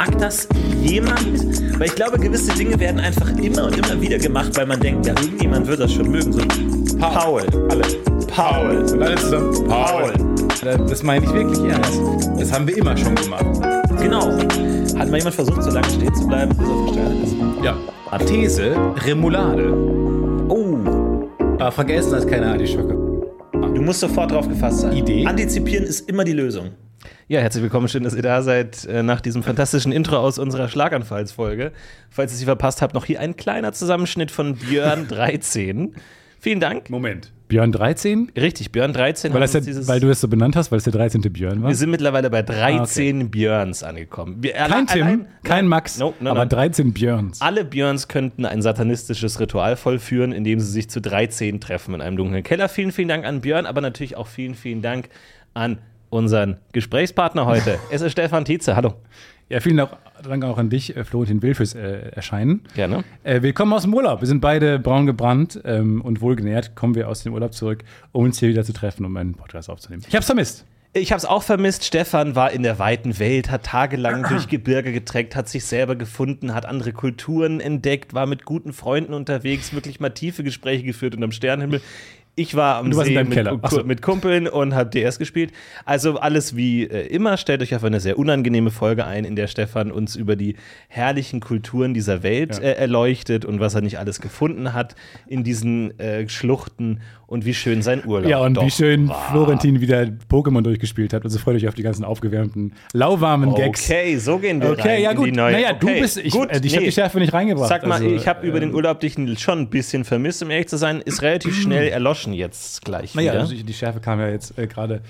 mag 0.00 0.18
das 0.18 0.48
jemand? 0.82 1.78
Weil 1.78 1.88
ich 1.88 1.94
glaube, 1.94 2.18
gewisse 2.18 2.54
Dinge 2.54 2.78
werden 2.80 3.00
einfach 3.00 3.28
immer 3.36 3.66
und 3.66 3.76
immer 3.76 4.00
wieder 4.00 4.16
gemacht, 4.16 4.56
weil 4.56 4.64
man 4.64 4.80
denkt, 4.80 5.06
ja, 5.06 5.12
irgendjemand 5.12 5.66
wird 5.66 5.80
das 5.80 5.92
schon 5.92 6.10
mögen. 6.10 6.32
So, 6.32 6.40
Paul. 6.98 7.42
Alle. 7.68 7.84
Paul. 8.28 8.76
Und 8.78 9.02
alle 9.02 9.14
zusammen. 9.16 9.52
Paul. 9.68 10.12
Das 10.88 11.02
meine 11.02 11.26
ich 11.26 11.32
wirklich 11.32 11.58
ernst. 11.70 12.00
Das 12.38 12.50
haben 12.50 12.66
wir 12.66 12.78
immer 12.78 12.96
schon 12.96 13.14
gemacht. 13.14 13.44
Genau. 14.00 14.26
Hat 14.98 15.10
mal 15.10 15.18
jemand 15.18 15.34
versucht, 15.34 15.62
so 15.62 15.70
lange 15.70 15.90
stehen 15.90 16.14
zu 16.14 16.26
bleiben, 16.26 16.56
bis 16.56 16.66
er 16.66 16.84
verstanden 16.84 17.22
ist? 17.22 17.64
Ja. 17.64 17.76
These, 18.26 18.76
Remoulade. 19.06 19.70
Oh. 20.48 20.78
Aber 21.58 21.72
vergessen 21.72 22.14
als 22.14 22.26
keine 22.26 22.46
Artischocke. 22.46 22.94
Du 23.52 23.82
musst 23.82 24.00
sofort 24.00 24.30
drauf 24.30 24.48
gefasst 24.48 24.80
sein. 24.80 24.96
Idee? 24.96 25.26
Antizipieren 25.26 25.84
ist 25.84 26.08
immer 26.08 26.24
die 26.24 26.32
Lösung. 26.32 26.70
Ja, 27.28 27.40
herzlich 27.40 27.62
willkommen. 27.62 27.88
Schön, 27.88 28.02
dass 28.04 28.14
ihr 28.14 28.22
da 28.22 28.42
seid 28.42 28.84
äh, 28.86 29.02
nach 29.02 29.20
diesem 29.20 29.42
fantastischen 29.42 29.92
Intro 29.92 30.16
aus 30.18 30.38
unserer 30.38 30.68
Schlaganfallsfolge. 30.68 31.72
Falls 32.10 32.32
ihr 32.32 32.38
sie 32.38 32.44
verpasst 32.44 32.82
habt, 32.82 32.94
noch 32.94 33.04
hier 33.04 33.20
ein 33.20 33.36
kleiner 33.36 33.72
Zusammenschnitt 33.72 34.30
von 34.30 34.56
Björn 34.56 35.06
13. 35.08 35.94
Vielen 36.40 36.60
Dank. 36.60 36.90
Moment. 36.90 37.32
Björn 37.48 37.72
13? 37.72 38.30
Richtig, 38.36 38.70
Björn 38.70 38.92
13. 38.92 39.32
Weil, 39.34 39.42
ja, 39.42 39.60
dieses- 39.60 39.88
weil 39.88 39.98
du 40.00 40.08
es 40.08 40.20
so 40.20 40.28
benannt 40.28 40.56
hast, 40.56 40.70
weil 40.70 40.78
es 40.78 40.84
der 40.84 40.92
13. 40.92 41.20
Björn 41.32 41.62
war? 41.62 41.68
wir 41.70 41.74
sind 41.74 41.90
mittlerweile 41.90 42.30
bei 42.30 42.42
13 42.42 43.30
Björns 43.30 43.82
angekommen. 43.82 44.36
Wir, 44.40 44.52
kein 44.52 44.86
Tim, 44.86 45.02
allein- 45.02 45.26
kein 45.42 45.56
nein, 45.64 45.68
Max, 45.68 45.98
no, 45.98 46.14
no, 46.20 46.30
aber 46.30 46.44
no. 46.44 46.48
13 46.48 46.92
Björns. 46.92 47.40
Alle 47.40 47.64
Björns 47.64 48.06
könnten 48.08 48.46
ein 48.46 48.62
satanistisches 48.62 49.40
Ritual 49.40 49.76
vollführen, 49.76 50.32
indem 50.32 50.60
sie 50.60 50.70
sich 50.70 50.88
zu 50.90 51.00
13 51.00 51.60
treffen 51.60 51.94
in 51.94 52.00
einem 52.00 52.16
dunklen 52.16 52.42
Keller. 52.44 52.68
Vielen, 52.68 52.92
vielen 52.92 53.08
Dank 53.08 53.24
an 53.24 53.40
Björn, 53.40 53.66
aber 53.66 53.80
natürlich 53.80 54.16
auch 54.16 54.28
vielen, 54.28 54.54
vielen 54.54 54.80
Dank 54.82 55.08
an 55.52 55.78
unseren 56.10 56.58
Gesprächspartner 56.72 57.46
heute. 57.46 57.78
es 57.90 58.02
ist 58.02 58.12
Stefan 58.12 58.44
Tietze. 58.44 58.76
Hallo. 58.76 58.94
Ja, 59.48 59.58
vielen 59.58 59.78
Dank 60.22 60.44
auch 60.44 60.58
an 60.58 60.70
dich, 60.70 60.96
äh, 60.96 61.02
Florentin 61.04 61.42
Will, 61.42 61.54
fürs 61.54 61.74
äh, 61.74 62.10
Erscheinen. 62.12 62.62
Gerne. 62.74 63.02
Äh, 63.24 63.42
willkommen 63.42 63.72
aus 63.72 63.82
dem 63.82 63.94
Urlaub. 63.94 64.20
Wir 64.20 64.28
sind 64.28 64.40
beide 64.40 64.78
braun 64.78 65.06
gebrannt 65.06 65.60
ähm, 65.64 66.02
und 66.02 66.20
wohlgenährt. 66.20 66.76
Kommen 66.76 66.94
wir 66.94 67.08
aus 67.08 67.24
dem 67.24 67.32
Urlaub 67.34 67.52
zurück, 67.52 67.82
um 68.12 68.24
uns 68.24 68.38
hier 68.38 68.48
wieder 68.48 68.62
zu 68.62 68.72
treffen, 68.72 69.04
um 69.04 69.16
einen 69.16 69.34
Podcast 69.34 69.68
aufzunehmen. 69.68 70.04
Ich 70.06 70.14
hab's 70.14 70.26
vermisst. 70.26 70.66
Ich 70.92 71.12
habe 71.12 71.18
es 71.18 71.24
auch 71.24 71.44
vermisst. 71.44 71.84
Stefan 71.84 72.34
war 72.34 72.50
in 72.50 72.64
der 72.64 72.80
weiten 72.80 73.20
Welt, 73.20 73.48
hat 73.48 73.62
tagelang 73.62 74.24
durch 74.28 74.48
Gebirge 74.48 74.92
getreckt, 74.92 75.36
hat 75.36 75.48
sich 75.48 75.64
selber 75.64 75.94
gefunden, 75.94 76.52
hat 76.52 76.66
andere 76.66 76.92
Kulturen 76.92 77.60
entdeckt, 77.60 78.12
war 78.12 78.26
mit 78.26 78.44
guten 78.44 78.72
Freunden 78.72 79.14
unterwegs, 79.14 79.72
wirklich 79.72 80.00
mal 80.00 80.10
tiefe 80.10 80.42
Gespräche 80.42 80.82
geführt 80.82 81.14
unterm 81.14 81.30
Sternenhimmel. 81.30 81.80
Ich 82.40 82.54
war 82.54 82.76
am 82.76 82.90
See 82.94 83.22
mit, 83.22 83.48
so. 83.68 83.84
mit 83.84 84.00
Kumpeln 84.00 84.48
und 84.48 84.74
habe 84.74 84.88
DS 84.88 85.18
gespielt. 85.18 85.52
Also 85.84 86.18
alles 86.18 86.56
wie 86.56 86.84
äh, 86.84 87.06
immer. 87.08 87.36
Stellt 87.36 87.60
euch 87.60 87.74
auf 87.74 87.84
eine 87.84 88.00
sehr 88.00 88.18
unangenehme 88.18 88.70
Folge 88.70 89.04
ein, 89.04 89.26
in 89.26 89.36
der 89.36 89.46
Stefan 89.46 89.92
uns 89.92 90.16
über 90.16 90.36
die 90.36 90.56
herrlichen 90.88 91.40
Kulturen 91.40 91.92
dieser 91.92 92.22
Welt 92.22 92.56
Ja. 92.56 92.62
äh, 92.62 92.72
erleuchtet 92.72 93.44
und 93.44 93.60
was 93.60 93.74
er 93.74 93.82
nicht 93.82 93.98
alles 93.98 94.22
gefunden 94.22 94.72
hat 94.72 94.94
in 95.26 95.44
diesen 95.44 95.98
äh, 96.00 96.26
Schluchten 96.30 97.00
und 97.30 97.44
wie 97.44 97.54
schön 97.54 97.80
sein 97.80 98.02
Urlaub 98.04 98.28
Ja, 98.28 98.40
und 98.40 98.54
doch 98.54 98.66
wie 98.66 98.70
schön 98.70 99.08
war. 99.08 99.30
Florentin 99.30 99.80
wieder 99.80 100.08
Pokémon 100.28 100.62
durchgespielt 100.62 101.12
hat. 101.12 101.22
Also 101.24 101.38
freut 101.38 101.54
euch 101.54 101.68
auf 101.68 101.74
die 101.74 101.84
ganzen 101.84 102.04
aufgewärmten, 102.04 102.72
lauwarmen 102.92 103.54
Gags. 103.54 103.88
Okay, 103.88 104.16
so 104.16 104.38
gehen 104.38 104.60
wir 104.60 104.70
rein 104.70 104.80
Okay, 104.80 105.02
ja 105.02 105.12
in 105.12 105.16
gut. 105.16 105.26
die 105.28 105.32
neue. 105.32 105.52
naja, 105.52 105.68
okay, 105.70 105.78
du 105.94 106.00
bist, 106.00 106.16
ich, 106.18 106.32
gut, 106.32 106.50
äh, 106.50 106.60
ich 106.60 106.72
habe 106.72 106.80
nee. 106.80 106.86
die 106.86 106.92
Schärfe 106.92 107.20
nicht 107.20 107.32
reingebracht. 107.32 107.68
Sag 107.68 107.86
mal, 107.86 108.02
also, 108.02 108.08
ich 108.08 108.26
habe 108.26 108.44
über 108.44 108.58
den 108.58 108.74
Urlaub 108.74 108.98
dich 108.98 109.14
schon 109.38 109.60
ein 109.60 109.70
bisschen 109.70 110.04
vermisst, 110.04 110.42
um 110.42 110.50
ehrlich 110.50 110.66
zu 110.66 110.76
sein. 110.76 111.00
Ist 111.02 111.22
relativ 111.22 111.54
schnell 111.62 111.88
erloschen 111.88 112.32
jetzt 112.32 112.84
gleich 112.84 113.14
Naja, 113.14 113.34
also 113.34 113.54
die 113.54 113.72
Schärfe 113.72 114.00
kam 114.00 114.18
ja 114.18 114.28
jetzt 114.28 114.58
äh, 114.58 114.66
gerade 114.66 115.00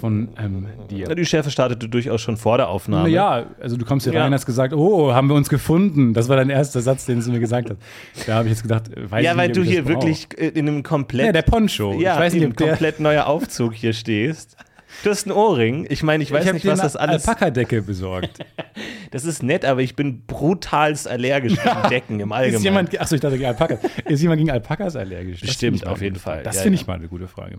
von 0.00 0.28
ähm, 0.42 0.68
dir. 0.90 1.08
Ja, 1.08 1.14
die 1.14 1.26
Schärfe 1.26 1.50
startete 1.50 1.90
durchaus 1.90 2.22
schon 2.22 2.38
vor 2.38 2.56
der 2.56 2.70
Aufnahme. 2.70 3.02
Naja, 3.02 3.46
also 3.60 3.76
du 3.76 3.84
kommst 3.84 4.06
hier 4.06 4.14
Ja. 4.14 4.22
rein, 4.22 4.32
hast 4.32 4.46
gesagt, 4.46 4.72
oh, 4.72 5.12
haben 5.12 5.28
wir 5.28 5.34
uns 5.34 5.50
gefunden. 5.50 6.14
Das 6.14 6.30
war 6.30 6.36
dein 6.36 6.48
erster 6.48 6.80
Satz, 6.80 7.04
den 7.04 7.20
du 7.20 7.30
mir 7.30 7.40
gesagt 7.40 7.68
hast. 7.68 8.26
Da 8.26 8.36
habe 8.36 8.46
ich 8.48 8.52
jetzt 8.54 8.62
gedacht, 8.62 8.88
äh, 8.96 9.10
weiß 9.10 9.22
Ja, 9.22 9.32
ich 9.32 9.36
weil 9.36 9.48
nicht, 9.48 9.58
du 9.58 9.62
hier 9.62 9.86
wirklich 9.86 10.26
äh, 10.38 10.48
in 10.48 10.66
einem 10.68 10.82
komplett. 10.82 11.26
Ja, 11.26 11.32
der 11.32 11.42
Poncho. 11.66 12.00
Ja, 12.00 12.14
ich 12.14 12.20
weiß 12.20 12.34
nicht, 12.34 12.46
ob 12.46 12.56
der. 12.56 12.68
komplett 12.68 13.00
neuer 13.00 13.26
Aufzug 13.26 13.74
hier 13.74 13.92
stehst. 13.92 14.56
Du 15.04 15.10
hast 15.10 15.26
einen 15.26 15.36
Ohrring. 15.36 15.86
Ich 15.90 16.02
meine, 16.02 16.22
ich 16.22 16.30
weiß 16.32 16.46
ich 16.46 16.52
nicht, 16.54 16.66
was 16.66 16.80
das 16.80 16.96
alles. 16.96 17.26
Alpaka-Decke 17.26 17.82
besorgt. 17.82 18.38
Das 19.12 19.24
ist 19.24 19.42
nett, 19.42 19.64
aber 19.64 19.80
ich 19.80 19.94
bin 19.96 20.26
brutalst 20.26 21.08
allergisch 21.08 21.54
gegen 21.54 21.82
Decken 21.88 22.20
im 22.20 22.32
Allgemeinen. 22.32 22.56
Ist 22.56 22.64
jemand, 22.64 23.00
achso, 23.00 23.14
ich 23.14 23.20
dachte 23.20 23.36
gegen 23.38 23.48
Alpakas. 23.48 23.78
Ist 24.04 24.20
jemand 24.20 24.38
gegen 24.40 24.50
Alpakas 24.50 24.96
allergisch? 24.96 25.40
Das 25.40 25.62
ich 25.62 25.84
mal 25.84 25.90
auf 25.92 26.02
jeden 26.02 26.16
Fall. 26.16 26.42
Das 26.42 26.56
Ja, 26.56 26.62
finde 26.62 26.76
ja. 26.76 26.82
ich 26.82 26.86
mal 26.86 26.94
eine 26.94 27.08
gute 27.08 27.26
Frage. 27.28 27.56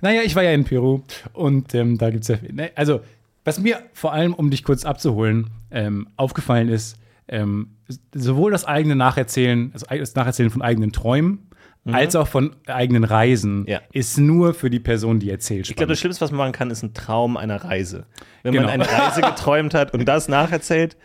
Naja, 0.00 0.22
ich 0.24 0.34
war 0.36 0.42
ja 0.44 0.52
in 0.52 0.64
Peru 0.64 1.02
und 1.32 1.74
ähm, 1.74 1.98
da 1.98 2.10
gibt 2.10 2.22
es 2.22 2.28
ja. 2.28 2.36
Ne, 2.50 2.70
also, 2.76 3.00
was 3.44 3.58
mir 3.58 3.82
vor 3.92 4.12
allem, 4.12 4.32
um 4.32 4.50
dich 4.50 4.62
kurz 4.62 4.84
abzuholen, 4.84 5.50
ähm, 5.70 6.08
aufgefallen 6.16 6.68
ist, 6.68 6.96
ähm, 7.28 7.76
sowohl 8.14 8.52
das 8.52 8.64
eigene 8.64 8.96
Nacherzählen, 8.96 9.70
also 9.74 9.86
das 9.90 10.14
Nacherzählen 10.14 10.50
von 10.50 10.62
eigenen 10.62 10.92
Träumen, 10.92 11.48
als 11.86 12.16
auch 12.16 12.28
von 12.28 12.56
eigenen 12.66 13.04
Reisen, 13.04 13.60
Mhm. 13.60 13.66
Ja. 13.68 13.80
ist 13.92 14.16
nur 14.18 14.54
für 14.54 14.70
die 14.70 14.80
Person, 14.80 15.18
die 15.20 15.30
erzählt. 15.30 15.68
Ich 15.68 15.76
glaube, 15.76 15.92
das 15.92 16.00
Schlimmste, 16.00 16.22
was 16.24 16.30
man 16.30 16.38
machen 16.38 16.52
kann, 16.52 16.70
ist 16.70 16.82
ein 16.82 16.94
Traum 16.94 17.36
einer 17.36 17.62
Reise. 17.62 18.06
Wenn 18.42 18.52
Genau. 18.52 18.66
man 18.68 18.80
eine 18.80 18.88
Reise 18.90 19.20
geträumt 19.20 19.74
hat 19.74 19.92
und 19.92 20.04
das 20.06 20.28
nacherzählt, 20.28 20.96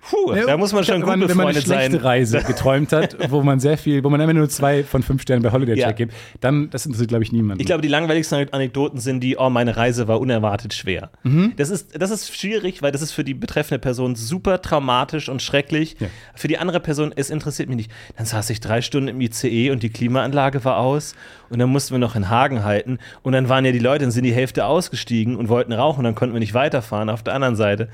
puh, 0.00 0.34
da 0.34 0.56
muss 0.56 0.72
man 0.72 0.84
schon 0.84 1.00
gut 1.00 1.10
wenn 1.10 1.28
wenn 1.28 1.36
man 1.36 1.48
eine 1.48 1.60
schlechte 1.60 1.92
sein. 1.92 2.00
Reise 2.00 2.42
geträumt 2.46 2.92
hat, 2.92 3.16
wo 3.30 3.42
man 3.42 3.60
sehr 3.60 3.78
viel, 3.78 4.04
wo 4.04 4.10
man 4.10 4.20
immer 4.20 4.32
nur 4.32 4.48
zwei 4.48 4.84
von 4.84 5.02
fünf 5.02 5.22
Sternen 5.22 5.42
bei 5.42 5.52
Holiday 5.52 5.74
Check 5.74 5.84
Ja. 5.84 5.92
gibt, 5.92 6.14
dann 6.40 6.70
das 6.70 6.86
interessiert, 6.86 7.08
glaube 7.08 7.24
ich, 7.24 7.32
niemanden. 7.32 7.60
Ich 7.60 7.66
glaube, 7.66 7.82
die 7.82 7.88
langweiligsten 7.88 8.52
Anekdoten 8.52 9.00
sind 9.00 9.20
die, 9.20 9.36
oh, 9.36 9.50
meine 9.50 9.76
Reise 9.76 10.08
war 10.08 10.20
unerwartet 10.20 10.74
schwer. 10.74 11.10
Mhm. 11.22 11.52
Das, 11.56 11.70
ist, 11.70 12.00
das 12.00 12.10
ist 12.10 12.34
schwierig, 12.36 12.82
weil 12.82 12.92
das 12.92 13.02
ist 13.02 13.12
für 13.12 13.24
die 13.24 13.34
betreffende 13.34 13.78
Person 13.78 14.14
super 14.16 14.62
traumatisch 14.62 15.28
und 15.28 15.42
schrecklich. 15.42 15.96
Ja. 15.98 16.08
Für 16.34 16.48
die 16.48 16.58
andere 16.58 16.80
Person, 16.80 17.12
es 17.14 17.30
interessiert 17.30 17.68
mich 17.68 17.76
nicht. 17.76 17.90
Dann 18.16 18.26
saß 18.26 18.50
ich 18.50 18.60
drei 18.60 18.80
Stunden 18.82 19.08
im 19.08 19.20
ICE 19.20 19.70
und 19.70 19.82
die 19.82 19.90
Klimaanlage 19.90 20.64
war 20.64 20.78
aus 20.78 21.14
und 21.50 21.58
dann 21.58 21.68
mussten 21.70 21.92
wir 21.94 21.98
noch 21.98 22.16
in 22.16 22.28
Hagen 22.28 22.64
halten 22.64 22.98
und 23.22 23.32
dann 23.32 23.48
waren 23.48 23.64
ja 23.64 23.72
die 23.72 23.78
Leute, 23.78 24.04
dann 24.04 24.10
sind 24.10 24.24
die 24.24 24.32
Hälfte 24.32 24.66
ausgestiegen 24.66 25.36
und 25.36 25.48
wollten 25.48 25.72
rauchen 25.72 25.98
und 25.98 26.04
dann 26.04 26.14
konnten 26.14 26.34
wir 26.34 26.40
nicht 26.40 26.54
weiterfahren 26.54 27.10
auf 27.10 27.22
der 27.22 27.34
anderen 27.34 27.56
Seite. 27.56 27.88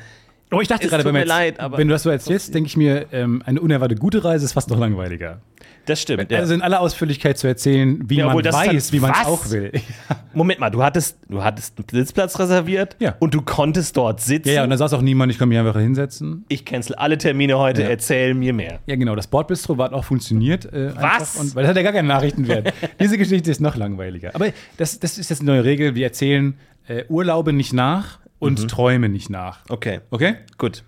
Oh, 0.54 0.60
ich 0.60 0.68
dachte 0.68 0.84
Es 0.84 0.90
gerade, 0.90 1.04
wenn, 1.04 1.14
jetzt, 1.16 1.28
leid, 1.28 1.56
wenn 1.58 1.88
du 1.88 1.92
das 1.94 2.02
so 2.02 2.10
erzählst, 2.10 2.54
denke 2.54 2.66
ich 2.68 2.76
mir, 2.76 3.06
ähm, 3.12 3.42
eine 3.44 3.60
unerwartet 3.60 3.98
gute 4.00 4.24
Reise 4.24 4.44
ist 4.44 4.52
fast 4.52 4.70
noch 4.70 4.78
langweiliger. 4.78 5.40
Das 5.86 6.00
stimmt. 6.00 6.30
ja. 6.30 6.38
Also 6.38 6.54
in 6.54 6.62
aller 6.62 6.80
Ausführlichkeit 6.80 7.36
zu 7.36 7.46
erzählen, 7.46 8.00
wie 8.08 8.16
Ja, 8.16 8.26
man 8.32 8.42
weiß, 8.42 8.92
wie 8.92 9.00
man 9.00 9.12
es 9.12 9.26
auch 9.26 9.50
will. 9.50 9.70
Moment 10.34 10.58
mal, 10.58 10.70
du 10.70 10.82
hattest, 10.82 11.18
du 11.28 11.44
hattest 11.44 11.76
einen 11.78 11.86
Sitzplatz 11.90 12.38
reserviert 12.38 12.96
Ja. 13.00 13.16
und 13.18 13.34
du 13.34 13.42
konntest 13.42 13.96
dort 13.96 14.20
sitzen. 14.20 14.48
ja, 14.48 14.54
ja, 14.54 14.64
und 14.64 14.70
da 14.70 14.78
saß 14.78 14.94
auch 14.94 15.02
niemand, 15.02 15.30
ich 15.30 15.38
kann 15.38 15.48
mich 15.48 15.58
einfach 15.58 15.76
hinsetzen. 15.78 16.44
ich 16.48 16.64
cancel 16.64 16.94
alle 16.96 17.18
Termine 17.18 17.58
heute, 17.58 17.82
Ja. 17.82 17.88
erzähl 17.88 18.32
mir 18.34 18.54
mehr. 18.54 18.80
Ja, 18.86 18.96
genau, 18.96 19.14
das 19.14 19.26
Bordbistro 19.26 19.76
hat 19.78 19.92
auch 19.92 20.04
funktioniert. 20.04 20.64
Äh. 20.72 20.92
Was? 20.96 21.36
Und, 21.36 21.54
weil 21.54 21.64
das 21.64 21.70
hat 21.70 21.76
ja 21.76 21.82
gar 21.82 21.92
keinen 21.92 22.08
Nachrichtenwert. 22.08 22.72
Diese 23.00 23.18
Geschichte 23.18 23.50
ist 23.50 23.60
noch 23.60 23.76
langweiliger. 23.76 24.34
Aber 24.34 24.46
das, 24.78 24.98
das 25.00 25.18
ist 25.18 25.28
jetzt 25.28 25.40
eine 25.42 25.50
neue 25.50 25.64
Regel. 25.64 25.94
Wir 25.94 26.06
erzählen 26.06 26.54
äh, 26.88 27.04
Urlaube 27.08 27.52
nicht 27.52 27.72
nach 27.74 28.18
und 28.44 28.62
Mhm. 28.62 28.68
Träume 28.68 29.08
nicht 29.08 29.30
nach. 29.30 29.64
Okay, 29.68 30.00
Okay? 30.10 30.36
gut. 30.58 30.84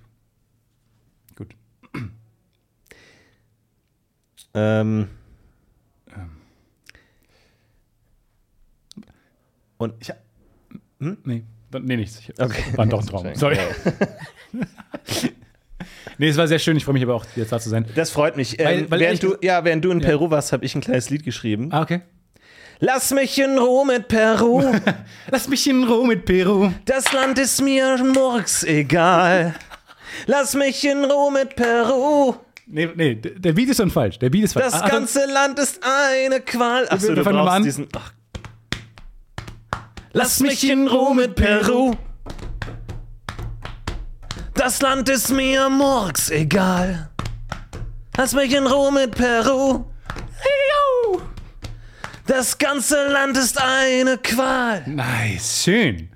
Gut. 1.37 1.55
Ähm. 4.55 5.09
Und 9.79 9.95
ich, 10.01 10.11
Nee, 10.99 11.45
nee, 11.83 11.97
nichts. 11.97 12.21
Ich- 12.21 12.41
Okay. 12.41 12.63
War 12.77 12.87
doch 12.87 13.01
ein 13.01 13.07
Traum. 13.07 13.35
Sorry. 13.35 13.59
Nee, 16.19 16.29
es 16.29 16.39
war 16.39 16.49
sehr 16.49 16.59
schön. 16.59 16.79
Ich 16.79 16.85
freue 16.87 16.95
mich 16.95 17.03
aber 17.03 17.15
auch, 17.15 17.27
jetzt 17.37 17.53
da 17.53 17.61
zu 17.61 17.69
sein. 17.69 17.85
Das 17.95 18.11
freut 18.11 18.39
mich. 18.39 18.59
Ähm, 18.59 18.65
Weil- 18.65 18.91
weil 18.91 19.01
während, 19.01 19.23
du, 19.23 19.37
ja, 19.43 19.63
während 19.65 19.85
du 19.85 19.91
in 19.91 20.01
Peru 20.01 20.31
warst, 20.31 20.51
habe 20.55 20.65
ich 20.65 20.75
ein 20.75 20.81
kleines 20.81 21.11
Lied 21.11 21.25
geschrieben. 21.25 21.69
Ah, 21.73 21.83
okay. 21.83 22.01
Lass 22.79 23.11
mich 23.13 23.39
in 23.39 23.59
Ruhe 23.59 23.87
mit 23.87 24.09
Peru. 24.09 24.63
Lass 25.31 25.49
mich 25.49 25.67
in 25.69 25.85
Ruhe 25.85 26.07
mit 26.07 26.25
Peru. 26.25 26.71
Das 26.85 27.11
Land 27.13 27.39
ist 27.39 27.63
mir 27.63 27.97
murks 28.05 28.65
egal. 28.65 29.55
Lass 30.27 30.55
mich 30.55 30.85
in 30.85 31.05
Ruhe 31.05 31.33
mit 31.33 31.57
Peru. 31.57 32.35
Nee, 32.67 32.89
nee, 32.95 33.15
der 33.15 33.53
Beat 33.53 33.69
ist 33.71 33.77
schon 33.79 33.91
falsch. 33.91 34.19
Der 34.19 34.29
Beat 34.29 34.45
ist 34.45 34.53
falsch. 34.55 34.67
Das 34.73 34.83
Ah, 34.83 34.89
ganze 34.89 35.25
Land 35.27 35.59
ist 35.59 35.81
eine 35.83 36.41
Qual. 36.41 36.87
Achso, 36.89 37.15
du 37.15 37.23
brauchst 37.23 37.53
an. 37.53 37.63
diesen. 37.63 37.89
Ach. 37.97 38.13
Lass 40.13 40.41
mich 40.41 40.69
in 40.69 40.89
Ruhe 40.89 41.15
mit 41.15 41.35
Peru. 41.35 41.95
Das 44.55 44.81
Land 44.83 45.09
ist 45.09 45.31
mir 45.31 45.69
murks 45.69 46.31
egal. 46.31 47.11
Lass 48.17 48.33
mich 48.35 48.55
in 48.55 48.67
Ruhe 48.67 48.91
mit 48.93 49.13
Peru. 49.15 49.85
Das 52.27 52.59
ganze 52.59 52.97
Land 53.13 53.37
ist 53.37 53.61
eine 53.61 54.19
Qual. 54.19 54.83
Nice, 54.87 55.63
schön. 55.63 56.09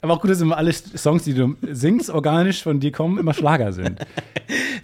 Aber 0.00 0.14
auch 0.14 0.20
gut, 0.20 0.30
dass 0.30 0.40
immer 0.40 0.56
alle 0.56 0.72
Songs, 0.72 1.24
die 1.24 1.34
du 1.34 1.56
singst, 1.62 2.10
organisch 2.10 2.62
von 2.62 2.78
dir 2.78 2.92
kommen, 2.92 3.18
immer 3.18 3.34
Schlager 3.34 3.72
sind. 3.72 4.00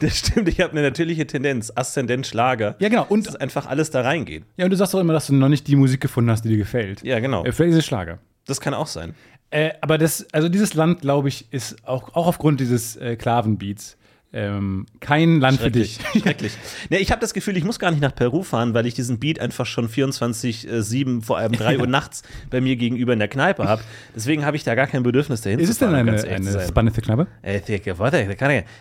Das 0.01 0.19
stimmt, 0.19 0.49
ich 0.49 0.61
habe 0.61 0.73
eine 0.73 0.83
natürliche 0.83 1.25
Tendenz, 1.25 1.71
Aszendent 1.77 2.27
Schlager. 2.27 2.75
Ja, 2.81 2.89
genau. 2.89 3.07
Und, 3.09 3.29
Dass 3.29 3.37
einfach 3.37 3.67
alles 3.67 3.93
da 3.93 4.01
reingeht. 4.01 4.43
ja, 4.57 4.65
und 4.65 4.73
du 4.73 4.77
sagst 4.77 4.93
doch 4.93 4.99
immer, 4.99 5.13
dass 5.13 5.29
du 5.29 5.35
noch 5.35 5.49
nicht 5.49 5.69
die 5.69 5.77
Musik 5.77 6.01
gefunden 6.01 6.29
hast, 6.33 6.45
die 6.45 6.49
dir 6.49 6.57
gefällt. 6.57 7.05
Ja, 7.05 7.21
genau. 7.21 7.45
Äh, 7.45 7.53
Vielleicht 7.53 7.75
ist 7.75 7.79
es 7.79 7.87
Schlager. 7.87 8.19
Das 8.45 8.61
kann 8.61 8.75
auch 8.75 8.89
sein. 8.89 9.15
Äh, 9.51 9.71
aber 9.81 9.99
das, 9.99 10.27
also 10.33 10.49
dieses 10.49 10.75
Land, 10.75 11.03
glaube 11.03 11.29
ich, 11.29 11.47
ist 11.53 11.87
auch, 11.87 12.15
auch 12.15 12.27
aufgrund 12.27 12.59
dieses 12.59 12.97
äh, 12.97 13.15
Klavenbeats 13.15 13.97
ähm, 14.35 14.87
kein 15.01 15.41
Land 15.41 15.61
für 15.61 15.71
dich. 15.71 15.99
Schrecklich. 16.19 16.57
Nee, 16.89 16.99
ich 16.99 17.11
habe 17.11 17.21
das 17.21 17.35
Gefühl, 17.35 17.57
ich 17.57 17.65
muss 17.65 17.79
gar 17.79 17.91
nicht 17.91 18.01
nach 18.01 18.15
Peru 18.15 18.43
fahren, 18.43 18.73
weil 18.73 18.87
ich 18.87 18.95
diesen 18.95 19.19
Beat 19.19 19.39
einfach 19.39 19.67
schon 19.67 19.89
24-7, 19.89 21.23
vor 21.23 21.37
allem 21.37 21.53
3 21.53 21.79
Uhr 21.81 21.87
nachts 21.87 22.23
bei 22.49 22.63
mir 22.63 22.77
gegenüber 22.77 23.13
in 23.13 23.19
der 23.19 23.29
Kneipe 23.29 23.69
habe. 23.69 23.83
Deswegen 24.15 24.47
habe 24.47 24.57
ich 24.57 24.65
da 24.65 24.75
gar 24.75 24.87
kein 24.87 25.03
Bedürfnis 25.03 25.43
dahin 25.43 25.59
Ist 25.59 25.67
zu 25.67 25.73
es 25.73 25.79
denn 25.79 25.91
fahren, 25.91 26.09
eine, 26.09 26.23
eine 26.25 26.67
spannende 26.67 27.01
Kneipe? 27.03 27.27
Äh, 27.43 27.61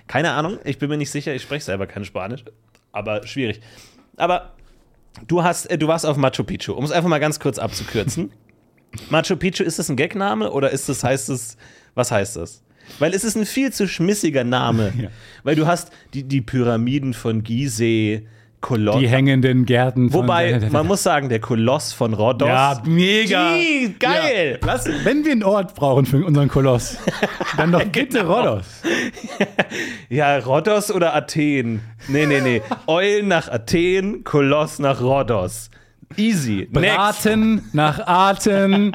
keine 0.07 0.31
Ahnung, 0.31 0.57
ich 0.63 0.80
bin 0.80 0.89
mir 0.89 0.98
nicht 0.98 1.12
sicher, 1.12 1.36
ich 1.36 1.42
spreche 1.42 1.65
selber 1.65 1.86
kein 1.86 2.06
Spanisch, 2.06 2.45
aber 2.94 3.27
schwierig. 3.27 3.59
Aber 4.15 4.54
du 5.27 5.44
hast, 5.44 5.65
äh, 5.65 5.77
du 5.77 5.89
warst 5.89 6.06
auf 6.06 6.15
Machu 6.15 6.45
Picchu, 6.45 6.74
um 6.74 6.86
es 6.86 6.92
einfach 6.92 7.09
mal 7.09 7.19
ganz 7.19 7.42
kurz 7.42 7.59
abzukürzen. 7.59 8.31
Machu 9.09 9.36
Picchu, 9.36 9.63
ist 9.63 9.80
das 9.80 9.89
ein 9.89 9.97
Gagname 9.97 10.50
oder 10.51 10.69
ist 10.71 10.88
das, 10.88 11.04
heißt 11.04 11.30
es, 11.30 11.57
was 11.94 12.12
heißt 12.12 12.38
das? 12.38 12.63
Weil 12.99 13.13
es 13.13 13.23
ist 13.23 13.35
ein 13.35 13.45
viel 13.45 13.71
zu 13.73 13.88
schmissiger 13.88 14.43
Name. 14.43 14.93
Ja. 15.01 15.09
Weil 15.43 15.55
du 15.55 15.65
hast 15.65 15.91
die, 16.13 16.23
die 16.23 16.41
Pyramiden 16.41 17.13
von 17.13 17.43
Gizeh, 17.43 18.27
Koloss. 18.61 18.99
Die 18.99 19.07
hängenden 19.07 19.65
Gärten 19.65 20.11
von 20.11 20.21
Wobei, 20.23 20.59
man 20.71 20.85
muss 20.85 21.01
sagen, 21.01 21.29
der 21.29 21.39
Koloss 21.39 21.93
von 21.93 22.13
Rhodos. 22.13 22.47
Ja, 22.47 22.81
mega. 22.85 23.55
Gee, 23.55 23.95
geil. 23.99 24.59
Ja. 24.61 24.67
Lass, 24.67 24.88
wenn 25.03 25.25
wir 25.25 25.31
einen 25.31 25.43
Ort 25.43 25.73
brauchen 25.73 26.05
für 26.05 26.23
unseren 26.23 26.47
Koloss, 26.47 26.97
dann 27.57 27.71
doch 27.71 27.83
bitte 27.85 28.19
Genau. 28.19 28.33
Rhodos. 28.39 28.65
Ja, 30.09 30.37
Rhodos 30.37 30.91
oder 30.91 31.15
Athen? 31.15 31.81
Nee, 32.07 32.27
nee, 32.27 32.41
nee. 32.41 32.61
Eulen 32.85 33.27
nach 33.27 33.49
Athen, 33.49 34.23
Koloss 34.23 34.77
nach 34.77 35.01
Rhodos. 35.01 35.71
Easy. 36.17 36.67
Next. 36.71 36.95
Braten 36.95 37.69
nach 37.73 37.99
Aten 38.05 38.94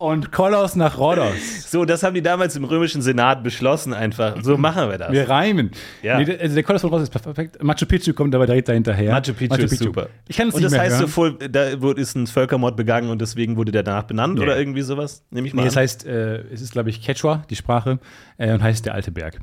und 0.00 0.32
Koloss 0.32 0.76
nach 0.76 0.98
Rhodos. 0.98 1.70
So, 1.70 1.84
das 1.84 2.02
haben 2.02 2.14
die 2.14 2.22
damals 2.22 2.56
im 2.56 2.64
römischen 2.64 3.02
Senat 3.02 3.44
beschlossen 3.44 3.92
einfach. 3.92 4.36
So 4.42 4.56
machen 4.56 4.88
wir 4.88 4.96
das. 4.96 5.12
Wir 5.12 5.28
reimen. 5.28 5.70
Ja. 6.02 6.18
Nee, 6.18 6.24
der- 6.24 6.40
also 6.40 6.54
der 6.54 6.64
Koloss 6.64 6.80
von 6.80 6.90
Rhodos 6.90 7.04
ist 7.04 7.10
perfekt. 7.22 7.62
Machu 7.62 7.84
Picchu 7.86 8.14
kommt 8.14 8.34
aber 8.34 8.46
direkt 8.46 8.68
dahinterher. 8.68 9.12
Machu 9.12 9.34
Picchu, 9.34 9.54
ist 9.56 9.78
super. 9.78 10.08
Ich 10.26 10.36
kann 10.38 10.48
es 10.48 10.54
und 10.54 10.60
nicht 10.62 10.64
das 10.66 10.72
mehr 10.72 10.80
heißt 10.80 10.92
hören. 10.92 11.00
so 11.02 11.06
voll, 11.08 11.34
da 11.50 11.80
wurde- 11.82 12.00
ist 12.00 12.16
ein 12.16 12.26
Völkermord 12.26 12.76
begangen 12.76 13.10
und 13.10 13.20
deswegen 13.20 13.56
wurde 13.56 13.72
der 13.72 13.82
danach 13.82 14.04
benannt 14.04 14.36
Nee. 14.36 14.42
oder 14.44 14.58
irgendwie 14.58 14.82
sowas? 14.82 15.22
Nehme 15.30 15.46
ich 15.46 15.52
mal 15.54 15.62
Nee, 15.62 15.68
das 15.68 15.76
an. 15.76 15.82
heißt, 15.82 16.06
äh, 16.06 16.38
es 16.50 16.62
ist, 16.62 16.72
glaube 16.72 16.88
ich, 16.88 17.02
Quechua, 17.02 17.44
die 17.50 17.56
Sprache, 17.56 17.98
äh, 18.38 18.52
und 18.54 18.62
heißt 18.62 18.86
der 18.86 18.94
alte 18.94 19.10
Berg. 19.12 19.38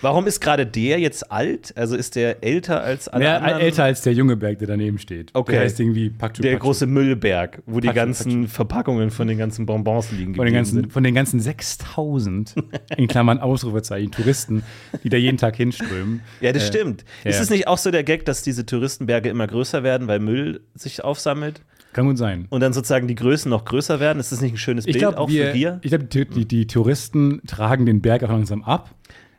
Warum 0.00 0.26
ist 0.26 0.40
gerade 0.40 0.66
der 0.66 0.98
jetzt 1.00 1.30
alt? 1.32 1.72
Also 1.76 1.96
ist 1.96 2.16
der 2.16 2.42
älter 2.44 2.82
als 2.82 3.08
alle 3.08 3.24
Ja, 3.24 3.36
anderen? 3.38 3.60
älter 3.60 3.84
als 3.84 4.02
der 4.02 4.12
junge 4.12 4.36
Berg, 4.36 4.58
der 4.58 4.68
daneben 4.68 4.98
steht. 4.98 5.30
Okay. 5.34 5.52
Der 5.52 5.60
heißt 5.62 5.80
irgendwie 5.80 6.10
Pachu 6.10 6.42
Der 6.42 6.52
Pachu. 6.52 6.62
große 6.64 6.86
Müllberg, 6.86 7.62
wo 7.66 7.80
die 7.80 7.88
Pachu, 7.88 7.96
ganzen 7.96 8.48
Verpackungen 8.48 9.10
von 9.10 9.26
den 9.28 9.38
ganzen 9.38 9.66
Bonbons 9.66 10.12
liegen 10.12 10.34
Von 10.34 10.44
den, 10.44 10.54
ganzen, 10.54 10.74
sind. 10.74 10.92
von 10.92 11.02
den 11.04 11.14
ganzen 11.14 11.40
6000, 11.40 12.54
in 12.96 13.08
Klammern 13.08 13.38
Ausrufezeichen, 13.40 14.10
Touristen, 14.10 14.62
die 15.02 15.08
da 15.08 15.16
jeden 15.16 15.38
Tag 15.38 15.56
hinströmen. 15.56 16.20
Ja, 16.40 16.52
das 16.52 16.64
Äh, 16.64 16.66
stimmt. 16.66 17.04
ja. 17.24 17.30
Ist 17.30 17.40
es 17.40 17.50
nicht 17.50 17.66
auch 17.68 17.78
so 17.78 17.90
der 17.90 18.04
Gag, 18.04 18.24
dass 18.24 18.42
diese 18.42 18.66
Touristenberge 18.66 19.28
immer 19.28 19.46
größer 19.46 19.82
werden, 19.82 20.08
weil 20.08 20.18
Müll 20.20 20.60
sich 20.74 21.02
aufsammelt 21.04 21.60
Kann 21.92 22.06
gut 22.06 22.18
sein. 22.18 22.46
und 22.50 22.60
dann 22.60 22.72
sozusagen 22.72 23.06
die 23.08 23.14
Größen 23.14 23.50
noch 23.50 23.64
größer 23.64 24.00
werden? 24.00 24.18
Ist 24.20 24.32
das 24.32 24.40
nicht 24.40 24.54
ein 24.54 24.58
schönes 24.58 24.86
Ich 24.86 24.92
Bild 24.92 25.02
glaube, 25.02 25.18
auch 25.18 25.28
für 25.30 25.52
Gier? 25.52 25.78
ich 25.82 25.90
glaub, 25.90 26.08
die, 26.10 26.24
die, 26.26 26.44
die 26.46 26.66
Touristen 26.66 27.40
tragen 27.46 27.86
den 27.86 28.00
Berg 28.00 28.22
auch 28.24 28.28
langsam 28.30 28.62
ab, 28.64 28.90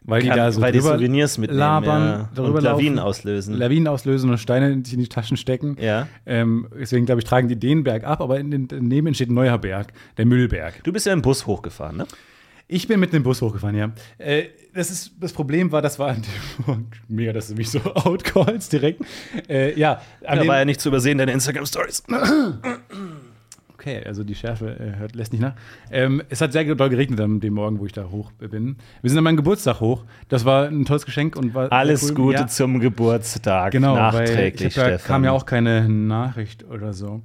weil 0.05 0.21
die 0.21 0.27
Kann- 0.29 0.37
da 0.37 0.51
so 0.51 0.61
weil 0.61 0.71
die 0.71 0.79
Souvenirs 0.79 1.37
mitnehmen 1.37 1.59
labern, 1.59 2.29
ja. 2.35 2.43
und 2.43 2.61
Lawinen 2.63 2.99
auslösen. 2.99 3.55
Lawinen 3.55 3.87
auslösen 3.87 4.29
und 4.29 4.37
Steine 4.37 4.71
in, 4.71 4.83
die 4.83 5.07
Taschen 5.07 5.37
stecken. 5.37 5.77
ja. 5.79 6.07
Ähm, 6.25 6.67
deswegen, 6.79 7.05
glaube 7.05 7.21
ich, 7.21 7.25
tragen 7.25 7.47
die 7.47 7.55
den 7.55 7.83
Berg 7.83 8.03
ab, 8.03 8.21
aber 8.21 8.39
in 8.39 8.51
den, 8.51 8.67
daneben 8.67 9.07
entsteht 9.07 9.29
ein 9.29 9.33
neuer 9.33 9.57
Berg, 9.57 9.93
der 10.17 10.25
Müllberg. 10.25 10.83
Du 10.83 10.91
bist 10.93 11.05
ja 11.05 11.13
im 11.13 11.21
Bus 11.21 11.45
hochgefahren, 11.45 11.97
ne? 11.97 12.07
Ich 12.67 12.87
bin 12.87 12.99
mit 12.99 13.13
dem 13.13 13.21
Bus 13.21 13.41
hochgefahren, 13.43 13.75
ja. 13.75 13.91
Äh, 14.17 14.45
das, 14.73 14.89
ist, 14.89 15.11
das 15.19 15.33
Problem 15.33 15.71
war, 15.71 15.83
das 15.83 15.99
war 15.99 16.09
an 16.09 16.23
dem 16.67 16.87
mega, 17.07 17.31
dass 17.31 17.49
du 17.49 17.53
mich 17.55 17.69
so 17.69 17.79
outcallst 17.95 18.73
direkt. 18.73 19.01
Äh, 19.47 19.77
ja, 19.79 20.01
an 20.25 20.39
Da 20.39 20.47
war 20.47 20.57
ja 20.57 20.65
nicht 20.65 20.81
zu 20.81 20.89
übersehen, 20.89 21.17
deine 21.19 21.31
Instagram-Stories. 21.33 22.03
okay, 23.85 24.03
also 24.05 24.23
die 24.23 24.35
Schärfe 24.35 24.69
äh, 24.79 24.97
hört, 24.99 25.15
lässt 25.15 25.31
nicht 25.31 25.41
nach. 25.41 25.53
Ähm, 25.91 26.21
es 26.29 26.41
hat 26.41 26.51
sehr 26.51 26.63
doll 26.75 26.89
geregnet 26.89 27.19
an 27.19 27.39
dem 27.39 27.53
Morgen, 27.53 27.79
wo 27.79 27.85
ich 27.85 27.91
da 27.91 28.09
hoch 28.09 28.31
bin. 28.33 28.77
Wir 29.01 29.09
sind 29.09 29.17
an 29.17 29.23
meinem 29.23 29.37
Geburtstag 29.37 29.79
hoch. 29.79 30.03
Das 30.29 30.45
war 30.45 30.67
ein 30.67 30.85
tolles 30.85 31.05
Geschenk 31.05 31.35
und 31.35 31.53
war 31.53 31.71
Alles 31.71 32.09
cool. 32.09 32.15
Gute 32.15 32.39
Ja, 32.39 32.47
zum 32.47 32.79
Geburtstag. 32.79 33.71
Genau, 33.71 33.95
nachträglich, 33.95 34.73
da 34.73 34.97
kam 34.97 35.23
ja 35.23 35.31
auch 35.31 35.45
keine 35.45 35.87
Nachricht 35.87 36.65
oder 36.65 36.93
so. 36.93 37.21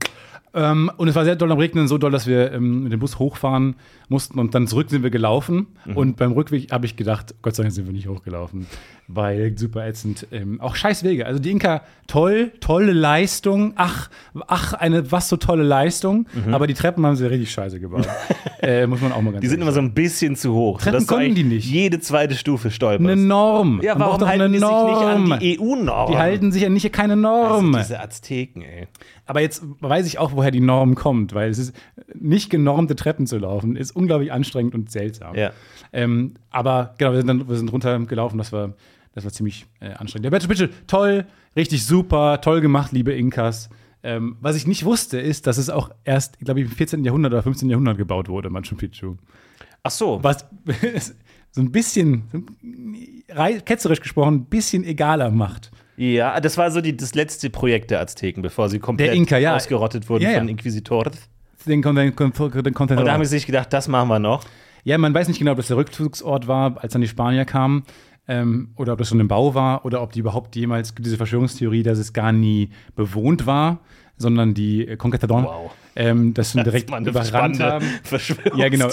Ähm, 0.52 0.90
und 0.96 1.08
es 1.08 1.14
war 1.14 1.24
sehr 1.24 1.36
doll 1.36 1.52
am 1.52 1.58
Regnen, 1.58 1.86
so 1.86 1.96
doll, 1.96 2.10
dass 2.10 2.26
wir 2.26 2.52
ähm, 2.52 2.82
mit 2.82 2.92
dem 2.92 2.98
Bus 3.00 3.18
hochfahren 3.18 3.76
mussten 4.10 4.38
und 4.38 4.54
dann 4.54 4.66
zurück 4.66 4.90
sind 4.90 5.02
wir 5.02 5.10
gelaufen. 5.10 5.68
Mhm. 5.86 5.96
Und 5.96 6.16
beim 6.16 6.32
Rückweg 6.32 6.72
habe 6.72 6.84
ich 6.84 6.96
gedacht, 6.96 7.34
Gott 7.42 7.54
sei 7.54 7.62
Dank 7.62 7.74
sind 7.74 7.86
wir 7.86 7.92
nicht 7.92 8.08
hochgelaufen, 8.08 8.66
weil 9.06 9.56
super 9.56 9.86
ätzend. 9.86 10.26
Ähm, 10.32 10.60
auch 10.60 10.74
scheiß 10.74 11.04
Wege. 11.04 11.26
Also 11.26 11.40
die 11.40 11.50
Inka, 11.50 11.82
toll, 12.06 12.52
tolle 12.60 12.92
Leistung. 12.92 13.72
Ach, 13.76 14.10
ach, 14.48 14.74
eine 14.74 15.10
was 15.12 15.28
so 15.28 15.36
tolle 15.36 15.62
Leistung. 15.62 16.26
Aber 16.50 16.66
die 16.66 16.74
Treppen 16.74 17.06
haben 17.06 17.16
sie 17.16 17.28
richtig 17.30 17.52
scheiße 17.52 17.80
gebaut. 17.80 18.08
äh, 18.62 18.86
muss 18.86 19.00
man 19.00 19.12
auch 19.12 19.22
mal 19.22 19.32
ganz 19.32 19.36
Mhm. 19.36 19.40
Die 19.42 19.48
sind 19.48 19.62
immer 19.62 19.72
so 19.72 19.80
ein 19.80 19.94
bisschen 19.94 20.36
zu 20.36 20.52
hoch. 20.52 20.80
Treppen 20.80 21.06
konnten 21.06 21.24
eigentlich 21.24 21.34
die 21.34 21.44
nicht. 21.44 21.70
Jede 21.70 22.00
zweite 22.00 22.34
Stufe 22.34 22.70
stolperst. 22.70 23.08
eine 23.08 23.20
Norm. 23.20 23.80
ja, 23.82 23.98
warum 23.98 24.26
halten 24.26 24.42
eine 24.42 24.52
die 24.52 24.58
sich 24.58 24.68
nicht 24.68 24.74
an 24.74 25.38
die 25.40 25.60
EU-Norm? 25.60 26.10
Die 26.10 26.18
halten 26.18 26.52
sich 26.52 26.62
ja 26.62 26.68
nicht 26.68 26.92
keine 26.92 27.16
Norm. 27.16 27.74
also 27.74 27.88
diese 27.88 28.00
Azteken, 28.00 28.62
ey. 28.62 28.88
Aber 29.30 29.40
jetzt 29.40 29.62
weiß 29.80 30.06
ich 30.06 30.18
auch, 30.18 30.32
woher 30.32 30.50
die 30.50 30.60
Norm 30.60 30.96
kommt, 30.96 31.34
weil 31.34 31.50
es 31.50 31.58
ist 31.58 31.74
nicht 32.14 32.50
genormte 32.50 32.96
Treppen 32.96 33.28
zu 33.28 33.38
laufen, 33.38 33.76
ist 33.76 33.92
unglaublich 34.00 34.32
anstrengend 34.32 34.74
und 34.74 34.90
seltsam. 34.90 35.34
Ja. 35.36 35.52
Ähm, 35.92 36.34
aber 36.50 36.94
genau, 36.98 37.12
wir 37.12 37.18
sind, 37.18 37.26
dann, 37.26 37.48
wir 37.48 37.56
sind 37.56 37.72
runtergelaufen, 37.72 38.38
das 38.38 38.52
war, 38.52 38.74
das 39.14 39.24
war 39.24 39.32
ziemlich 39.32 39.66
äh, 39.80 39.90
anstrengend. 39.92 40.24
Der 40.24 40.30
Battle 40.30 40.48
Pitchel, 40.48 40.70
toll, 40.86 41.26
richtig 41.56 41.84
super, 41.84 42.40
toll 42.40 42.60
gemacht, 42.60 42.92
liebe 42.92 43.12
Inkas. 43.12 43.68
Ähm, 44.02 44.36
was 44.40 44.56
ich 44.56 44.66
nicht 44.66 44.84
wusste, 44.84 45.20
ist, 45.20 45.46
dass 45.46 45.58
es 45.58 45.68
auch 45.68 45.90
erst, 46.04 46.38
glaube 46.40 46.60
ich, 46.60 46.66
im 46.66 46.72
14. 46.72 47.04
Jahrhundert 47.04 47.32
oder 47.32 47.42
15. 47.42 47.68
Jahrhundert 47.68 47.98
gebaut 47.98 48.28
wurde, 48.28 48.48
Machu 48.48 48.74
Picchu. 48.74 49.16
Ach 49.82 49.90
so. 49.90 50.22
Was 50.22 50.46
so 51.50 51.60
ein 51.60 51.70
bisschen, 51.70 52.24
ketzerisch 53.64 54.00
gesprochen, 54.00 54.34
ein 54.34 54.44
bisschen 54.46 54.84
egaler 54.84 55.30
macht. 55.30 55.70
Ja, 55.96 56.40
das 56.40 56.56
war 56.56 56.70
so 56.70 56.80
die, 56.80 56.96
das 56.96 57.14
letzte 57.14 57.50
Projekt 57.50 57.90
der 57.90 58.00
Azteken, 58.00 58.42
bevor 58.42 58.70
sie 58.70 58.78
komplett 58.78 59.14
Inka, 59.14 59.36
ja. 59.36 59.54
ausgerottet 59.54 60.08
wurden 60.08 60.24
Ja, 60.24 60.30
ja. 60.30 60.38
von 60.38 60.48
Inquisitoren. 60.48 61.12
Den, 61.66 61.82
den, 61.82 61.94
den, 61.94 62.14
Content 62.14 63.00
Und 63.00 63.06
da 63.06 63.12
haben 63.12 63.24
sie 63.24 63.30
sich 63.30 63.46
gedacht, 63.46 63.72
das 63.72 63.88
machen 63.88 64.08
wir 64.08 64.18
noch. 64.18 64.44
Ja, 64.84 64.96
man 64.98 65.12
weiß 65.12 65.28
nicht 65.28 65.38
genau, 65.38 65.52
ob 65.52 65.58
das 65.58 65.68
der 65.68 65.76
Rückzugsort 65.76 66.48
war, 66.48 66.82
als 66.82 66.92
dann 66.92 67.02
die 67.02 67.08
Spanier 67.08 67.44
kamen, 67.44 67.84
ähm, 68.28 68.70
oder 68.76 68.94
ob 68.94 68.98
das 68.98 69.08
schon 69.08 69.20
im 69.20 69.28
Bau 69.28 69.54
war, 69.54 69.84
oder 69.84 70.02
ob 70.02 70.12
die 70.12 70.20
überhaupt 70.20 70.56
jemals, 70.56 70.94
gibt 70.94 71.06
diese 71.06 71.16
Verschwörungstheorie, 71.16 71.82
dass 71.82 71.98
es 71.98 72.12
gar 72.12 72.32
nie 72.32 72.70
bewohnt 72.96 73.46
war, 73.46 73.80
sondern 74.16 74.54
die 74.54 74.96
Conquistadors 74.96 75.44
Wow. 75.44 75.70
Ähm, 75.96 76.34
das 76.34 76.52
schon 76.52 76.62
direkt 76.64 76.88
Das 76.90 77.00
mal 77.00 77.06
überrannt 77.08 77.60
haben. 77.60 77.84
Verschwörungstheorie. 78.04 78.60
Ja, 78.60 78.68
genau. 78.68 78.88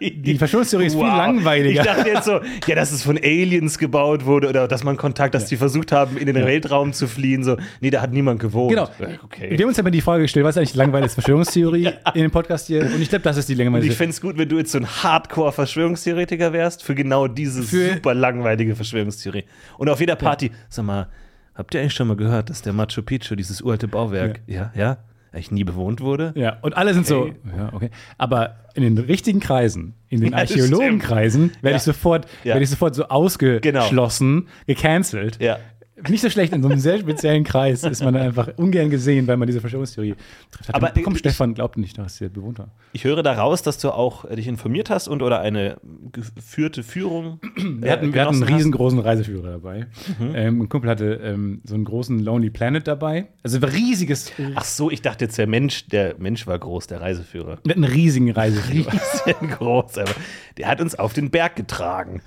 Die, 0.00 0.10
die 0.22 0.38
Verschwörungstheorie 0.38 0.86
ist 0.86 0.94
viel 0.94 1.02
langweiliger. 1.04 1.80
Ich 1.80 1.86
dachte 1.86 2.08
jetzt 2.08 2.24
so, 2.24 2.40
ja, 2.66 2.74
dass 2.74 2.92
es 2.92 3.02
von 3.02 3.16
Aliens 3.18 3.78
gebaut 3.78 4.24
wurde 4.24 4.48
oder 4.48 4.66
dass 4.68 4.82
man 4.84 4.96
Kontakt, 4.96 5.34
dass 5.34 5.46
die 5.46 5.56
versucht 5.56 5.92
haben, 5.92 6.16
in 6.16 6.26
den 6.26 6.36
Weltraum 6.36 6.92
zu 6.92 7.06
fliehen. 7.06 7.44
So, 7.44 7.56
nee, 7.80 7.90
da 7.90 8.00
hat 8.02 8.12
niemand 8.12 8.40
gewohnt. 8.40 8.70
Genau. 8.70 8.88
Ja, 8.98 9.08
Wir 9.08 9.18
Okay. 9.24 9.56
haben 9.56 9.68
uns 9.68 9.78
aber 9.78 9.90
die 9.90 10.00
Frage 10.00 10.22
gestellt, 10.22 10.44
was 10.44 10.54
ist 10.56 10.58
eigentlich 10.58 10.72
die 10.72 10.78
langweiligste 10.78 11.20
Verschwörungstheorie 11.20 11.90
in 12.14 12.22
dem 12.22 12.30
Podcast 12.30 12.66
hier? 12.66 12.82
Und 12.82 13.00
ich 13.00 13.08
glaube, 13.08 13.22
das 13.22 13.36
ist 13.36 13.48
die 13.48 13.54
Und 13.66 13.82
ich 13.84 13.94
fände 13.96 14.10
es 14.10 14.20
gut, 14.20 14.36
wenn 14.36 14.48
du 14.48 14.58
jetzt 14.58 14.72
so 14.72 14.78
ein 14.78 14.86
Hardcore-Verschwörungstheoretiker 14.86 16.52
wärst 16.52 16.82
für 16.82 16.94
genau 16.94 17.28
diese 17.28 17.62
Für- 17.62 17.94
super 17.94 18.14
langweilige 18.14 18.74
Verschwörungstheorie. 18.76 19.44
Und 19.78 19.88
auf 19.88 20.00
jeder 20.00 20.16
Party, 20.16 20.50
sag 20.68 20.84
mal, 20.84 21.08
habt 21.54 21.74
ihr 21.74 21.80
eigentlich 21.80 21.94
schon 21.94 22.08
mal 22.08 22.16
gehört, 22.16 22.50
dass 22.50 22.62
der 22.62 22.72
Machu 22.72 23.02
Picchu, 23.02 23.34
dieses 23.36 23.60
uralte 23.60 23.88
Bauwerk, 23.88 24.40
ja, 24.46 24.72
ja, 24.74 24.98
eigentlich 25.34 25.50
nie 25.50 25.64
bewohnt 25.64 26.00
wurde? 26.00 26.32
Ja, 26.36 26.58
und 26.62 26.76
alle 26.76 26.94
sind 26.94 27.10
Okay. 27.10 27.34
so, 27.44 27.56
ja, 27.58 27.72
okay. 27.72 27.90
Aber 28.18 28.56
in 28.74 28.82
den 28.82 28.98
richtigen 28.98 29.40
Kreisen, 29.40 29.94
in 30.08 30.20
den 30.20 30.32
Ja, 30.32 30.38
Archäologenkreisen, 30.38 31.52
werde 31.60 31.70
Ja. 31.72 31.76
ich 31.76 31.82
sofort, 31.82 32.26
werde 32.42 32.62
ich 32.62 32.70
sofort 32.70 32.94
so 32.94 33.04
ausgeschlossen, 33.08 34.48
gecancelt. 34.66 35.40
Ja. 35.40 35.58
Nicht 36.08 36.22
so 36.22 36.28
schlecht, 36.30 36.52
in 36.52 36.60
so 36.62 36.68
einem 36.68 36.80
sehr 36.80 36.98
speziellen 36.98 37.44
Kreis 37.44 37.84
ist 37.84 38.02
man 38.02 38.16
einfach 38.16 38.48
ungern 38.56 38.90
gesehen, 38.90 39.28
weil 39.28 39.36
man 39.36 39.46
diese 39.46 39.60
Verschwörungstheorie 39.60 40.16
trifft. 40.50 40.74
Aber 40.74 40.92
komm, 41.02 41.12
ich- 41.12 41.20
Stefan 41.20 41.54
glaubt 41.54 41.76
nicht, 41.78 41.96
dass 41.98 42.16
sie 42.16 42.28
bewohnt 42.28 42.58
war. 42.58 42.68
Ich 42.92 43.04
höre 43.04 43.22
daraus, 43.22 43.62
dass 43.62 43.78
du 43.78 43.90
auch 43.90 44.24
äh, 44.24 44.34
dich 44.34 44.48
informiert 44.48 44.90
hast 44.90 45.06
und 45.06 45.22
oder 45.22 45.40
eine 45.40 45.76
geführte 46.10 46.82
Führung. 46.82 47.38
Wir 47.56 47.92
hatten, 47.92 48.12
wir 48.12 48.22
hatten 48.22 48.34
einen 48.42 48.42
riesengroßen 48.42 48.98
Reiseführer 48.98 49.52
dabei. 49.52 49.86
Ähm, 50.34 50.62
ein 50.62 50.68
Kumpel 50.68 50.90
hatte 50.90 51.14
ähm, 51.22 51.60
so 51.64 51.74
einen 51.74 51.84
großen 51.84 52.18
Lonely 52.18 52.50
Planet 52.50 52.86
dabei. 52.88 53.28
Also 53.44 53.58
ein 53.58 53.64
riesiges, 53.64 54.32
Ach 54.56 54.64
so, 54.64 54.90
ich 54.90 55.00
dachte 55.00 55.26
jetzt, 55.26 55.38
der 55.38 55.46
Mensch, 55.46 55.86
der 55.88 56.16
Mensch 56.18 56.46
war 56.48 56.58
groß, 56.58 56.88
der 56.88 57.00
Reiseführer. 57.02 57.52
hatten 57.52 57.70
einen 57.70 57.84
riesigen 57.84 58.30
Reiseführer. 58.32 58.92
Riesen 59.26 59.48
groß, 59.50 59.98
aber 59.98 60.10
der 60.58 60.66
hat 60.68 60.80
uns 60.80 60.94
auf 60.98 61.12
den 61.12 61.30
Berg 61.30 61.54
getragen. 61.56 62.20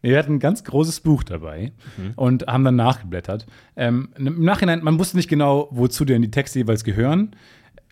Wir 0.00 0.18
hatten 0.18 0.34
ein 0.34 0.38
ganz 0.38 0.62
großes 0.64 1.00
Buch 1.00 1.22
dabei 1.24 1.72
und 2.16 2.46
haben 2.46 2.64
dann 2.64 2.76
nachgeblättert. 2.76 3.46
Ähm, 3.76 4.10
Im 4.16 4.44
Nachhinein, 4.44 4.82
man 4.82 4.98
wusste 4.98 5.16
nicht 5.16 5.28
genau, 5.28 5.68
wozu 5.72 6.04
denn 6.04 6.22
die 6.22 6.30
Texte 6.30 6.60
jeweils 6.60 6.84
gehören. 6.84 7.32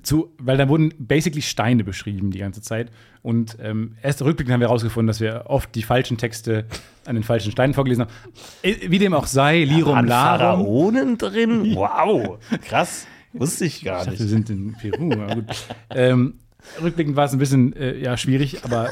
zu, 0.03 0.33
weil 0.39 0.57
da 0.57 0.69
wurden 0.69 0.95
basically 0.99 1.43
Steine 1.43 1.83
beschrieben 1.83 2.31
die 2.31 2.39
ganze 2.39 2.63
Zeit. 2.63 2.93
Und 3.23 3.57
ähm, 3.61 3.97
erst 4.03 4.23
rückblickend 4.23 4.53
haben 4.53 4.61
wir 4.61 4.69
herausgefunden, 4.69 5.09
dass 5.09 5.21
wir 5.21 5.45
oft 5.47 5.75
die 5.75 5.83
falschen 5.83 6.17
Texte 6.17 6.67
an 7.07 7.17
den 7.17 7.25
falschen 7.25 7.51
Steinen 7.51 7.75
vorgelesen 7.75 8.05
haben. 8.05 8.13
Äh, 8.63 8.89
Wie 8.89 9.01
dem 9.01 9.13
auch 9.15 9.27
sei, 9.27 9.65
Lirum 9.65 9.95
Waren 9.95 10.07
Larum. 10.07 10.65
Pharaonen 10.65 11.19
drin? 11.19 11.73
Wow, 11.75 12.39
krass. 12.69 13.07
Wusste 13.33 13.65
ich 13.65 13.83
gar 13.85 13.99
Ich 13.99 14.05
dachte, 14.05 14.11
nicht. 14.13 14.21
wir 14.21 14.29
sind 14.29 14.49
in 14.51 14.75
Peru. 14.75 15.13
Aber 15.13 15.35
gut. 15.35 15.45
ähm, 15.91 16.35
rückblickend 16.81 17.17
war 17.17 17.25
es 17.25 17.33
ein 17.33 17.39
bisschen 17.41 17.75
äh, 17.75 17.99
ja, 17.99 18.17
schwierig, 18.17 18.65
aber. 18.65 18.91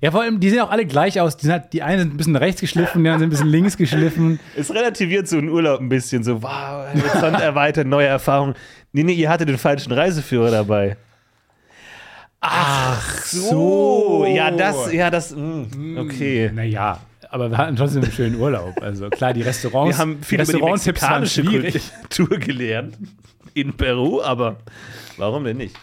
Ja, 0.00 0.10
vor 0.10 0.22
allem, 0.22 0.40
die 0.40 0.48
sehen 0.48 0.60
auch 0.60 0.70
alle 0.70 0.86
gleich 0.86 1.20
aus. 1.20 1.36
Die, 1.36 1.50
halt, 1.50 1.72
die 1.74 1.82
einen 1.82 2.00
sind 2.00 2.14
ein 2.14 2.16
bisschen 2.16 2.36
rechts 2.36 2.60
geschliffen, 2.60 3.04
die 3.04 3.10
anderen 3.10 3.18
sind 3.20 3.28
ein 3.28 3.30
bisschen 3.30 3.48
links 3.48 3.76
geschliffen. 3.76 4.40
Es 4.56 4.72
relativiert 4.74 5.28
so 5.28 5.36
einen 5.36 5.50
Urlaub 5.50 5.80
ein 5.80 5.88
bisschen 5.90 6.24
so, 6.24 6.42
wow, 6.42 6.86
Horizont 6.94 7.40
erweitert, 7.40 7.86
neue 7.86 8.06
Erfahrungen. 8.06 8.54
Nee, 8.92 9.02
nee, 9.04 9.12
ihr 9.12 9.28
hattet 9.28 9.48
den 9.48 9.58
falschen 9.58 9.92
Reiseführer 9.92 10.50
dabei. 10.50 10.96
Ach 12.40 13.24
so. 13.26 14.24
Ja, 14.26 14.50
das, 14.50 14.90
ja, 14.92 15.10
das, 15.10 15.34
mh, 15.36 16.00
okay. 16.00 16.50
Naja, 16.54 16.98
aber 17.28 17.50
wir 17.50 17.58
hatten 17.58 17.76
trotzdem 17.76 18.02
einen 18.02 18.12
schönen 18.12 18.40
Urlaub. 18.40 18.80
Also 18.82 19.10
klar, 19.10 19.34
die 19.34 19.42
Restaurants, 19.42 19.96
Wir 19.96 20.00
haben 20.00 20.18
die 20.20 20.24
viel 20.24 20.40
über 20.40 20.52
die 20.52 20.62
mexikanische 20.62 21.44
schwierig. 21.44 21.90
Kultur 22.00 22.38
gelernt 22.38 22.96
in 23.52 23.74
Peru, 23.74 24.22
aber 24.22 24.56
warum 25.18 25.44
denn 25.44 25.58
nicht? 25.58 25.76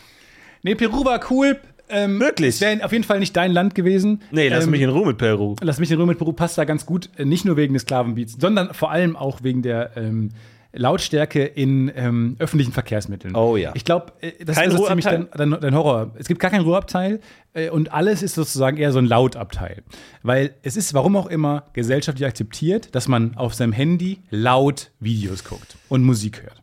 Nee, 0.63 0.73
Peru 0.73 1.05
war 1.05 1.19
cool. 1.29 1.59
Ähm, 1.89 2.19
Wirklich? 2.19 2.55
Es 2.55 2.61
wäre 2.61 2.83
auf 2.83 2.91
jeden 2.91 3.03
Fall 3.03 3.19
nicht 3.19 3.35
dein 3.35 3.51
Land 3.51 3.75
gewesen. 3.75 4.21
Nee, 4.31 4.49
lass 4.49 4.65
ähm, 4.65 4.71
mich 4.71 4.81
in 4.81 4.89
Ruhe 4.89 5.07
mit 5.07 5.17
Peru. 5.17 5.55
Lass 5.61 5.79
mich 5.79 5.91
in 5.91 5.97
Ruhe 5.97 6.07
mit 6.07 6.17
Peru 6.17 6.33
passt 6.33 6.57
da 6.57 6.65
ganz 6.65 6.85
gut. 6.85 7.09
Äh, 7.17 7.25
Nicht 7.25 7.45
nur 7.45 7.57
wegen 7.57 7.73
des 7.73 7.83
Sklavenbeats, 7.83 8.37
sondern 8.39 8.73
vor 8.73 8.91
allem 8.91 9.15
auch 9.15 9.43
wegen 9.43 9.61
der 9.61 9.95
ähm, 9.95 10.29
Lautstärke 10.73 11.43
in 11.45 11.91
ähm, 11.95 12.35
öffentlichen 12.39 12.71
Verkehrsmitteln. 12.71 13.35
Oh 13.35 13.55
ja. 13.55 13.71
Ich 13.73 13.85
glaube, 13.85 14.13
das 14.43 14.57
Kein 14.57 14.71
ist 14.71 14.85
ziemlich 14.85 15.05
dein, 15.05 15.27
dein, 15.33 15.51
dein 15.51 15.75
Horror. 15.75 16.11
Es 16.17 16.27
gibt 16.27 16.39
gar 16.39 16.51
keinen 16.51 16.65
Ruheabteil 16.65 17.19
äh, 17.53 17.69
und 17.69 17.93
alles 17.93 18.21
ist 18.21 18.35
sozusagen 18.35 18.77
eher 18.77 18.91
so 18.91 18.99
ein 18.99 19.05
Lautabteil. 19.05 19.83
Weil 20.23 20.53
es 20.63 20.77
ist, 20.77 20.93
warum 20.93 21.15
auch 21.15 21.27
immer, 21.27 21.63
gesellschaftlich 21.73 22.27
akzeptiert, 22.27 22.93
dass 22.95 23.07
man 23.07 23.35
auf 23.37 23.53
seinem 23.53 23.73
Handy 23.73 24.19
laut 24.29 24.91
Videos 24.99 25.43
guckt 25.43 25.77
und 25.89 26.03
Musik 26.03 26.43
hört. 26.43 26.61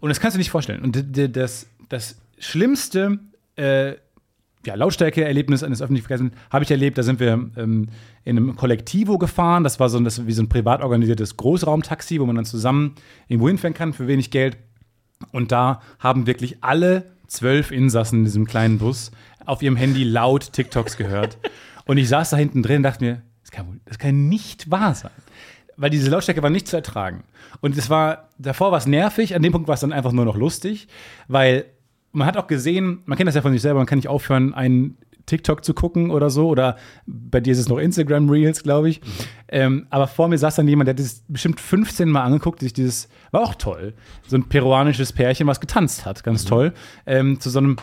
Und 0.00 0.08
das 0.08 0.20
kannst 0.20 0.34
du 0.34 0.38
nicht 0.38 0.50
vorstellen. 0.50 0.82
Und 0.82 1.04
das, 1.36 1.66
das 1.88 2.16
schlimmste 2.38 3.18
äh, 3.56 3.94
ja, 4.68 4.74
Lautstärke-Erlebnis 4.74 5.62
eines 5.62 5.82
öffentlichen 5.82 6.06
Verkehrsmittels 6.06 6.40
habe 6.50 6.64
ich 6.64 6.70
erlebt. 6.70 6.98
Da 6.98 7.02
sind 7.02 7.20
wir 7.20 7.32
ähm, 7.56 7.88
in 8.24 8.36
einem 8.36 8.54
Kollektivo 8.54 9.18
gefahren. 9.18 9.64
Das 9.64 9.80
war 9.80 9.88
so 9.88 9.98
ein, 9.98 10.04
das, 10.04 10.26
wie 10.26 10.32
so 10.32 10.42
ein 10.42 10.48
privat 10.48 10.82
organisiertes 10.82 11.36
Großraumtaxi, 11.36 12.20
wo 12.20 12.26
man 12.26 12.36
dann 12.36 12.44
zusammen 12.44 12.94
irgendwo 13.28 13.48
hinfahren 13.48 13.74
kann 13.74 13.92
für 13.94 14.06
wenig 14.06 14.30
Geld. 14.30 14.58
Und 15.32 15.50
da 15.50 15.80
haben 15.98 16.26
wirklich 16.26 16.58
alle 16.62 17.04
zwölf 17.26 17.70
Insassen 17.70 18.20
in 18.20 18.24
diesem 18.24 18.46
kleinen 18.46 18.78
Bus 18.78 19.10
auf 19.44 19.62
ihrem 19.62 19.76
Handy 19.76 20.04
laut 20.04 20.52
TikToks 20.52 20.96
gehört. 20.96 21.38
Und 21.86 21.96
ich 21.96 22.08
saß 22.08 22.30
da 22.30 22.36
hinten 22.36 22.62
drin 22.62 22.78
und 22.78 22.82
dachte 22.82 23.04
mir, 23.04 23.22
das 23.42 23.50
kann, 23.50 23.66
wohl- 23.68 23.80
das 23.86 23.98
kann 23.98 24.28
nicht 24.28 24.70
wahr 24.70 24.94
sein. 24.94 25.10
Weil 25.76 25.90
diese 25.90 26.10
Lautstärke 26.10 26.42
war 26.42 26.50
nicht 26.50 26.68
zu 26.68 26.76
ertragen. 26.76 27.24
Und 27.60 27.76
es 27.78 27.88
war, 27.88 28.28
davor 28.38 28.70
war 28.72 28.78
es 28.78 28.86
nervig, 28.86 29.34
an 29.34 29.42
dem 29.42 29.52
Punkt 29.52 29.68
war 29.68 29.74
es 29.74 29.80
dann 29.80 29.92
einfach 29.92 30.12
nur 30.12 30.24
noch 30.26 30.36
lustig, 30.36 30.88
weil 31.28 31.64
man 32.18 32.26
hat 32.26 32.36
auch 32.36 32.46
gesehen, 32.46 33.02
man 33.06 33.16
kennt 33.16 33.28
das 33.28 33.34
ja 33.34 33.42
von 33.42 33.52
sich 33.52 33.62
selber, 33.62 33.78
man 33.80 33.86
kann 33.86 33.98
nicht 33.98 34.08
aufhören, 34.08 34.52
einen 34.54 34.98
TikTok 35.26 35.64
zu 35.64 35.74
gucken 35.74 36.10
oder 36.10 36.30
so, 36.30 36.48
oder 36.48 36.76
bei 37.06 37.40
dir 37.40 37.52
ist 37.52 37.58
es 37.58 37.68
noch 37.68 37.78
Instagram 37.78 38.28
Reels, 38.30 38.62
glaube 38.62 38.88
ich. 38.88 39.00
Ähm, 39.48 39.86
aber 39.90 40.06
vor 40.06 40.28
mir 40.28 40.38
saß 40.38 40.56
dann 40.56 40.66
jemand, 40.68 40.88
der 40.88 40.94
hat 40.94 41.00
das 41.00 41.22
bestimmt 41.28 41.60
15 41.60 42.08
Mal 42.08 42.22
angeguckt, 42.22 42.60
sich 42.60 42.72
dieses, 42.72 43.08
war 43.30 43.42
auch 43.42 43.54
toll, 43.54 43.94
so 44.26 44.36
ein 44.36 44.48
peruanisches 44.48 45.12
Pärchen, 45.12 45.46
was 45.46 45.60
getanzt 45.60 46.06
hat, 46.06 46.24
ganz 46.24 46.44
toll, 46.44 46.72
ähm, 47.06 47.40
zu 47.40 47.50
so 47.50 47.58
einem 47.58 47.76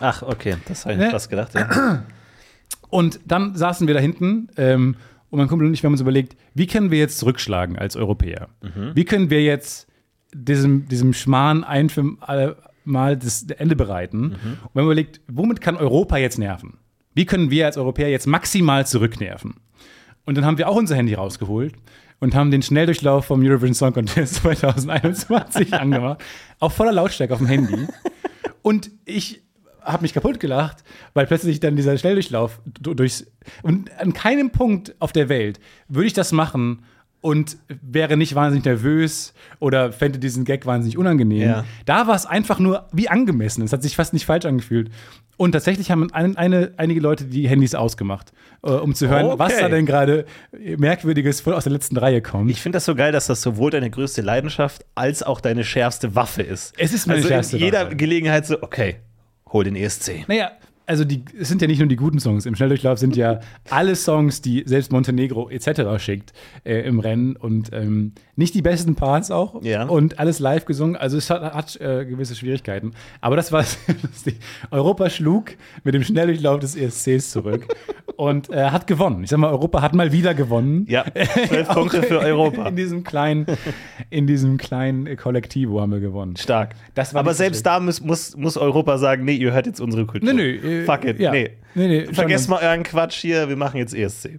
Ach, 0.00 0.22
okay, 0.22 0.56
das 0.66 0.84
habe 0.84 0.94
ich 0.94 1.00
Ne? 1.00 1.10
fast 1.10 1.30
gedacht. 1.30 1.54
Ja. 1.54 2.04
Und 2.90 3.20
dann 3.26 3.54
saßen 3.56 3.86
wir 3.86 3.94
da 3.94 4.00
hinten 4.00 4.48
ähm, 4.56 4.96
und 5.30 5.38
mein 5.38 5.48
Kumpel 5.48 5.66
und 5.66 5.74
ich 5.74 5.82
wir 5.82 5.88
haben 5.88 5.94
uns 5.94 6.00
überlegt, 6.00 6.36
wie 6.54 6.68
können 6.68 6.92
wir 6.92 6.98
jetzt 6.98 7.18
zurückschlagen 7.18 7.76
als 7.76 7.96
Europäer? 7.96 8.48
Wie 8.94 9.04
können 9.04 9.30
wir 9.30 9.42
jetzt 9.42 9.88
diesem, 10.32 10.86
diesem 10.86 11.12
Schmarrn 11.12 11.64
ein 11.64 11.88
für 11.88 12.16
alle 12.20 12.56
Mal 12.84 13.16
das 13.16 13.42
Ende 13.42 13.76
bereiten? 13.76 14.32
Und 14.32 14.74
wir 14.74 14.80
haben 14.80 14.84
überlegt, 14.86 15.20
womit 15.28 15.60
kann 15.60 15.76
Europa 15.76 16.16
jetzt 16.18 16.38
nerven? 16.38 16.78
Wie 17.14 17.24
können 17.26 17.50
wir 17.50 17.66
als 17.66 17.76
Europäer 17.78 18.10
jetzt 18.10 18.26
maximal 18.26 18.86
zurücknerven? 18.86 19.54
Und 20.26 20.36
dann 20.36 20.44
haben 20.44 20.58
wir 20.58 20.68
auch 20.68 20.76
unser 20.76 20.96
Handy 20.96 21.14
rausgeholt 21.14 21.74
und 22.20 22.34
haben 22.34 22.50
den 22.50 22.62
Schnelldurchlauf 22.62 23.26
vom 23.26 23.40
Eurovision 23.44 23.74
Song 23.74 23.92
Contest 23.92 24.34
2021 24.42 25.72
angemacht, 25.74 26.22
auf 26.60 26.74
voller 26.74 26.92
Lautstärke 26.92 27.32
auf 27.34 27.38
dem 27.40 27.46
Handy. 27.48 27.86
Und 28.62 28.90
ich 29.04 29.42
habe 29.82 30.02
mich 30.02 30.14
kaputt 30.14 30.40
gelacht, 30.40 30.82
weil 31.12 31.26
plötzlich 31.26 31.60
dann 31.60 31.76
dieser 31.76 31.96
Schnelldurchlauf 31.98 32.60
du- 32.80 32.94
durchs. 32.94 33.26
Und 33.62 33.90
an 34.00 34.14
keinem 34.14 34.50
Punkt 34.50 34.94
auf 34.98 35.12
der 35.12 35.28
Welt 35.28 35.60
würde 35.88 36.06
ich 36.06 36.14
das 36.14 36.32
machen 36.32 36.84
und 37.24 37.56
wäre 37.80 38.18
nicht 38.18 38.34
wahnsinnig 38.34 38.66
nervös 38.66 39.32
oder 39.58 39.92
fände 39.92 40.18
diesen 40.18 40.44
Gag 40.44 40.66
wahnsinnig 40.66 40.98
unangenehm. 40.98 41.48
Ja. 41.48 41.64
Da 41.86 42.06
war 42.06 42.14
es 42.14 42.26
einfach 42.26 42.58
nur 42.58 42.86
wie 42.92 43.08
angemessen. 43.08 43.64
Es 43.64 43.72
hat 43.72 43.82
sich 43.82 43.96
fast 43.96 44.12
nicht 44.12 44.26
falsch 44.26 44.44
angefühlt. 44.44 44.90
Und 45.38 45.52
tatsächlich 45.52 45.90
haben 45.90 46.12
ein, 46.12 46.36
eine, 46.36 46.72
einige 46.76 47.00
Leute 47.00 47.24
die 47.24 47.48
Handys 47.48 47.74
ausgemacht, 47.74 48.34
äh, 48.62 48.68
um 48.68 48.94
zu 48.94 49.08
hören, 49.08 49.24
Okay. 49.24 49.38
was 49.38 49.58
da 49.58 49.70
denn 49.70 49.86
gerade 49.86 50.26
Merkwürdiges 50.52 51.40
voll 51.40 51.54
aus 51.54 51.64
der 51.64 51.72
letzten 51.72 51.96
Reihe 51.96 52.20
kommt. 52.20 52.50
Ich 52.50 52.60
finde 52.60 52.76
das 52.76 52.84
so 52.84 52.94
geil, 52.94 53.10
dass 53.10 53.26
das 53.26 53.40
sowohl 53.40 53.70
deine 53.70 53.88
größte 53.88 54.20
Leidenschaft 54.20 54.84
als 54.94 55.22
auch 55.22 55.40
deine 55.40 55.64
schärfste 55.64 56.14
Waffe 56.14 56.42
ist. 56.42 56.74
Es 56.76 56.92
ist 56.92 57.06
meine 57.06 57.16
also 57.16 57.28
schärfste 57.28 57.56
in 57.56 57.62
jeder 57.64 57.86
Waffe. 57.86 57.96
Gelegenheit 57.96 58.44
so, 58.44 58.62
okay, 58.62 58.96
hol 59.50 59.64
den 59.64 59.76
ESC. 59.76 60.28
Naja, 60.28 60.50
also 60.86 61.04
die, 61.04 61.24
es 61.40 61.48
sind 61.48 61.62
ja 61.62 61.68
nicht 61.68 61.78
nur 61.78 61.88
die 61.88 61.96
guten 61.96 62.18
Songs. 62.20 62.46
Im 62.46 62.54
Schnelldurchlauf 62.54 62.98
sind 62.98 63.16
ja 63.16 63.40
alle 63.70 63.96
Songs, 63.96 64.40
die 64.42 64.62
selbst 64.66 64.92
Montenegro 64.92 65.48
etc. 65.50 66.02
schickt 66.02 66.32
äh, 66.64 66.80
im 66.86 67.00
Rennen 67.00 67.36
und 67.36 67.70
ähm, 67.72 68.12
nicht 68.36 68.54
die 68.54 68.62
besten 68.62 68.94
Parts 68.94 69.30
auch 69.30 69.62
Ja. 69.62 69.84
und 69.84 70.18
alles 70.18 70.38
live 70.40 70.64
gesungen. 70.64 70.96
Also 70.96 71.16
es 71.16 71.30
hat, 71.30 71.42
hat 71.54 71.80
äh, 71.80 72.04
gewisse 72.04 72.34
Schwierigkeiten. 72.34 72.92
Aber 73.20 73.36
das 73.36 73.50
war. 73.52 73.64
Europa 74.70 75.10
schlug 75.10 75.52
mit 75.84 75.94
dem 75.94 76.02
Schnelldurchlauf 76.02 76.60
des 76.60 76.76
ESCs 76.76 77.30
zurück 77.30 77.66
und 78.16 78.50
äh, 78.50 78.70
hat 78.70 78.86
gewonnen. 78.86 79.24
Ich 79.24 79.30
sag 79.30 79.38
mal, 79.38 79.50
Europa 79.50 79.82
hat 79.82 79.94
mal 79.94 80.12
wieder 80.12 80.34
gewonnen. 80.34 80.86
Ja, 80.88 81.04
zwölf 81.48 81.68
Punkte 81.74 82.02
für 82.02 82.20
Europa. 82.20 82.68
In 82.68 82.76
diesem 82.76 83.04
kleinen, 83.04 83.46
in 84.10 84.26
diesem 84.26 84.56
kleinen 84.58 85.16
Kollektivo 85.16 85.80
haben 85.80 85.92
wir 85.92 86.00
gewonnen. 86.00 86.36
Stark. 86.36 86.74
Das 86.94 87.14
war 87.14 87.20
Aber 87.20 87.34
selbst 87.34 87.58
schlecht. 87.58 87.66
da 87.66 87.80
muss, 87.80 88.00
muss, 88.00 88.36
muss 88.36 88.56
Europa 88.56 88.98
sagen, 88.98 89.24
nee, 89.24 89.34
ihr 89.34 89.52
hört 89.52 89.66
jetzt 89.66 89.80
unsere 89.80 90.06
Kultur. 90.06 90.32
Nee, 90.32 90.58
nee, 90.62 90.73
äh, 90.82 90.84
Fuck 90.84 91.04
it, 91.04 91.18
ja. 91.18 91.30
nee. 91.30 91.50
Nee, 91.74 91.88
nee, 91.88 92.06
Vergesst 92.12 92.48
mal 92.48 92.62
euren 92.62 92.84
Quatsch 92.84 93.16
hier, 93.16 93.48
wir 93.48 93.56
machen 93.56 93.78
jetzt 93.78 93.94
ESC. 93.94 94.38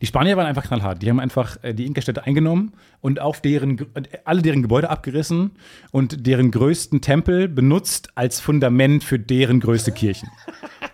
Die 0.00 0.06
Spanier 0.06 0.36
waren 0.36 0.46
einfach 0.46 0.64
knallhart. 0.64 1.02
Die 1.02 1.08
haben 1.08 1.20
einfach 1.20 1.56
äh, 1.62 1.72
die 1.72 1.86
Inka-Städte 1.86 2.24
eingenommen 2.24 2.72
und 3.00 3.20
auf 3.20 3.40
deren, 3.40 3.78
und 3.94 4.08
alle 4.24 4.42
deren 4.42 4.62
Gebäude 4.62 4.90
abgerissen 4.90 5.52
und 5.92 6.26
deren 6.26 6.50
größten 6.50 7.00
Tempel 7.00 7.48
benutzt 7.48 8.10
als 8.16 8.40
Fundament 8.40 9.04
für 9.04 9.18
deren 9.18 9.60
größte 9.60 9.92
Kirchen. 9.92 10.28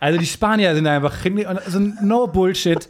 Also 0.01 0.19
die 0.19 0.27
Spanier 0.27 0.75
sind 0.75 0.87
einfach 0.87 1.23
hinge- 1.23 1.49
und 1.49 1.61
so 1.67 1.79
ein 1.79 1.99
no 2.03 2.27
Bullshit. 2.27 2.89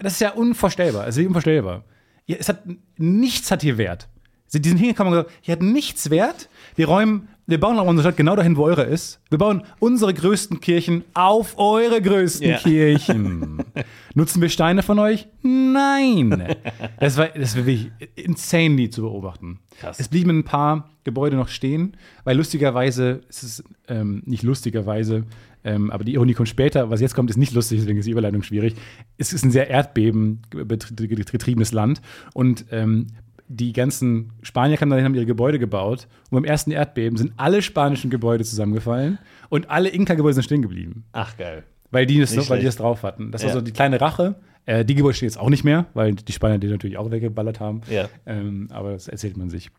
Das 0.00 0.14
ist 0.14 0.20
ja 0.20 0.30
unvorstellbar. 0.30 1.06
Es 1.06 1.16
ist 1.16 1.26
unvorstellbar. 1.26 1.84
Ja, 2.26 2.36
es 2.38 2.48
hat 2.48 2.62
nichts 2.96 3.50
hat 3.50 3.62
hier 3.62 3.76
Wert. 3.76 4.08
Sie, 4.46 4.60
die 4.60 4.70
sind 4.70 4.78
hingekommen 4.78 5.12
und 5.12 5.24
gesagt, 5.24 5.38
hier 5.42 5.52
hat 5.52 5.62
nichts 5.62 6.10
Wert. 6.10 6.48
Wir 6.76 6.88
räumen, 6.88 7.28
wir 7.50 7.60
bauen 7.60 7.78
auch 7.78 7.86
unsere 7.86 8.08
Stadt 8.08 8.16
genau 8.16 8.36
dahin, 8.36 8.56
wo 8.56 8.64
eure 8.64 8.84
ist. 8.84 9.20
Wir 9.28 9.38
bauen 9.38 9.62
unsere 9.78 10.14
größten 10.14 10.60
Kirchen 10.60 11.04
auf 11.14 11.58
eure 11.58 12.00
größten 12.00 12.48
Ja. 12.48 12.58
Kirchen. 12.58 13.62
Nutzen 14.14 14.40
wir 14.40 14.48
Steine 14.48 14.82
von 14.82 14.98
euch? 14.98 15.28
Nein. 15.42 16.54
Das 16.98 17.16
war, 17.16 17.28
das 17.28 17.56
war 17.56 17.66
wirklich 17.66 17.90
insanely 18.16 18.90
zu 18.90 19.02
beobachten. 19.02 19.60
Krass. 19.80 20.00
Es 20.00 20.08
blieben 20.08 20.30
ein 20.30 20.44
paar 20.44 20.90
Gebäude 21.04 21.36
noch 21.36 21.48
stehen, 21.48 21.96
weil 22.24 22.36
lustigerweise, 22.36 23.20
es 23.28 23.42
ist 23.42 23.64
ähm, 23.88 24.22
nicht 24.26 24.42
lustigerweise, 24.42 25.24
ähm, 25.64 25.90
aber 25.90 26.04
die 26.04 26.14
Ironie 26.14 26.34
kommt 26.34 26.48
später. 26.48 26.90
Was 26.90 27.00
jetzt 27.00 27.14
kommt, 27.14 27.30
ist 27.30 27.36
nicht 27.36 27.52
lustig, 27.52 27.80
deswegen 27.80 27.98
ist 27.98 28.06
die 28.06 28.10
Überleitung 28.12 28.42
schwierig. 28.42 28.74
Es 29.18 29.32
ist 29.32 29.44
ein 29.44 29.50
sehr 29.50 29.70
erdbebengetriebenes 29.70 31.72
Land 31.72 32.00
und 32.34 32.66
ähm, 32.70 33.08
die 33.52 33.72
ganzen 33.72 34.32
Spanier 34.42 34.76
kamen 34.76 34.90
dahin, 34.90 35.04
haben 35.04 35.14
ihre 35.16 35.26
Gebäude 35.26 35.58
gebaut 35.58 36.06
und 36.30 36.36
beim 36.36 36.44
ersten 36.44 36.70
Erdbeben 36.70 37.18
sind 37.18 37.32
alle 37.36 37.62
spanischen 37.62 38.08
Gebäude 38.08 38.44
zusammengefallen 38.44 39.18
und 39.48 39.68
alle 39.70 39.88
Inka-Gebäude 39.88 40.34
sind 40.34 40.44
stehen 40.44 40.62
geblieben. 40.62 41.04
Ach, 41.12 41.36
geil. 41.36 41.64
Weil 41.90 42.06
die 42.06 42.20
das, 42.20 42.48
weil 42.48 42.60
die 42.60 42.64
das 42.66 42.76
drauf 42.76 43.02
hatten. 43.02 43.32
Das 43.32 43.42
war 43.42 43.48
Ja. 43.48 43.54
so 43.54 43.60
die 43.60 43.72
kleine 43.72 44.00
Rache. 44.00 44.36
Äh, 44.66 44.84
die 44.84 44.94
Gebäude 44.94 45.14
stehen 45.16 45.26
jetzt 45.28 45.38
auch 45.40 45.50
nicht 45.50 45.64
mehr, 45.64 45.86
weil 45.94 46.14
die 46.14 46.32
Spanier 46.32 46.58
die 46.58 46.68
natürlich 46.68 46.96
auch 46.96 47.10
weggeballert 47.10 47.58
haben. 47.58 47.80
Ja. 47.90 48.08
Ähm, 48.26 48.68
aber 48.70 48.92
das 48.92 49.08
erzählt 49.08 49.36
man 49.36 49.50
sich. 49.50 49.70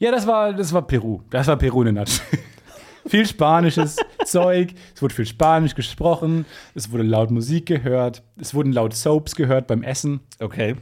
Ja, 0.00 0.10
das 0.10 0.26
war, 0.26 0.52
das 0.52 0.72
war 0.72 0.84
Peru. 0.84 1.20
Das 1.30 1.46
war 1.46 1.56
Peru 1.56 1.82
in 1.82 1.94
der 1.94 2.02
Nutshell. 2.02 2.26
viel 3.06 3.26
spanisches 3.26 3.96
Zeug. 4.24 4.70
Es 4.92 5.00
wurde 5.02 5.14
viel 5.14 5.26
Spanisch 5.26 5.76
gesprochen. 5.76 6.46
Es 6.74 6.90
wurde 6.90 7.04
laut 7.04 7.30
Musik 7.30 7.66
gehört. 7.66 8.24
Es 8.40 8.52
wurden 8.54 8.72
laut 8.72 8.92
Soaps 8.94 9.36
gehört 9.36 9.68
beim 9.68 9.84
Essen. 9.84 10.18
Okay. 10.40 10.74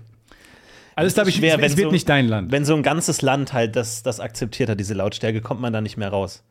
Also 0.99 1.15
glaube 1.15 1.31
ich, 1.31 1.37
schwer, 1.37 1.55
es, 1.55 1.61
wenn 1.61 1.67
es 1.71 1.77
wird 1.77 1.87
so- 1.89 1.93
nicht 1.93 2.09
dein 2.09 2.29
Land. 2.29 2.53
Wenn 2.53 2.65
so 2.65 2.75
ein 2.75 2.83
ganzes 2.83 3.23
Land 3.23 3.53
halt 3.53 3.77
das, 3.77 4.03
das 4.03 4.21
akzeptiert 4.21 4.69
hat, 4.69 4.79
diese 4.81 4.95
Lautstärke, 4.95 5.41
kommt 5.41 5.61
man 5.61 5.73
da 5.73 5.81
nicht 5.81 5.97
mehr 5.97 6.09
raus. 6.11 6.43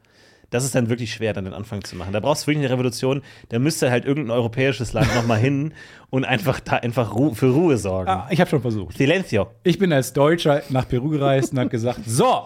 Das 0.49 0.63
ist 0.63 0.75
dann 0.75 0.87
wirklich 0.87 1.11
schwer, 1.13 1.33
dann 1.33 1.43
den 1.43 1.53
Anfang 1.53 1.83
zu 1.83 1.97
machen. 1.97 2.13
Da 2.13 2.21
brauchst 2.21 2.43
du 2.43 2.47
wirklich 2.47 2.63
eine 2.65 2.73
Revolution. 2.73 3.21
Da 3.49 3.59
müsste 3.59 3.91
halt 3.91 4.05
irgendein 4.05 4.31
europäisches 4.31 4.93
Land 4.93 5.13
nochmal 5.13 5.39
hin 5.39 5.73
und 6.09 6.23
einfach 6.23 6.61
da 6.61 6.77
einfach 6.77 7.13
Ru 7.13 7.33
für 7.33 7.49
Ruhe 7.51 7.77
sorgen. 7.77 8.09
Ah, 8.09 8.27
ich 8.29 8.39
habe 8.39 8.49
schon 8.49 8.61
versucht. 8.61 8.97
Silencio. 8.97 9.47
Ich 9.63 9.77
bin 9.77 9.91
als 9.91 10.13
Deutscher 10.13 10.61
nach 10.69 10.87
Peru 10.87 11.09
gereist 11.09 11.51
und 11.51 11.59
habe 11.59 11.69
gesagt, 11.69 11.99
so, 12.05 12.45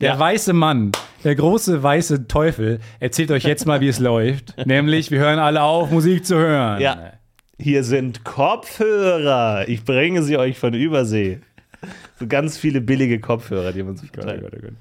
der 0.00 0.14
Ja. 0.14 0.18
weiße 0.18 0.52
Mann, 0.52 0.90
der 1.22 1.36
große 1.36 1.80
weiße 1.80 2.26
Teufel, 2.26 2.80
erzählt 2.98 3.30
euch 3.30 3.44
jetzt 3.44 3.66
mal, 3.66 3.80
wie 3.80 3.88
es 3.88 4.00
läuft. 4.00 4.54
Nämlich, 4.66 5.12
wir 5.12 5.20
hören 5.20 5.38
alle 5.38 5.62
auf, 5.62 5.92
Musik 5.92 6.26
zu 6.26 6.34
hören. 6.36 6.80
Ja. 6.80 7.12
Hier 7.60 7.82
sind 7.82 8.24
Kopfhörer. 8.24 9.68
Ich 9.68 9.84
bringe 9.84 10.22
sie 10.22 10.36
euch 10.36 10.58
von 10.58 10.74
Übersee. 10.74 11.40
So 12.18 12.26
ganz 12.26 12.56
viele 12.56 12.80
billige 12.80 13.18
Kopfhörer, 13.18 13.72
die 13.72 13.82
man 13.82 13.96
sich 13.96 14.12
Gott, 14.12 14.24
oh 14.24 14.28
verteilt. 14.28 14.42
Gott, 14.42 14.52
oh 14.56 14.66
Gott. 14.66 14.74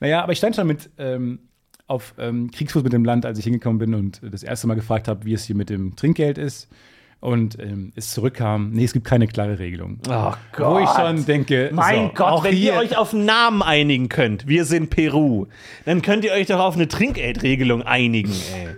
Naja, 0.00 0.22
aber 0.22 0.32
ich 0.32 0.38
stand 0.38 0.56
schon 0.56 0.66
mit 0.66 0.90
ähm, 0.98 1.38
auf 1.86 2.14
ähm, 2.18 2.50
Kriegsfuß 2.50 2.82
mit 2.82 2.92
dem 2.92 3.04
Land, 3.04 3.24
als 3.26 3.38
ich 3.38 3.44
hingekommen 3.44 3.78
bin 3.78 3.94
und 3.94 4.20
das 4.28 4.42
erste 4.42 4.66
Mal 4.66 4.74
gefragt 4.74 5.06
habe, 5.08 5.24
wie 5.24 5.34
es 5.34 5.44
hier 5.44 5.56
mit 5.56 5.70
dem 5.70 5.94
Trinkgeld 5.94 6.38
ist. 6.38 6.68
Und 7.20 7.58
ähm, 7.60 7.92
es 7.94 8.10
zurückkam, 8.10 8.70
nee, 8.72 8.84
es 8.84 8.92
gibt 8.92 9.06
keine 9.06 9.26
klare 9.26 9.58
Regelung. 9.58 10.00
Oh 10.08 10.32
Wo 10.58 10.78
ich 10.80 10.88
schon 10.90 11.24
denke, 11.26 11.70
Mein 11.72 12.08
so, 12.08 12.12
Gott, 12.14 12.26
auch 12.26 12.44
wenn 12.44 12.54
hier, 12.54 12.74
ihr 12.74 12.78
euch 12.78 12.96
auf 12.96 13.14
einen 13.14 13.24
Namen 13.24 13.62
einigen 13.62 14.08
könnt, 14.08 14.46
wir 14.46 14.64
sind 14.64 14.90
Peru, 14.90 15.46
dann 15.86 16.02
könnt 16.02 16.24
ihr 16.24 16.32
euch 16.32 16.48
doch 16.48 16.60
auf 16.60 16.74
eine 16.74 16.88
Trinkgeldregelung 16.88 17.82
einigen, 17.82 18.32
ey. 18.32 18.68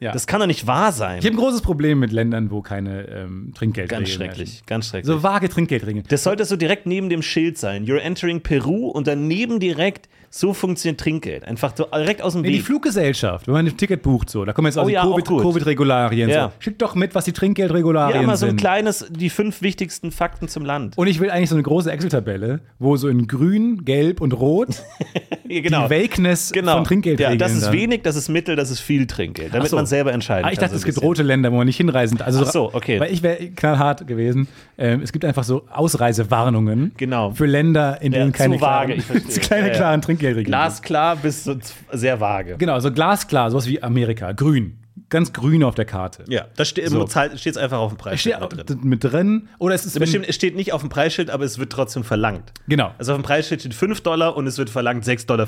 Ja. 0.00 0.12
Das 0.12 0.26
kann 0.26 0.40
doch 0.40 0.46
nicht 0.46 0.66
wahr 0.66 0.92
sein. 0.92 1.18
ich 1.18 1.24
habe 1.26 1.34
ein 1.36 1.38
großes 1.40 1.60
Problem 1.62 1.98
mit 1.98 2.12
Ländern, 2.12 2.50
wo 2.50 2.60
keine 2.62 3.02
ähm, 3.08 3.52
Trinkgeldregeln 3.54 4.04
Ganz 4.04 4.14
schrecklich, 4.14 4.48
herrschen. 4.50 4.66
ganz 4.66 4.88
schrecklich. 4.88 5.06
So 5.06 5.22
vage 5.22 5.48
Trinkgeldregeln. 5.48 6.04
das 6.08 6.22
sollte 6.24 6.44
so 6.44 6.56
direkt 6.56 6.86
neben 6.86 7.08
dem 7.08 7.22
Schild 7.22 7.58
sein. 7.58 7.84
You're 7.86 7.98
entering 7.98 8.40
Peru 8.40 8.88
und 8.88 9.06
daneben 9.06 9.60
direkt, 9.60 10.08
so 10.30 10.52
funktioniert 10.52 11.00
Trinkgeld. 11.00 11.42
Einfach 11.44 11.72
so 11.74 11.84
direkt 11.86 12.20
aus 12.20 12.34
dem 12.34 12.42
Nee, 12.42 12.48
die 12.50 12.58
Weg. 12.58 12.64
Fluggesellschaft, 12.66 13.46
wenn 13.46 13.54
man 13.54 13.66
ein 13.66 13.76
Ticket 13.78 14.02
bucht, 14.02 14.28
so, 14.28 14.44
da 14.44 14.52
kommen 14.52 14.66
jetzt 14.66 14.76
auch 14.76 14.84
Oh 14.84 14.88
die 14.88 14.92
ja, 14.92 15.02
auch 15.04 15.16
Covid- 15.18 15.24
gut. 15.26 15.42
Covid-Regularien. 15.42 16.28
Ja. 16.28 16.48
so. 16.48 16.52
Schickt 16.58 16.82
doch 16.82 16.94
mit, 16.94 17.14
was 17.14 17.24
die 17.24 17.32
Trinkgeldregularien 17.32 18.20
Ja, 18.20 18.26
mal 18.26 18.36
so 18.36 18.44
ein 18.44 18.50
sind. 18.50 18.60
kleines, 18.60 19.06
die 19.10 19.30
fünf 19.30 19.62
wichtigsten 19.62 20.10
Fakten 20.12 20.46
zum 20.48 20.66
Land. 20.66 20.98
Und 20.98 21.06
ich 21.06 21.18
will 21.20 21.30
eigentlich 21.30 21.48
so 21.48 21.54
eine 21.54 21.62
große 21.62 21.90
Excel-Tabelle, 21.90 22.60
wo 22.78 22.96
so 22.96 23.08
in 23.08 23.26
grün, 23.26 23.84
gelb 23.86 24.20
und 24.20 24.32
rot 24.34 24.68
Ja, 25.48 25.62
genau. 25.62 25.88
die 25.88 25.94
Vagueness 25.94 26.52
Genau. 26.52 26.74
von 26.74 26.84
Trinkgeldregeln 26.84 27.38
Ja, 27.40 27.46
das 27.46 27.54
ist 27.56 27.64
dann. 27.68 27.72
wenig, 27.72 28.02
das 28.02 28.14
ist 28.16 28.28
mittel, 28.28 28.54
das 28.54 28.70
ist 28.70 28.80
viel 28.80 29.06
Trinkgeld, 29.06 29.54
damit 29.54 29.70
so. 29.70 29.76
man 29.76 29.86
selber 29.88 30.12
entscheiden 30.12 30.44
Ah, 30.46 30.52
ich 30.52 30.58
dachte, 30.58 30.70
so 30.72 30.76
es 30.76 30.84
gibt 30.84 31.02
rote 31.02 31.22
Länder, 31.22 31.50
wo 31.52 31.56
man 31.56 31.66
nicht 31.66 31.76
hinreisen 31.78 32.20
Also, 32.20 32.44
Ach 32.46 32.50
so, 32.52 32.70
okay. 32.74 33.00
Weil 33.00 33.12
ich 33.12 33.22
wäre 33.22 33.48
knallhart 33.50 34.06
gewesen. 34.06 34.46
Ähm, 34.78 35.00
es 35.02 35.12
gibt 35.12 35.24
einfach 35.24 35.44
so 35.44 35.64
Ausreisewarnungen 35.70 36.92
Genau. 36.96 37.32
für 37.32 37.46
Länder, 37.46 38.00
in 38.00 38.12
Ja, 38.12 38.20
denen 38.20 38.32
keine 38.32 38.56
zu 38.56 38.60
vage, 38.60 38.94
klaren, 38.96 39.22
ich 39.28 39.40
keine 39.48 39.68
Ja, 39.68 39.74
klaren 39.74 40.02
Trinkgeldregeln 40.02 40.46
sind. 40.46 40.52
Glasklar 40.52 41.16
bis 41.16 41.44
so 41.44 41.56
sehr 41.92 42.20
vage. 42.20 42.56
Genau, 42.58 42.78
so 42.80 42.92
glasklar, 42.92 43.50
sowas 43.50 43.66
wie 43.66 43.82
Amerika, 43.82 44.32
grün. 44.32 44.78
Ganz 45.08 45.32
grün 45.32 45.62
auf 45.64 45.74
der 45.74 45.84
Karte. 45.84 46.24
Ja, 46.28 46.46
da 46.56 46.64
steht 46.64 46.88
So. 46.88 47.02
es 47.04 47.56
einfach 47.56 47.78
auf 47.78 47.92
dem 47.92 47.98
Preisschild 47.98 48.36
steht 48.36 48.56
mit 48.56 48.68
drin. 48.70 48.80
mit 48.82 49.04
drin. 49.04 49.48
Oder 49.58 49.74
es 49.74 49.86
ist 49.86 49.98
Bestimmt, 49.98 50.26
es 50.28 50.34
steht 50.34 50.56
nicht 50.56 50.72
auf 50.72 50.80
dem 50.80 50.90
Preisschild, 50.90 51.30
aber 51.30 51.44
es 51.44 51.58
wird 51.58 51.70
trotzdem 51.72 52.04
verlangt. 52.04 52.52
Genau. 52.68 52.94
Also 52.98 53.12
auf 53.12 53.18
dem 53.18 53.22
Preisschild 53.24 53.60
steht 53.60 53.74
5 53.74 54.00
Dollar 54.02 54.36
und 54.36 54.46
es 54.46 54.58
wird 54.58 54.70
verlangt 54.70 55.04
6,50 55.04 55.26
Dollar. 55.26 55.46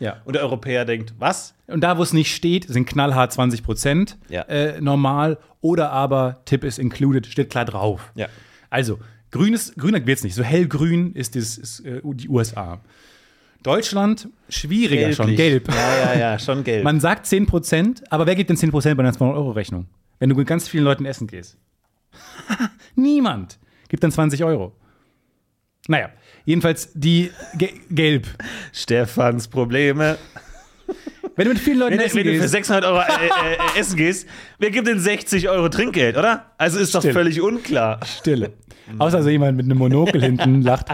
Ja. 0.00 0.16
Und 0.24 0.34
der 0.34 0.42
Europäer 0.42 0.84
denkt, 0.84 1.14
was? 1.18 1.54
Und 1.66 1.82
da, 1.82 1.98
wo 1.98 2.02
es 2.02 2.12
nicht 2.12 2.34
steht, 2.34 2.66
sind 2.68 2.86
knallhart 2.86 3.32
20 3.32 3.62
Prozent 3.62 4.16
Ja. 4.28 4.42
äh, 4.42 4.80
normal. 4.80 5.38
Oder 5.60 5.90
aber 5.90 6.40
Tipp 6.44 6.64
ist 6.64 6.78
included, 6.78 7.26
steht 7.26 7.50
klar 7.50 7.64
drauf. 7.64 8.12
Ja. 8.14 8.28
Also, 8.70 8.98
grün 9.30 9.54
ist, 9.54 9.76
grüner 9.76 10.04
wird 10.06 10.18
es 10.18 10.24
nicht. 10.24 10.34
So 10.34 10.42
hellgrün 10.42 11.12
ist, 11.14 11.34
das, 11.36 11.58
ist 11.58 11.80
äh, 11.80 12.00
die 12.04 12.28
USA. 12.28 12.80
Deutschland, 13.62 14.28
schwieriger 14.48 15.12
schon, 15.12 15.34
gelb. 15.34 15.68
Ja, 15.68 16.14
ja, 16.14 16.18
ja, 16.18 16.38
schon 16.38 16.64
gelb. 16.64 16.84
Man 16.84 17.00
sagt 17.00 17.26
10 17.26 17.46
Prozent, 17.46 18.02
aber 18.10 18.26
wer 18.26 18.34
gibt 18.34 18.50
denn 18.50 18.56
10 18.56 18.70
Prozent 18.70 18.96
bei 18.96 19.02
einer 19.02 19.12
200-Euro-Rechnung? 19.12 19.86
Wenn 20.18 20.30
du 20.30 20.36
mit 20.36 20.46
ganz 20.46 20.68
vielen 20.68 20.84
Leuten 20.84 21.04
essen 21.04 21.26
gehst. 21.26 21.58
Niemand 22.94 23.58
gibt 23.88 24.02
dann 24.02 24.12
20 24.12 24.44
Euro. 24.44 24.72
Naja, 25.88 26.10
jedenfalls 26.44 26.90
die 26.94 27.30
ge 27.56 27.70
gelb. 27.90 28.26
Stefans 28.72 29.48
Probleme. 29.48 30.18
Wenn 31.36 31.44
du 31.46 31.54
mit 31.54 31.62
vielen 31.62 31.78
Leuten 31.78 31.98
Wenn, 31.98 32.06
essen 32.06 32.16
wenn 32.16 32.26
du 32.26 32.32
für 32.34 32.40
gehst, 32.40 32.52
600 32.52 32.84
Euro 32.84 32.98
äh, 32.98 33.02
äh, 33.02 33.76
äh, 33.76 33.80
essen 33.80 33.96
gehst, 33.96 34.26
wer 34.58 34.70
gibt 34.70 34.88
denn 34.88 34.98
60 34.98 35.48
Euro 35.48 35.68
Trinkgeld, 35.68 36.16
oder? 36.16 36.52
Also 36.58 36.78
ist 36.78 36.94
doch 36.94 37.00
Stimmt. 37.00 37.14
völlig 37.14 37.40
unklar. 37.40 38.00
Stille. 38.04 38.52
Außer 38.98 39.22
so 39.22 39.28
jemand 39.28 39.56
mit 39.56 39.66
einem 39.66 39.78
Monokel 39.78 40.22
hinten 40.22 40.62
lacht. 40.62 40.88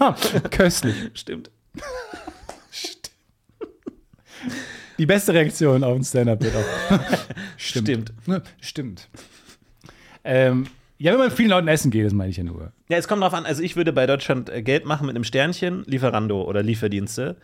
Köstlich. 0.50 0.94
Stimmt. 1.14 1.50
Die 5.00 5.06
beste 5.06 5.32
Reaktion 5.32 5.82
auf 5.82 5.96
ein 5.96 6.04
Stand-up 6.04 6.40
wird 6.44 6.54
auch. 6.54 7.00
Stimmt. 7.56 8.12
Ne, 8.26 8.42
Stimmt. 8.60 9.08
Ähm, 10.24 10.66
ja, 10.98 11.12
wenn 11.12 11.18
man 11.18 11.28
mit 11.28 11.36
vielen 11.36 11.48
Leuten 11.48 11.68
essen 11.68 11.90
geht, 11.90 12.04
das 12.04 12.12
meine 12.12 12.28
ich 12.30 12.36
ja 12.36 12.44
nur. 12.44 12.72
Ja, 12.90 12.98
es 12.98 13.08
kommt 13.08 13.22
drauf 13.22 13.32
an. 13.32 13.46
Also 13.46 13.62
ich 13.62 13.76
würde 13.76 13.92
bei 13.94 14.06
Deutschland 14.06 14.50
äh, 14.50 14.62
Geld 14.62 14.84
machen 14.84 15.06
mit 15.06 15.16
einem 15.16 15.24
Sternchen, 15.24 15.84
Lieferando 15.86 16.42
oder 16.42 16.62
Lieferdienste. 16.62 17.36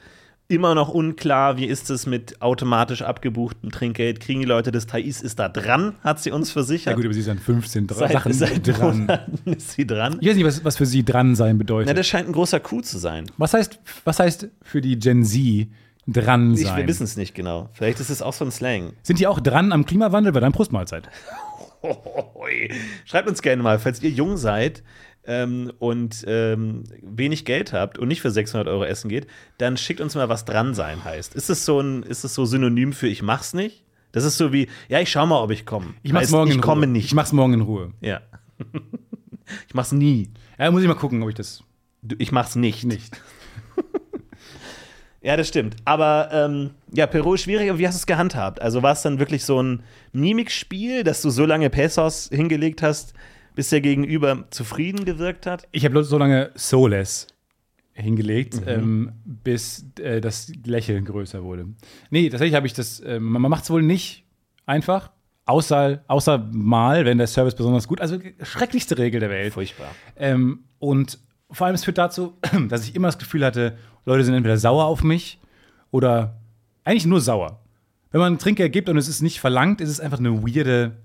Immer 0.49 0.75
noch 0.77 0.91
unklar, 0.91 1.57
wie 1.57 1.65
ist 1.65 1.89
es 1.91 2.07
mit 2.07 2.41
automatisch 2.41 3.01
abgebuchtem 3.03 3.73
Trinkgeld? 3.73 4.21
Kriegen 4.21 4.41
die 4.41 4.47
Leute 4.47 4.71
das? 4.71 4.87
Thais 4.87 5.23
ist 5.23 5.39
da 5.41 5.49
dran, 5.49 5.95
hat 6.05 6.21
sie 6.21 6.31
uns 6.31 6.51
Ja 6.51 6.53
versichert. 6.53 6.95
gut, 6.97 7.05
aber 7.07 7.15
sie 7.15 7.23
sind 7.23 7.41
15 7.41 7.87
dra- 7.89 7.95
seit, 7.95 8.13
Sachen 8.13 8.33
seit 8.33 8.67
dran. 8.69 8.99
Monaten 9.01 9.53
ist 9.55 9.73
sie 9.73 9.87
dran. 9.87 10.19
Ich 10.21 10.29
weiß 10.29 10.37
nicht, 10.37 10.45
was, 10.47 10.63
was 10.65 10.77
für 10.77 10.87
sie 10.87 11.05
dran 11.05 11.35
sein 11.35 11.57
bedeutet. 11.59 11.89
Na, 11.89 11.95
das 11.95 12.07
scheint 12.07 12.29
ein 12.29 12.33
großer 12.33 12.61
Coup 12.61 12.85
zu 12.85 12.99
sein. 12.99 13.27
was, 13.39 13.55
heißt, 13.55 13.81
was 14.05 14.21
heißt 14.21 14.49
für 14.63 14.81
die 14.83 14.99
Gen 14.99 15.25
Z 15.25 15.67
dran 16.07 16.55
Ich, 16.55 16.67
sein? 16.67 16.77
wir 16.79 16.89
wissen 16.89 17.05
es 17.05 17.17
nicht 17.17 17.35
genau. 17.35 17.69
Vielleicht 17.73 18.01
ist 18.01 18.11
es 18.11 18.23
auch 18.23 18.33
so 18.33 18.45
ein 18.45 18.51
Slang. 18.51 18.93
Sind 19.03 19.19
die 19.19 19.27
auch 19.27 19.41
dran 19.41 19.73
am 19.73 19.85
Klimawandel? 19.87 20.35
Weil 20.35 20.41
dann 20.41 20.53
Brustmahlzeit. 20.53 21.09
Schreibt 23.05 23.29
uns 23.29 23.43
gerne 23.43 23.63
mal, 23.63 23.79
falls 23.79 24.03
ihr 24.03 24.11
jung 24.11 24.37
seid 24.37 24.83
ähm, 25.25 25.73
und 25.79 26.25
ähm, 26.27 26.85
wenig 27.03 27.45
Geld 27.45 27.73
habt 27.73 27.99
und 27.99 28.09
nicht 28.09 28.21
für 28.21 28.31
600 28.31 28.69
Euro 28.69 28.85
essen 28.85 29.09
geht, 29.09 29.27
dann 29.59 29.77
schickt 29.77 30.01
uns 30.01 30.15
mal, 30.15 30.29
was 30.29 30.45
dran 30.45 30.75
sein 30.75 31.05
heißt. 31.05 31.35
Ist 31.35 31.51
es 31.51 31.65
so 31.65 31.81
ein, 31.81 32.03
ist 32.03 32.25
es 32.25 32.35
so 32.35 32.45
synonym 32.45 32.93
für 32.93 33.09
ich 33.09 33.23
mach's 33.23 33.55
nicht? 33.55 33.85
Das 34.13 34.25
ist 34.25 34.39
so 34.39 34.53
wie, 34.53 34.69
ja, 34.89 35.01
ich 35.01 35.11
schau 35.11 35.27
mal, 35.27 35.41
ob 35.43 35.51
ich 35.51 35.67
komme. 35.67 35.95
Ich 36.03 36.13
mach's 36.13 36.25
Heißt, 36.25 36.33
morgen 36.33 36.49
ich 36.51 36.57
in 36.57 36.61
komme 36.63 36.87
Ruhe. 36.87 36.93
nicht. 36.93 37.07
Ich 37.07 37.15
mach's 37.15 37.33
morgen 37.33 37.53
in 37.55 37.61
Ruhe. 37.61 37.93
ja. 38.01 38.21
ich 39.69 39.75
mach's 39.75 39.93
nie. 39.93 40.31
Ja, 40.59 40.71
muss 40.71 40.83
ich 40.83 40.89
mal 40.89 40.95
gucken, 40.95 41.23
ob 41.23 41.29
ich 41.29 41.35
das 41.35 41.63
Du, 42.03 42.15
Ich 42.19 42.31
mach's 42.33 42.57
nicht. 42.57 42.85
nicht. 42.85 43.21
Ja, 45.27 45.37
das 45.37 45.49
stimmt. 45.49 45.75
Aber 45.85 46.29
ähm, 46.33 46.71
ja, 46.93 47.09
Peru 47.09 47.35
ist 47.35 47.43
schwierig. 47.43 47.69
Aber 47.69 47.81
wie 47.81 47.87
hast 47.89 47.97
du 47.97 47.99
es 47.99 48.07
gehandhabt? 48.07 48.63
Also 48.63 48.85
war 48.85 48.93
es 48.93 49.03
dann 49.03 49.19
wirklich 49.19 49.45
so 49.45 49.61
ein 49.61 49.83
Mimikspiel, 50.13 51.03
dass 51.03 51.21
du 51.21 51.31
so 51.31 51.45
lange 51.45 51.69
Pesos 51.69 52.31
hingelegt 52.33 52.81
hast, 52.81 53.13
bis 53.57 53.71
der 53.71 53.81
Gegenüber 53.81 54.45
zufrieden 54.51 55.05
gewirkt 55.05 55.47
hat? 55.47 55.67
Ich 55.73 55.85
habe 55.85 56.05
so 56.05 56.17
lange 56.17 56.53
Soulless 56.55 57.27
hingelegt, 57.93 58.55
Mhm. 58.61 58.69
ähm, 58.69 59.13
bis 59.25 59.85
äh, 60.01 60.21
das 60.21 60.53
Lächeln 60.65 61.05
größer 61.05 61.43
wurde. 61.43 61.67
Nee, 62.11 62.29
tatsächlich 62.29 62.55
habe 62.55 62.69
ich 62.69 62.75
das, 62.75 63.03
ähm, 63.05 63.25
man 63.25 63.43
macht 63.51 63.65
es 63.65 63.71
wohl 63.71 63.83
nicht 63.83 64.27
einfach, 64.65 65.11
außer, 65.47 66.05
außer 66.07 66.39
mal, 66.53 67.05
wenn 67.05 67.19
der 67.19 67.27
Service 67.27 67.57
besonders 67.57 67.89
gut, 67.89 68.01
also 68.01 68.19
schrecklichste 68.43 68.97
Regel 68.97 69.19
der 69.19 69.31
Welt. 69.31 69.55
Furchtbar. 69.55 69.89
Ähm, 70.17 70.65
und 70.79 71.19
vor 71.51 71.67
allem, 71.67 71.75
es 71.75 71.85
führt 71.85 71.99
dazu, 71.99 72.35
dass 72.69 72.85
ich 72.89 72.95
immer 72.95 73.09
das 73.09 73.19
Gefühl 73.19 73.45
hatte, 73.45 73.77
Leute 74.05 74.25
sind 74.25 74.35
entweder 74.35 74.57
sauer 74.57 74.85
auf 74.87 75.03
mich 75.03 75.39
oder 75.91 76.37
eigentlich 76.85 77.07
nur 77.07 77.21
sauer. 77.21 77.61
Wenn 78.13 78.21
man 78.21 78.39
Trinkgeld 78.39 78.73
gibt 78.73 78.89
und 78.89 78.97
es 78.97 79.09
ist 79.09 79.21
nicht 79.23 79.41
verlangt, 79.41 79.81
ist 79.81 79.91
es 79.91 80.01
einfach 80.01 80.19
eine 80.19 80.43
weirde 80.43 80.97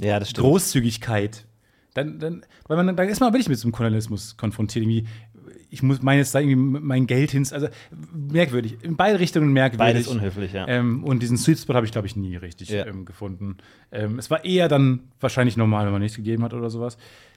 Ja. 0.00 0.18
Großzügigkeit. 0.18 1.46
Dann, 1.94 2.18
dann, 2.18 2.42
weil 2.66 2.76
man, 2.82 2.96
dann 2.96 3.08
ist 3.08 3.20
man 3.20 3.32
wirklich 3.32 3.48
mit 3.48 3.58
so 3.58 3.66
einem 3.66 3.72
Kolonialismus 3.72 4.36
konfrontiert. 4.36 4.84
Irgendwie, 4.84 5.06
ich 5.70 5.82
muss 5.82 6.02
meine 6.02 6.20
jetzt 6.20 6.34
da 6.34 6.40
irgendwie 6.40 6.56
mein 6.80 7.06
Geld 7.06 7.30
hin. 7.32 7.46
Also 7.50 7.68
merkwürdig. 8.12 8.78
In 8.82 8.96
beide 8.96 9.20
Richtungen 9.20 9.52
merkwürdig. 9.52 9.78
Beides 9.94 10.08
unhöflich, 10.08 10.52
ja. 10.52 10.66
Ähm, 10.66 11.04
und 11.04 11.22
diesen 11.22 11.36
Sweet 11.36 11.58
Spot 11.58 11.74
habe 11.74 11.86
ich, 11.86 11.92
glaube 11.92 12.06
ich, 12.06 12.16
nie 12.16 12.36
richtig 12.36 12.68
Ja. 12.70 12.86
ähm, 12.86 13.04
gefunden. 13.04 13.58
Ähm, 13.92 14.18
es 14.18 14.30
war 14.30 14.44
eher 14.44 14.68
dann 14.68 15.00
wahrscheinlich 15.20 15.56
normal, 15.56 15.84
wenn 15.86 15.92
man 15.92 16.02
nichts 16.02 16.16
gegeben 16.16 16.42
hat 16.44 16.54
oder 16.54 16.70
sowas. 16.70 16.96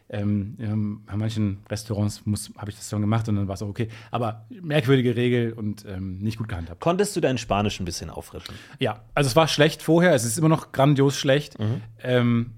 Ähm, 0.10 0.56
ähm, 0.60 1.02
bei 1.06 1.18
manchen 1.18 1.58
Restaurants 1.70 2.24
habe 2.58 2.70
ich 2.70 2.78
das 2.78 2.88
dann 2.90 3.02
gemacht 3.02 3.28
und 3.28 3.36
dann 3.36 3.48
war 3.48 3.56
es 3.56 3.62
auch 3.62 3.68
okay. 3.68 3.90
Aber 4.10 4.46
merkwürdige 4.62 5.18
Regel 5.18 5.52
und 5.52 5.86
ähm, 5.86 6.20
nicht 6.20 6.38
gut 6.38 6.48
gehandhabt. 6.48 6.80
Konntest 6.80 7.16
du 7.16 7.20
dein 7.20 7.38
Spanisch 7.38 7.80
ein 7.82 7.86
bisschen 7.86 8.10
auffrischen? 8.10 8.56
Ja, 8.80 9.02
also 9.14 9.28
es 9.28 9.36
war 9.36 9.50
schlecht 9.50 9.82
vorher, 9.82 10.14
es 10.14 10.24
ist 10.24 10.38
immer 10.38 10.48
noch 10.50 10.72
grandios 10.72 11.18
schlecht. 11.18 11.60
Mhm. 11.60 11.82
Ähm, 12.02 12.52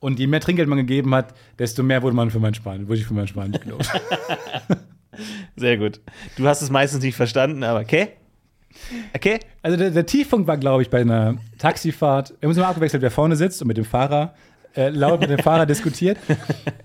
und 0.00 0.18
je 0.18 0.26
mehr 0.26 0.40
Trinkgeld 0.40 0.68
man 0.68 0.78
gegeben 0.78 1.14
hat, 1.14 1.34
desto 1.58 1.82
mehr 1.82 2.02
wurde 2.02 2.16
man 2.16 2.30
für 2.30 2.40
mein 2.40 2.54
Spanisch, 2.54 2.88
wurde 2.88 2.98
ich 2.98 3.06
für 3.06 3.14
mein 3.14 3.28
Spanisch 3.28 3.60
gelobt. 3.60 3.88
Sehr 5.56 5.76
gut. 5.76 6.00
Du 6.36 6.46
hast 6.46 6.62
es 6.62 6.70
meistens 6.70 7.02
nicht 7.02 7.16
verstanden, 7.16 7.62
aber 7.62 7.80
okay? 7.80 8.10
Okay? 9.14 9.40
also 9.62 9.76
der, 9.76 9.90
der 9.90 10.06
Tiefpunkt 10.06 10.46
war, 10.46 10.56
glaube 10.56 10.82
ich, 10.82 10.90
bei 10.90 11.00
einer 11.00 11.36
Taxifahrt. 11.58 12.30
Wir 12.30 12.36
haben 12.42 12.48
uns 12.50 12.58
immer 12.58 12.68
abgewechselt, 12.68 13.02
wer 13.02 13.10
vorne 13.10 13.36
sitzt 13.36 13.60
und 13.60 13.68
mit 13.68 13.76
dem 13.76 13.84
Fahrer 13.84 14.34
äh, 14.74 14.88
laut 14.90 15.20
mit 15.20 15.30
dem 15.30 15.38
Fahrer 15.38 15.66
diskutiert. 15.66 16.18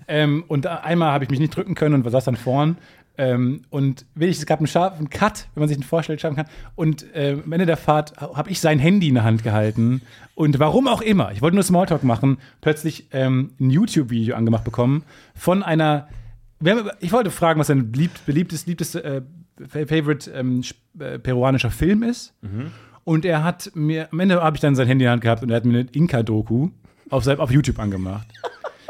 Ähm, 0.06 0.44
und 0.48 0.66
einmal 0.66 1.12
habe 1.12 1.24
ich 1.24 1.30
mich 1.30 1.40
nicht 1.40 1.56
drücken 1.56 1.74
können 1.74 1.94
und 1.94 2.08
saß 2.08 2.24
dann 2.24 2.36
vorn. 2.36 2.76
Ähm, 3.16 3.62
und 3.70 4.06
wirklich, 4.14 4.38
es 4.38 4.46
gab 4.46 4.58
einen 4.58 4.66
scharfen 4.66 5.08
Cut, 5.08 5.48
wenn 5.54 5.62
man 5.62 5.68
sich 5.68 5.78
den 5.78 5.84
vorstellt, 5.84 6.20
schaffen 6.20 6.36
kann. 6.36 6.46
Und 6.74 7.14
äh, 7.14 7.38
am 7.44 7.52
Ende 7.52 7.66
der 7.66 7.76
Fahrt 7.76 8.16
habe 8.18 8.50
ich 8.50 8.60
sein 8.60 8.78
Handy 8.78 9.08
in 9.08 9.14
der 9.14 9.24
Hand 9.24 9.42
gehalten. 9.42 10.02
Und 10.34 10.58
warum 10.58 10.88
auch 10.88 11.00
immer, 11.00 11.32
ich 11.32 11.42
wollte 11.42 11.54
nur 11.54 11.62
Smalltalk 11.62 12.02
machen, 12.02 12.38
plötzlich 12.60 13.06
ähm, 13.12 13.52
ein 13.60 13.70
YouTube-Video 13.70 14.34
angemacht 14.36 14.64
bekommen 14.64 15.04
von 15.34 15.62
einer. 15.62 16.08
Haben, 16.64 16.90
ich 17.00 17.12
wollte 17.12 17.30
fragen, 17.30 17.60
was 17.60 17.68
sein 17.68 17.92
beliebt, 17.92 18.26
beliebtes, 18.26 18.66
liebtes, 18.66 18.94
äh, 18.94 19.22
favorite 19.68 20.30
ähm, 20.30 20.62
äh, 20.98 21.18
peruanischer 21.18 21.70
Film 21.70 22.02
ist. 22.02 22.34
Mhm. 22.42 22.72
Und 23.04 23.24
er 23.24 23.44
hat 23.44 23.70
mir, 23.74 24.08
am 24.12 24.20
Ende 24.20 24.42
habe 24.42 24.56
ich 24.56 24.60
dann 24.60 24.74
sein 24.74 24.86
Handy 24.86 25.04
in 25.04 25.06
der 25.06 25.12
Hand 25.12 25.22
gehabt 25.22 25.42
und 25.42 25.50
er 25.50 25.56
hat 25.56 25.64
mir 25.64 25.78
eine 25.78 25.88
Inka-Doku 25.92 26.70
auf, 27.10 27.26
auf 27.26 27.50
YouTube 27.50 27.78
angemacht. 27.78 28.26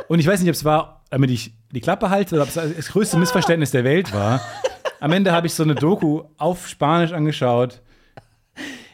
Und 0.08 0.18
ich 0.18 0.26
weiß 0.26 0.40
nicht, 0.40 0.48
ob 0.48 0.54
es 0.54 0.64
war, 0.64 1.02
damit 1.10 1.30
ich 1.30 1.54
die 1.72 1.80
Klappe 1.80 2.10
halte 2.10 2.34
oder 2.34 2.44
ob 2.44 2.48
es 2.48 2.54
das 2.54 2.88
größte 2.88 3.16
Missverständnis 3.16 3.70
der 3.70 3.84
Welt 3.84 4.12
war. 4.12 4.40
Am 5.00 5.12
Ende 5.12 5.32
habe 5.32 5.46
ich 5.46 5.54
so 5.54 5.62
eine 5.62 5.74
Doku 5.74 6.22
auf 6.38 6.68
Spanisch 6.68 7.12
angeschaut. 7.12 7.82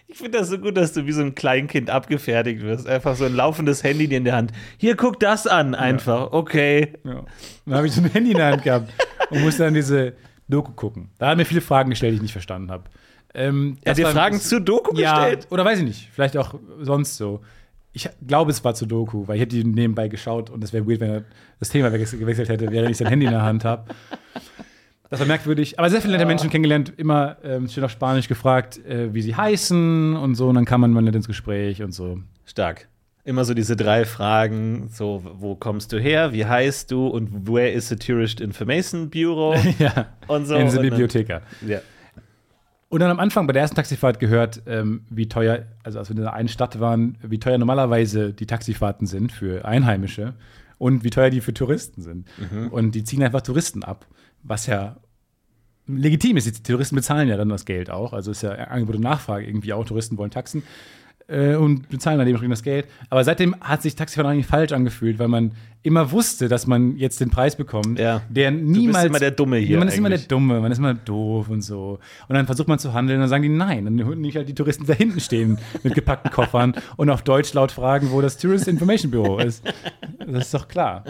Ich 0.08 0.18
finde 0.18 0.38
das 0.38 0.48
so 0.48 0.58
gut, 0.58 0.76
dass 0.76 0.92
du 0.92 1.06
wie 1.06 1.12
so 1.12 1.22
ein 1.22 1.34
Kleinkind 1.34 1.88
abgefertigt 1.88 2.62
wirst. 2.62 2.86
Einfach 2.86 3.16
so 3.16 3.24
ein 3.24 3.34
laufendes 3.34 3.84
Handy 3.84 4.04
in 4.04 4.24
der 4.24 4.34
Hand. 4.34 4.52
Hier, 4.76 4.96
guck 4.96 5.20
das 5.20 5.46
an, 5.46 5.74
einfach. 5.74 6.20
Ja. 6.20 6.32
Okay. 6.32 6.94
Ja. 7.04 7.24
Dann 7.64 7.74
habe 7.74 7.86
ich 7.86 7.94
so 7.94 8.02
ein 8.02 8.10
Handy 8.10 8.32
in 8.32 8.36
der 8.36 8.52
Hand 8.52 8.62
gehabt 8.64 8.92
und 9.30 9.42
musste 9.42 9.64
dann 9.64 9.74
diese 9.74 10.14
Doku 10.48 10.72
gucken. 10.72 11.10
Da 11.18 11.28
hat 11.28 11.36
mir 11.36 11.44
viele 11.44 11.60
Fragen 11.60 11.90
gestellt, 11.90 12.12
die 12.12 12.16
ich 12.16 12.22
nicht 12.22 12.32
verstanden 12.32 12.70
habe. 12.70 12.84
Ähm, 13.32 13.78
er 13.82 13.92
hat 13.92 13.98
dir 13.98 14.08
Fragen 14.08 14.40
zu 14.40 14.60
Doku 14.60 14.96
ja, 14.98 15.20
gestellt? 15.20 15.46
Oder 15.50 15.64
weiß 15.64 15.78
ich 15.78 15.84
nicht. 15.84 16.08
Vielleicht 16.12 16.36
auch 16.36 16.54
sonst 16.80 17.16
so. 17.16 17.40
Ich 17.92 18.08
glaube, 18.26 18.50
es 18.52 18.62
war 18.64 18.74
zu 18.74 18.86
Doku, 18.86 19.26
weil 19.26 19.36
ich 19.36 19.42
hätte 19.42 19.56
die 19.56 19.64
nebenbei 19.64 20.08
geschaut 20.08 20.48
und 20.50 20.62
es 20.62 20.72
wäre 20.72 20.86
weird, 20.86 21.00
wenn 21.00 21.10
er 21.10 21.24
das 21.58 21.70
Thema 21.70 21.90
gewechselt 21.90 22.48
hätte, 22.48 22.70
während 22.70 22.90
ich 22.90 22.96
sein 22.96 23.08
Handy 23.08 23.26
in 23.26 23.32
der 23.32 23.42
Hand 23.42 23.64
habe. 23.64 23.84
Das 25.10 25.18
war 25.18 25.26
merkwürdig. 25.26 25.76
Aber 25.76 25.90
sehr 25.90 26.00
viele 26.00 26.12
nette 26.12 26.26
Menschen 26.26 26.50
kennengelernt, 26.50 26.92
immer 26.96 27.36
ähm, 27.42 27.68
schön 27.68 27.82
auf 27.82 27.90
Spanisch 27.90 28.28
gefragt, 28.28 28.78
äh, 28.86 29.12
wie 29.12 29.22
sie 29.22 29.34
heißen 29.34 30.16
und 30.16 30.36
so. 30.36 30.48
Und 30.48 30.54
dann 30.54 30.64
kam 30.64 30.82
man 30.82 30.92
mal 30.92 31.02
nett 31.02 31.16
ins 31.16 31.26
Gespräch 31.26 31.82
und 31.82 31.92
so. 31.92 32.20
Stark. 32.44 32.88
Immer 33.24 33.44
so 33.44 33.52
diese 33.52 33.74
drei 33.74 34.04
Fragen: 34.04 34.88
so, 34.88 35.22
wo 35.34 35.56
kommst 35.56 35.92
du 35.92 35.98
her, 35.98 36.32
wie 36.32 36.46
heißt 36.46 36.92
du 36.92 37.08
und 37.08 37.48
where 37.48 37.68
is 37.68 37.88
the 37.88 37.96
Tourist 37.96 38.40
Information 38.40 39.10
Bureau? 39.10 39.54
ja. 39.80 40.06
Und 40.28 40.46
so. 40.46 40.54
In 40.54 40.70
der 40.70 40.80
Bibliotheka. 40.80 41.42
Ja. 41.66 41.80
Und 42.90 42.98
dann 42.98 43.10
am 43.10 43.20
Anfang 43.20 43.46
bei 43.46 43.52
der 43.52 43.62
ersten 43.62 43.76
Taxifahrt 43.76 44.18
gehört, 44.18 44.62
ähm, 44.66 45.06
wie 45.10 45.28
teuer, 45.28 45.64
also 45.84 46.00
als 46.00 46.08
wir 46.10 46.16
in 46.16 46.22
der 46.22 46.32
einen 46.32 46.48
Stadt 46.48 46.80
waren, 46.80 47.16
wie 47.22 47.38
teuer 47.38 47.56
normalerweise 47.56 48.32
die 48.32 48.46
Taxifahrten 48.46 49.06
sind 49.06 49.30
für 49.30 49.64
Einheimische 49.64 50.34
und 50.76 51.04
wie 51.04 51.10
teuer 51.10 51.30
die 51.30 51.40
für 51.40 51.54
Touristen 51.54 52.02
sind. 52.02 52.26
Mhm. 52.36 52.66
Und 52.68 52.96
die 52.96 53.04
ziehen 53.04 53.22
einfach 53.22 53.42
Touristen 53.42 53.84
ab, 53.84 54.06
was 54.42 54.66
ja 54.66 54.96
legitim 55.86 56.36
ist. 56.36 56.46
Die 56.46 56.62
Touristen 56.64 56.96
bezahlen 56.96 57.28
ja 57.28 57.36
dann 57.36 57.48
das 57.48 57.64
Geld 57.64 57.90
auch. 57.90 58.12
Also 58.12 58.32
ist 58.32 58.42
ja 58.42 58.54
Angebot 58.54 58.96
und 58.96 59.02
Nachfrage 59.02 59.46
irgendwie 59.46 59.72
auch. 59.72 59.84
Touristen 59.84 60.18
wollen 60.18 60.32
Taxen 60.32 60.64
äh, 61.30 61.54
und 61.54 61.88
bezahlen 61.88 62.18
dann 62.18 62.26
dementsprechend 62.26 62.52
das 62.52 62.62
Geld. 62.62 62.86
Aber 63.08 63.24
seitdem 63.24 63.54
hat 63.60 63.82
sich 63.82 63.94
Taxifahren 63.94 64.30
eigentlich 64.30 64.46
falsch 64.46 64.72
angefühlt, 64.72 65.18
weil 65.18 65.28
man 65.28 65.52
immer 65.82 66.10
wusste, 66.10 66.48
dass 66.48 66.66
man 66.66 66.96
jetzt 66.96 67.20
den 67.20 67.30
Preis 67.30 67.56
bekommt, 67.56 67.98
ja. 67.98 68.22
der 68.28 68.50
niemals. 68.50 68.82
Du 68.82 68.92
bist 68.92 69.06
immer 69.06 69.18
der 69.18 69.30
Dumme 69.30 69.56
hier. 69.58 69.78
Man 69.78 69.88
ist 69.88 69.96
immer 69.96 70.08
der 70.10 70.18
Dumme, 70.18 70.60
man 70.60 70.72
ist 70.72 70.78
immer 70.78 70.94
doof 70.94 71.48
und 71.48 71.62
so. 71.62 71.98
Und 72.28 72.34
dann 72.34 72.46
versucht 72.46 72.68
man 72.68 72.78
zu 72.78 72.92
handeln 72.92 73.18
und 73.18 73.22
dann 73.22 73.30
sagen 73.30 73.42
die 73.42 73.48
nein. 73.48 73.84
Dann 73.84 74.04
holen 74.04 74.20
nicht 74.20 74.36
halt 74.36 74.48
die 74.48 74.54
Touristen 74.54 74.86
da 74.86 74.92
hinten 74.92 75.20
stehen 75.20 75.58
mit 75.82 75.94
gepackten 75.94 76.30
Koffern 76.30 76.74
und 76.96 77.08
auf 77.08 77.22
Deutsch 77.22 77.54
laut 77.54 77.72
fragen, 77.72 78.10
wo 78.10 78.20
das 78.20 78.36
Tourist 78.36 78.68
Information 78.68 79.10
Bureau 79.10 79.38
ist. 79.38 79.64
Das 80.18 80.46
ist 80.46 80.54
doch 80.54 80.68
klar. 80.68 81.04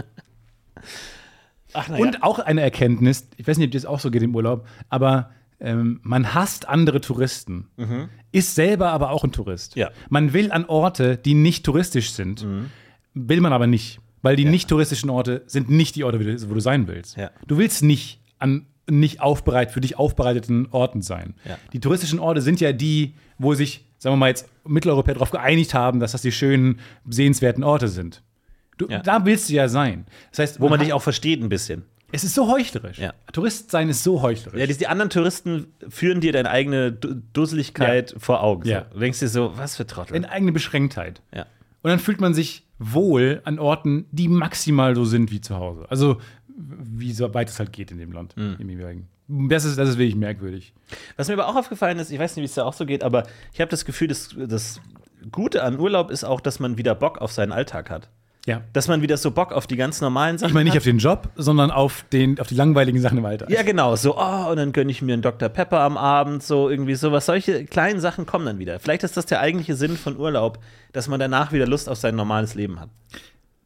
Ach, 1.73 1.89
ja. 1.89 1.97
Und 1.97 2.23
auch 2.23 2.39
eine 2.39 2.61
Erkenntnis, 2.61 3.29
ich 3.37 3.47
weiß 3.47 3.59
nicht, 3.59 3.67
ob 3.67 3.73
dir 3.73 3.79
das 3.79 3.87
auch 3.87 4.01
so 4.01 4.11
geht 4.11 4.23
im 4.23 4.35
Urlaub, 4.35 4.67
aber 4.89 5.31
ähm, 5.61 6.01
man 6.03 6.35
hasst 6.35 6.69
andere 6.69 7.01
Touristen, 7.01 7.69
mhm. 7.77 8.09
Ist 8.33 8.55
selber 8.55 8.91
aber 8.91 9.11
auch 9.11 9.25
ein 9.25 9.33
Tourist. 9.33 9.77
Ja. 9.77 9.91
Man 10.09 10.33
will 10.33 10.53
an 10.53 10.65
Orte, 10.67 11.17
die 11.17 11.35
nicht 11.35 11.65
touristisch 11.65 12.13
sind, 12.13 12.45
mhm. 12.45 12.71
will 13.15 13.41
man 13.41 13.53
aber 13.53 13.67
nicht. 13.67 14.01
Weil 14.23 14.37
die 14.37 14.45
ja. 14.45 14.51
nicht 14.51 14.69
touristischen 14.69 15.11
Orte 15.11 15.43
sind 15.47 15.71
nicht 15.71 15.97
die 15.97 16.05
Orte, 16.05 16.21
wo 16.21 16.55
du 16.55 16.61
sein 16.61 16.87
willst. 16.89 17.17
Ja. 17.17 17.31
Du 17.47 17.59
willst 17.59 17.83
nicht 17.83 18.21
an 18.39 18.67
nicht 18.89 19.21
aufbereit, 19.21 19.71
für 19.71 19.81
dich 19.81 19.99
aufbereiteten 19.99 20.69
Orten 20.73 21.01
sein. 21.01 21.35
Die 21.73 21.81
touristischen 21.81 22.19
Orte 22.19 22.41
sind 22.43 22.61
ja 22.61 22.73
die, 22.73 23.15
wo 23.39 23.55
sich, 23.55 23.85
sagen 23.99 24.15
wir 24.15 24.19
mal 24.19 24.29
jetzt, 24.29 24.49
Mitteleuropäer 24.67 25.15
darauf 25.15 25.31
geeinigt 25.31 25.75
haben, 25.75 26.01
dass 26.01 26.13
das 26.13 26.23
die 26.23 26.33
schönen, 26.33 26.81
sehenswerten 27.09 27.63
Orte 27.63 27.87
sind. 27.87 28.23
Du. 28.79 28.87
Da 28.87 29.25
willst 29.27 29.49
du 29.49 29.55
ja 29.55 29.69
sein. 29.69 30.07
Das 30.31 30.41
heißt, 30.41 30.61
wo 30.61 30.65
man, 30.65 30.79
man 30.79 30.81
dich 30.81 30.93
auch 30.93 31.03
versteht 31.03 31.43
ein 31.43 31.49
bisschen. 31.49 31.85
Es 32.13 32.25
ist 32.25 32.35
so 32.35 32.51
heuchlerisch. 32.51 32.99
Ja. 32.99 33.15
Tourist 33.33 33.71
sein 33.71 33.89
ist 33.89 34.03
so 34.03 34.23
heuchlerisch. 34.23 34.61
Ja, 34.61 34.67
die, 34.67 34.77
die 34.77 34.87
anderen 34.87 35.11
Touristen 35.11 35.67
führen 35.89 36.21
dir 36.21 36.33
deine 36.33 36.51
eigene 36.51 36.93
Dusseligkeit 36.93 38.13
ja. 38.13 38.19
vor 38.19 38.43
Augen. 38.43 38.69
Ja. 38.69 38.83
Du 38.93 38.99
denkst 38.99 39.21
dir 39.21 39.29
so, 39.29 39.57
was 39.57 39.77
für 39.77 39.87
Trottel. 39.87 40.15
Deine 40.15 40.31
eigene 40.31 40.53
Beschränktheit. 40.53 41.23
Ja. 41.35 41.47
Und 41.83 41.91
dann 41.91 41.99
fühlt 41.99 42.21
man 42.21 42.35
sich 42.35 42.67
wohl 42.79 43.41
an 43.45 43.59
Orten, 43.59 44.07
die 44.11 44.29
maximal 44.29 44.95
so 44.95 45.05
sind 45.05 45.31
wie 45.31 45.41
zu 45.41 45.57
Hause. 45.57 45.87
Also, 45.89 46.21
wie 46.57 47.13
so 47.13 47.33
weit 47.33 47.49
es 47.49 47.59
halt 47.59 47.73
geht 47.73 47.91
in 47.91 47.99
dem 47.99 48.13
Land. 48.13 48.37
Mhm. 48.37 49.49
Das 49.49 49.65
ist, 49.65 49.79
das 49.79 49.91
ist 49.91 49.99
wirklich 49.99 50.17
merkwürdig. 50.17 50.75
Was 51.17 51.29
mir 51.29 51.35
aber 51.35 51.49
auch 51.49 51.55
aufgefallen 51.55 51.99
ist, 51.99 52.11
ich 52.11 52.19
weiß 52.19 52.37
nicht, 52.37 52.43
wie 52.43 52.47
es 52.47 52.55
da 52.55 52.65
auch 52.65 52.73
so 52.73 52.85
geht, 52.85 53.05
aber 53.05 53.27
ich 53.53 53.61
habe 53.61 53.71
das 53.71 53.85
Gefühl, 53.85 54.09
das, 54.09 54.35
das 54.37 54.81
Gute 55.31 55.63
an 55.63 55.79
Urlaub 55.79 56.11
ist 56.11 56.25
auch, 56.25 56.41
dass 56.41 56.59
man 56.59 56.79
wieder 56.79 56.95
Bock 56.95 57.19
auf 57.19 57.31
seinen 57.31 57.53
Alltag 57.53 57.91
hat. 57.91 58.09
Ja. 58.47 58.63
Dass 58.73 58.89
man 58.89 59.03
wieder 59.03 59.17
so 59.17 59.31
Bock 59.31 59.53
auf 59.53 59.67
die 59.67 59.77
ganz 59.77 60.01
normalen 60.01 60.39
Sachen 60.39 60.49
Ich 60.49 60.55
meine 60.55 60.65
nicht 60.65 60.73
hat. 60.75 60.81
auf 60.81 60.85
den 60.85 60.99
Job, 60.99 61.29
sondern 61.37 61.71
auf, 61.71 62.05
den, 62.11 62.41
auf 62.41 62.47
die 62.49 62.55
langweiligen 62.55 63.01
Sachen 63.01 63.19
im 63.19 63.25
Alltag. 63.25 63.51
Ja, 63.51 63.63
genau. 63.63 63.97
So, 63.97 64.17
oh, 64.17 64.51
und 64.51 64.57
dann 64.57 64.73
gönne 64.73 64.91
ich 64.91 65.03
mir 65.03 65.13
einen 65.13 65.23
Dr. 65.23 65.49
Pepper 65.51 65.81
am 65.81 65.97
Abend, 65.97 66.43
so 66.43 66.71
irgendwie 66.71 66.95
sowas. 66.95 67.27
Solche 67.27 67.65
kleinen 67.67 68.01
Sachen 68.01 68.25
kommen 68.27 68.47
dann 68.47 68.59
wieder. 68.59 68.81
Vielleicht 68.81 69.03
ist 69.03 69.17
das 69.17 69.27
der 69.27 69.41
eigentliche 69.41 69.75
Sinn 69.77 69.97
von 69.97 70.17
Urlaub, 70.17 70.59
dass 70.93 71.07
man 71.07 71.21
danach 71.21 71.53
wieder 71.53 71.67
Lust 71.67 71.89
auf 71.89 71.99
sein 71.99 72.17
normales 72.17 72.55
Leben 72.55 72.81
hat. 72.81 72.89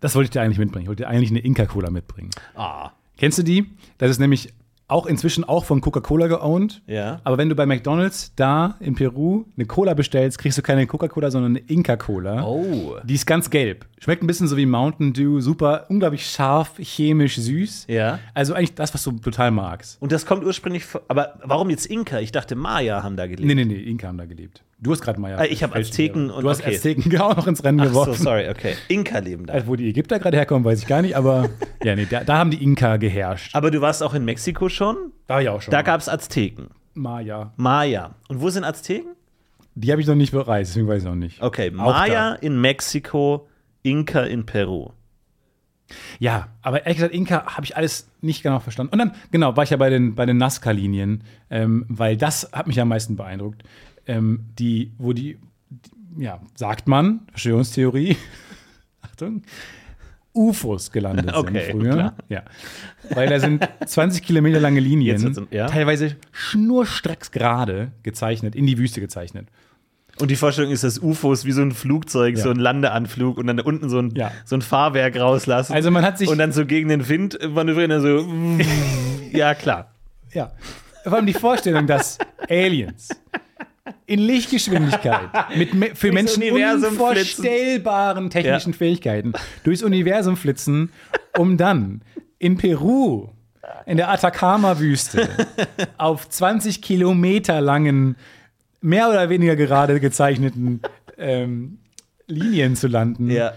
Das 0.01 0.15
wollte 0.15 0.25
ich 0.27 0.31
dir 0.31 0.43
eigentlich 0.43 0.59
mitbringen. 0.59 0.83
Ich 0.83 0.89
wollte 0.89 1.05
dir 1.05 1.09
eigentlich 1.09 1.31
eine 1.31 1.41
Inka-Cola 1.41 1.91
mitbringen. 1.91 2.31
Ah. 2.57 2.91
Kennst 3.17 3.39
du 3.39 3.43
die? 3.43 3.71
Das 3.99 4.11
ist 4.11 4.19
nämlich 4.19 4.53
auch 4.87 5.07
inzwischen 5.07 5.45
auch 5.45 5.65
von 5.65 5.81
Coca-Cola 5.81 6.27
geowned. 6.27 6.83
Ja. 6.87 7.21
Aber 7.25 7.39
wenn 7.39 7.49
du 7.49 7.55
bei 7.55 7.67
McDonald's 7.67 8.33
da 8.37 8.77
in 8.81 8.95
Peru 8.95 9.45
eine 9.57 9.67
Cola 9.67 9.95
bestellst, 9.95 10.39
kriegst 10.39 10.59
du 10.59 10.63
keine 10.63 10.87
Coca-Cola, 10.87 11.31
sondern 11.31 11.57
eine 11.57 11.67
Inca-Cola. 11.67 12.45
Oh. 12.45 12.97
Die 13.03 13.15
ist 13.15 13.27
ganz 13.27 13.49
gelb. 13.49 13.87
Schmeckt 13.99 14.23
ein 14.23 14.27
bisschen 14.27 14.49
so 14.49 14.57
wie 14.57 14.67
Mountain 14.67 15.15
Dew, 15.15 15.41
super, 15.41 15.87
unglaublich 15.89 16.27
scharf, 16.27 16.73
chemisch 16.79 17.37
süß. 17.37 17.87
Ja. 17.89 18.19
Also 18.35 18.53
eigentlich 18.53 18.75
das, 18.75 18.93
was 18.93 19.03
du 19.03 19.13
total 19.13 19.51
magst. 19.51 20.01
Und 20.03 20.13
das 20.13 20.27
kommt 20.27 20.45
ursprünglich, 20.45 20.85
von, 20.85 21.01
aber 21.09 21.39
warum 21.43 21.71
jetzt 21.71 21.87
Inka? 21.87 22.21
Ich 22.21 22.33
dachte, 22.33 22.55
Maya 22.55 23.03
haben 23.03 23.17
da 23.17 23.27
gelebt. 23.27 23.47
Nee, 23.47 23.55
nee, 23.55 23.65
nee, 23.65 23.81
Inka 23.81 24.09
haben 24.09 24.19
da 24.19 24.27
gelebt. 24.27 24.63
Du 24.85 24.93
hast 24.93 25.01
gerade 25.01 25.19
Maya. 25.19 25.39
Ah, 25.39 25.45
ich 25.45 25.63
habe 25.63 25.77
Azteken 25.77 26.31
und 26.31 26.43
Du 26.43 26.51
hast 26.51 26.61
okay. 26.61 26.75
Azteken 26.75 27.19
auch 27.19 27.35
noch 27.37 27.47
ins 27.47 27.65
Rennen 27.65 27.81
Ach 27.81 27.87
geworfen. 27.87 28.13
so, 28.13 28.25
sorry, 28.25 28.51
okay. 28.51 28.75
Inka 28.89 29.19
leben 29.19 29.47
da. 29.47 29.55
Also, 29.55 29.67
wo 29.67 29.77
die 29.77 29.89
Ägypter 29.89 30.19
gerade 30.19 30.37
herkommen, 30.37 30.63
weiß 30.63 30.81
ich 30.81 30.87
gar 30.87 31.01
nicht, 31.01 31.17
aber 31.17 31.49
ja, 31.83 31.97
nee, 31.97 32.07
da, 32.09 32.23
da, 32.23 32.37
haben 32.37 32.51
die 32.51 32.63
Inka 32.63 32.99
geherrscht. 32.99 33.55
Aber 33.55 33.71
du 33.71 33.81
warst 33.81 34.03
auch 34.03 34.13
in 34.13 34.27
Mexiko 34.27 34.69
schon? 34.69 35.13
Da 35.27 35.41
ja 35.41 35.53
auch 35.53 35.63
schon. 35.63 35.73
Da 35.73 35.81
gab 35.81 36.03
es 36.03 36.09
Azteken. 36.11 36.69
Maya. 36.93 37.55
Maya. 37.57 38.15
Und 38.29 38.43
wo 38.43 38.51
sind 38.51 38.65
Azteken? 38.65 39.17
Die 39.75 39.91
habe 39.91 40.03
ich 40.03 40.07
noch 40.07 40.15
nicht 40.17 40.33
bereist, 40.33 40.73
deswegen 40.73 40.87
weiß 40.87 41.03
ich 41.03 41.09
noch 41.09 41.15
nicht. 41.15 41.41
Okay, 41.41 41.71
Maya 41.71 42.35
in 42.35 42.61
Mexiko, 42.61 43.49
Inka 43.83 44.21
in 44.25 44.45
Peru. 44.45 44.91
Ja, 46.19 46.49
aber 46.61 46.83
ehrlich 46.83 46.97
gesagt, 46.97 47.15
Inka 47.15 47.57
habe 47.57 47.65
ich 47.65 47.77
alles 47.77 48.11
nicht 48.21 48.43
genau 48.43 48.61
verstanden. 48.61 48.93
Und 48.93 48.99
dann, 48.99 49.13
genau, 49.31 49.57
war 49.57 49.65
ich 49.65 49.71
ja 49.71 49.77
bei 49.79 49.91
den, 49.91 50.15
bei 50.15 50.27
den 50.27 50.37
Nazca-Linien, 50.37 51.25
ähm, 51.51 51.87
weil 51.89 52.17
das 52.17 52.51
hat 52.53 52.67
mich 52.67 52.81
am 52.81 52.89
meisten 52.89 53.17
beeindruckt. 53.17 53.65
Ähm, 54.07 54.47
die, 54.59 54.93
wo 54.99 55.13
die, 55.13 55.39
die, 55.71 56.23
ja, 56.25 56.41
sagt 56.55 56.89
man, 56.89 57.21
Verschwörungstheorie, 57.31 58.17
Achtung, 59.01 59.43
UFOs 60.35 60.91
gelandet 60.91 61.33
okay, 61.35 61.67
sind 61.67 61.81
früher. 61.81 61.93
Klar. 61.93 62.15
Ja. 62.29 62.43
Weil 63.11 63.29
da 63.29 63.39
sind 63.39 63.67
20 63.87 64.23
Kilometer 64.23 64.61
lange 64.61 64.81
Linien, 64.81 65.47
ja. 65.51 65.67
teilweise 65.67 66.17
schnurstracks 66.33 67.31
gerade 67.31 67.93
gezeichnet, 68.03 68.57
in 68.57 68.67
die 68.67 68.77
Wüste 68.77 69.01
gezeichnet. 69.01 69.49
Und 70.21 70.31
die 70.31 70.37
Vorstellung 70.37 70.71
ist, 70.71 70.85
dass 70.85 70.99
UFOs 70.99 71.45
wie 71.45 71.53
so 71.53 71.63
ein 71.63 71.73
Flugzeug, 71.73 72.37
ja. 72.37 72.43
so 72.43 72.51
ein 72.51 72.57
Landeanflug 72.57 73.37
und 73.37 73.47
dann 73.47 73.57
da 73.57 73.65
unten 73.65 73.89
so 73.89 73.99
ein, 73.99 74.15
ja. 74.15 74.31
so 74.45 74.57
ein 74.57 74.63
Fahrwerk 74.63 75.19
rauslassen. 75.19 75.73
Also 75.73 75.91
man 75.91 76.05
hat 76.05 76.19
sich 76.19 76.29
und 76.29 76.39
dann 76.39 76.53
so 76.53 76.67
gegen 76.67 76.89
den 76.89 77.09
Wind 77.09 77.39
manövrieren, 77.53 78.01
so 78.01 78.27
ja 79.37 79.55
klar. 79.55 79.93
Ja. 80.33 80.53
Vor 81.03 81.15
allem 81.15 81.27
die 81.27 81.35
Vorstellung, 81.35 81.87
dass 81.87 82.19
Aliens 82.49 83.09
in 84.07 84.19
Lichtgeschwindigkeit 84.21 85.31
mit 85.57 85.99
für 85.99 86.13
Menschen 86.13 86.43
unvorstellbaren 86.43 88.31
flitzen. 88.31 88.43
technischen 88.43 88.73
ja. 88.73 88.79
Fähigkeiten 88.79 89.33
durchs 89.63 89.83
Universum 89.83 90.37
flitzen, 90.37 90.91
um 91.37 91.57
dann 91.57 92.03
in 92.39 92.57
Peru 92.57 93.29
in 93.87 93.97
der 93.97 94.11
Atacama-Wüste 94.11 95.29
auf 95.99 96.29
20 96.29 96.83
Kilometer 96.83 97.61
langen 97.61 98.17
mehr 98.81 99.09
oder 99.09 99.29
weniger 99.29 99.57
gerade 99.57 100.01
gezeichneten 100.01 100.81
ähm, 101.17 101.79
Linien 102.27 102.77
zu 102.77 102.87
landen. 102.87 103.31
Ja. 103.31 103.55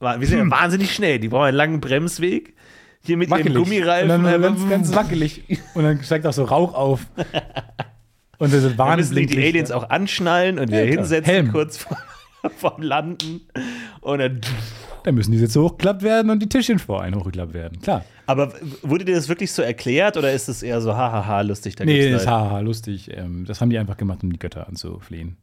Wir 0.00 0.26
sind 0.26 0.38
ja 0.38 0.50
wahnsinnig 0.50 0.94
schnell. 0.94 1.18
Die 1.18 1.28
brauchen 1.28 1.46
einen 1.46 1.56
langen 1.56 1.80
Bremsweg. 1.80 2.54
Hier 3.02 3.16
mit 3.16 3.30
Wackelig. 3.30 3.54
Gummireifen. 3.54 4.10
Und 4.10 4.24
dann 4.24 4.42
ganz, 4.42 4.68
ganz 4.70 4.94
wackelig. 4.94 5.44
Und 5.74 5.84
dann 5.84 6.02
steigt 6.02 6.26
auch 6.26 6.32
so 6.32 6.44
Rauch 6.44 6.74
auf. 6.74 7.06
Und 8.40 8.52
diese 8.52 8.70
Da 8.74 8.96
müssen 8.96 9.14
die, 9.14 9.26
die. 9.26 9.38
Aliens 9.38 9.70
auch 9.70 9.88
anschnallen 9.90 10.58
und 10.58 10.68
wieder 10.68 10.82
Ja, 10.84 10.90
hinsetzen, 10.90 11.32
Helm. 11.32 11.52
kurz 11.52 11.76
vor, 11.76 11.96
vorm 12.56 12.82
Landen. 12.82 13.42
Und 14.00 14.18
dann, 14.18 14.40
Dann 15.04 15.14
müssen 15.14 15.30
die 15.32 15.38
Sitze 15.38 15.60
hochgeklappt 15.62 16.02
werden 16.02 16.30
und 16.30 16.40
die 16.42 16.48
Tischchen 16.48 16.78
vor 16.78 17.02
einen 17.02 17.14
hochgeklappt 17.16 17.52
werden. 17.54 17.80
Klar. 17.80 18.04
aber 18.26 18.52
wurde 18.82 19.04
dir 19.04 19.14
das 19.14 19.28
wirklich 19.28 19.52
so 19.52 19.62
erklärt 19.62 20.16
oder 20.16 20.32
ist 20.32 20.48
es 20.48 20.62
eher 20.62 20.80
so 20.80 20.94
hahaha 20.96 21.42
lustig? 21.42 21.76
Da 21.76 21.84
Nee, 21.84 22.08
ist 22.10 22.24
Leid? 22.24 22.26
haha, 22.28 22.60
lustig. 22.60 23.10
Ähm, 23.14 23.44
das 23.46 23.60
haben 23.60 23.70
die 23.70 23.78
einfach 23.78 23.96
gemacht, 23.96 24.22
um 24.22 24.32
die 24.32 24.38
Götter 24.38 24.66
anzuflehen. 24.68 25.36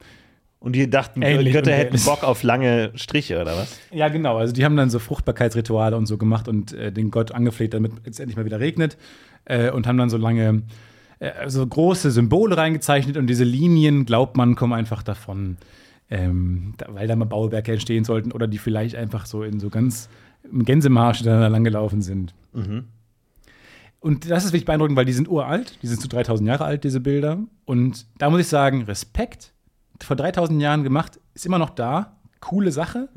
Und 0.60 0.74
die 0.74 0.90
dachten, 0.90 1.22
Ähnlich 1.22 1.54
Götter 1.54 1.72
hätten. 1.72 2.00
Bock 2.04 2.24
auf 2.24 2.42
lange 2.42 2.92
Striche 2.96 3.40
oder 3.40 3.56
was? 3.56 3.78
Ja, 3.92 4.08
genau. 4.10 4.38
Also 4.38 4.54
die 4.54 4.66
haben 4.66 4.76
dann 4.76 4.90
so 4.90 4.98
Fruchtbarkeitsrituale 4.98 5.96
und 5.96 6.08
so 6.08 6.18
gemacht 6.18 6.48
und 6.48 6.74
äh, 6.74 6.92
den 6.92 7.12
Gott 7.12 7.32
angefleht, 7.32 7.76
damit 7.76 7.92
es 8.06 8.20
endlich 8.20 8.38
mal 8.38 8.46
wieder 8.46 8.60
regnet. 8.60 8.98
Äh, 9.46 9.70
und 9.70 9.86
haben 9.86 9.98
dann 10.00 10.10
so 10.10 10.18
lange, 10.18 10.64
äh, 11.20 11.50
so 11.50 11.66
große 11.66 12.12
Symbole 12.12 12.58
reingezeichnet 12.58 13.18
und 13.18 13.28
diese 13.28 13.44
Linien, 13.44 14.06
glaubt 14.06 14.38
man, 14.38 14.56
kommen 14.56 14.74
einfach 14.74 15.04
davon, 15.04 15.58
ähm, 16.10 16.74
da, 16.78 16.88
weil 16.94 17.08
da 17.08 17.16
mal 17.16 17.26
Bauwerke 17.26 17.72
entstehen 17.74 18.04
sollten 18.04 18.32
oder 18.32 18.48
die 18.48 18.58
vielleicht 18.58 18.96
einfach 18.96 19.26
so 19.26 19.44
in 19.44 19.60
so 19.60 19.70
ganz 19.70 20.10
im 20.52 20.64
Gänsemarsch 20.64 21.24
da 21.24 21.48
lang 21.48 21.64
gelaufen 21.64 22.02
sind. 22.02 22.34
Und 24.00 24.30
das 24.30 24.46
ist 24.46 24.52
wirklich 24.52 24.66
beeindruckend, 24.66 24.96
weil 24.96 25.06
die 25.06 25.14
sind 25.14 25.28
uralt, 25.28 25.80
die 25.82 25.88
sind 25.88 26.00
zu 26.00 26.08
3000 26.08 26.48
Jahre 26.48 26.66
alt, 26.66 26.84
diese 26.84 27.00
Bilder. 27.00 27.40
Und 27.66 28.06
da 28.20 28.30
muss 28.30 28.40
ich 28.40 28.48
sagen, 28.48 28.84
Respekt. 28.84 29.54
Vor 30.02 30.16
3000 30.16 30.62
Jahren 30.62 30.84
gemacht, 30.84 31.20
ist 31.34 31.46
immer 31.46 31.58
noch 31.58 31.72
da. 31.72 32.18
Coole 32.40 32.72
Sache. 32.72 33.10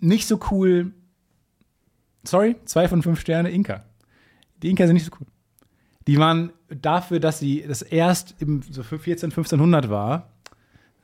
Nicht 0.00 0.26
so 0.26 0.40
cool. 0.50 0.92
Sorry, 2.24 2.56
zwei 2.64 2.88
von 2.88 3.02
fünf 3.02 3.20
Sterne 3.20 3.50
Inka. 3.50 3.84
Die 4.62 4.68
Inka 4.68 4.86
sind 4.86 4.94
nicht 4.94 5.06
so 5.06 5.12
cool. 5.20 5.26
Die 6.08 6.18
waren 6.18 6.52
dafür, 6.70 7.20
dass 7.20 7.38
sie 7.38 7.64
das 7.66 7.82
erst 7.82 8.34
im 8.40 8.62
so 8.68 8.82
14, 8.82 9.30
1500 9.30 9.90
war. 9.90 10.28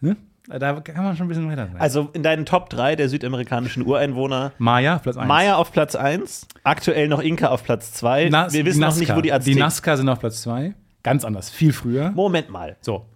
Ne? 0.01 0.17
Da 0.49 0.81
kann 0.81 1.03
man 1.05 1.17
schon 1.17 1.27
ein 1.27 1.29
bisschen 1.29 1.51
weiter 1.51 1.67
sein. 1.67 1.81
Also 1.81 2.09
in 2.13 2.23
deinen 2.23 2.47
Top 2.47 2.71
3 2.71 2.95
der 2.95 3.09
südamerikanischen 3.09 3.85
Ureinwohner 3.85 4.53
Maya, 4.59 4.99
Platz 4.99 5.17
1. 5.17 5.27
Maya 5.27 5.57
auf 5.57 5.73
Platz 5.73 5.97
1, 5.97 6.47
aktuell 6.63 7.09
noch 7.09 7.21
Inka 7.21 7.49
auf 7.49 7.65
Platz 7.65 7.93
2. 7.95 8.29
Nas- 8.29 8.53
Wir 8.53 8.63
die 8.63 8.71
wissen 8.71 8.81
noch 8.81 8.97
nicht, 8.97 9.11
wo 9.11 9.17
die 9.21 9.23
Die 9.23 9.33
Azteken 9.33 9.59
Nazca 9.59 9.97
sind 9.97 10.09
auf 10.09 10.21
Platz 10.21 10.43
2. 10.43 10.75
Ganz 11.03 11.25
anders, 11.25 11.51
viel 11.51 11.73
früher. 11.73 12.11
Moment 12.11 12.51
mal. 12.51 12.77
So. 12.81 13.07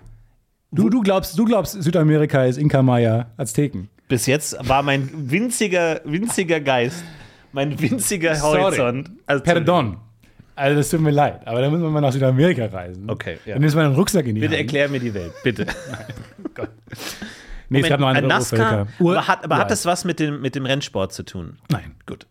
Du, 0.72 0.88
du, 0.88 1.02
glaubst, 1.02 1.38
du 1.38 1.44
glaubst, 1.44 1.80
Südamerika 1.82 2.44
ist 2.44 2.56
Inka, 2.56 2.82
Maya, 2.82 3.26
Azteken. 3.36 3.88
Bis 4.08 4.26
jetzt 4.26 4.56
war 4.68 4.82
mein 4.82 5.08
winziger, 5.30 6.00
winziger 6.04 6.60
Geist, 6.60 7.04
mein 7.52 7.80
winziger 7.80 8.34
Sorry. 8.34 8.60
Horizont. 8.62 9.10
Also, 9.26 9.44
Pardon. 9.44 9.98
Also, 10.60 10.76
das 10.76 10.90
tut 10.90 11.00
mir 11.00 11.10
leid, 11.10 11.46
aber 11.46 11.60
da 11.62 11.70
müssen 11.70 11.82
wir 11.82 11.90
mal 11.90 12.00
nach 12.00 12.12
Südamerika 12.12 12.66
reisen. 12.66 13.08
Okay, 13.08 13.38
ja. 13.46 13.54
Dann 13.54 13.62
müssen 13.62 13.76
wir 13.78 13.84
einen 13.84 13.94
Rucksack 13.94 14.26
in 14.26 14.34
die 14.34 14.40
Bitte 14.42 14.52
Hand. 14.54 14.60
erklär 14.66 14.88
mir 14.90 15.00
die 15.00 15.14
Welt, 15.14 15.32
bitte. 15.42 15.66
Nee, 17.72 17.82
es 17.82 17.88
gab 17.88 18.00
noch 18.00 18.08
Moment, 18.08 18.32
andere. 18.32 18.88
Ur- 18.98 19.12
aber, 19.16 19.28
hat, 19.28 19.44
aber 19.44 19.58
hat 19.58 19.70
das 19.70 19.86
was 19.86 20.04
mit 20.04 20.18
dem, 20.18 20.40
mit 20.40 20.56
dem 20.56 20.66
Rennsport 20.66 21.12
zu 21.12 21.22
tun? 21.22 21.56
Nein. 21.70 21.94
Gut. 22.04 22.26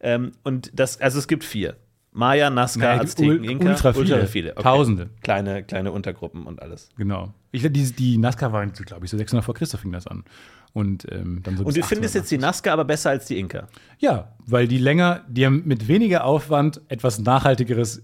Ähm, 0.00 0.30
und 0.44 0.70
das, 0.72 1.00
also 1.00 1.18
es 1.18 1.26
gibt 1.26 1.42
vier. 1.42 1.74
Maya, 2.12 2.48
Nazca, 2.48 3.00
Azteken, 3.00 3.42
Inka. 3.42 3.70
ultra 3.70 3.92
viele. 3.92 4.26
viele. 4.28 4.52
Okay. 4.52 4.62
Tausende. 4.62 5.10
Kleine, 5.22 5.64
kleine 5.64 5.90
Untergruppen 5.90 6.46
und 6.46 6.62
alles. 6.62 6.90
Genau. 6.96 7.34
Ich 7.50 7.62
die, 7.62 7.92
die 7.92 8.18
Nazca 8.18 8.52
waren, 8.52 8.72
glaube 8.72 9.04
ich, 9.04 9.10
so 9.10 9.16
600 9.18 9.44
vor 9.44 9.54
Christus 9.54 9.80
fing 9.80 9.90
das 9.90 10.06
an. 10.06 10.22
Und 10.74 11.06
ähm, 11.12 11.40
dann 11.44 11.56
so 11.56 11.64
Und 11.64 11.76
du 11.76 11.82
findest 11.82 12.14
1800. 12.14 12.14
jetzt 12.14 12.30
die 12.32 12.38
Nazca 12.38 12.72
aber 12.72 12.84
besser 12.84 13.10
als 13.10 13.26
die 13.26 13.38
Inka? 13.38 13.68
Ja, 14.00 14.32
weil 14.44 14.66
die 14.68 14.78
länger, 14.78 15.24
die 15.28 15.46
haben 15.46 15.62
mit 15.64 15.86
weniger 15.88 16.24
Aufwand 16.24 16.80
etwas 16.88 17.18
Nachhaltigeres 17.20 18.02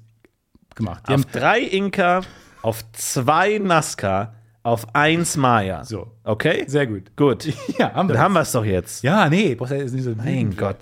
gemacht. 0.76 1.02
Die 1.08 1.12
Auf 1.14 1.22
haben, 1.22 1.32
drei 1.32 1.60
Inka, 1.60 2.20
auf 2.62 2.84
zwei 2.92 3.58
Nazca, 3.58 4.34
auf 4.62 4.94
eins 4.94 5.36
Maya. 5.36 5.82
so, 5.84 6.12
Okay? 6.22 6.64
sehr 6.68 6.86
gut. 6.86 7.16
Gut. 7.16 7.52
Ja, 7.78 7.92
haben 7.92 8.08
wir. 8.08 8.14
Dann 8.14 8.22
haben 8.22 8.32
wir 8.34 8.42
es 8.42 8.52
doch 8.52 8.64
jetzt. 8.64 9.02
ja, 9.02 9.28
nee, 9.28 9.54
brauchst 9.56 9.72
ja 9.72 9.78
jetzt 9.78 9.92
nicht 9.92 10.04
so 10.04 10.14
Mein 10.14 10.56
Gott. 10.56 10.78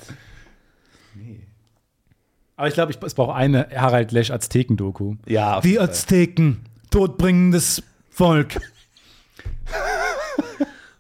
Aber 2.57 2.69
ich 2.69 2.75
glaube, 2.75 2.93
ich- 2.93 3.01
es 3.03 3.15
braucht 3.15 3.35
eine 3.37 3.69
Harald 3.75 4.13
Lesch 4.13 4.31
Azteken-Doku. 4.31 5.15
Ja, 5.27 5.61
Die. 5.61 5.79
Azteken, 5.81 6.61
todbringendes 6.91 7.83
Volk. 8.11 8.57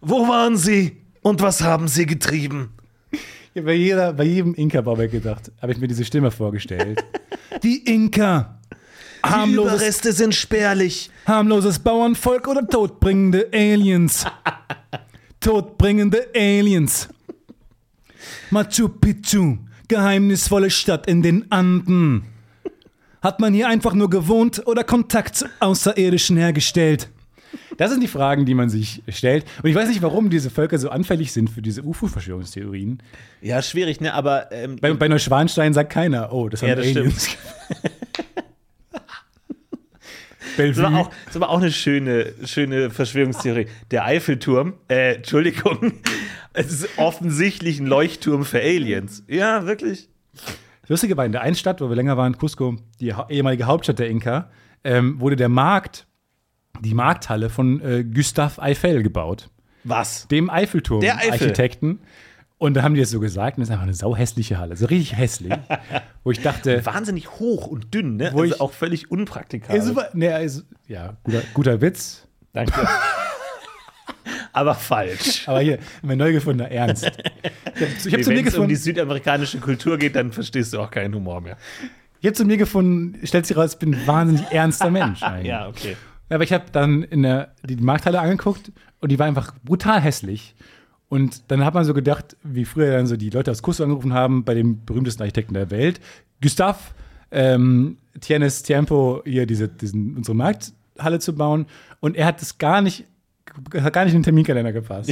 Wo 0.08 0.26
waren 0.26 0.56
sie? 0.56 0.96
Und 1.20 1.42
was 1.42 1.60
haben 1.60 1.86
sie 1.86 2.06
getrieben? 2.06 2.70
Habe 3.54 3.66
bei, 3.66 3.74
jeder, 3.74 4.14
bei 4.14 4.24
jedem 4.24 4.54
Inka-Bauwerk 4.54 5.10
gedacht, 5.10 5.52
habe 5.60 5.72
ich 5.72 5.78
mir 5.78 5.86
diese 5.86 6.02
Stimme 6.02 6.30
vorgestellt. 6.30 7.04
Die 7.62 7.84
Inka. 7.84 8.58
Die 8.72 9.28
Harmloses, 9.28 9.74
Überreste 9.74 10.12
sind 10.12 10.34
spärlich. 10.34 11.10
harmloses 11.26 11.78
Bauernvolk 11.80 12.48
oder 12.48 12.66
todbringende 12.66 13.48
Aliens? 13.52 14.24
Todbringende 15.40 16.28
Aliens. 16.34 17.08
Machu 18.50 18.88
Picchu, 18.88 19.58
geheimnisvolle 19.88 20.70
Stadt 20.70 21.06
in 21.06 21.20
den 21.20 21.52
Anden. 21.52 22.24
Hat 23.20 23.40
man 23.40 23.52
hier 23.52 23.68
einfach 23.68 23.92
nur 23.92 24.08
gewohnt 24.08 24.66
oder 24.66 24.84
Kontakt 24.84 25.36
zu 25.36 25.46
Außerirdischen 25.60 26.38
hergestellt? 26.38 27.10
Das 27.76 27.90
sind 27.90 28.02
die 28.02 28.08
Fragen, 28.08 28.44
die 28.44 28.54
man 28.54 28.68
sich 28.68 29.02
stellt. 29.08 29.44
Und 29.62 29.70
ich 29.70 29.76
weiß 29.76 29.88
nicht, 29.88 30.02
warum 30.02 30.30
diese 30.30 30.50
Völker 30.50 30.78
so 30.78 30.90
anfällig 30.90 31.32
sind 31.32 31.48
für 31.48 31.62
diese 31.62 31.82
UFO-Verschwörungstheorien. 31.82 33.00
Ja, 33.40 33.62
schwierig, 33.62 34.00
ne? 34.00 34.14
Aber 34.14 34.50
ähm, 34.50 34.76
Bei, 34.80 34.92
bei 34.94 35.08
Neuschwanstein 35.08 35.72
sagt 35.72 35.90
keiner, 35.90 36.32
oh, 36.32 36.48
das 36.48 36.62
haben 36.62 36.70
Ja, 36.70 36.74
das 36.74 36.87
Aliens. 36.87 37.37
das 40.56 40.82
war, 40.82 40.94
auch, 40.96 41.11
das 41.26 41.38
war 41.40 41.50
auch 41.50 41.61
eine 41.61 41.70
schöne, 41.70 42.32
schöne 42.44 42.90
Verschwörungstheorie. 42.90 43.68
Der 43.92 44.04
Eiffelturm, 44.04 44.74
äh, 44.88 45.14
Entschuldigung, 45.14 45.92
es 46.52 46.72
ist 46.72 46.98
offensichtlich 46.98 47.78
ein 47.78 47.87
Leuchtturm 47.87 48.44
für 48.44 48.61
Aliens. 48.61 49.22
Ja, 49.28 49.66
wirklich. 49.66 50.08
Das 50.82 50.90
Lustige 50.90 51.16
war, 51.16 51.24
in 51.24 51.32
der 51.32 51.42
einen 51.42 51.54
Stadt, 51.54 51.80
wo 51.80 51.88
wir 51.88 51.96
länger 51.96 52.16
waren, 52.16 52.37
Cusco, 52.37 52.76
die 52.98 53.14
ehemalige 53.28 53.66
Hauptstadt 53.66 54.00
der 54.00 54.08
Inka, 54.08 54.50
ähm, 54.82 55.20
wurde 55.20 55.37
der 55.37 55.48
Markt, 55.48 56.07
die 56.80 56.94
Markthalle 56.94 57.50
von 57.50 57.80
äh, 57.80 58.04
Gustave 58.04 58.60
Eiffel 58.62 59.02
gebaut. 59.02 59.50
Was? 59.84 60.28
Dem. 60.28 60.50
Eiffelturm-Architekten. 60.50 62.00
Und 62.58 62.74
da 62.74 62.82
haben 62.82 62.94
die 62.94 63.00
das 63.00 63.10
so 63.10 63.20
gesagt, 63.20 63.56
und 63.56 63.60
das 63.60 63.68
ist 63.68 63.72
einfach 63.72 63.84
eine 63.84 63.94
sauhässliche 63.94 64.58
Halle, 64.58 64.76
so 64.76 64.86
richtig 64.86 65.16
hässlich. 65.16 65.54
wo 66.24 66.32
ich 66.32 66.40
dachte, 66.40 66.84
Wahnsinnig 66.84 67.30
hoch 67.38 67.68
und 67.68 67.94
dünn, 67.94 68.16
ne? 68.16 68.30
Wo 68.32 68.40
also 68.40 68.54
ich- 68.54 68.60
auch 68.60 68.72
völlig 68.72 69.10
unpraktikabel. 69.12 69.80
super, 69.80 70.08
nee, 70.14 70.28
also, 70.28 70.62
ja, 70.88 71.16
guter, 71.22 71.42
guter 71.54 71.80
Witz, 71.80 72.26
Danke. 72.52 72.72
Aber 74.52 74.74
falsch. 74.74 75.46
aber 75.46 75.60
hier, 75.60 75.78
mein 76.02 76.18
neu 76.18 76.32
gefundener 76.32 76.70
Ernst. 76.70 77.04
Ich 77.04 78.12
habe 78.12 78.22
zu 78.22 78.30
mir 78.30 78.38
Wenn 78.38 78.46
es 78.48 78.56
um 78.56 78.66
die 78.66 78.74
südamerikanische 78.76 79.58
Kultur 79.60 79.98
geht, 79.98 80.16
dann 80.16 80.32
verstehst 80.32 80.72
du 80.72 80.80
auch 80.80 80.90
keinen 80.90 81.14
Humor 81.14 81.40
mehr. 81.40 81.56
ich 82.20 82.26
hab 82.26 82.34
zu 82.34 82.44
mir 82.44 82.56
gefunden, 82.56 83.24
stellt 83.24 83.46
sich 83.46 83.56
raus, 83.56 83.74
ich 83.74 83.78
bin 83.78 83.94
ein 83.94 84.06
wahnsinnig 84.06 84.50
ernster 84.50 84.90
Mensch. 84.90 85.20
Ja, 85.42 85.68
okay. 85.68 85.96
Ja, 86.28 86.36
aber 86.36 86.44
ich 86.44 86.52
habe 86.52 86.64
dann 86.72 87.02
in 87.02 87.22
der, 87.22 87.52
die 87.64 87.76
Markthalle 87.76 88.20
angeguckt 88.20 88.72
und 89.00 89.10
die 89.10 89.18
war 89.18 89.26
einfach 89.26 89.54
brutal 89.64 90.00
hässlich. 90.00 90.54
Und 91.08 91.50
dann 91.50 91.64
hat 91.64 91.74
man 91.74 91.84
so 91.84 91.94
gedacht, 91.94 92.36
wie 92.42 92.64
früher 92.64 92.92
dann 92.92 93.06
so 93.06 93.16
die 93.16 93.30
Leute 93.30 93.50
aus 93.50 93.62
Cusco 93.62 93.82
angerufen 93.82 94.12
haben, 94.12 94.44
bei 94.44 94.54
dem 94.54 94.84
berühmtesten 94.84 95.22
Architekten 95.22 95.54
der 95.54 95.70
Welt, 95.70 96.00
Gustave, 96.42 96.78
ähm, 97.30 97.96
tienes 98.20 98.62
tiempo, 98.62 99.22
hier 99.24 99.46
diese, 99.46 99.68
diesen, 99.68 100.16
unsere 100.16 100.36
Markthalle 100.36 101.18
zu 101.18 101.34
bauen. 101.34 101.66
Und 102.00 102.16
er 102.16 102.26
hat 102.26 102.42
es 102.42 102.58
gar 102.58 102.82
nicht, 102.82 103.06
hat 103.74 103.92
gar 103.92 104.04
nicht 104.04 104.12
in 104.14 104.20
den 104.20 104.24
Terminkalender 104.24 104.72
gepasst. 104.72 105.10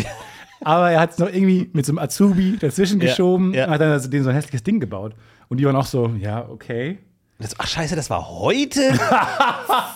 Aber 0.61 0.90
er 0.90 1.00
hat 1.00 1.12
es 1.12 1.18
noch 1.18 1.29
irgendwie 1.29 1.70
mit 1.72 1.87
so 1.87 1.92
einem 1.92 1.98
Azubi 1.98 2.57
dazwischen 2.59 3.00
Ja, 3.00 3.09
geschoben 3.09 3.55
ja. 3.55 3.66
und 3.66 3.70
hat 3.72 3.81
dann 3.81 3.92
also 3.92 4.09
denen 4.09 4.24
so 4.24 4.31
ein 4.31 4.35
hässliches 4.35 4.62
Ding 4.62 4.81
gebaut. 4.81 5.14
Und 5.48 5.59
die 5.59 5.64
waren 5.64 5.76
auch 5.76 5.87
so, 5.87 6.12
ja, 6.18 6.48
okay. 6.48 6.98
Das, 7.38 7.55
ach, 7.59 7.66
scheiße, 7.66 7.94
das 7.96 8.09
war 8.11 8.29
heute? 8.29 8.81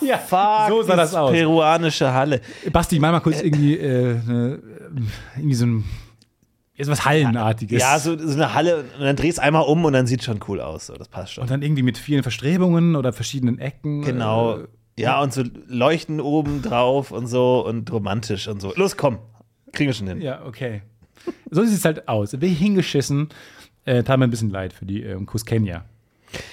Ja, 0.01 0.17
Fuck, 0.17 0.69
so 0.69 0.81
sah 0.83 0.95
das 0.95 1.13
aus. 1.15 1.31
Peruanische 1.31 2.11
Halle. 2.13 2.41
Basti, 2.71 2.99
mal 2.99 3.11
mal 3.11 3.19
kurz 3.19 3.41
irgendwie, 3.41 3.75
äh, 3.77 4.13
ne, 4.25 4.59
irgendwie 5.35 5.55
so 5.55 5.65
ein, 5.65 5.83
was 6.77 7.05
Hallenartiges. 7.05 7.79
Ja, 7.81 7.99
so, 7.99 8.17
so 8.17 8.33
eine 8.33 8.53
Halle 8.55 8.85
und 8.97 9.03
dann 9.03 9.15
drehst 9.15 9.39
einmal 9.39 9.63
um 9.63 9.85
und 9.85 9.93
dann 9.93 10.07
sieht 10.07 10.23
schon 10.23 10.39
cool 10.47 10.59
aus. 10.61 10.87
So, 10.87 10.95
das 10.95 11.07
passt 11.07 11.33
schon. 11.33 11.43
Und 11.43 11.51
dann 11.51 11.61
irgendwie 11.61 11.83
mit 11.83 11.97
vielen 11.97 12.23
Verstrebungen 12.23 12.95
oder 12.95 13.13
verschiedenen 13.13 13.59
Ecken. 13.59 14.01
Genau. 14.01 14.57
Äh, 14.57 14.67
Ja, 14.99 15.21
und 15.21 15.33
so 15.33 15.43
Leuchten 15.67 16.19
oben 16.19 16.61
drauf 16.63 17.11
und 17.11 17.27
so 17.27 17.65
und 17.65 17.91
romantisch 17.91 18.47
und 18.47 18.59
so. 18.61 18.73
Los, 18.75 18.97
komm. 18.97 19.19
Kriegen 19.71 19.89
wir 19.89 19.93
schon 19.93 20.07
hin. 20.07 20.21
ja, 20.21 20.43
okay. 20.45 20.81
So 21.51 21.63
sieht 21.63 21.77
es 21.77 21.85
halt 21.85 22.07
aus. 22.07 22.31
Bin 22.31 22.53
hingeschissen. 22.53 23.29
Äh, 23.85 24.03
tat 24.03 24.17
mir 24.19 24.25
ein 24.25 24.31
bisschen 24.31 24.49
leid 24.49 24.73
für 24.73 24.85
die 24.85 25.03
ähm, 25.03 25.25
Kuskenia. 25.27 25.85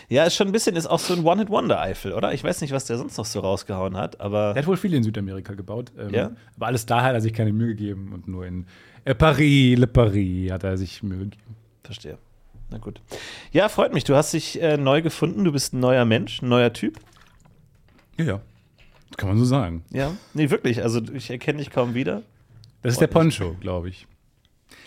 Ja, 0.09 0.25
ist 0.25 0.35
schon 0.35 0.49
ein 0.49 0.53
bisschen, 0.53 0.77
ist 0.77 0.87
auch 0.87 0.99
so 0.99 1.15
ein 1.15 1.25
One-Hit-Wonder-Eifel, 1.25 2.13
oder? 2.13 2.33
Ich 2.33 2.43
weiß 2.45 2.61
nicht, 2.61 2.73
was 2.73 2.87
der 2.87 2.99
sonst 2.99 3.17
noch 3.17 3.25
so 3.25 3.41
rausgehauen 3.41 3.97
hat, 3.97 4.21
aber. 4.21 4.53
Der 4.55 4.63
hat 4.63 4.67
wohl 4.67 4.77
viel 4.77 4.95
in 4.95 5.03
Südamerika 5.03 5.55
gebaut. 5.55 5.93
Ähm, 5.99 6.13
Ja? 6.15 6.31
Aber 6.57 6.67
alles 6.67 6.87
da 6.87 7.03
hat 7.03 7.15
er 7.15 7.21
sich 7.21 7.33
keine 7.33 7.53
Mühe 7.53 7.69
gegeben 7.69 8.13
und 8.13 8.29
nur 8.29 8.47
in 8.47 8.67
äh, 9.05 9.15
Paris, 9.15 9.79
Le 9.79 9.87
Paris 9.87 10.51
hat 10.51 10.65
er 10.65 10.77
sich 10.77 11.03
Mühe 11.03 11.19
gegeben. 11.19 11.57
Verstehe. 11.85 12.19
Na 12.71 12.79
gut. 12.79 13.01
Ja, 13.53 13.69
freut 13.69 13.95
mich. 13.95 14.05
Du 14.05 14.15
hast 14.15 14.33
dich 14.35 14.61
äh, 14.61 14.77
neu 14.77 15.01
gefunden. 15.01 15.45
Du 15.45 15.53
bist 15.53 15.73
ein 15.73 15.81
neuer 15.81 16.05
Mensch, 16.05 16.43
ein 16.43 16.49
neuer 16.49 16.73
Typ. 16.73 16.99
Ja, 18.19 18.25
ja. 18.25 18.41
Das 19.09 19.17
kann 19.17 19.29
man 19.31 19.39
so 19.39 19.45
sagen. 19.45 19.85
Ja. 19.91 20.11
Nee, 20.35 20.51
wirklich. 20.51 20.83
Also 20.83 21.01
ich 21.15 21.31
erkenne 21.31 21.59
dich 21.61 21.71
kaum 21.71 21.95
wieder. 21.95 22.23
Das 22.83 22.93
ist 22.95 23.01
der 23.01 23.07
Poncho, 23.07 23.55
glaube 23.61 23.89
ich. 23.89 24.07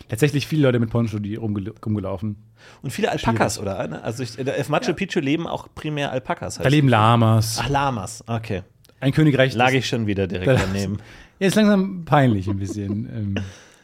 Tatsächlich 0.10 0.48
viele 0.48 0.64
Leute 0.64 0.80
mit 0.80 0.90
Poncho, 0.90 1.20
die 1.20 1.36
rumgel 1.36 1.74
rumgelaufen. 1.84 2.36
Und 2.82 2.92
viele 2.92 3.12
Alpakas, 3.12 3.60
oder? 3.60 3.88
Ne? 3.88 4.04
Also 4.04 4.24
ich, 4.24 4.38
auf 4.40 4.70
Machu 4.70 4.94
Picchu 4.94 5.20
leben 5.20 5.48
auch 5.48 5.68
primär 5.74 6.12
Alpakas. 6.12 6.58
Da 6.58 6.68
leben 6.68 6.88
Lamas. 6.88 7.60
Ach, 7.62 7.70
Lamas. 7.70 8.24
Okay. 8.28 8.64
Ein 9.00 9.14
Königreich. 9.14 9.56
Lag 9.56 9.72
ich 9.72 9.88
schon 9.88 10.08
wieder 10.08 10.28
direkt 10.28 10.48
daneben. 10.48 11.00
Ja, 11.40 11.48
ist 11.48 11.56
langsam 11.56 12.06
peinlich 12.06 12.48
ein 12.48 12.58
bisschen. 12.58 13.10
ähm, 13.16 13.36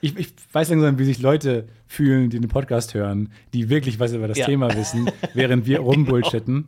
ich, 0.01 0.15
ich 0.17 0.33
weiß 0.51 0.69
langsam, 0.69 0.99
wie 0.99 1.05
sich 1.05 1.19
Leute 1.19 1.67
fühlen, 1.88 2.29
die 2.29 2.39
den 2.39 2.49
Podcast 2.49 2.93
hören, 2.93 3.31
die 3.53 3.69
wirklich 3.69 3.99
was 3.99 4.13
über 4.13 4.27
das 4.27 4.38
Ja. 4.38 4.45
Thema 4.45 4.75
wissen, 4.75 5.10
während 5.33 5.65
wir 5.65 5.79
rumbullshitten. 5.79 6.67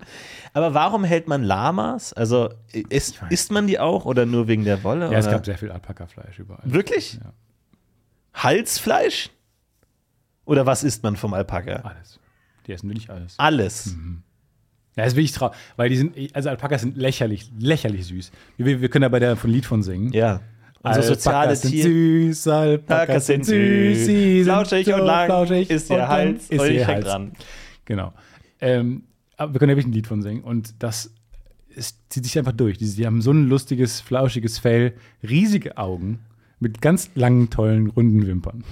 Aber 0.54 0.74
warum 0.74 1.04
hält 1.04 1.28
man 1.28 1.44
Lamas? 1.44 2.14
Also 2.14 2.50
isst, 2.90 3.22
isst 3.30 3.52
man 3.52 3.68
die 3.68 3.80
auch 3.80 4.06
oder 4.06 4.26
nur 4.26 4.48
wegen 4.48 4.64
der 4.64 4.84
Wolle? 4.84 5.12
Ja, 5.12 5.20
es 5.20 5.26
oder? 5.28 5.36
gab 5.36 5.46
sehr 5.46 5.58
viel 5.58 5.72
Alpaka-Fleisch 5.72 6.40
überall. 6.40 6.64
Wirklich? 6.64 7.20
Ja. 7.22 7.34
Halsfleisch? 8.34 9.30
Oder 10.46 10.66
was 10.66 10.84
isst 10.84 11.04
man 11.04 11.16
vom 11.16 11.34
Alpaka? 11.34 11.78
Alles. 11.78 12.20
Die 12.66 12.74
essen 12.74 12.90
wirklich 12.90 13.10
alles. 13.10 13.36
Alles. 13.38 13.96
Ja, 14.96 15.06
ist 15.06 15.16
wirklich 15.16 15.32
traurig, 15.32 15.56
weil 15.76 15.90
die 15.90 15.98
sind, 15.98 16.36
also 16.36 16.50
Alpakas 16.50 16.82
sind 16.82 16.98
lächerlich, 16.98 17.52
lächerlich 17.58 18.06
süß. 18.08 18.32
Wir, 18.58 18.82
wir 18.82 18.90
können 18.90 19.04
da 19.04 19.10
bei 19.10 19.20
der 19.20 19.36
von 19.38 19.50
Lied 19.50 19.66
von 19.66 19.82
singen. 19.82 20.12
Ja. 20.12 20.42
Unsere 20.82 21.06
soziale 21.06 21.38
Alpakas 21.38 21.62
sind 21.62 21.72
Tiere. 21.72 21.88
süß, 21.90 22.48
Alpakas 22.48 23.00
Alpakas 23.00 23.26
sind 23.28 23.46
sind 23.46 23.96
süß, 23.96 23.98
süß, 23.98 24.06
sind 24.06 24.44
flauschig 24.44 24.86
so 24.88 24.96
und 24.96 25.06
lang, 25.06 25.26
flauschig 25.26 25.70
ist 25.70 25.90
ihr 25.90 26.08
Hals, 26.08 26.50
ist 26.50 26.70
ihr 26.70 26.88
Hals. 26.88 27.06
dran. 27.06 27.32
Genau. 27.86 28.14
Ähm, 28.62 29.04
aber 29.38 29.54
wir 29.54 29.60
können 29.60 29.70
ja 29.72 29.76
wirklich 29.78 29.92
ein 29.92 29.94
Lied 29.94 30.08
von 30.08 30.22
singen 30.22 30.44
und 30.44 30.82
das 30.84 31.14
es 31.76 31.96
zieht 32.10 32.26
sich 32.26 32.38
einfach 32.38 32.52
durch. 32.52 32.78
Die, 32.78 32.94
die 32.94 33.06
haben 33.06 33.22
so 33.22 33.32
ein 33.32 33.48
lustiges, 33.48 34.02
flauschiges 34.02 34.58
Fell, 34.60 34.94
riesige 35.24 35.78
Augen 35.78 36.20
mit 36.60 36.82
ganz 36.82 37.10
langen, 37.16 37.50
tollen, 37.50 37.88
runden 37.88 38.26
Wimpern. 38.28 38.64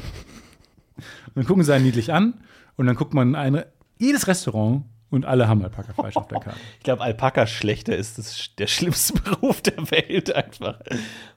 Und 1.28 1.36
dann 1.36 1.46
gucken 1.46 1.64
sie 1.64 1.74
einen 1.74 1.86
niedlich 1.86 2.12
an 2.14 2.34
und 2.76 2.86
dann 2.88 2.96
guckt 2.96 3.14
man 3.14 3.30
in 3.30 3.36
eine, 3.36 3.68
jedes 3.98 4.28
Restaurant 4.28 4.84
und 5.10 5.26
alle 5.26 5.48
haben 5.48 5.64
Alpaka-Fleisch 5.64 6.18
auf 6.18 6.28
der 6.28 6.40
Karte. 6.40 6.60
Ich 6.80 6.84
glaube, 6.84 7.02
Alpaka 7.02 7.48
schlechter 7.48 7.96
ist 7.96 8.18
das, 8.18 8.50
der 8.58 8.68
schlimmste 8.68 9.14
Beruf 9.22 9.62
der 9.62 9.90
Welt 9.92 10.36
einfach. 10.36 10.80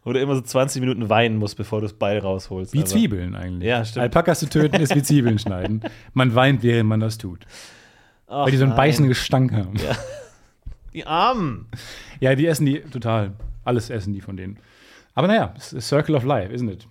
Wo 0.03 0.13
du 0.13 0.21
immer 0.21 0.35
so 0.35 0.41
20 0.41 0.81
Minuten 0.81 1.09
weinen 1.09 1.37
musst, 1.37 1.57
bevor 1.57 1.81
du 1.81 1.87
das 1.87 1.93
Beil 1.93 2.19
rausholst. 2.19 2.73
Wie 2.73 2.79
Aber- 2.79 2.87
Zwiebeln 2.87 3.37
eigentlich. 3.37 3.69
Ja, 3.69 3.85
stimmt. 3.85 4.03
Alpakas 4.03 4.41
zu 4.41 4.49
töten 4.49 4.81
ist 4.81 4.95
wie 4.95 5.03
Zwiebeln 5.03 5.39
schneiden. 5.39 5.83
Man 6.15 6.35
weint, 6.35 6.63
während 6.63 6.89
man 6.89 7.01
das 7.01 7.19
tut. 7.19 7.47
Ach, 8.27 8.45
Weil 8.47 8.51
die 8.53 8.57
so 8.57 8.65
einen 8.65 8.71
nein. 8.71 8.77
beißenden 8.79 9.09
Gestank 9.09 9.53
haben. 9.53 9.75
Die 10.95 11.07
Armen. 11.07 11.67
Ja, 12.19 12.35
die 12.35 12.47
essen 12.47 12.67
die 12.67 12.81
total. 12.81 13.33
Alles 13.65 13.91
essen 13.91 14.13
die 14.15 14.21
von 14.21 14.37
denen. 14.37 14.59
Aber 15.15 15.27
naja, 15.27 15.55
es 15.57 15.73
ist 15.73 15.89
Circle 15.89 16.15
of 16.15 16.25
Life, 16.25 16.53
isn't 16.53 16.71
it? 16.71 16.87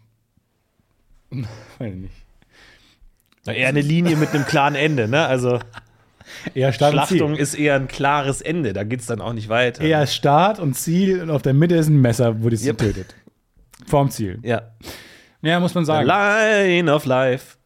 Weiß 1.80 1.94
ich 1.94 2.00
nicht. 2.02 2.14
Na, 3.46 3.54
eher 3.54 3.70
eine 3.70 3.82
Linie 3.82 4.16
mit 4.18 4.30
einem 4.30 4.46
klaren 4.46 4.76
Ende, 4.76 5.08
ne? 5.08 5.26
Also 5.26 5.60
Eher 6.54 6.72
Start 6.74 6.94
und 6.94 7.00
Schlachtung 7.08 7.36
ist 7.36 7.56
eher 7.56 7.76
ein 7.76 7.88
klares 7.88 8.42
Ende. 8.42 8.74
Da 8.74 8.84
geht 8.84 9.00
es 9.00 9.08
dann 9.08 9.20
auch 9.22 9.34
nicht 9.34 9.50
weiter. 9.50 9.82
Eher 9.84 10.06
Start 10.06 10.60
und 10.60 10.76
Ziel 10.76 11.22
und 11.22 11.32
auf 11.32 11.42
der 11.42 11.54
Mitte 11.54 11.76
ist 11.76 11.88
ein 11.88 12.00
Messer, 12.02 12.44
wo 12.44 12.50
die 12.50 12.56
sie 12.56 12.68
Yep. 12.68 12.78
tötet. 12.78 13.16
Vorm 13.88 14.12
Ziel. 14.12 14.40
Ja. 14.44 14.62
Ja, 15.42 15.60
muss 15.60 15.74
man 15.74 15.86
The 15.86 15.88
sagen. 15.88 16.08
Line 16.08 16.94
of 16.94 17.06
Life. 17.06 17.58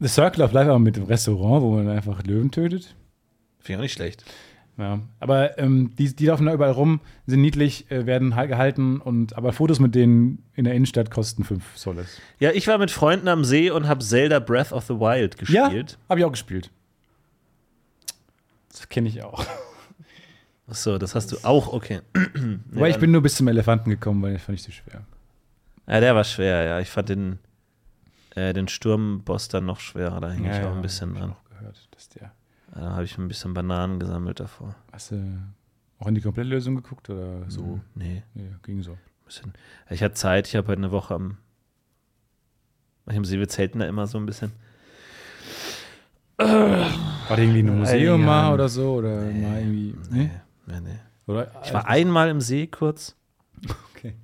The 0.00 0.08
Circle 0.08 0.44
of 0.44 0.52
Life 0.52 0.68
aber 0.68 0.78
mit 0.78 0.96
dem 0.96 1.04
Restaurant, 1.04 1.62
wo 1.62 1.70
man 1.76 1.88
einfach 1.88 2.22
Löwen 2.24 2.50
tötet. 2.50 2.94
Finde 3.60 3.72
ich 3.72 3.76
auch 3.78 3.82
nicht 3.82 3.92
schlecht. 3.94 4.24
Ja, 4.78 5.00
aber 5.20 5.58
ähm, 5.58 5.94
die, 5.96 6.14
die 6.14 6.26
laufen 6.26 6.44
da 6.46 6.52
überall 6.52 6.72
rum, 6.72 7.00
sind 7.26 7.40
niedlich, 7.40 7.90
äh, 7.90 8.04
werden 8.04 8.36
halt 8.36 8.50
gehalten 8.50 9.00
und 9.00 9.34
aber 9.34 9.54
Fotos 9.54 9.80
mit 9.80 9.94
denen 9.94 10.42
in 10.54 10.64
der 10.66 10.74
Innenstadt 10.74 11.10
kosten 11.10 11.44
5 11.44 11.78
Soles. 11.78 12.20
Ja, 12.40 12.50
ich 12.50 12.66
war 12.68 12.76
mit 12.76 12.90
Freunden 12.90 13.28
am 13.28 13.42
See 13.44 13.70
und 13.70 13.88
habe 13.88 14.04
Zelda 14.04 14.38
Breath 14.38 14.72
of 14.72 14.84
the 14.84 14.94
Wild 14.94 15.36
Ja, 15.48 15.64
gespielt. 15.68 15.98
habe 16.10 16.20
ich 16.20 16.26
auch 16.26 16.32
gespielt. 16.32 16.70
Das 18.70 18.88
kenne 18.90 19.08
ich 19.08 19.22
auch. 19.22 19.44
Ach 20.68 20.74
so, 20.74 20.98
das 20.98 21.14
hast 21.14 21.32
du 21.32 21.38
auch, 21.44 21.72
okay. 21.72 22.00
Wobei 22.72 22.90
ich 22.90 22.98
bin 22.98 23.12
nur 23.12 23.22
bis 23.22 23.36
zum 23.36 23.48
Elefanten 23.48 23.88
gekommen, 23.88 24.20
weil 24.22 24.34
das 24.34 24.42
fand 24.42 24.58
ich 24.58 24.64
zu 24.64 24.72
schwer. 24.72 25.02
Ja, 25.86 26.00
der 26.00 26.14
war 26.14 26.24
schwer, 26.24 26.64
ja. 26.64 26.80
Ich 26.80 26.90
fand 26.90 27.08
den, 27.08 27.38
äh, 28.34 28.52
den 28.52 28.68
Sturmboss 28.68 29.48
dann 29.48 29.64
noch 29.64 29.80
schwerer. 29.80 30.20
Da 30.20 30.30
hing 30.32 30.44
ich 30.44 30.64
auch 30.64 30.74
ein 30.74 30.82
bisschen 30.82 31.10
hab 31.10 31.14
ich 31.16 31.20
dran. 31.22 31.30
auch 31.32 31.44
gehört, 31.58 31.88
dass 31.92 32.08
der. 32.10 32.32
Da 32.74 32.80
habe 32.92 33.04
ich 33.04 33.16
ein 33.18 33.28
bisschen 33.28 33.54
Bananen 33.54 33.98
gesammelt 34.00 34.40
davor. 34.40 34.74
Hast 34.92 35.12
du 35.12 35.38
auch 35.98 36.06
in 36.08 36.14
die 36.14 36.20
Komplettlösung 36.20 36.76
geguckt 36.76 37.08
oder 37.10 37.48
so? 37.48 37.80
Nee, 37.94 38.22
Nee, 38.34 38.50
ging 38.62 38.82
so. 38.82 38.98
bisschen. 39.24 39.52
Ich 39.90 40.02
hatte 40.02 40.14
Zeit, 40.14 40.46
ich 40.48 40.56
habe 40.56 40.68
heute 40.68 40.78
eine 40.78 40.92
Woche 40.92 41.14
am. 41.14 41.38
Wir 43.06 43.48
zelten 43.48 43.78
da 43.78 43.86
immer 43.86 44.06
so 44.06 44.18
ein 44.18 44.26
bisschen. 44.26 44.52
War 46.38 47.38
irgendwie 47.38 47.60
ein 47.60 47.78
Museum 47.78 48.14
Einigen 48.14 48.24
mal 48.26 48.52
oder 48.52 48.68
so? 48.68 48.94
Oder 48.94 49.20
mal 49.22 49.60
irgendwie. 49.60 49.94
Nee? 50.10 50.30
Nee, 50.66 50.80
nee. 50.80 50.98
Oder? 51.26 51.50
Ich 51.64 51.72
war 51.72 51.86
einmal 51.86 52.28
im 52.28 52.40
See 52.40 52.66
kurz. 52.66 53.14
Okay. 53.96 54.14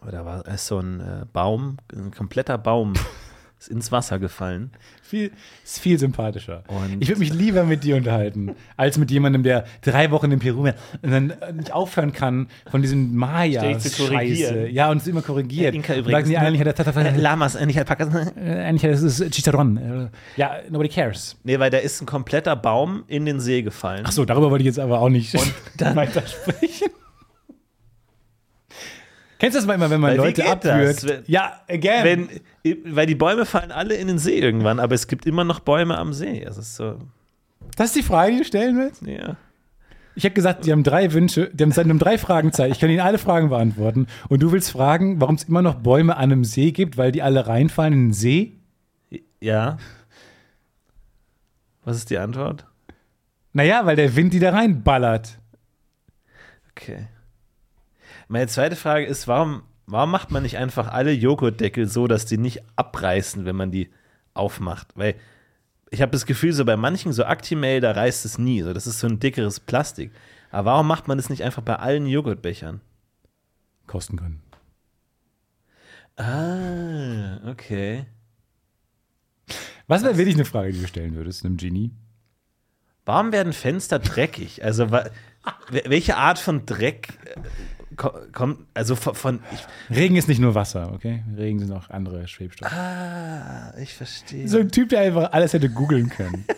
Aber 0.00 0.10
da 0.10 0.24
war 0.24 0.58
so 0.58 0.80
ein 0.80 1.00
äh, 1.00 1.24
Baum, 1.32 1.76
ein 1.94 2.10
kompletter 2.10 2.58
Baum 2.58 2.94
ist 3.58 3.68
ins 3.68 3.90
Wasser 3.90 4.18
gefallen. 4.18 4.70
Viel, 5.02 5.30
ist 5.64 5.78
viel 5.78 5.98
sympathischer. 5.98 6.62
Und- 6.68 7.00
ich 7.00 7.08
würde 7.08 7.20
mich 7.20 7.32
lieber 7.32 7.64
mit 7.64 7.84
dir 7.84 7.96
unterhalten, 7.96 8.54
als 8.76 8.98
mit 8.98 9.10
jemandem, 9.10 9.42
der 9.44 9.64
drei 9.82 10.10
Wochen 10.10 10.30
in 10.32 10.38
Peru 10.40 10.64
war 10.64 10.74
und 11.02 11.10
dann 11.10 11.32
nicht 11.54 11.72
aufhören 11.72 12.12
kann 12.12 12.48
von 12.70 12.82
diesem 12.82 13.14
maya. 13.16 13.62
Scheiße. 13.80 14.68
Ja, 14.68 14.90
und 14.90 14.98
es 14.98 15.06
immer 15.06 15.22
korrigiert. 15.22 15.74
Inka 15.74 15.94
Und 15.94 16.00
übrigens, 16.00 16.28
Sagen 16.28 16.32
ne? 16.32 16.38
eigentlich, 16.40 16.60
hat 16.76 16.96
er 16.96 17.12
Lamas, 17.16 17.54
äh, 17.54 17.64
nicht 17.66 17.78
Alpakas. 17.78 18.08
Äh, 18.36 18.50
eigentlich 18.64 18.90
das 18.90 19.02
ist 19.02 19.30
Chicharron. 19.30 19.76
Äh, 19.76 20.08
Ja, 20.36 20.56
nobody 20.70 20.88
cares. 20.88 21.36
Nee, 21.44 21.58
weil 21.58 21.70
da 21.70 21.78
ist 21.78 22.02
ein 22.02 22.06
kompletter 22.06 22.56
Baum 22.56 23.04
in 23.06 23.24
den 23.26 23.40
See 23.40 23.62
gefallen. 23.62 24.04
Ach 24.06 24.12
so, 24.12 24.24
darüber 24.24 24.50
wollte 24.50 24.62
ich 24.62 24.66
jetzt 24.66 24.78
aber 24.78 25.00
auch 25.00 25.08
nicht 25.08 25.34
dann- 25.78 25.96
weitersprechen. 25.96 26.88
Kennst 29.38 29.54
du 29.54 29.58
das 29.58 29.66
mal 29.66 29.74
immer, 29.74 29.90
wenn 29.90 30.00
man 30.00 30.12
Weil 30.12 30.16
Leute 30.16 30.46
abwürgt? 30.46 31.02
das? 31.02 31.08
Wenn- 31.08 31.22
ja, 31.26 31.60
again. 31.68 32.28
Wenn, 32.64 32.94
weil 32.94 33.06
die 33.06 33.14
Bäume 33.14 33.44
fallen 33.44 33.70
alle 33.70 33.94
in 33.94 34.08
den 34.08 34.18
See 34.18 34.38
irgendwann, 34.38 34.80
aber 34.80 34.94
es 34.94 35.06
gibt 35.08 35.26
immer 35.26 35.44
noch 35.44 35.60
Bäume 35.60 35.98
am 35.98 36.12
See. 36.12 36.40
Das 36.44 36.56
ist 36.56 36.76
so, 36.76 36.98
das 37.76 37.88
ist 37.88 37.96
die 37.96 38.02
Frage, 38.02 38.32
die 38.32 38.38
du 38.38 38.44
stellen 38.44 38.76
willst? 38.78 39.02
ja. 39.02 39.36
Ich 40.18 40.24
habe 40.24 40.32
gesagt, 40.34 40.64
die 40.64 40.72
haben 40.72 40.82
drei 40.82 41.12
Wünsche, 41.12 41.50
die 41.52 41.62
haben 41.62 41.72
seit 41.72 41.84
einem 41.84 41.98
drei 41.98 42.16
Fragen 42.16 42.50
Zeit. 42.50 42.72
Ich 42.72 42.80
kann 42.80 42.88
ihnen 42.88 43.00
alle 43.00 43.18
Fragen 43.18 43.50
beantworten. 43.50 44.06
Und 44.30 44.42
du 44.42 44.50
willst 44.50 44.70
fragen, 44.70 45.20
warum 45.20 45.34
es 45.34 45.44
immer 45.44 45.60
noch 45.60 45.74
Bäume 45.74 46.16
an 46.16 46.22
einem 46.32 46.42
See 46.44 46.72
gibt, 46.72 46.96
weil 46.96 47.12
die 47.12 47.20
alle 47.20 47.46
reinfallen 47.46 47.92
in 47.92 48.04
den 48.06 48.12
See? 48.14 48.54
Ja. 49.40 49.76
Was 51.84 51.98
ist 51.98 52.08
die 52.08 52.16
Antwort? 52.16 52.64
Naja, 53.52 53.84
weil 53.84 53.96
der 53.96 54.16
Wind 54.16 54.32
die 54.32 54.38
da 54.38 54.52
reinballert. 54.52 55.38
Okay. 56.70 57.08
Meine 58.28 58.48
zweite 58.48 58.76
Frage 58.76 59.06
ist, 59.06 59.28
warum, 59.28 59.62
warum 59.86 60.10
macht 60.10 60.30
man 60.30 60.42
nicht 60.42 60.58
einfach 60.58 60.88
alle 60.88 61.12
Joghurtdeckel 61.12 61.86
so, 61.86 62.06
dass 62.06 62.26
die 62.26 62.38
nicht 62.38 62.62
abreißen, 62.76 63.44
wenn 63.44 63.56
man 63.56 63.70
die 63.70 63.90
aufmacht? 64.34 64.88
Weil 64.96 65.14
ich 65.90 66.02
habe 66.02 66.12
das 66.12 66.26
Gefühl, 66.26 66.52
so 66.52 66.64
bei 66.64 66.76
manchen, 66.76 67.12
so 67.12 67.24
Actimel, 67.24 67.80
da 67.80 67.92
reißt 67.92 68.24
es 68.24 68.38
nie. 68.38 68.62
So, 68.62 68.72
das 68.72 68.86
ist 68.86 68.98
so 68.98 69.06
ein 69.06 69.20
dickeres 69.20 69.60
Plastik. 69.60 70.10
Aber 70.50 70.72
warum 70.72 70.86
macht 70.88 71.06
man 71.06 71.18
das 71.18 71.30
nicht 71.30 71.44
einfach 71.44 71.62
bei 71.62 71.76
allen 71.76 72.06
Joghurtbechern? 72.06 72.80
Kosten 73.86 74.16
können. 74.16 74.42
Ah, 76.16 77.48
okay. 77.48 78.06
Was 79.86 80.02
wäre 80.02 80.16
wirklich 80.16 80.34
eine 80.34 80.44
Frage, 80.44 80.72
die 80.72 80.80
du 80.80 80.88
stellen 80.88 81.14
würdest, 81.14 81.44
einem 81.44 81.56
Genie? 81.56 81.92
Warum 83.04 83.30
werden 83.30 83.52
Fenster 83.52 84.00
dreckig? 84.00 84.64
Also, 84.64 84.90
welche 85.70 86.16
Art 86.16 86.40
von 86.40 86.66
Dreck 86.66 87.10
äh, 87.24 87.40
kommt, 87.96 88.58
also 88.74 88.94
von, 88.96 89.14
von 89.14 89.40
Regen 89.90 90.16
ist 90.16 90.28
nicht 90.28 90.40
nur 90.40 90.54
Wasser, 90.54 90.92
okay? 90.92 91.24
Regen 91.36 91.58
sind 91.58 91.72
auch 91.72 91.90
andere 91.90 92.26
Schwebstoffe. 92.28 92.72
ah, 92.72 93.72
ich 93.80 93.94
verstehe. 93.94 94.46
So 94.48 94.58
ein 94.58 94.70
Typ, 94.70 94.90
der 94.90 95.00
einfach 95.00 95.32
alles 95.32 95.52
hätte 95.52 95.68
googeln 95.70 96.08
können. 96.10 96.44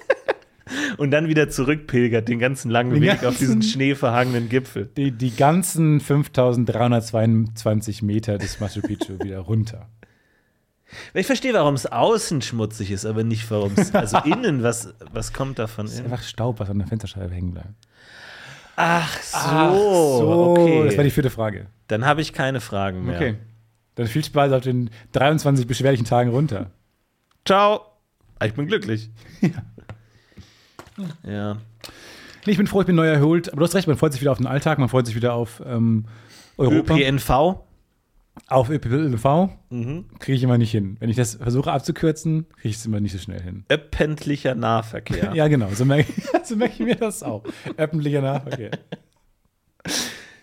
Und 0.99 1.13
dann 1.13 1.29
wieder 1.29 1.49
zurückpilgert, 1.49 2.29
den 2.29 2.39
ganzen 2.39 2.71
langen 2.71 2.93
Den 2.93 3.03
Weg 3.03 3.25
auf 3.25 3.39
diesen 3.39 3.55
ganzen- 3.61 3.71
schneeverhangenen 3.71 4.51
Gipfel. 4.51 4.91
Die, 4.99 5.13
die 5.13 5.35
ganzen 5.35 5.99
5322 6.01 8.03
Meter 8.03 8.37
des 8.39 8.61
Machu 8.61 8.81
Picchu 8.83 9.19
wieder 9.23 9.39
runter. 9.39 9.89
Ich 11.13 11.27
verstehe, 11.27 11.53
warum 11.53 11.75
es 11.75 11.87
außen 11.87 12.41
schmutzig 12.43 12.91
ist, 12.91 13.05
aber 13.05 13.23
nicht, 13.25 13.51
warum 13.51 13.73
es, 13.77 13.95
also 13.95 14.19
innen, 14.25 14.63
was, 14.63 14.95
was 15.13 15.33
kommt 15.33 15.59
davon 15.59 15.87
Das 15.87 15.95
ist 15.95 16.05
einfach 16.05 16.23
Staub, 16.23 16.61
was 16.61 16.71
an 16.71 16.79
der 16.79 16.89
Fensterscheibe 16.89 17.35
hängen 17.35 17.53
bleibt. 17.53 17.75
Ach 18.81 19.21
so, 19.23 20.55
okay. 20.57 20.85
Das 20.85 20.97
war 20.97 21.03
die 21.03 21.11
vierte 21.11 21.31
Frage. 21.31 21.67
Dann 21.89 22.05
habe 22.05 22.21
ich 22.21 22.33
keine 22.33 22.61
Fragen 22.61 23.07
mehr. 23.07 23.17
Okay. 23.17 23.35
Dann 23.97 24.07
viel 24.07 24.23
Spaß 24.23 24.53
auf 24.53 24.63
den 24.63 24.91
23 25.13 25.67
beschwerlichen 25.67 26.07
Tagen 26.07 26.31
runter. 26.31 26.71
Ciao. 27.45 27.81
Ich 28.41 28.55
bin 28.55 28.69
glücklich. 28.69 29.11
ja. 31.25 31.57
Nee, 32.47 32.53
ich 32.53 32.57
bin 32.57 32.69
froh, 32.69 32.83
ich 32.83 32.87
bin 32.87 32.95
neu 32.95 33.09
erholt. 33.09 33.49
Aber 33.53 33.59
du 33.59 33.65
hast 33.67 33.75
recht, 33.75 33.89
man 33.89 33.97
freut 33.97 34.13
sich 34.13 34.21
wieder 34.21 34.31
auf 34.31 34.39
den 34.39 34.47
Alltag, 34.47 34.79
man 34.79 34.89
freut 34.89 35.07
sich 35.07 35.17
wieder 35.17 35.35
auf 35.35 35.61
ähm, 35.67 36.05
Europa. 36.57 36.95
ÖPNV. 36.95 37.57
Auf 38.47 38.71
ÖPNV 38.71 39.51
Mhm. 39.71 40.07
kriege 40.19 40.37
ich 40.37 40.43
immer 40.43 40.57
nicht 40.59 40.71
hin. 40.71 40.97
Wenn 41.01 41.11
ich 41.11 41.17
das 41.17 41.35
versuche 41.35 41.73
abzukürzen, 41.73 42.47
kriege 42.55 42.69
ich 42.71 42.77
es 42.77 42.87
immer 42.87 43.01
nicht 43.01 43.13
so 43.13 43.19
schnell 43.19 43.43
hin. 43.43 43.65
Öffentlicher 43.69 44.55
Nahverkehr. 44.55 45.33
Ja, 45.35 45.49
genau. 45.49 45.69
So 45.75 45.85
merke 45.85 46.13
so 46.45 46.57
merke 46.57 46.75
ich 46.75 46.81
mir 46.81 46.97
das 46.97 47.23
auch. 47.23 47.45
Öffentlicher 47.77 48.23
Nahverkehr. 48.23 48.71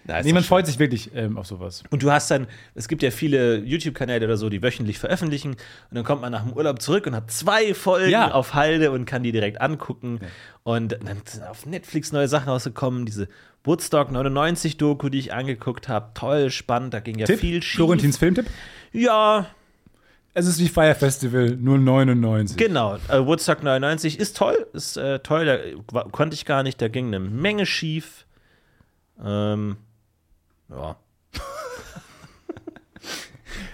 Na, 0.08 0.22
doch 0.22 0.44
freut 0.44 0.68
sich 0.68 0.78
wirklich 0.80 1.12
ähm, 1.16 1.38
auf 1.38 1.48
sowas. 1.48 1.84
Und 1.90 2.04
du 2.04 2.12
hast 2.12 2.30
dann, 2.30 2.48
es 2.76 2.88
gibt 2.88 3.02
ja 3.02 3.10
viele 3.12 3.58
YouTube-Kanäle 3.58 4.26
oder 4.26 4.38
so, 4.38 4.50
die 4.50 4.62
wöchentlich 4.62 5.00
veröffentlichen. 5.00 5.52
Und 5.52 5.60
dann 5.92 6.04
kommt 6.04 6.22
man 6.22 6.32
nach 6.32 6.44
dem 6.44 6.54
Urlaub 6.54 6.82
zurück 6.82 7.08
und 7.08 7.16
hat 7.16 7.32
zwei 7.32 7.74
Folgen 7.74 8.12
Ja. 8.12 8.32
auf 8.32 8.54
Halde 8.54 8.92
und 8.92 9.06
kann 9.06 9.24
die 9.24 9.32
direkt 9.32 9.62
angucken. 9.62 10.20
Und 10.64 10.98
dann 11.04 11.22
sind 11.26 11.44
auf 11.48 11.66
Netflix 11.66 12.12
neue 12.12 12.28
Sachen 12.28 12.50
rausgekommen. 12.50 13.06
Diese 13.06 13.28
Woodstock 13.64 14.12
99 14.12 14.78
Doku, 14.78 15.10
die 15.10 15.18
ich 15.20 15.34
angeguckt 15.34 15.88
habe. 15.88 16.12
Toll, 16.14 16.52
spannend, 16.52 16.94
da 16.94 17.00
ging 17.00 17.18
ja 17.18 17.26
Tipp? 17.26 17.40
viel 17.40 17.62
schief. 17.64 17.76
Florentins 17.78 18.18
Filmtipp? 18.18 18.46
Ja, 18.92 19.48
Es 20.36 20.46
ist 20.46 20.60
wie 20.60 20.68
Fire 20.68 20.94
Festival, 20.96 21.58
nur 21.60 21.78
99. 21.80 22.58
genau. 22.58 22.98
Äh, 23.08 23.26
Woodstock 23.26 23.64
99 23.64 24.20
ist 24.20 24.38
toll, 24.38 24.68
ist 24.74 24.98
äh, 24.98 25.20
toll. 25.20 25.46
Da 25.92 26.04
konnte 26.12 26.36
ich 26.36 26.46
gar 26.46 26.62
nicht, 26.62 26.80
da 26.82 26.90
ging 26.90 27.08
eine 27.08 27.20
Menge 27.20 27.66
schief. 27.66 28.26
Ähm, 29.24 29.78
ja. 30.70 30.96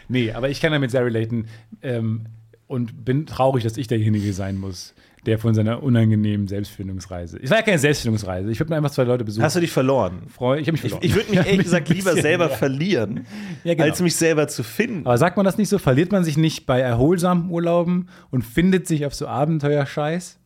Nee, 0.07 0.31
aber 0.33 0.49
ich 0.49 0.59
kann 0.59 0.71
damit 0.73 0.91
sehr 0.91 1.05
relaten 1.05 1.47
ähm, 1.81 2.25
und 2.67 3.05
bin 3.05 3.25
traurig, 3.25 3.63
dass 3.63 3.77
ich 3.77 3.87
derjenige 3.87 4.33
sein 4.33 4.57
muss, 4.57 4.93
der 5.25 5.39
von 5.39 5.53
seiner 5.53 5.81
unangenehmen 5.83 6.47
Selbstfindungsreise. 6.49 7.39
Es 7.41 7.49
war 7.49 7.57
ja 7.59 7.63
keine 7.63 7.79
Selbstfindungsreise. 7.79 8.51
Ich 8.51 8.59
habe 8.59 8.69
nur 8.69 8.77
einfach 8.77 8.91
zwei 8.91 9.03
Leute 9.03 9.23
besucht. 9.23 9.41
Hast 9.43 9.55
du 9.55 9.61
dich 9.61 9.71
verloren? 9.71 10.23
Freu- 10.27 10.57
ich 10.59 10.67
habe 10.67 10.73
mich 10.73 10.83
Ich, 10.83 10.89
verloren. 10.91 11.05
ich 11.05 11.15
würde 11.15 11.29
mich 11.31 11.39
ehrlich 11.47 11.63
gesagt 11.63 11.87
lieber 11.89 12.13
selber 12.15 12.49
ja. 12.49 12.55
verlieren, 12.57 13.25
Ja, 13.63 13.73
genau. 13.73 13.85
als 13.87 14.01
mich 14.01 14.15
selber 14.17 14.47
zu 14.49 14.63
finden. 14.63 15.05
Aber 15.05 15.17
sagt 15.17 15.37
man 15.37 15.45
das 15.45 15.57
nicht 15.57 15.69
so? 15.69 15.79
Verliert 15.79 16.11
man 16.11 16.25
sich 16.25 16.35
nicht 16.37 16.65
bei 16.65 16.79
erholsamen 16.81 17.49
Urlauben 17.49 18.09
und 18.31 18.41
findet 18.43 18.87
sich 18.87 19.05
auf 19.05 19.15
so 19.15 19.27
Abenteuerscheiß? 19.27 20.37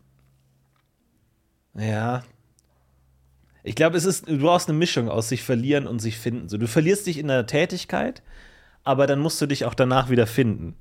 Ja. 1.79 2.23
Ich 3.65 3.75
glaube, 3.75 3.97
es 3.97 4.05
ist, 4.05 4.29
du 4.29 4.37
brauchst 4.37 4.69
eine 4.69 4.77
Mischung 4.77 5.09
aus 5.09 5.29
sich 5.29 5.43
verlieren 5.43 5.87
und 5.87 5.99
sich 5.99 6.19
finden. 6.19 6.49
So, 6.49 6.57
du 6.57 6.67
verlierst 6.67 7.07
dich 7.07 7.17
in 7.17 7.27
der 7.27 7.47
Tätigkeit, 7.47 8.21
aber 8.83 9.07
dann 9.07 9.19
musst 9.19 9.41
du 9.41 9.47
dich 9.47 9.65
auch 9.65 9.73
danach 9.73 10.09
wieder 10.11 10.27
finden. 10.27 10.75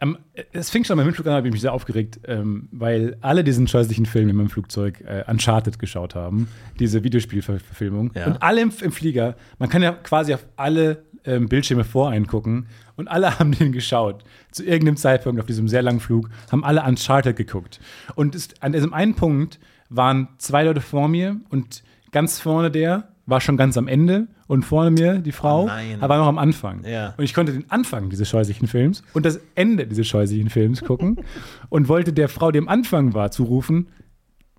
Ähm, 0.00 0.18
es 0.52 0.70
fing 0.70 0.82
schon 0.82 0.96
beim 0.96 1.06
Hinflug 1.06 1.28
an, 1.28 1.34
habe 1.34 1.46
ich 1.46 1.52
mich 1.52 1.60
sehr 1.60 1.72
aufgeregt, 1.72 2.18
ähm, 2.26 2.68
weil 2.72 3.16
alle 3.20 3.44
diesen 3.44 3.68
scheußlichen 3.68 4.06
Film 4.06 4.28
in 4.28 4.34
meinem 4.34 4.50
Flugzeug 4.50 5.02
äh, 5.02 5.22
Uncharted 5.28 5.78
geschaut 5.78 6.16
haben, 6.16 6.48
diese 6.80 7.04
Videospielverfilmung. 7.04 8.10
Ja. 8.14 8.26
Und 8.26 8.42
alle 8.42 8.60
im, 8.60 8.72
im 8.80 8.90
Flieger, 8.90 9.36
man 9.60 9.68
kann 9.68 9.82
ja 9.82 9.92
quasi 9.92 10.34
auf 10.34 10.44
alle 10.56 11.04
ähm, 11.24 11.48
Bildschirme 11.48 11.84
voreingucken 11.84 12.66
und 12.96 13.06
alle 13.06 13.38
haben 13.38 13.52
den 13.52 13.70
geschaut. 13.70 14.24
Zu 14.50 14.64
irgendeinem 14.64 14.96
Zeitpunkt 14.96 15.40
auf 15.40 15.46
diesem 15.46 15.68
sehr 15.68 15.82
langen 15.82 16.00
Flug 16.00 16.28
haben 16.50 16.64
alle 16.64 16.82
Uncharted 16.82 17.36
geguckt. 17.36 17.78
Und 18.16 18.34
es, 18.34 18.48
an 18.60 18.72
diesem 18.72 18.92
einen 18.92 19.14
Punkt 19.14 19.60
waren 19.96 20.28
zwei 20.38 20.64
Leute 20.64 20.80
vor 20.80 21.08
mir 21.08 21.40
und 21.50 21.82
ganz 22.12 22.40
vorne 22.40 22.70
der 22.70 23.08
war 23.26 23.40
schon 23.40 23.56
ganz 23.56 23.78
am 23.78 23.88
Ende 23.88 24.26
und 24.48 24.64
vorne 24.64 24.90
mir 24.90 25.18
die 25.18 25.32
Frau 25.32 25.64
Oh 25.64 25.68
war 25.68 26.18
noch 26.18 26.26
am 26.26 26.36
Anfang. 26.38 26.84
Ja. 26.84 27.14
Und 27.16 27.24
ich 27.24 27.32
konnte 27.32 27.52
den 27.52 27.70
Anfang 27.70 28.10
dieses 28.10 28.28
scheußlichen 28.28 28.68
Films 28.68 29.02
und 29.14 29.24
das 29.24 29.40
Ende 29.54 29.86
dieses 29.86 30.06
scheußlichen 30.06 30.50
Films 30.50 30.82
gucken 30.84 31.16
und 31.70 31.88
wollte 31.88 32.12
der 32.12 32.28
Frau, 32.28 32.50
die 32.50 32.58
am 32.58 32.68
Anfang 32.68 33.14
war, 33.14 33.30
zurufen, 33.30 33.88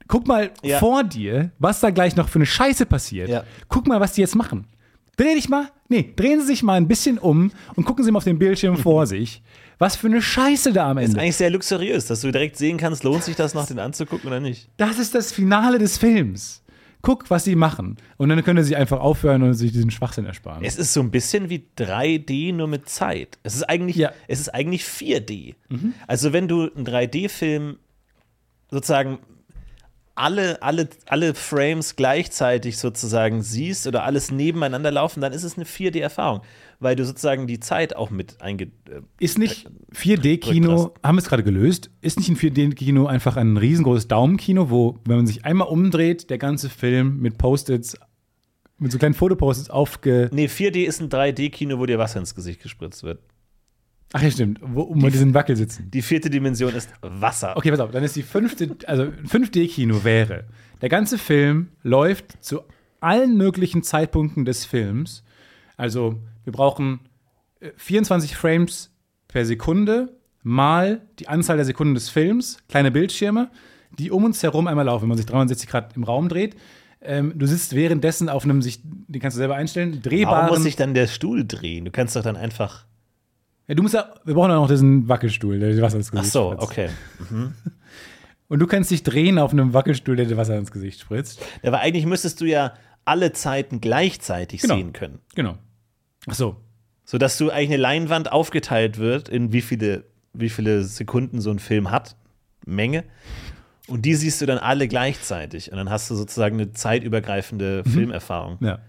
guck 0.07 0.27
mal 0.27 0.49
Ja. 0.63 0.79
vor 0.79 1.03
dir, 1.03 1.51
was 1.59 1.79
da 1.79 1.91
gleich 1.91 2.15
noch 2.15 2.27
für 2.29 2.39
eine 2.39 2.45
Scheiße 2.47 2.85
passiert. 2.87 3.29
Ja. 3.29 3.43
Guck 3.69 3.87
mal, 3.87 3.99
was 3.99 4.13
die 4.13 4.21
jetzt 4.21 4.35
machen. 4.35 4.65
Dreh 5.17 5.35
dich 5.35 5.47
mal, 5.47 5.67
nee, 5.87 6.11
drehen 6.15 6.41
Sie 6.41 6.47
sich 6.47 6.63
mal 6.63 6.73
ein 6.73 6.87
bisschen 6.87 7.17
um 7.19 7.51
und 7.75 7.85
gucken 7.85 8.03
Sie 8.03 8.11
mal 8.11 8.17
auf 8.17 8.23
den 8.23 8.39
Bildschirm 8.39 8.77
vor 8.89 9.05
sich. 9.05 9.43
Was 9.77 9.95
für 9.95 10.07
eine 10.07 10.21
Scheiße 10.21 10.71
da 10.73 10.91
am 10.91 10.97
Ist 10.97 11.09
Ende. 11.09 11.21
eigentlich 11.21 11.35
sehr 11.35 11.49
luxuriös, 11.49 12.07
dass 12.07 12.21
du 12.21 12.31
direkt 12.31 12.57
sehen 12.57 12.77
kannst, 12.77 13.03
lohnt 13.03 13.23
sich 13.23 13.35
das 13.35 13.53
noch, 13.53 13.65
den 13.67 13.79
anzugucken 13.79 14.27
oder 14.27 14.39
nicht. 14.39 14.69
Das 14.77 14.99
ist 14.99 15.13
das 15.15 15.31
Finale 15.31 15.77
des 15.79 15.97
Films. 15.97 16.61
Guck, 17.01 17.29
was 17.29 17.43
sie 17.43 17.55
machen. 17.55 17.97
Und 18.17 18.29
dann 18.29 18.43
können 18.43 18.63
sie 18.63 18.75
einfach 18.75 18.99
aufhören 18.99 19.43
und 19.43 19.53
sich 19.53 19.71
diesen 19.71 19.91
Schwachsinn 19.91 20.25
ersparen. 20.25 20.63
Es 20.63 20.75
ist 20.77 20.91
so 20.91 21.01
ein 21.01 21.11
bisschen 21.11 21.49
wie 21.51 21.63
3D, 21.77 22.51
nur 22.53 22.67
mit 22.67 22.89
Zeit. 22.89 23.37
Es 23.43 23.53
ist 23.55 23.63
eigentlich, 23.63 23.97
Ja. 23.97 24.11
es 24.27 24.39
ist 24.39 24.49
eigentlich 24.55 24.83
4D. 24.85 25.53
Also, 26.07 26.33
wenn 26.33 26.47
du 26.47 26.71
einen 26.73 26.83
3D-Film 26.85 27.77
sozusagen 28.71 29.19
alle, 30.15 30.61
alle, 30.63 30.87
alle 31.07 31.33
Frames 31.33 31.95
gleichzeitig 31.97 32.77
sozusagen 32.77 33.41
siehst 33.43 33.85
oder 33.85 34.03
alles 34.03 34.31
nebeneinander 34.31 34.89
laufen, 34.89 35.19
dann 35.21 35.33
ist 35.33 35.43
es 35.43 35.57
eine 35.57 35.65
4D-Erfahrung, 35.65 36.41
weil 36.79 36.95
du 36.95 37.05
sozusagen 37.05 37.47
die 37.47 37.59
Zeit 37.59 37.95
auch 37.95 38.09
mit 38.09 38.41
einge. 38.41 38.65
äh, 38.65 39.01
Ist 39.19 39.37
nicht 39.37 39.67
4D-Kino, 39.93 40.69
Rückgrast. 40.75 41.03
haben 41.03 41.15
wir 41.15 41.21
es 41.21 41.27
gerade 41.29 41.43
gelöst, 41.43 41.89
ist 42.01 42.17
nicht 42.19 42.29
ein 42.29 42.35
4D-Kino 42.37 43.05
einfach 43.05 43.37
ein 43.37 43.57
riesengroßes 43.57 44.07
Daumenkino, 44.07 44.69
wo, 44.69 44.99
wenn 45.05 45.17
man 45.17 45.27
sich 45.27 45.45
einmal 45.45 45.67
umdreht, 45.67 46.29
der 46.29 46.37
ganze 46.37 46.69
Film 46.69 47.19
mit 47.19 47.37
Post-its, 47.37 47.97
mit 48.77 48.91
so 48.91 48.97
kleinen 48.97 49.13
Fotopost-its 49.13 49.69
aufge. 49.69 50.29
Nee, 50.33 50.45
4D 50.47 50.83
ist 50.85 51.01
ein 51.01 51.09
3D-Kino, 51.09 51.79
wo 51.79 51.85
dir 51.85 51.97
Wasser 51.97 52.19
ins 52.19 52.35
Gesicht 52.35 52.61
gespritzt 52.61 53.03
wird. 53.03 53.19
Ach 54.13 54.21
ja, 54.21 54.29
stimmt, 54.31 54.59
wo 54.61 54.81
um 54.81 54.99
bei 55.01 55.09
diesen 55.09 55.33
Wackel 55.33 55.55
sitzen. 55.55 55.89
Die 55.91 56.01
vierte 56.01 56.29
Dimension 56.29 56.73
ist 56.73 56.89
Wasser. 57.01 57.57
Okay, 57.57 57.71
pass 57.71 57.79
auf, 57.79 57.91
dann 57.91 58.03
ist 58.03 58.15
die 58.15 58.21
fünfte, 58.23 58.75
also 58.87 59.03
ein 59.03 59.25
5D-Kino 59.25 60.03
wäre, 60.03 60.45
der 60.81 60.89
ganze 60.89 61.17
Film 61.17 61.69
läuft 61.83 62.43
zu 62.43 62.61
allen 63.01 63.35
möglichen 63.37 63.83
Zeitpunkten 63.83 64.45
des 64.45 64.63
Films. 64.65 65.23
Also, 65.77 66.19
wir 66.45 66.53
brauchen 66.53 67.01
äh, 67.59 67.71
24 67.75 68.35
Frames 68.37 68.91
per 69.27 69.45
Sekunde 69.45 70.17
mal 70.43 71.01
die 71.19 71.27
Anzahl 71.27 71.57
der 71.57 71.65
Sekunden 71.65 71.93
des 71.95 72.09
Films, 72.09 72.57
kleine 72.69 72.91
Bildschirme, 72.91 73.49
die 73.99 74.11
um 74.11 74.23
uns 74.23 74.41
herum 74.43 74.67
einmal 74.67 74.85
laufen, 74.85 75.03
wenn 75.03 75.09
man 75.09 75.17
sich 75.17 75.25
360 75.25 75.67
Grad 75.69 75.95
im 75.97 76.03
Raum 76.03 76.29
dreht. 76.29 76.55
Ähm, 77.01 77.33
du 77.35 77.45
sitzt 77.45 77.75
währenddessen 77.75 78.29
auf 78.29 78.43
einem 78.45 78.61
sich, 78.61 78.79
den 78.83 79.21
kannst 79.21 79.35
du 79.35 79.39
selber 79.39 79.55
einstellen, 79.55 80.01
drehbaren. 80.01 80.43
Warum 80.43 80.55
muss 80.55 80.63
sich 80.63 80.75
dann 80.75 80.93
der 80.93 81.07
Stuhl 81.07 81.45
drehen? 81.45 81.85
Du 81.85 81.91
kannst 81.91 82.15
doch 82.15 82.23
dann 82.23 82.35
einfach. 82.35 82.85
ja, 83.67 83.75
du 83.75 83.83
musst 83.83 83.93
ja, 83.95 84.13
wir 84.23 84.33
brauchen 84.33 84.49
ja 84.51 84.55
noch 84.55 84.67
diesen 84.67 85.07
Wackelstuhl, 85.07 85.59
der 85.59 85.71
dir 85.73 85.81
Wasser 85.81 85.97
ins 85.97 86.07
Ach 86.09 86.17
Gesicht 86.17 86.31
so, 86.33 86.51
spritzt. 86.53 86.63
okay. 86.63 86.89
Und 88.47 88.59
du 88.59 88.67
kannst 88.67 88.91
dich 88.91 89.01
drehen 89.03 89.39
auf 89.39 89.51
einem 89.51 89.73
Wackelstuhl, 89.73 90.15
der 90.15 90.25
dir 90.25 90.37
Wasser 90.37 90.57
ins 90.57 90.71
Gesicht 90.71 90.99
spritzt. 90.99 91.41
Ja, 91.63 91.69
Aber 91.69 91.79
eigentlich 91.79 92.05
müsstest 92.05 92.41
du 92.41 92.45
ja 92.45 92.73
alle 93.03 93.31
Zeiten 93.33 93.81
gleichzeitig 93.81 94.61
Genau. 94.61 94.75
sehen 94.75 94.93
können. 94.93 95.19
Genau. 95.35 95.57
Ach 96.27 96.33
so. 96.33 96.57
Sodass 97.03 97.37
du 97.37 97.49
eigentlich 97.49 97.69
eine 97.69 97.77
Leinwand 97.77 98.31
aufgeteilt 98.31 98.97
wird, 98.97 99.29
in 99.29 99.53
wie 99.53 99.61
viele, 99.61 100.05
wie 100.33 100.49
viele 100.49 100.83
Sekunden 100.83 101.41
so 101.41 101.51
ein 101.51 101.59
Film 101.59 101.91
hat. 101.91 102.15
Menge. 102.65 103.03
Und 103.87 104.03
die 104.03 104.15
siehst 104.15 104.41
du 104.41 104.45
dann 104.45 104.57
alle 104.57 104.87
gleichzeitig. 104.87 105.71
Und 105.71 105.77
dann 105.77 105.89
hast 105.89 106.09
du 106.09 106.15
sozusagen 106.15 106.59
eine 106.59 106.73
zeitübergreifende 106.73 107.83
Filmerfahrung. 107.83 108.57
Ja. 108.61 108.79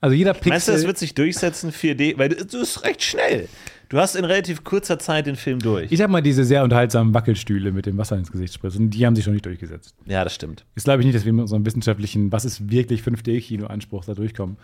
Also 0.00 0.14
jeder 0.14 0.32
Pixel. 0.32 0.50
Meinst 0.50 0.68
du, 0.68 0.72
das 0.72 0.86
wird 0.86 0.98
sich 0.98 1.14
durchsetzen, 1.14 1.72
4D? 1.72 2.16
Weil 2.16 2.30
das 2.30 2.54
ist 2.54 2.84
recht 2.84 3.02
schnell. 3.02 3.48
Du 3.90 3.98
hast 3.98 4.14
in 4.14 4.24
relativ 4.24 4.62
kurzer 4.62 5.00
Zeit 5.00 5.26
den 5.26 5.34
Film 5.34 5.58
durch. 5.58 5.90
ich 5.90 5.98
sag 5.98 6.08
mal, 6.08 6.22
diese 6.22 6.44
sehr 6.44 6.62
unterhaltsamen 6.62 7.12
Wackelstühle 7.12 7.72
mit 7.72 7.86
dem 7.86 7.98
Wasser 7.98 8.16
ins 8.16 8.30
Gesicht 8.30 8.54
spritzen, 8.54 8.88
die 8.88 9.04
haben 9.04 9.16
sich 9.16 9.24
schon 9.24 9.32
nicht 9.32 9.44
durchgesetzt. 9.44 9.96
Ja, 10.06 10.22
das 10.22 10.32
stimmt. 10.32 10.64
Jetzt 10.76 10.84
glaube 10.84 11.02
ich 11.02 11.06
nicht, 11.06 11.16
dass 11.16 11.24
wir 11.24 11.32
mit 11.32 11.42
unserem 11.42 11.66
wissenschaftlichen, 11.66 12.30
was 12.30 12.44
ist 12.44 12.70
wirklich 12.70 13.02
5D-Kino-Anspruch 13.02 14.04
da 14.04 14.14
durchkommen. 14.14 14.58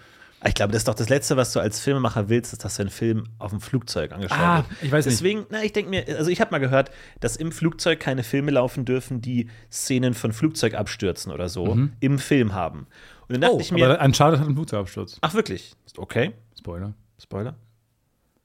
Ich 0.44 0.54
glaube, 0.54 0.72
das 0.72 0.80
ist 0.82 0.88
doch 0.88 0.94
das 0.94 1.08
Letzte, 1.08 1.36
was 1.36 1.52
du 1.52 1.60
als 1.60 1.80
Filmemacher 1.80 2.28
willst, 2.28 2.52
ist, 2.52 2.64
dass 2.64 2.76
dein 2.76 2.90
Film 2.90 3.24
auf 3.38 3.50
dem 3.50 3.60
Flugzeug 3.60 4.12
angeschaut 4.12 4.38
Ah, 4.38 4.56
wird. 4.68 4.82
ich 4.82 4.92
weiß 4.92 5.06
nicht. 5.06 5.16
Deswegen, 5.16 5.46
na, 5.50 5.62
ich 5.64 5.72
denke 5.72 5.90
mir, 5.90 6.04
also 6.18 6.30
ich 6.30 6.40
habe 6.40 6.50
mal 6.50 6.58
gehört, 6.58 6.90
dass 7.20 7.36
im 7.36 7.50
Flugzeug 7.52 7.98
keine 8.00 8.22
Filme 8.22 8.50
laufen 8.52 8.84
dürfen, 8.84 9.20
die 9.22 9.48
Szenen 9.72 10.14
von 10.14 10.32
Flugzeugabstürzen 10.32 11.32
oder 11.32 11.48
so 11.48 11.76
im 12.00 12.18
Film 12.18 12.52
haben. 12.52 12.80
Und 13.28 13.32
dann 13.32 13.40
dachte 13.40 13.54
Oh, 13.56 13.60
ich 13.60 13.72
mir, 13.72 13.88
aber 13.90 14.04
Uncharted 14.04 14.38
hat 14.40 14.46
einen 14.46 14.54
Flugzeugabsturz. 14.56 15.18
ach 15.22 15.34
wirklich? 15.34 15.72
Ist 15.86 15.98
Okay, 15.98 16.32
Spoiler. 16.56 16.94
Spoiler. 17.20 17.56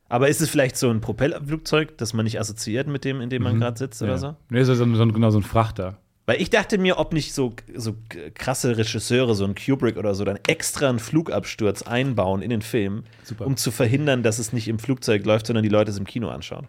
Aber 0.10 0.28
ist 0.28 0.42
es 0.42 0.50
vielleicht 0.50 0.78
so 0.78 0.90
ein 0.90 1.02
Propellerflugzeug, 1.02 1.98
das 1.98 2.14
man 2.14 2.24
nicht 2.26 2.40
assoziiert 2.40 2.88
mit 2.88 3.06
dem, 3.06 3.22
in 3.22 3.30
dem 3.30 3.44
man 3.44 3.60
gerade 3.60 3.78
sitzt 3.78 4.02
oder 4.02 4.18
so? 4.18 4.36
Nee, 4.50 4.64
so, 4.64 4.76
so, 4.76 4.86
so, 4.96 5.08
genau 5.08 5.30
so 5.30 5.40
ein 5.40 5.44
Frachter. 5.44 5.98
Weil 6.32 6.42
ich 6.42 6.50
dachte 6.50 6.78
mir, 6.78 6.98
ob 6.98 7.12
nicht 7.12 7.34
so, 7.34 7.54
so 7.76 7.94
krasse 8.36 8.78
Regisseure, 8.78 9.36
so 9.36 9.44
ein 9.44 9.54
Kubrick 9.54 9.98
oder 9.98 10.16
so, 10.16 10.24
dann 10.24 10.40
extra 10.48 10.88
einen 10.88 11.00
Flugabsturz 11.00 11.82
einbauen 11.82 12.42
in 12.42 12.50
den 12.50 12.62
Film, 12.62 13.04
Super. 13.24 13.46
um 13.46 13.58
zu 13.58 13.70
verhindern, 13.70 14.24
dass 14.24 14.40
es 14.40 14.54
nicht 14.54 14.70
im 14.70 14.80
Flugzeug 14.80 15.26
läuft, 15.26 15.48
sondern 15.48 15.64
die 15.64 15.70
Leute 15.70 15.92
es 15.92 15.98
im 15.98 16.06
Kino 16.06 16.30
anschauen. 16.30 16.68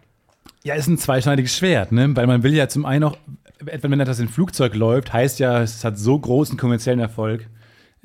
Ja, 0.65 0.75
ist 0.75 0.87
ein 0.87 0.97
zweischneidiges 0.97 1.55
Schwert, 1.55 1.93
ne? 1.93 2.13
Weil 2.13 2.27
man 2.27 2.43
will 2.43 2.53
ja 2.53 2.67
zum 2.67 2.85
einen 2.85 3.05
auch, 3.05 3.15
etwa 3.65 3.89
wenn 3.89 4.01
etwas 4.01 4.19
in 4.19 4.27
Flugzeug 4.27 4.75
läuft, 4.75 5.13
heißt 5.13 5.39
ja, 5.39 5.61
es 5.61 5.85
hat 5.85 5.97
so 5.97 6.19
großen 6.19 6.57
kommerziellen 6.57 6.99
Erfolg, 6.99 7.47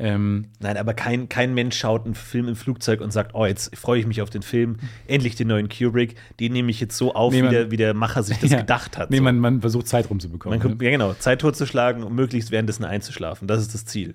Ähm, 0.00 0.46
Nein, 0.60 0.76
aber 0.76 0.94
kein, 0.94 1.28
kein 1.28 1.54
Mensch 1.54 1.76
schaut 1.76 2.04
einen 2.04 2.14
Film 2.14 2.46
im 2.46 2.54
Flugzeug 2.54 3.00
und 3.00 3.12
sagt, 3.12 3.34
oh, 3.34 3.44
jetzt 3.46 3.76
freue 3.76 3.98
ich 3.98 4.06
mich 4.06 4.22
auf 4.22 4.30
den 4.30 4.42
Film, 4.42 4.76
endlich 5.08 5.34
den 5.34 5.48
neuen 5.48 5.68
Kubrick, 5.68 6.14
den 6.38 6.52
nehme 6.52 6.70
ich 6.70 6.78
jetzt 6.78 6.96
so 6.96 7.14
auf, 7.14 7.32
Nee, 7.32 7.38
wie, 7.38 7.42
man- 7.42 7.50
der, 7.52 7.70
wie 7.72 7.76
der 7.76 7.94
Macher 7.94 8.22
sich 8.22 8.38
das 8.38 8.50
ja. 8.52 8.58
gedacht 8.60 8.96
hat. 8.96 9.10
Nee, 9.10 9.16
so. 9.16 9.22
man, 9.24 9.38
man 9.40 9.60
versucht 9.60 9.88
Zeit 9.88 10.08
rumzubekommen. 10.08 10.58
Man 10.58 10.68
kommt, 10.68 10.80
ja, 10.82 10.90
genau, 10.90 11.14
Zeit 11.14 11.40
totzuschlagen 11.40 12.04
und 12.04 12.14
möglichst 12.14 12.52
währenddessen 12.52 12.84
einzuschlafen. 12.84 13.48
Das 13.48 13.60
ist 13.60 13.74
das 13.74 13.84
Ziel. 13.86 14.14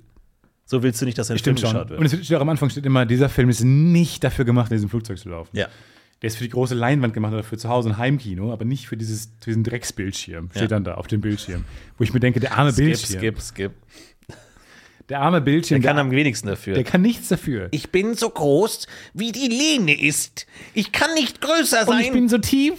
So 0.65 0.81
willst 0.83 1.01
du 1.01 1.05
nicht, 1.05 1.17
dass 1.17 1.29
ein 1.29 1.37
Film 1.37 1.57
schon. 1.57 1.71
geschaut 1.73 1.89
wird. 1.89 1.99
Und 1.99 2.05
es 2.05 2.13
steht 2.25 2.37
auch 2.37 2.41
am 2.41 2.47
Anfang 2.49 2.69
steht 2.69 2.85
immer, 2.85 3.05
dieser 3.05 3.27
Film 3.27 3.49
ist 3.49 3.61
nicht 3.65 4.23
dafür 4.23 4.45
gemacht, 4.45 4.71
in 4.71 4.77
diesem 4.77 4.89
Flugzeug 4.89 5.17
zu 5.19 5.29
laufen. 5.29 5.49
ja. 5.55 5.67
Der 6.21 6.27
ist 6.29 6.37
für 6.37 6.45
die 6.45 6.51
große 6.51 6.73
Leinwand 6.73 7.13
gemacht 7.13 7.33
oder 7.33 7.43
für 7.43 7.57
zu 7.57 7.67
Hause 7.67 7.89
ein 7.89 7.97
Heimkino, 7.97 8.53
aber 8.53 8.63
nicht 8.63 8.87
für 8.87 8.95
dieses, 8.95 9.25
für 9.41 9.49
diesen 9.49 9.65
Drecksbildschirm. 9.65 10.51
Steht 10.51 10.61
Ja. 10.61 10.67
dann 10.69 10.85
da 10.85 10.93
auf 10.93 11.07
dem 11.07 11.19
Bildschirm. 11.19 11.65
Wo 11.97 12.05
ich 12.05 12.13
mir 12.13 12.21
denke, 12.21 12.39
der 12.39 12.57
arme 12.57 12.71
Skip, 12.71 12.85
Bildschirm. 12.85 13.19
skip, 13.19 13.41
skip. 13.41 13.71
Der 15.09 15.19
arme 15.19 15.41
Bildschirm, 15.41 15.81
Der 15.81 15.89
kann 15.89 15.97
der, 15.97 16.05
am 16.05 16.11
wenigsten 16.11 16.47
dafür. 16.47 16.75
der 16.75 16.83
kann 16.85 17.01
nichts 17.01 17.27
dafür. 17.27 17.67
ich 17.71 17.91
bin 17.91 18.15
so 18.15 18.29
groß, 18.29 18.87
wie 19.13 19.31
die 19.33 19.47
Lehne 19.49 19.99
ist. 19.99 20.45
Ich 20.73 20.91
kann 20.93 21.13
nicht 21.13 21.41
größer 21.41 21.87
Und 21.87 21.99
ich 21.99 22.11
bin 22.11 22.29
so 22.29 22.37
tief, 22.37 22.75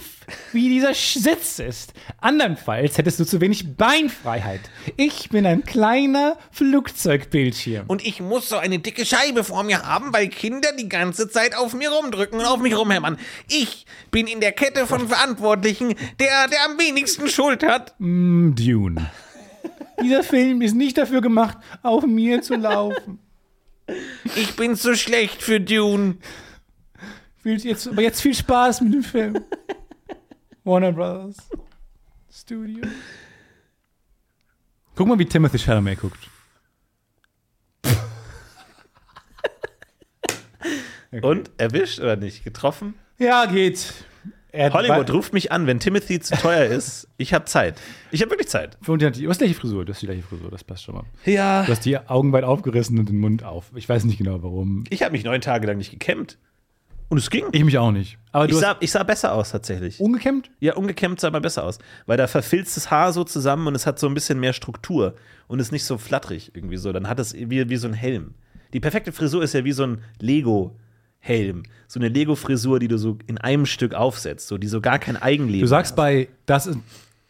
wie 0.51 0.69
dieser 0.69 0.95
Sitz 0.95 1.59
ist. 1.59 1.93
Andernfalls 2.19 2.97
hättest 2.97 3.19
du 3.19 3.25
zu 3.25 3.41
wenig 3.41 3.75
Beinfreiheit. 3.77 4.61
Ich 4.97 5.29
bin 5.29 5.45
ein 5.45 5.63
kleiner 5.63 6.37
Flugzeugbildschirm. 6.51 7.85
Und 7.87 8.03
ich 8.03 8.21
muss 8.21 8.49
so 8.49 8.57
eine 8.57 8.79
dicke 8.79 9.05
Scheibe 9.05 9.43
vor 9.43 9.63
mir 9.63 9.83
haben, 9.83 10.11
weil 10.11 10.27
Kinder 10.29 10.69
die 10.79 10.89
ganze 10.89 11.29
Zeit 11.29 11.55
auf 11.55 11.75
mir 11.75 11.91
rumdrücken 11.91 12.39
und 12.39 12.45
auf 12.45 12.59
mich 12.59 12.75
rumhämmern. 12.75 13.17
Ich 13.49 13.85
bin 14.09 14.25
in 14.25 14.41
der 14.41 14.51
Kette 14.51 14.87
von 14.87 15.07
Verantwortlichen 15.07 15.89
der, 16.19 16.47
der 16.47 16.65
am 16.69 16.79
wenigsten 16.79 17.27
Schuld 17.29 17.61
hat. 17.63 17.93
Dune. 17.99 19.11
Dieser 20.01 20.23
Film 20.23 20.61
ist 20.61 20.75
nicht 20.75 20.97
dafür 20.97 21.21
gemacht, 21.21 21.57
auf 21.81 22.05
mir 22.05 22.41
zu 22.41 22.55
laufen. 22.55 23.19
Ich 24.35 24.55
bin 24.55 24.75
zu 24.75 24.95
schlecht 24.95 25.41
für 25.41 25.59
Dune. 25.59 26.17
Viel, 27.43 27.59
jetzt, 27.63 27.87
aber 27.87 28.01
jetzt 28.01 28.21
viel 28.21 28.33
Spaß 28.33 28.81
mit 28.81 28.93
dem 28.93 29.03
Film. 29.03 29.45
Warner 30.63 30.91
Brothers 30.91 31.37
Studio. 32.31 32.85
Guck 34.95 35.07
mal, 35.07 35.19
wie 35.19 35.25
Timothy 35.25 35.59
Chalamet 35.59 35.99
guckt. 35.99 36.29
Und 41.21 41.51
erwischt 41.57 41.99
oder 41.99 42.15
nicht? 42.15 42.43
Getroffen? 42.43 42.95
Ja, 43.17 43.45
geht. 43.45 43.93
Er 44.55 44.71
Hollywood 44.73 45.11
ruft 45.11 45.33
mich 45.33 45.51
an, 45.51 45.67
wenn 45.67 45.79
Timothy 45.79 46.19
zu 46.19 46.35
teuer 46.35 46.65
ist. 46.65 47.07
Ich 47.17 47.33
habe 47.33 47.45
Zeit. 47.45 47.79
Ich 48.11 48.21
habe 48.21 48.31
wirklich 48.31 48.47
Zeit. 48.47 48.77
Und 48.87 49.01
die 49.01 49.11
du 49.11 49.29
hast 49.29 49.39
die 49.39 49.45
gleiche 49.45 49.59
Frisur, 49.59 49.85
du 49.85 49.93
hast 49.93 50.01
die 50.01 50.05
gleiche 50.05 50.23
Frisur, 50.23 50.49
das 50.49 50.63
passt 50.63 50.83
schon 50.83 50.95
mal. 50.95 51.03
Ja. 51.25 51.63
Du 51.63 51.71
hast 51.71 51.85
die 51.85 51.97
Augen 51.97 52.31
weit 52.31 52.43
aufgerissen 52.43 52.97
und 52.97 53.09
den 53.09 53.19
Mund 53.19 53.43
auf. 53.43 53.71
Ich 53.75 53.87
weiß 53.89 54.05
nicht 54.05 54.17
genau 54.17 54.41
warum. 54.41 54.85
Ich 54.89 55.03
habe 55.03 55.11
mich 55.11 55.23
neun 55.23 55.41
Tage 55.41 55.67
lang 55.67 55.77
nicht 55.77 55.91
gekämmt. 55.91 56.37
Und 57.07 57.19
es 57.19 57.29
ging. 57.29 57.45
Ich 57.51 57.63
mich 57.63 57.77
auch 57.77 57.91
nicht. 57.91 58.17
Aber 58.31 58.49
Ich 58.49 58.55
sah, 58.55 58.77
ich 58.79 58.91
sah 58.91 59.03
besser 59.03 59.33
aus 59.33 59.51
tatsächlich. 59.51 59.99
ungekämmt? 59.99 60.49
Ja, 60.59 60.75
ungekämmt 60.75 61.19
sah 61.19 61.29
mal 61.29 61.39
besser 61.39 61.63
aus. 61.63 61.77
Weil 62.07 62.17
da 62.17 62.25
verfilzt 62.27 62.75
das 62.77 62.89
Haar 62.89 63.13
so 63.13 63.23
zusammen 63.23 63.67
und 63.67 63.75
es 63.75 63.85
hat 63.85 63.99
so 63.99 64.07
ein 64.07 64.13
bisschen 64.15 64.39
mehr 64.39 64.53
Struktur 64.53 65.15
und 65.47 65.59
ist 65.59 65.71
nicht 65.71 65.85
so 65.85 65.97
flatterig 65.97 66.51
irgendwie 66.55 66.77
so. 66.77 66.91
Dann 66.91 67.07
hat 67.07 67.19
es 67.19 67.33
wie, 67.35 67.69
wie 67.69 67.75
so 67.77 67.87
ein 67.87 67.93
Helm. 67.93 68.33
Die 68.73 68.79
perfekte 68.79 69.11
Frisur 69.11 69.43
ist 69.43 69.53
ja 69.53 69.63
wie 69.63 69.71
so 69.71 69.83
ein 69.83 70.01
Lego-Helm. 71.25 71.63
So 71.87 71.99
eine 71.99 72.09
Lego-Frisur, 72.09 72.79
die 72.79 72.87
du 72.87 72.97
so 72.97 73.17
in 73.27 73.37
einem 73.37 73.65
Stück 73.65 73.93
aufsetzt, 73.93 74.47
so 74.47 74.57
die 74.57 74.67
so 74.67 74.81
gar 74.81 74.99
kein 74.99 75.17
Eigenleben 75.17 75.61
Du 75.61 75.67
sagst 75.67 75.91
hat. 75.91 75.97
bei 75.97 76.27
das 76.45 76.67
ist 76.67 76.79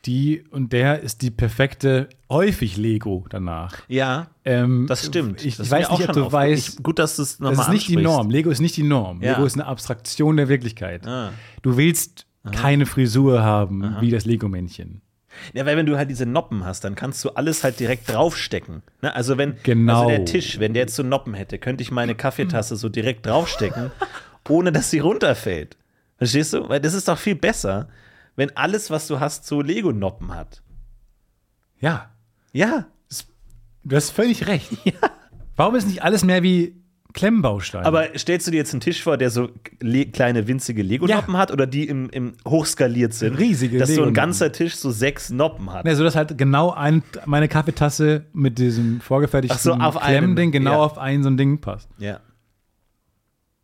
die 0.06 0.44
und 0.52 0.72
der 0.72 1.00
ist 1.02 1.22
die 1.24 1.32
perfekte, 1.32 2.10
häufig 2.30 2.78
Lego 2.78 3.26
danach. 3.30 3.78
Ja, 3.88 4.28
Ähm, 4.44 4.86
das 4.88 5.06
stimmt. 5.06 5.44
Ich, 5.44 5.58
das 5.58 5.72
weiß 5.72 5.90
nicht, 5.92 6.08
ob 6.08 6.14
du 6.14 6.32
weißt, 6.32 6.70
Ich, 6.78 6.84
gut, 6.84 7.00
dass 7.00 7.16
du 7.16 7.24
es 7.24 7.40
nochmal 7.40 7.56
das 7.58 7.68
ist 7.68 7.74
nicht 7.74 7.88
die 7.88 7.96
Norm. 7.98 8.30
Lego 8.30 8.52
ist 8.52 8.60
nicht 8.62 8.78
die 8.78 8.84
Norm. 8.84 9.22
Ja. 9.24 9.32
Lego 9.34 9.46
ist 9.46 9.56
eine 9.56 9.66
Abstraktion 9.66 10.38
der 10.38 10.48
Wirklichkeit. 10.48 11.08
Ah. 11.08 11.32
Du 11.64 11.78
willst 11.78 12.28
keine 12.52 12.86
Frisur 12.86 13.42
haben 13.42 13.96
wie 14.02 14.12
das 14.12 14.26
Lego-Männchen. 14.26 15.02
Ja, 15.54 15.66
weil 15.66 15.78
wenn 15.78 15.86
du 15.86 15.98
halt 15.98 16.10
diese 16.10 16.26
Noppen 16.26 16.66
hast, 16.66 16.84
dann 16.84 16.96
kannst 16.96 17.24
du 17.26 17.30
alles 17.32 17.64
halt 17.64 17.80
direkt 17.80 18.12
draufstecken. 18.12 18.82
Ne? 19.02 19.14
Also 19.16 19.38
wenn 19.38 19.56
Genau. 19.64 20.00
also 20.04 20.10
der 20.10 20.26
Tisch, 20.26 20.60
wenn 20.60 20.74
der 20.74 20.84
jetzt 20.84 20.96
so 20.96 21.04
Noppen 21.04 21.34
hätte, 21.34 21.58
könnte 21.60 21.82
ich 21.84 21.92
meine 21.92 22.16
Kaffeetasse 22.16 22.76
so 22.76 22.90
direkt 22.90 23.26
draufstecken, 23.26 23.92
ohne 24.50 24.72
dass 24.72 24.90
sie 24.92 25.00
runterfällt. 25.00 25.78
Verstehst 26.18 26.54
du? 26.54 26.70
Weil 26.70 26.80
das 26.80 26.94
ist 26.94 27.08
doch 27.08 27.18
viel 27.18 27.36
besser, 27.36 27.90
wenn 28.36 28.56
alles, 28.56 28.90
was 28.90 29.08
du 29.08 29.20
hast, 29.20 29.46
so 29.46 29.62
Lego-Noppen 29.62 30.34
hat. 30.36 30.62
Ja, 31.80 32.10
Ja. 32.54 32.86
du 33.84 33.96
hast 33.96 34.12
völlig 34.12 34.48
recht. 34.48 34.72
Warum 35.56 35.76
ist 35.76 35.88
nicht 35.88 36.04
alles 36.04 36.24
mehr 36.24 36.44
wie 36.44 36.76
Klemmbausteine? 37.16 37.86
Aber 37.86 38.08
stellst 38.18 38.46
du 38.46 38.52
dir 38.52 38.58
jetzt 38.58 38.74
einen 38.74 38.82
Tisch 38.82 39.02
vor, 39.02 39.18
der 39.18 39.30
so 39.30 39.50
le 39.80 40.06
kleine, 40.06 40.48
winzige 40.48 40.84
Lego-Noppen 40.84 41.34
Ja. 41.34 41.40
hat 41.40 41.52
oder 41.52 41.66
die 41.66 41.88
im, 41.88 42.10
im 42.12 42.34
hochskaliert 42.48 43.14
sind? 43.14 43.40
Riesige 43.40 43.80
Dass 43.80 43.90
so 43.96 44.04
ein 44.04 44.14
ganzer 44.14 44.52
Tisch 44.52 44.76
so 44.76 44.92
sechs 44.92 45.30
Noppen 45.30 45.72
hat. 45.72 45.86
Ne, 45.86 45.96
so 45.96 46.04
dass 46.04 46.16
halt 46.16 46.38
genau 46.38 46.72
ein, 46.72 47.02
meine 47.26 47.48
Kaffeetasse 47.48 48.26
mit 48.34 48.60
diesem 48.60 49.02
vorgefertigten 49.02 49.58
so, 49.58 49.76
Klemmding 49.76 50.52
genau 50.52 50.72
ja. 50.72 50.78
auf 50.78 50.98
ein 50.98 51.24
so 51.24 51.30
ein 51.30 51.38
Ding 51.38 51.60
passt. 51.60 51.90
Ja. 51.98 52.20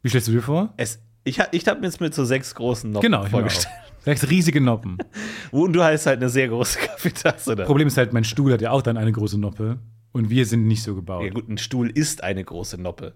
Wie 0.02 0.10
stellst 0.10 0.30
du 0.30 0.32
dir 0.32 0.42
vor? 0.42 0.74
Es, 0.78 1.00
ich 1.24 1.40
ich 1.52 1.68
habe 1.68 1.82
mir 1.82 1.88
jetzt 1.88 2.02
mit 2.02 2.16
so 2.16 2.26
sechs 2.26 2.56
großen 2.56 2.90
Noppen 2.90 3.04
Genau, 3.04 3.26
ich 3.26 3.30
vorgestellt. 3.30 3.76
Sechs 4.04 4.30
riesige 4.30 4.62
Noppen. 4.62 4.98
Und 5.52 5.74
du 5.74 5.84
hast 5.84 6.08
halt 6.08 6.18
eine 6.18 6.30
sehr 6.30 6.48
große 6.48 6.80
Kaffeetasse 6.80 7.56
da. 7.56 7.66
Problem 7.66 7.88
ist 7.88 7.98
halt, 7.98 8.14
mein 8.14 8.24
Stuhl 8.24 8.52
hat 8.52 8.62
ja 8.62 8.72
auch 8.72 8.82
dann 8.82 8.98
eine 8.98 9.12
große 9.12 9.40
Noppe 9.40 9.78
und 10.12 10.30
wir 10.30 10.46
sind 10.46 10.68
nicht 10.68 10.84
so 10.84 10.96
gebaut. 10.96 11.24
Ja, 11.24 11.30
gut, 11.30 11.48
ein 11.48 11.58
Stuhl 11.58 11.90
ist 11.90 12.24
eine 12.24 12.44
große 12.44 12.82
Noppe. 12.82 13.14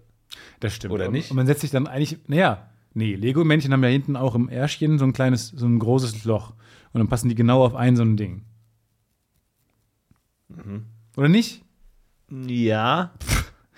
Das 0.60 0.74
stimmt. 0.74 0.94
Oder 0.94 1.10
nicht? 1.10 1.32
Und 1.32 1.38
man 1.38 1.48
setzt 1.48 1.62
sich 1.62 1.72
dann 1.72 1.88
eigentlich, 1.88 2.18
naja, 2.28 2.70
nee, 2.94 3.16
Lego-Männchen 3.16 3.72
haben 3.74 3.84
ja 3.84 3.90
hinten 3.90 4.16
auch 4.16 4.36
im 4.36 4.50
Ärschchen 4.50 4.98
so 5.00 5.06
ein 5.06 5.14
kleines, 5.14 5.50
so 5.50 5.66
ein 5.66 5.80
großes 5.80 6.26
Loch. 6.26 6.54
Und 6.94 7.00
dann 7.00 7.08
passen 7.08 7.30
die 7.30 7.36
genau 7.36 7.64
auf 7.64 7.76
ein 7.76 7.96
so 7.96 8.04
ein 8.04 8.18
Ding. 8.18 8.44
Mhm. 10.50 10.86
Oder 11.18 11.30
nicht? 11.30 11.64
Ja. 12.30 13.14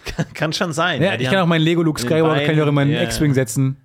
kann, 0.06 0.34
kann 0.34 0.54
schon 0.54 0.74
sein. 0.74 1.02
Ja, 1.02 1.18
die 1.18 1.24
ich 1.24 1.30
kann 1.30 1.40
auch 1.40 1.48
meinen 1.48 1.64
Lego 1.64 1.84
Luke 1.84 2.00
Skywalker 2.00 2.46
kann 2.46 2.56
ich 2.56 2.62
auch 2.62 2.68
in 2.68 2.74
meinen 2.74 2.90
Beinen, 2.90 3.02
ja, 3.02 3.04
X-Wing 3.04 3.32
ja. 3.32 3.36
setzen. 3.36 3.78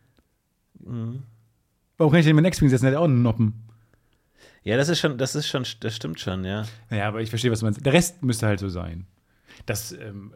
Warum 0.78 2.10
kann 2.10 2.20
ich 2.20 2.26
den 2.26 2.30
in 2.30 2.36
meinen 2.36 2.46
X-Wing 2.46 2.68
setzen? 2.68 2.84
Der 2.84 2.92
hat 2.92 2.96
ja 2.96 3.00
auch 3.00 3.04
einen 3.04 3.22
Noppen. 3.22 3.68
Ja, 4.64 4.76
das 4.76 4.88
ist 4.88 5.00
schon, 5.00 5.18
das 5.18 5.34
ist 5.34 5.48
schon, 5.48 5.64
das 5.80 5.96
stimmt 5.96 6.20
schon, 6.20 6.44
ja. 6.44 6.64
Naja, 6.88 7.08
aber 7.08 7.20
ich 7.20 7.30
verstehe, 7.30 7.50
was 7.50 7.60
du 7.60 7.66
meinst. 7.66 7.84
Der 7.84 7.92
Rest 7.92 8.22
müsste 8.22 8.46
halt 8.46 8.60
so 8.60 8.68
sein. 8.68 9.06
Das, 9.66 9.92
ähm, 9.92 10.32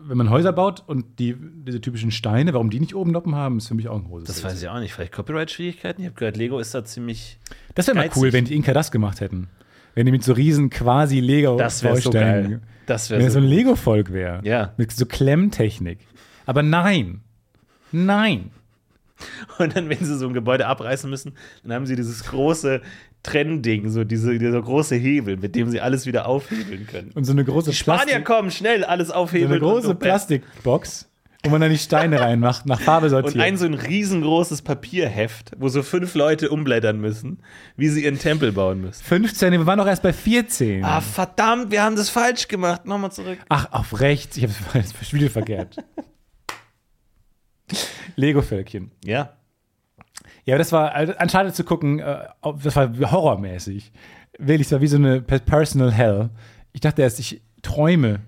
wenn 0.00 0.16
man 0.16 0.30
Häuser 0.30 0.52
baut 0.52 0.82
und 0.86 1.18
die, 1.18 1.36
diese 1.66 1.80
typischen 1.80 2.10
Steine, 2.10 2.52
warum 2.54 2.70
die 2.70 2.80
nicht 2.80 2.94
oben 2.94 3.10
Noppen 3.12 3.34
haben, 3.34 3.58
ist 3.58 3.68
für 3.68 3.74
mich 3.74 3.88
auch 3.88 3.96
ein 3.96 4.04
großes 4.04 4.26
Das 4.26 4.36
Rätsel. 4.38 4.50
weiß 4.50 4.62
ich 4.62 4.68
auch 4.68 4.80
nicht. 4.80 4.92
Vielleicht 4.94 5.12
Copyright-Schwierigkeiten? 5.12 6.00
Ich 6.02 6.06
habe 6.06 6.16
gehört, 6.16 6.36
Lego 6.36 6.58
ist 6.58 6.74
da 6.74 6.84
ziemlich. 6.84 7.38
Das 7.74 7.86
wäre 7.86 7.96
mal 7.96 8.10
cool, 8.16 8.32
wenn 8.32 8.44
die 8.44 8.54
Inka 8.54 8.72
das 8.72 8.90
gemacht 8.90 9.20
hätten. 9.20 9.48
Wenn 9.94 10.06
die 10.06 10.12
mit 10.12 10.24
so 10.24 10.32
riesen 10.32 10.70
quasi 10.70 11.20
lego 11.20 11.56
Das 11.56 11.82
wäre 11.84 11.96
so 11.96 12.10
geil. 12.10 12.60
Das 12.86 13.10
Wenn 13.10 13.20
das 13.20 13.32
so. 13.34 13.40
so 13.40 13.44
ein 13.46 13.48
Lego-Volk 13.48 14.12
wäre. 14.12 14.40
Ja. 14.44 14.74
Mit 14.76 14.92
so 14.92 15.06
Klemmtechnik. 15.06 15.98
Aber 16.46 16.62
nein. 16.62 17.20
Nein. 17.92 18.50
Und 19.58 19.76
dann, 19.76 19.88
wenn 19.88 19.98
sie 20.04 20.18
so 20.18 20.26
ein 20.26 20.34
Gebäude 20.34 20.66
abreißen 20.66 21.08
müssen, 21.08 21.32
dann 21.62 21.72
haben 21.72 21.86
sie 21.86 21.96
dieses 21.96 22.24
große 22.24 22.82
Trennding, 23.24 23.90
so 23.90 24.04
diese, 24.04 24.38
dieser 24.38 24.62
große 24.62 24.94
Hebel, 24.94 25.36
mit 25.38 25.56
dem 25.56 25.68
sie 25.68 25.80
alles 25.80 26.06
wieder 26.06 26.26
aufhebeln 26.28 26.86
können. 26.86 27.10
Und 27.14 27.24
so 27.24 27.32
eine 27.32 27.44
große 27.44 27.70
Die 27.70 27.76
Spanier 27.76 28.04
Plastik, 28.04 28.24
kommen, 28.24 28.50
schnell, 28.52 28.84
alles 28.84 29.08
so 29.08 29.14
aufhebeln. 29.14 29.50
eine 29.50 29.60
große 29.60 29.88
so, 29.88 29.94
Plastikbox, 29.94 31.08
wo 31.42 31.50
man 31.50 31.60
dann 31.60 31.70
die 31.70 31.78
Steine 31.78 32.20
reinmacht, 32.20 32.66
nach 32.66 32.80
Farbe 32.80 33.10
sortiert. 33.10 33.34
und 33.34 33.40
ein 33.40 33.56
so 33.56 33.66
ein 33.66 33.74
riesengroßes 33.74 34.62
Papierheft, 34.62 35.52
wo 35.58 35.68
so 35.68 35.82
fünf 35.82 36.14
Leute 36.14 36.50
umblättern 36.50 37.00
müssen, 37.00 37.38
wie 37.76 37.88
sie 37.88 38.04
ihren 38.04 38.18
Tempel 38.18 38.52
bauen 38.52 38.82
müssen. 38.82 39.02
15, 39.02 39.52
wir 39.52 39.66
waren 39.66 39.78
doch 39.78 39.86
erst 39.86 40.02
bei 40.02 40.12
14. 40.12 40.84
Ah, 40.84 41.00
verdammt, 41.00 41.70
wir 41.70 41.82
haben 41.82 41.96
das 41.96 42.10
falsch 42.10 42.46
gemacht. 42.46 42.86
Nochmal 42.86 43.10
zurück. 43.10 43.38
Ach, 43.48 43.72
auf 43.72 44.00
rechts. 44.00 44.36
Ich 44.36 44.44
habe 44.44 44.52
das 44.74 44.92
Spiel 45.08 45.30
verkehrt. 45.30 45.76
Lego-Völkchen. 48.16 48.90
Ja. 49.04 49.32
Ja, 50.44 50.58
das 50.58 50.72
war 50.72 50.92
also, 50.92 51.14
anscheinend 51.18 51.54
zu 51.54 51.64
gucken, 51.64 51.98
äh, 52.00 52.18
das 52.62 52.76
war 52.76 52.92
horrormäßig. 53.10 53.92
Wirklich, 54.38 54.66
es 54.68 54.72
war 54.72 54.80
wie 54.80 54.86
so 54.88 54.96
eine 54.96 55.20
pe- 55.22 55.40
Personal 55.40 55.92
Hell. 55.92 56.30
Ich 56.72 56.80
dachte 56.80 57.02
erst, 57.02 57.18
ich 57.20 57.40
träume 57.62 58.20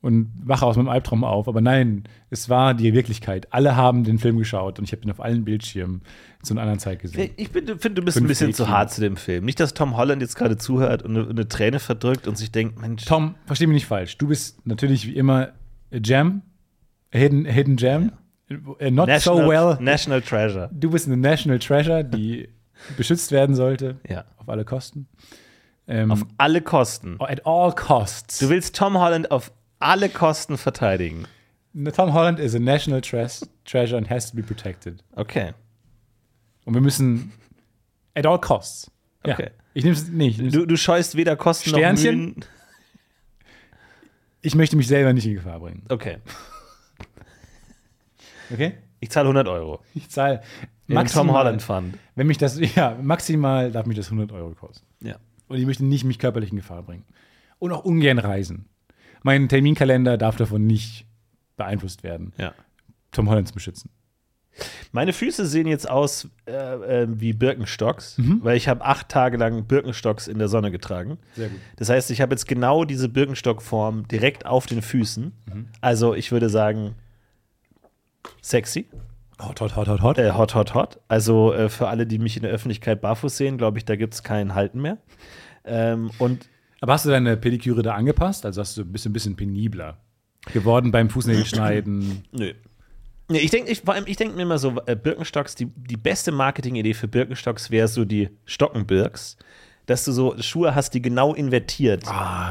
und 0.00 0.32
wache 0.42 0.66
aus 0.66 0.76
meinem 0.76 0.88
Albtraum 0.88 1.22
auf, 1.22 1.46
aber 1.46 1.60
nein, 1.60 2.02
es 2.30 2.48
war 2.48 2.74
die 2.74 2.92
Wirklichkeit. 2.92 3.46
Alle 3.52 3.76
haben 3.76 4.02
den 4.02 4.18
Film 4.18 4.38
geschaut 4.38 4.78
und 4.80 4.84
ich 4.84 4.92
habe 4.92 5.02
ihn 5.04 5.10
auf 5.12 5.20
allen 5.20 5.44
Bildschirmen 5.44 6.02
zu 6.42 6.54
einer 6.54 6.62
anderen 6.62 6.80
Zeit 6.80 6.98
gesehen. 6.98 7.30
Ich 7.36 7.50
finde, 7.50 7.76
du 7.76 8.02
bist 8.02 8.16
ein 8.16 8.26
bisschen 8.26 8.52
zu 8.52 8.68
hart 8.68 8.90
zu 8.90 9.00
dem 9.00 9.16
Film. 9.16 9.44
Nicht, 9.44 9.60
dass 9.60 9.74
Tom 9.74 9.96
Holland 9.96 10.20
jetzt 10.20 10.34
gerade 10.34 10.56
zuhört 10.56 11.02
und 11.04 11.16
eine, 11.16 11.28
eine 11.30 11.46
Träne 11.46 11.78
verdrückt 11.78 12.26
und 12.26 12.36
sich 12.36 12.50
denkt, 12.50 12.80
Mensch, 12.80 13.04
Tom, 13.04 13.36
versteh 13.46 13.68
mich 13.68 13.74
nicht 13.74 13.86
falsch. 13.86 14.18
Du 14.18 14.26
bist 14.26 14.66
natürlich 14.66 15.06
wie 15.06 15.14
immer 15.14 15.50
a 15.92 15.98
Gem, 16.00 16.42
a 17.14 17.18
hidden, 17.18 17.46
a 17.46 17.50
hidden 17.50 17.76
Gem. 17.76 18.10
Äh, 18.78 18.90
Not 18.90 19.08
National, 19.08 19.42
so 19.44 19.48
well. 19.48 19.76
National 19.80 20.22
Treasure. 20.22 20.70
Du 20.72 20.90
bist 20.90 21.06
eine 21.06 21.16
National 21.16 21.58
Treasure, 21.58 22.04
die 22.04 22.48
beschützt 22.96 23.30
werden 23.32 23.54
sollte. 23.54 23.98
Ja. 24.08 24.24
Auf 24.38 24.48
alle 24.48 24.64
Kosten. 24.64 25.08
Ähm, 25.88 26.10
Auf 26.12 26.24
alle 26.38 26.60
Kosten. 26.62 27.16
at 27.20 27.44
all 27.46 27.72
costs. 27.74 28.38
Du 28.38 28.48
willst 28.48 28.76
Tom 28.76 28.98
Holland 28.98 29.30
auf 29.30 29.52
alle 29.80 30.08
Kosten 30.08 30.56
verteidigen. 30.56 31.26
Tom 31.94 32.12
Holland 32.14 32.38
is 32.38 32.54
a 32.54 32.58
national 32.60 33.00
tres- 33.00 33.48
treasure 33.64 33.96
and 33.98 34.08
has 34.08 34.30
to 34.30 34.36
be 34.36 34.42
protected. 34.42 35.02
Okay. 35.16 35.52
Und 36.64 36.74
wir 36.74 36.80
müssen 36.80 37.32
at 38.14 38.26
all 38.26 38.38
costs. 38.38 38.90
Ja. 39.26 39.34
Okay. 39.34 39.50
Ich 39.74 39.82
nehme 39.84 39.96
es 39.96 40.06
nicht. 40.08 40.38
Du, 40.54 40.66
du 40.66 40.76
scheust 40.76 41.16
weder 41.16 41.34
Kosten 41.34 41.70
Sternchen? 41.70 42.14
noch 42.18 42.26
Mühen. 42.36 42.44
ich 44.42 44.54
möchte 44.54 44.76
mich 44.76 44.86
selber 44.86 45.12
nicht 45.12 45.26
in 45.26 45.34
Gefahr 45.34 45.60
bringen. 45.60 45.82
Okay. 45.88 46.18
Okay? 48.52 48.74
Ich 49.00 49.10
zahle 49.10 49.26
100 49.26 49.48
Euro. 49.48 49.80
Ich 49.94 50.08
zahle 50.10 50.38
den 50.38 50.42
Tom 50.88 50.94
maximal, 50.94 51.34
Holland 51.34 51.62
Fund. 51.62 51.98
wenn 52.14 52.26
mich 52.26 52.38
das, 52.38 52.58
ja, 52.76 52.96
maximal 53.02 53.70
darf 53.72 53.86
mich 53.86 53.96
das 53.96 54.06
100 54.06 54.32
Euro 54.32 54.54
kosten. 54.54 54.86
Ja. 55.00 55.16
Und 55.48 55.58
ich 55.58 55.66
möchte 55.66 55.84
nicht 55.84 56.04
mich 56.04 56.18
körperlich 56.18 56.50
in 56.50 56.56
Gefahr 56.56 56.82
bringen. 56.82 57.04
Und 57.58 57.72
auch 57.72 57.84
ungern 57.84 58.18
reisen. 58.18 58.66
Mein 59.22 59.48
Terminkalender 59.48 60.18
darf 60.18 60.36
davon 60.36 60.66
nicht 60.66 61.06
beeinflusst 61.56 62.02
werden, 62.02 62.32
ja. 62.38 62.52
Tom 63.12 63.28
Holland 63.28 63.46
zu 63.48 63.54
beschützen. 63.54 63.90
Meine 64.90 65.12
Füße 65.14 65.46
sehen 65.46 65.66
jetzt 65.66 65.88
aus 65.88 66.28
äh, 66.46 66.52
äh, 66.52 67.06
wie 67.08 67.32
Birkenstocks, 67.32 68.18
Mhm. 68.18 68.40
weil 68.42 68.56
ich 68.56 68.68
habe 68.68 68.84
acht 68.84 69.08
Tage 69.08 69.36
lang 69.38 69.64
Birkenstocks 69.64 70.28
in 70.28 70.38
der 70.38 70.48
Sonne 70.48 70.70
getragen. 70.70 71.18
Sehr 71.34 71.48
gut. 71.48 71.58
Das 71.76 71.88
heißt, 71.88 72.10
ich 72.10 72.20
habe 72.20 72.34
jetzt 72.34 72.46
genau 72.46 72.84
diese 72.84 73.08
Birkenstock-Form 73.08 74.08
direkt 74.08 74.44
auf 74.44 74.66
den 74.66 74.82
Füßen. 74.82 75.32
Mhm. 75.52 75.66
Also 75.80 76.14
ich 76.14 76.32
würde 76.32 76.50
sagen, 76.50 76.94
sexy, 78.40 78.88
Hot, 79.40 79.60
hot, 79.60 79.74
hot, 79.74 79.88
hot, 79.88 80.02
hot. 80.02 80.18
äh, 80.18 80.30
hot, 80.32 80.54
hot, 80.54 80.74
hot. 80.74 81.00
Also 81.08 81.52
äh, 81.52 81.68
für 81.68 81.88
alle, 81.88 82.06
die 82.06 82.18
mich 82.18 82.36
in 82.36 82.42
der 82.42 82.52
Öffentlichkeit 82.52 83.00
barfuß 83.00 83.36
sehen, 83.36 83.58
glaube 83.58 83.78
ich, 83.78 83.84
da 83.84 83.96
gibt 83.96 84.14
es 84.14 84.22
kein 84.22 84.54
Halten 84.54 84.80
mehr. 84.80 84.98
Ähm, 85.64 86.10
und 86.18 86.48
Aber 86.80 86.92
hast 86.92 87.06
du 87.06 87.10
deine 87.10 87.36
Pediküre 87.36 87.82
da 87.82 87.94
angepasst? 87.94 88.46
Also 88.46 88.60
hast 88.60 88.76
du 88.76 88.84
bist 88.84 89.04
du 89.04 89.10
ein 89.10 89.12
bisschen 89.12 89.34
penibler 89.34 89.98
geworden 90.52 90.92
beim 90.92 91.10
Fußnägelschneiden. 91.10 92.24
Nö. 92.32 92.52
Nee, 93.28 93.38
ich 93.38 93.50
denke 93.50 93.70
ich, 93.70 93.82
ich 94.06 94.16
denk 94.16 94.36
mir 94.36 94.42
immer 94.42 94.58
so, 94.58 94.80
äh, 94.86 94.94
Birkenstocks, 94.94 95.54
die, 95.54 95.66
die 95.66 95.96
beste 95.96 96.32
Marketingidee 96.32 96.94
für 96.94 97.08
Birkenstocks 97.08 97.70
wäre 97.70 97.88
so 97.88 98.04
die 98.04 98.28
Stockenbirks. 98.44 99.36
Dass 99.86 100.04
du 100.04 100.12
so 100.12 100.36
Schuhe 100.40 100.74
hast, 100.76 100.90
die 100.94 101.02
genau 101.02 101.34
invertiert 101.34 102.04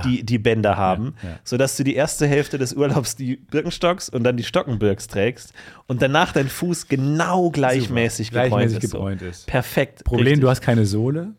die, 0.04 0.24
die 0.24 0.38
Bänder 0.38 0.76
haben, 0.76 1.16
Ah. 1.22 1.28
ja. 1.28 1.40
sodass 1.46 1.78
du 1.78 1.84
die 1.86 1.96
erste 1.96 2.28
Hälfte 2.28 2.58
des 2.58 2.74
Urlaubs 2.74 3.16
die 3.16 3.38
Birkenstocks 3.38 4.10
und 4.10 4.24
dann 4.24 4.36
die 4.36 4.44
Stockenbirks 4.44 5.08
trägst 5.08 5.54
und 5.88 6.02
danach 6.02 6.34
dein 6.34 6.50
Fuß 6.50 6.88
genau 6.90 7.50
gleichmäßig, 7.50 8.32
gebräunt, 8.32 8.50
Gleichmäßig 8.52 8.84
ist, 8.84 8.92
gebräunt 8.92 9.20
so. 9.22 9.28
ist. 9.28 9.48
Perfekt. 9.48 10.04
Problem, 10.04 10.26
richtig. 10.26 10.42
du 10.42 10.50
hast 10.50 10.62
keine 10.62 10.86
Sohle. 10.86 11.34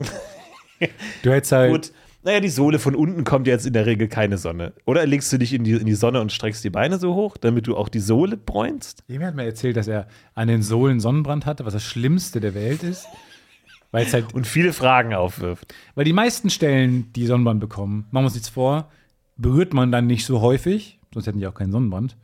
du 1.22 1.30
hättest 1.30 1.52
halt. 1.52 1.70
Gut. 1.72 1.92
Naja, 2.26 2.40
die 2.40 2.48
Sohle 2.48 2.78
von 2.78 2.94
unten 2.94 3.22
kommt 3.24 3.46
jetzt 3.46 3.66
in 3.66 3.74
der 3.74 3.84
Regel 3.84 4.08
keine 4.08 4.38
Sonne. 4.38 4.72
Oder 4.86 5.04
legst 5.06 5.30
du 5.30 5.36
dich 5.36 5.52
in 5.52 5.62
die, 5.62 5.72
in 5.72 5.84
die 5.84 5.94
Sonne 5.94 6.22
und 6.22 6.32
streckst 6.32 6.64
die 6.64 6.70
Beine 6.70 6.98
so 6.98 7.14
hoch, 7.14 7.36
damit 7.36 7.66
du 7.66 7.76
auch 7.76 7.90
die 7.90 8.00
Sohle 8.00 8.38
bräunst? 8.38 9.04
Jemand 9.08 9.28
hat 9.28 9.34
mir 9.36 9.44
erzählt, 9.44 9.76
dass 9.76 9.88
er 9.88 10.08
an 10.34 10.48
den 10.48 10.62
Sohlen 10.62 11.00
Sonnenbrand 11.00 11.44
hatte, 11.44 11.66
was 11.66 11.74
das 11.74 11.84
Schlimmste 11.84 12.40
der 12.40 12.54
Welt 12.54 12.82
ist. 12.82 13.04
Weil 13.94 14.06
es 14.06 14.12
halt, 14.12 14.34
Und 14.34 14.46
viele 14.46 14.72
Fragen 14.72 15.14
aufwirft. 15.14 15.72
weil 15.94 16.04
die 16.04 16.12
meisten 16.12 16.50
Stellen, 16.50 17.12
die 17.12 17.26
Sonnenbrand 17.26 17.60
bekommen, 17.60 18.06
machen 18.10 18.24
wir 18.24 18.26
uns 18.26 18.34
nichts 18.34 18.48
vor, 18.48 18.90
berührt 19.36 19.72
man 19.72 19.92
dann 19.92 20.06
nicht 20.08 20.26
so 20.26 20.40
häufig, 20.40 20.98
sonst 21.12 21.26
hätten 21.28 21.38
die 21.38 21.46
auch 21.46 21.54
keinen 21.54 21.70
Sonnenbrand. 21.72 22.16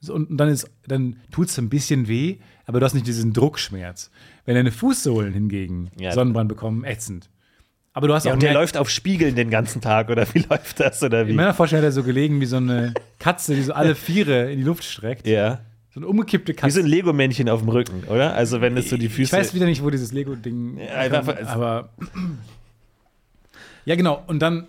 So, 0.00 0.14
Und 0.14 0.36
dann, 0.38 0.48
ist- 0.48 0.70
dann 0.86 1.16
tut 1.30 1.48
es 1.48 1.58
ein 1.58 1.68
bisschen 1.68 2.08
weh, 2.08 2.36
aber 2.66 2.80
du 2.80 2.86
hast 2.86 2.94
nicht 2.94 3.06
diesen 3.06 3.32
Druckschmerz. 3.32 4.10
Wenn 4.46 4.54
deine 4.54 4.70
Fußsohlen 4.70 5.32
hingegen 5.34 5.90
Ja. 5.98 6.12
Sonnenbrand 6.12 6.48
bekommen, 6.48 6.84
ätzend. 6.84 7.28
Aber 7.92 8.06
du 8.08 8.14
hast 8.14 8.24
Ja, 8.24 8.30
auch 8.30 8.34
und 8.34 8.42
der 8.42 8.54
läuft 8.54 8.76
auf 8.76 8.88
Spiegeln 8.90 9.34
den 9.34 9.50
ganzen 9.50 9.80
Tag, 9.82 10.08
oder 10.08 10.26
wie 10.32 10.38
läuft 10.50 10.78
das, 10.80 11.02
oder 11.02 11.22
In 11.22 11.28
wie? 11.28 11.32
meiner 11.34 11.52
Vorstellung 11.52 11.82
hat 11.82 11.88
er 11.88 11.92
so 11.92 12.04
gelegen 12.04 12.40
wie 12.40 12.46
so 12.46 12.56
eine 12.58 12.94
Katze, 13.18 13.54
die 13.54 13.62
so 13.62 13.72
alle 13.74 13.94
Viere 13.96 14.50
in 14.52 14.58
die 14.60 14.64
Luft 14.64 14.84
streckt. 14.84 15.26
Ja. 15.26 15.60
So 15.94 16.00
eine 16.00 16.06
umgekippte 16.06 16.52
Wie 16.52 16.56
Katze. 16.56 16.74
so 16.74 16.80
ein 16.80 16.86
Lego-Männchen 16.86 17.48
auf 17.48 17.60
dem 17.60 17.70
Rücken, 17.70 18.04
oder? 18.08 18.34
Also, 18.34 18.60
wenn 18.60 18.76
es 18.76 18.90
so 18.90 18.96
die 18.96 19.08
Füße. 19.08 19.22
Ich 19.22 19.32
weiß 19.32 19.54
wieder 19.54 19.66
nicht, 19.66 19.82
wo 19.82 19.90
dieses 19.90 20.12
Lego-Ding. 20.12 20.78
einfach- 20.80 21.26
aber. 21.46 21.90
Ja, 23.84 23.94
genau. 23.96 24.22
Und 24.26 24.40
dann. 24.40 24.66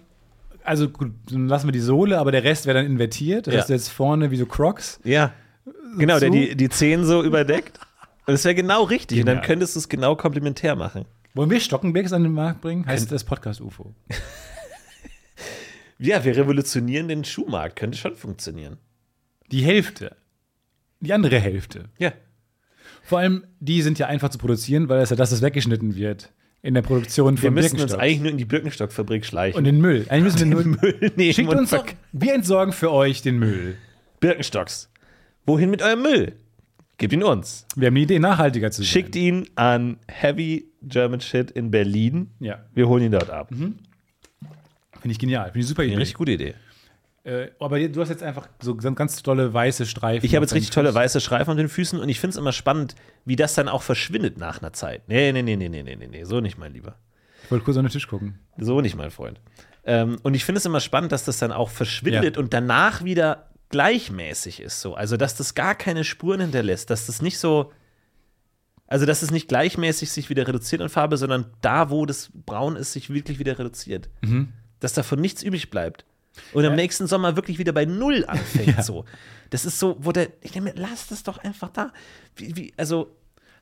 Also 0.64 0.90
gut, 0.90 1.12
dann 1.32 1.48
lassen 1.48 1.68
wir 1.68 1.72
die 1.72 1.80
Sohle, 1.80 2.20
aber 2.20 2.32
der 2.32 2.44
Rest 2.44 2.66
wäre 2.68 2.78
dann 2.78 2.86
invertiert. 2.86 3.48
Das 3.48 3.54
Ja. 3.54 3.60
heißt 3.62 3.70
jetzt 3.70 3.90
vorne 3.90 4.30
wie 4.32 4.38
so 4.38 4.46
Crocs. 4.46 5.00
ja. 5.04 5.34
Genau, 5.98 6.20
der 6.20 6.30
So. 6.30 6.34
die, 6.36 6.56
die 6.56 6.70
Zehen 6.70 7.04
so 7.04 7.24
überdeckt. 7.24 7.80
Und 8.28 8.34
das 8.34 8.44
wäre 8.46 8.54
genau 8.54 8.84
richtig. 8.84 9.20
Und 9.22 9.26
dann 9.26 9.42
könntest 9.42 9.76
du 9.76 9.80
es 9.80 9.90
genau 9.90 10.16
komplementär 10.16 10.76
machen. 10.76 11.06
Wollen 11.34 11.50
wir 11.50 11.60
Stockenbergs 11.60 12.14
an 12.14 12.22
den 12.22 12.32
Markt 12.34 12.62
bringen? 12.62 12.86
Heißt 12.86 13.12
das 13.12 13.24
Podcast 13.24 13.60
UFO. 13.62 13.94
Ja, 16.02 16.24
wir 16.24 16.36
revolutionieren 16.38 17.08
den 17.10 17.26
Schuhmarkt. 17.26 17.76
Könnte 17.76 17.98
schon 17.98 18.16
funktionieren. 18.16 18.78
Die 19.52 19.62
Hälfte. 19.64 20.16
Die 21.02 21.14
andere 21.14 21.40
Hälfte. 21.40 21.86
Ja. 21.98 22.12
Vor 23.04 23.20
allem, 23.20 23.46
die 23.60 23.82
sind 23.82 23.98
ja 24.00 24.08
einfach 24.08 24.30
zu 24.30 24.38
produzieren, 24.38 24.90
weil 24.90 25.00
das 25.00 25.10
ja 25.10 25.16
das, 25.16 25.32
was 25.32 25.42
weggeschnitten 25.42 25.96
wird 25.96 26.32
in 26.62 26.74
der 26.74 26.82
Produktion 26.82 27.38
Wir 27.38 27.48
von 27.48 27.54
müssten 27.54 27.76
uns 27.78 27.92
Birkenstocks. 27.94 28.04
eigentlich 28.04 28.20
nur 28.22 28.32
in 28.32 28.38
die 28.38 28.46
Birkenstock-Fabrik 28.46 29.26
schleichen. 29.26 29.58
Und 29.58 29.64
den 29.64 29.80
Müll. 29.80 30.06
Eigentlich 30.10 30.34
müssen 30.34 30.40
wir 30.40 30.46
nur. 30.48 30.64
Müll 30.66 31.12
nehmen 31.16 31.34
Schickt 31.34 31.54
uns 31.54 31.70
doch, 31.70 31.86
wir 32.12 32.34
entsorgen 32.34 32.74
für 32.74 32.92
euch 32.92 33.22
den 33.22 33.40
Müll. 33.40 33.78
Birkenstocks. 34.20 34.92
Wohin 35.46 35.70
mit 35.70 35.82
eurem 35.82 36.02
Müll? 36.02 36.34
Gebt 36.98 37.14
ihn 37.14 37.24
uns. 37.24 37.66
Wir 37.78 37.88
haben 37.88 37.96
die 37.96 38.04
Idee, 38.04 38.20
nachhaltiger 38.20 38.72
zu 38.72 38.82
sein. 38.82 38.88
Schickt 38.88 39.16
ihn 39.16 39.48
an 39.56 39.98
Heavy 40.10 40.66
German 40.82 41.22
Shit 41.22 41.50
in 41.52 41.72
Berlin. 41.72 42.32
Ja, 42.42 42.66
Wir 42.74 42.90
holen 42.90 43.04
ihn 43.06 43.12
dort 43.14 43.30
ab. 43.30 43.48
finde 43.50 43.76
ich 45.06 45.18
genial. 45.18 45.46
Finde 45.46 45.60
ich 45.62 45.68
super 45.68 45.84
Eine 45.84 45.92
Idee. 45.94 46.00
richtig 46.02 46.16
gute 46.18 46.32
Idee. 46.34 46.56
Äh, 47.24 47.50
aber 47.60 47.80
du 47.88 48.02
hast 48.02 48.10
jetzt 48.10 48.24
einfach 48.24 48.48
so 48.62 48.76
ganz 48.76 49.22
tolle 49.22 49.54
weiße 49.54 49.86
Streifen. 49.86 50.26
Ich 50.26 50.36
habe 50.36 50.44
jetzt 50.46 50.54
richtig 50.54 50.70
deinem 50.70 50.76
tolle 50.86 50.90
Fuß. 50.90 50.96
weiße 50.96 51.22
Streifen 51.22 51.52
an 51.52 51.58
den 51.58 51.70
Füßen 51.70 52.00
und 52.00 52.08
ich 52.10 52.20
finde 52.20 52.32
es 52.32 52.38
immer 52.38 52.54
spannend, 52.54 52.96
wie 53.26 53.36
das 53.36 53.56
dann 53.56 53.68
auch 53.68 53.82
verschwindet 53.84 54.38
nach 54.38 54.60
einer 54.62 54.74
Zeit. 54.74 55.04
Nee, 55.08 55.32
nee, 55.34 55.42
nee, 55.42 55.56
nee, 55.56 55.68
nee, 55.70 55.84
nee, 55.84 55.96
nee, 55.96 56.24
so 56.24 56.40
nicht, 56.40 56.58
mein 56.58 56.74
Lieber. 56.74 56.96
Ich 57.44 57.52
wollte 57.52 57.66
kurz 57.66 57.78
an 57.78 57.86
den 57.86 57.92
Tisch 57.92 58.08
gucken. 58.08 58.40
So 58.58 58.80
nicht, 58.82 58.96
mein 58.96 59.12
Freund. 59.12 59.40
Ähm, 59.84 60.18
und 60.24 60.34
ich 60.34 60.46
finde 60.46 60.60
es 60.60 60.66
immer 60.66 60.80
spannend, 60.80 61.12
dass 61.12 61.26
das 61.26 61.40
dann 61.40 61.52
auch 61.52 61.70
verschwindet 61.70 62.36
Ja. 62.36 62.42
und 62.42 62.54
danach 62.54 63.04
wieder 63.04 63.50
gleichmäßig 63.70 64.62
ist 64.62 64.82
so. 64.82 64.96
Also, 64.96 65.18
dass 65.18 65.36
das 65.36 65.56
gar 65.56 65.76
keine 65.76 66.04
Spuren 66.04 66.42
hinterlässt, 66.42 66.90
dass 66.90 67.06
das 67.08 67.22
nicht 67.22 67.38
so. 67.40 67.72
Also, 68.88 69.06
dass 69.06 69.22
es 69.22 69.30
nicht 69.32 69.48
gleichmäßig 69.48 70.12
sich 70.12 70.30
wieder 70.30 70.48
reduziert 70.48 70.82
an 70.82 70.90
Farbe, 70.90 71.18
sondern 71.18 71.46
da, 71.62 71.90
wo 71.92 72.06
das 72.06 72.32
braun 72.34 72.76
ist, 72.76 72.94
sich 72.94 73.12
wirklich 73.12 73.38
wieder 73.40 73.58
reduziert. 73.60 74.10
Dass 74.80 74.94
davon 74.94 75.20
nichts 75.22 75.44
übrig 75.44 75.70
bleibt. 75.70 76.06
Und 76.54 76.66
am 76.66 76.76
nächsten 76.76 77.08
Sommer 77.08 77.36
wirklich 77.36 77.58
wieder 77.60 77.72
bei 77.74 77.86
Null 77.86 78.24
anfängt. 78.28 78.68
Ja. 78.78 78.84
so. 78.84 79.06
Das 79.50 79.66
ist 79.66 79.80
so, 79.80 79.98
wo 80.00 80.12
der. 80.12 80.30
Ich 80.42 80.52
denke 80.52 80.70
mir, 80.74 80.76
lass 80.80 81.08
das 81.08 81.24
doch 81.24 81.38
einfach 81.40 81.70
da. 81.70 81.92
Wie, 82.36 82.56
wie, 82.56 82.74
also, 82.78 83.16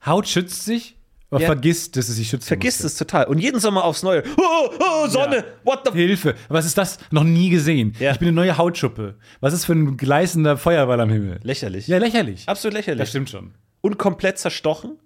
Haut 0.06 0.28
schützt 0.28 0.64
sich, 0.66 0.98
aber 1.32 1.40
Ja. 1.42 1.48
vergisst, 1.48 1.96
dass 1.96 2.10
es 2.10 2.18
sich 2.18 2.30
schützt. 2.30 2.48
vergiss 2.48 2.84
es 2.84 2.96
total. 2.98 3.26
Und 3.26 3.40
jeden 3.40 3.60
Sommer 3.60 3.84
aufs 3.86 4.04
Neue. 4.04 4.24
Oh, 4.38 4.70
oh 4.80 5.08
Sonne, 5.08 5.38
Ja. 5.38 5.44
what 5.64 5.82
the 5.86 5.92
Hilfe. 5.94 6.36
Was 6.50 6.66
ist 6.66 6.78
das? 6.78 7.00
Noch 7.12 7.24
nie 7.24 7.50
gesehen. 7.50 7.94
Ja. 8.00 8.12
Ich 8.12 8.20
bin 8.20 8.28
eine 8.28 8.36
neue 8.36 8.58
Hautschuppe. 8.58 9.18
Was 9.40 9.54
ist 9.54 9.66
für 9.66 9.74
ein 9.74 9.98
gleißender 9.98 10.58
Feuerball 10.58 11.00
am 11.00 11.10
Himmel? 11.10 11.40
Lächerlich. 11.44 11.88
Ja, 11.88 11.98
lächerlich. 11.98 12.48
Absolut 12.48 12.74
lächerlich. 12.74 13.00
Das 13.00 13.10
stimmt 13.10 13.30
schon. 13.30 13.54
und 13.82 13.98
komplett 13.98 14.38
zerstochen. 14.40 15.00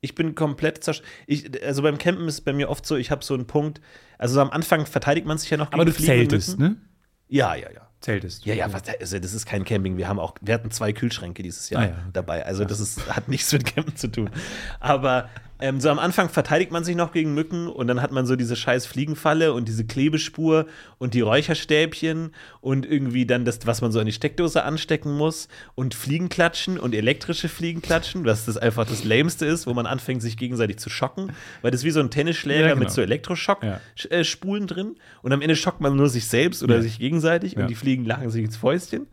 Ich 0.00 0.14
bin 0.14 0.36
komplett 0.36 0.84
zerstochen. 0.84 1.10
Also 1.66 1.82
beim 1.82 1.98
Campen 1.98 2.28
ist 2.28 2.34
es 2.34 2.40
bei 2.42 2.52
mir 2.52 2.68
oft 2.70 2.86
so, 2.86 2.94
ich 2.96 3.10
habe 3.10 3.24
so 3.24 3.34
einen 3.34 3.48
Punkt, 3.48 3.80
also 4.16 4.34
so 4.34 4.40
am 4.40 4.50
Anfang 4.50 4.86
verteidigt 4.86 5.26
man 5.26 5.38
sich 5.38 5.50
ja 5.50 5.56
noch 5.56 5.72
Aber 5.72 5.84
du 5.84 5.92
zeltest, 5.92 6.58
Mücken. 6.60 6.74
ne? 6.74 6.80
Ja, 7.28 7.54
ja, 7.54 7.70
ja. 7.70 7.88
Zeltest. 8.00 8.46
Ja, 8.46 8.54
ja, 8.54 8.72
was, 8.72 8.82
also 9.00 9.18
das 9.18 9.32
ist 9.32 9.44
kein 9.44 9.64
Camping. 9.64 9.96
Wir 9.96 10.06
haben 10.06 10.20
auch, 10.20 10.34
wir 10.40 10.54
hatten 10.54 10.70
zwei 10.70 10.92
Kühlschränke 10.92 11.42
dieses 11.42 11.68
Jahr 11.68 11.82
Ah, 11.82 11.86
ja, 11.86 11.96
dabei. 12.12 12.46
Also 12.46 12.64
das 12.64 12.78
ist, 12.78 13.08
hat 13.14 13.28
nichts 13.28 13.52
mit 13.52 13.66
Campen 13.66 13.96
zu 13.96 14.08
tun. 14.08 14.30
Aber 14.78 15.28
ähm, 15.60 15.80
so 15.80 15.88
am 15.90 15.98
Anfang 15.98 16.28
verteidigt 16.28 16.70
man 16.70 16.84
sich 16.84 16.94
noch 16.96 17.12
gegen 17.12 17.34
Mücken 17.34 17.66
und 17.66 17.86
dann 17.88 18.00
hat 18.00 18.12
man 18.12 18.26
so 18.26 18.36
diese 18.36 18.54
scheiß 18.56 18.86
Fliegenfalle 18.86 19.52
und 19.52 19.66
diese 19.68 19.84
Klebespur 19.84 20.66
und 20.98 21.14
die 21.14 21.20
Räucherstäbchen 21.20 22.32
und 22.60 22.86
irgendwie 22.86 23.26
dann 23.26 23.44
das, 23.44 23.60
was 23.64 23.80
man 23.80 23.90
so 23.92 23.98
an 24.00 24.06
die 24.06 24.12
Steckdose 24.12 24.62
anstecken 24.64 25.16
muss 25.16 25.48
und 25.74 25.94
Fliegenklatschen 25.94 26.78
und 26.78 26.94
elektrische 26.94 27.48
Fliegenklatschen, 27.48 28.24
was 28.24 28.44
das 28.46 28.56
einfach 28.56 28.86
das 28.86 29.04
Lämste 29.04 29.46
ist, 29.46 29.66
wo 29.66 29.74
man 29.74 29.86
anfängt, 29.86 30.22
sich 30.22 30.36
gegenseitig 30.36 30.78
zu 30.78 30.90
schocken, 30.90 31.32
weil 31.62 31.70
das 31.70 31.80
ist 31.80 31.84
wie 31.84 31.90
so 31.90 32.00
ein 32.00 32.10
Tennisschläger 32.10 32.60
Ja, 32.68 32.68
genau. 32.74 32.80
mit 32.80 32.90
so 32.90 33.00
Elektroschock-Spulen 33.02 34.62
Ja. 34.62 34.66
drin 34.74 34.96
und 35.22 35.32
am 35.32 35.42
Ende 35.42 35.56
schockt 35.56 35.80
man 35.80 35.96
nur 35.96 36.08
sich 36.08 36.26
selbst 36.26 36.62
oder 36.62 36.76
Ja. 36.76 36.82
sich 36.82 36.98
gegenseitig 36.98 37.56
und 37.56 37.68
die 37.68 37.74
Fliegen 37.74 38.04
lachen 38.04 38.30
sich 38.30 38.44
ins 38.44 38.56
Fäustchen. 38.56 39.06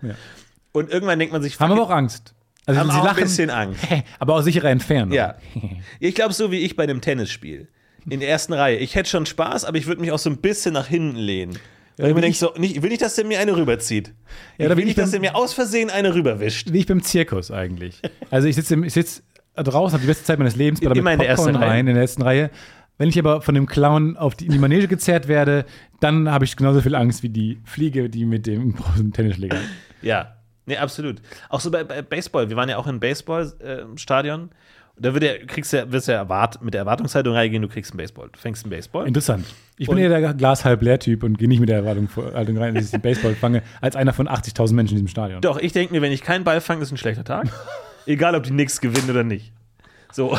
Und 0.72 0.89
irgendwann 0.91 1.18
denkt 1.20 1.32
man 1.34 1.41
sich, 1.41 1.60
Haben 1.60 1.72
fuck 1.72 1.78
aber 1.80 1.88
auch 1.88 1.96
Angst. 1.96 2.34
Also 2.66 2.80
Haben 2.80 2.89
sie 2.89 2.95
auch 2.95 3.01
ein 3.01 3.05
lachen, 3.05 3.24
bisschen 3.24 3.49
Angst. 3.49 3.82
aber 4.20 4.36
aus 4.36 4.45
sicherer 4.45 4.70
Entfernung. 4.70 5.13
Ja. 5.13 5.36
Ich 5.99 6.16
glaube, 6.16 6.34
so 6.34 6.51
wie 6.51 6.59
ich 6.59 6.76
bei 6.76 6.84
einem 6.84 7.01
Tennisspiel. 7.01 7.68
In 8.09 8.20
der 8.20 8.30
ersten 8.30 8.53
Reihe. 8.53 8.78
Ich 8.78 8.95
hätte 8.95 9.09
schon 9.09 9.26
Spaß, 9.26 9.66
aber 9.66 9.78
ich 9.78 9.88
würde 9.88 10.01
mich 10.01 10.11
auch 10.11 10.20
so 10.20 10.30
ein 10.30 10.38
bisschen 10.38 10.74
nach 10.74 10.88
hinten 10.88 11.18
lehnen. 11.18 11.57
Weil 11.97 12.09
ich 12.09 12.16
mir 12.16 12.22
denke, 12.22 12.38
so, 12.38 12.51
nicht, 12.57 12.76
ich 12.76 12.82
will 12.84 12.89
nicht, 12.89 13.01
dass 13.01 13.16
der 13.16 13.26
mir 13.26 13.39
eine 13.39 13.55
rüberzieht. 13.55 14.09
Ja, 14.57 14.66
ich 14.66 14.70
da 14.70 14.78
will 14.78 14.84
nicht, 14.84 14.97
ich 14.97 15.03
dass 15.03 15.11
der 15.11 15.22
mir 15.22 15.36
aus 15.36 15.53
Versehen 15.53 15.89
eine 15.89 16.13
rüberwischt. 16.13 16.72
Wie 16.74 16.80
ich 16.80 16.86
beim 16.86 17.01
Zirkus 17.01 17.51
eigentlich. 17.51 18.01
Also 18.30 18.47
ich 18.47 18.55
sitze 18.55 18.78
sitz 18.89 19.24
draußen, 19.55 19.93
habe 19.93 20.01
die 20.01 20.07
beste 20.07 20.26
Zeit 20.26 20.38
meines 20.38 20.55
Lebens, 20.55 20.82
Immer 20.82 21.13
in 21.13 21.20
der 21.20 21.30
ersten 21.30 21.45
Popcorn 21.45 21.63
Reihe. 21.63 21.72
rein, 21.72 21.88
in 21.88 21.93
der 21.93 22.01
ersten 22.01 22.22
Reihe. 22.22 22.49
Wenn 22.97 23.09
ich 23.09 23.18
aber 23.18 23.41
von 23.41 23.55
dem 23.55 23.66
Clown 23.66 24.18
auf 24.18 24.36
die, 24.36 24.45
in 24.45 24.51
die 24.51 24.59
Manege 24.59 24.88
gezerrt 24.88 25.28
werde, 25.28 25.66
dann 25.99 26.30
habe 26.30 26.45
ich 26.45 26.55
genauso 26.55 26.82
viel 26.82 26.95
Angst 26.95 27.24
wie 27.24 27.30
die 27.30 27.59
Fliege, 27.63 28.09
die 28.09 28.26
mit 28.26 28.45
dem 28.45 28.76
großen 28.76 29.11
Tennisschläger. 29.13 29.57
Ja. 30.01 30.36
Nee, 30.66 30.78
absolut. 30.78 31.22
Auch 31.49 31.59
so 31.59 31.70
bei, 31.72 31.84
bei 31.84 32.01
Baseball. 32.01 32.49
Wir 32.49 32.55
waren 32.57 32.70
ja 32.70 32.78
auch 32.78 32.88
im 32.88 32.99
Baseballstadion. 32.99 34.49
da 34.97 35.13
wird 35.13 35.24
ja, 35.24 35.34
kriegst 35.45 35.74
ja, 35.74 35.91
wirst 35.91 36.07
ja 36.07 36.16
erwart, 36.16 36.61
mit 36.63 36.74
der 36.74 36.82
Erwartungshaltung 36.82 37.34
reingehen, 37.34 37.61
du 37.61 37.68
kriegst 37.68 37.91
einen 37.91 37.97
Baseball. 37.97 38.30
Du 38.32 38.39
fängst 38.39 38.63
einen 38.63 38.72
Baseball. 38.72 39.07
Interessant. 39.07 39.45
Ich 39.78 39.88
bin 39.88 39.97
Und- 39.97 40.01
eher 40.03 40.09
der 40.09 40.34
Glas 40.34 40.63
halb 40.66 40.82
leer 40.82 40.99
Typ 40.99 41.24
und 41.24 41.38
gehe 41.38 41.47
nicht 41.47 41.59
mit 41.59 41.70
der 41.70 41.78
Erwartung 41.78 42.09
Haltung 42.34 42.57
rein, 42.57 42.74
dass 42.76 42.86
ich 42.86 42.91
den 42.91 43.01
Baseball 43.01 43.36
fange, 43.36 43.61
als 43.82 43.95
einer 43.95 44.13
von 44.13 44.28
80.000 44.28 44.74
Menschen 44.74 44.93
in 44.93 45.03
diesem 45.03 45.09
Stadion. 45.09 45.41
Doch, 45.41 45.57
ich 45.59 45.74
denke 45.74 45.93
mir, 45.93 46.01
wenn 46.01 46.11
ich 46.13 46.22
keinen 46.24 46.43
Ball 46.45 46.61
fange, 46.61 46.82
ist 46.82 46.91
ein 46.91 46.97
schlechter 46.97 47.24
Tag. 47.26 47.47
Egal, 48.05 48.36
ob 48.36 48.43
die 48.43 48.51
Knicks 48.51 48.80
gewinnen 48.82 49.09
oder 49.09 49.24
nicht. 49.24 49.51
So. 50.13 50.38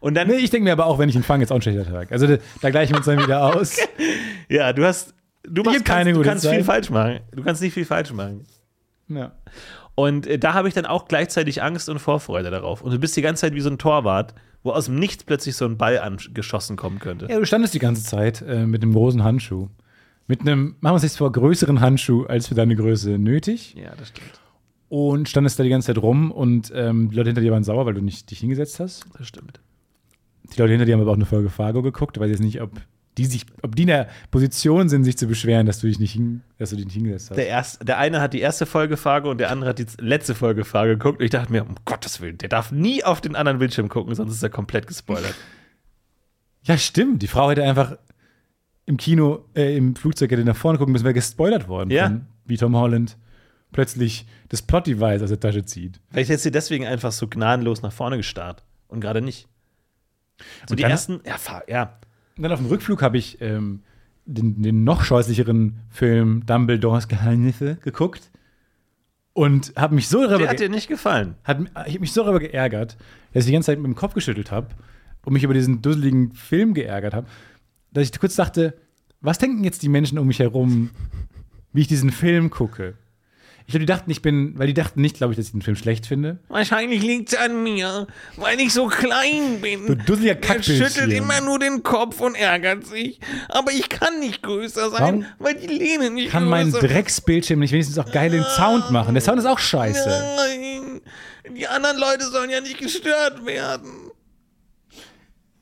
Und 0.00 0.14
dann, 0.14 0.28
Nee, 0.28 0.34
ich 0.36 0.50
denke 0.50 0.64
mir 0.64 0.72
aber 0.72 0.86
auch, 0.86 0.98
wenn 0.98 1.08
ich 1.08 1.16
ihn 1.16 1.24
fange, 1.24 1.42
ist 1.42 1.50
auch 1.50 1.56
ein 1.56 1.62
schlechter 1.62 1.90
Tag. 1.90 2.12
Also 2.12 2.26
da, 2.28 2.36
da 2.62 2.70
gleichen 2.70 2.92
wir 2.92 2.98
uns 2.98 3.06
dann 3.06 3.18
wieder 3.20 3.42
aus. 3.42 3.78
ja, 4.48 4.72
du 4.72 4.84
hast, 4.84 5.12
du 5.42 5.62
machst 5.64 5.84
keine 5.84 6.12
kannst, 6.12 6.20
du 6.24 6.28
kannst 6.28 6.46
viel 6.46 6.56
Zeit. 6.58 6.66
falsch 6.66 6.90
machen. 6.90 7.20
Du 7.32 7.42
kannst 7.42 7.60
nicht 7.62 7.74
viel 7.74 7.84
falsch 7.84 8.12
machen. 8.12 8.44
Ja. 9.08 9.32
Und 9.94 10.26
äh, 10.26 10.38
da 10.38 10.54
habe 10.54 10.68
ich 10.68 10.74
dann 10.74 10.86
auch 10.86 11.06
gleichzeitig 11.06 11.62
Angst 11.62 11.88
und 11.88 11.98
Vorfreude 11.98 12.50
darauf. 12.50 12.82
Und 12.82 12.92
du 12.92 12.98
bist 12.98 13.16
die 13.16 13.22
ganze 13.22 13.42
Zeit 13.42 13.54
wie 13.54 13.60
so 13.60 13.70
ein 13.70 13.78
Torwart, 13.78 14.34
wo 14.62 14.72
aus 14.72 14.86
dem 14.86 14.96
Nichts 14.96 15.24
plötzlich 15.24 15.56
so 15.56 15.66
ein 15.66 15.76
Ball 15.76 15.98
angeschossen 15.98 16.76
kommen 16.76 16.98
könnte. 16.98 17.26
ja, 17.28 17.38
du 17.38 17.46
standest 17.46 17.74
die 17.74 17.78
ganze 17.78 18.04
Zeit 18.04 18.42
äh, 18.42 18.66
mit 18.66 18.82
einem 18.82 18.92
großen 18.92 19.22
Handschuh. 19.22 19.68
Mit 20.26 20.40
einem, 20.40 20.76
machen 20.80 20.92
wir 20.92 20.92
uns 20.94 21.02
nichts 21.02 21.18
vor, 21.18 21.30
größeren 21.30 21.80
Handschuh 21.80 22.24
als 22.24 22.48
für 22.48 22.54
deine 22.54 22.74
Größe 22.76 23.18
nötig. 23.18 23.74
Ja, 23.74 23.94
das 23.96 24.08
stimmt. 24.08 24.40
Und 24.88 25.28
standest 25.28 25.58
da 25.58 25.64
die 25.64 25.70
ganze 25.70 25.88
Zeit 25.88 26.02
rum 26.02 26.30
und 26.30 26.72
ähm, 26.74 27.10
die 27.10 27.16
Leute 27.16 27.28
hinter 27.28 27.42
dir 27.42 27.52
waren 27.52 27.64
sauer, 27.64 27.84
weil 27.84 27.94
du 27.94 28.00
nicht 28.00 28.30
dich 28.30 28.38
hingesetzt 28.38 28.80
hast. 28.80 29.04
Das 29.18 29.26
stimmt. 29.26 29.60
Die 30.54 30.60
Leute 30.60 30.72
hinter 30.72 30.86
dir 30.86 30.94
haben 30.94 31.00
aber 31.00 31.10
auch 31.10 31.16
eine 31.16 31.26
Folge 31.26 31.50
Fargo 31.50 31.82
geguckt. 31.82 32.16
Ich 32.16 32.20
weiß 32.22 32.30
jetzt 32.30 32.42
nicht, 32.42 32.62
ob 32.62 32.70
die, 33.18 33.26
sich, 33.26 33.46
ob 33.62 33.76
die 33.76 33.82
in 33.82 33.88
der 33.88 34.08
Position 34.30 34.88
sind, 34.88 35.04
sich 35.04 35.16
zu 35.16 35.26
beschweren, 35.26 35.66
dass 35.66 35.80
du 35.80 35.86
dich 35.86 35.98
nicht, 35.98 36.12
hin, 36.12 36.42
dass 36.58 36.70
du 36.70 36.76
dich 36.76 36.84
nicht 36.84 36.94
hingesetzt 36.94 37.30
hast. 37.30 37.36
Der, 37.36 37.46
erst, 37.46 37.86
der 37.86 37.98
eine 37.98 38.20
hat 38.20 38.34
die 38.34 38.40
erste 38.40 38.66
Folge 38.66 38.96
Fargo 38.96 39.30
und 39.30 39.38
der 39.38 39.50
andere 39.50 39.70
hat 39.70 39.78
die 39.78 39.86
letzte 39.98 40.34
Folge 40.34 40.64
Fargo 40.64 40.92
geguckt. 40.92 41.20
Und 41.20 41.24
ich 41.24 41.30
dachte 41.30 41.52
mir, 41.52 41.62
um 41.62 41.76
Gottes 41.84 42.20
Willen, 42.20 42.38
der 42.38 42.48
darf 42.48 42.72
nie 42.72 43.04
auf 43.04 43.20
den 43.20 43.36
anderen 43.36 43.58
Bildschirm 43.58 43.88
gucken, 43.88 44.14
sonst 44.14 44.32
ist 44.32 44.42
er 44.42 44.50
komplett 44.50 44.86
gespoilert. 44.86 45.34
Ja, 46.66 46.78
stimmt. 46.78 47.20
Die 47.20 47.26
Frau 47.26 47.50
hätte 47.50 47.62
einfach 47.62 47.98
im 48.86 48.96
Kino, 48.96 49.44
äh, 49.54 49.76
im 49.76 49.96
Flugzeug 49.96 50.30
hätte 50.30 50.46
nach 50.46 50.56
vorne 50.56 50.78
gucken 50.78 50.92
müssen, 50.92 51.04
wäre 51.04 51.12
gespoilert 51.12 51.68
worden. 51.68 51.90
Ja. 51.90 52.06
Von, 52.06 52.26
wie 52.46 52.56
Tom 52.56 52.74
Holland 52.74 53.18
plötzlich 53.70 54.26
das 54.48 54.62
Plot-Device 54.62 55.22
aus 55.22 55.28
der 55.28 55.40
Tasche 55.40 55.64
zieht. 55.64 56.00
Vielleicht 56.10 56.30
hätte 56.30 56.42
sie 56.42 56.50
deswegen 56.50 56.86
einfach 56.86 57.12
so 57.12 57.28
gnadenlos 57.28 57.82
nach 57.82 57.92
vorne 57.92 58.16
gestarrt 58.16 58.64
und 58.88 59.00
gerade 59.00 59.20
nicht. 59.20 59.48
So 60.66 60.72
Und 60.72 60.78
die 60.78 60.84
ersten, 60.84 61.20
ja, 61.26 61.36
ja, 61.68 62.00
Und 62.36 62.42
dann 62.42 62.52
auf 62.52 62.58
dem 62.58 62.68
Rückflug 62.68 63.02
habe 63.02 63.16
ich 63.16 63.40
ähm, 63.40 63.82
den, 64.26 64.62
den 64.62 64.84
noch 64.84 65.04
scheußlicheren 65.04 65.80
Film 65.90 66.44
Dumbledores 66.46 67.08
Geheimnisse 67.08 67.76
geguckt 67.76 68.30
und 69.32 69.72
habe 69.76 69.94
mich 69.94 70.08
so 70.08 70.20
darüber 70.22 70.38
der 70.38 70.48
hat 70.48 70.60
dir 70.60 70.68
nicht 70.68 70.88
gefallen. 70.88 71.34
hat, 71.44 71.60
ich 71.60 71.94
habe 71.94 72.00
mich 72.00 72.12
so 72.12 72.22
darüber 72.22 72.40
geärgert, 72.40 72.96
dass 73.32 73.44
ich 73.44 73.46
die 73.46 73.52
ganze 73.52 73.66
Zeit 73.66 73.78
mit 73.78 73.86
dem 73.86 73.96
Kopf 73.96 74.14
geschüttelt 74.14 74.50
habe 74.50 74.68
und 75.24 75.32
mich 75.32 75.42
über 75.42 75.54
diesen 75.54 75.82
dusseligen 75.82 76.32
Film 76.32 76.74
geärgert 76.74 77.14
habe, 77.14 77.26
dass 77.92 78.04
ich 78.08 78.18
kurz 78.18 78.36
dachte, 78.36 78.74
was 79.20 79.38
denken 79.38 79.64
jetzt 79.64 79.82
die 79.82 79.88
Menschen 79.88 80.18
um 80.18 80.26
mich 80.26 80.38
herum, 80.38 80.90
wie 81.72 81.82
ich 81.82 81.88
diesen 81.88 82.10
Film 82.10 82.50
gucke? 82.50 82.94
Ich 83.66 83.72
glaube, 83.72 83.86
die 83.86 83.86
dachten, 83.86 84.10
ich 84.10 84.20
bin, 84.20 84.58
weil 84.58 84.66
die 84.66 84.74
dachten 84.74 85.00
nicht, 85.00 85.16
glaube 85.16 85.32
ich, 85.32 85.38
dass 85.38 85.46
ich 85.46 85.52
den 85.52 85.62
Film 85.62 85.76
schlecht 85.76 86.06
finde. 86.06 86.38
Wahrscheinlich 86.48 87.02
liegt 87.02 87.32
es 87.32 87.38
an 87.38 87.62
mir, 87.62 88.06
weil 88.36 88.60
ich 88.60 88.74
so 88.74 88.88
klein 88.88 89.60
bin. 89.62 89.86
Du 89.86 89.96
dusseliger 89.96 90.36
Er 90.46 90.62
schüttelt 90.62 91.10
immer 91.12 91.40
nur 91.40 91.58
den 91.58 91.82
Kopf 91.82 92.20
und 92.20 92.34
ärgert 92.34 92.86
sich. 92.86 93.20
Aber 93.48 93.72
ich 93.72 93.88
kann 93.88 94.20
nicht 94.20 94.42
größer 94.42 94.90
sein, 94.90 95.00
Warum 95.00 95.26
weil 95.38 95.54
die 95.54 95.66
Lehne 95.66 96.10
nicht 96.10 96.30
Kann 96.30 96.44
mein 96.44 96.72
größer 96.72 96.86
Drecksbildschirm 96.86 97.60
nicht 97.60 97.72
wenigstens 97.72 97.98
auch 97.98 98.12
geil 98.12 98.30
den 98.30 98.44
Sound 98.44 98.90
machen? 98.90 99.14
Der 99.14 99.22
Sound 99.22 99.38
ist 99.38 99.46
auch 99.46 99.58
scheiße. 99.58 100.08
Nein, 100.36 101.00
die 101.56 101.66
anderen 101.66 101.98
Leute 101.98 102.24
sollen 102.26 102.50
ja 102.50 102.60
nicht 102.60 102.76
gestört 102.78 103.46
werden. 103.46 104.10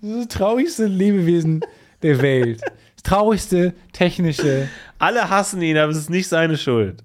Das 0.00 0.10
ist 0.10 0.18
das 0.18 0.38
traurigste 0.38 0.86
Lebewesen 0.86 1.60
der 2.02 2.20
Welt. 2.20 2.62
Das 2.96 3.04
traurigste 3.04 3.74
technische. 3.92 4.68
Alle 4.98 5.30
hassen 5.30 5.62
ihn, 5.62 5.76
aber 5.76 5.92
es 5.92 5.98
ist 5.98 6.10
nicht 6.10 6.26
seine 6.26 6.58
Schuld. 6.58 7.04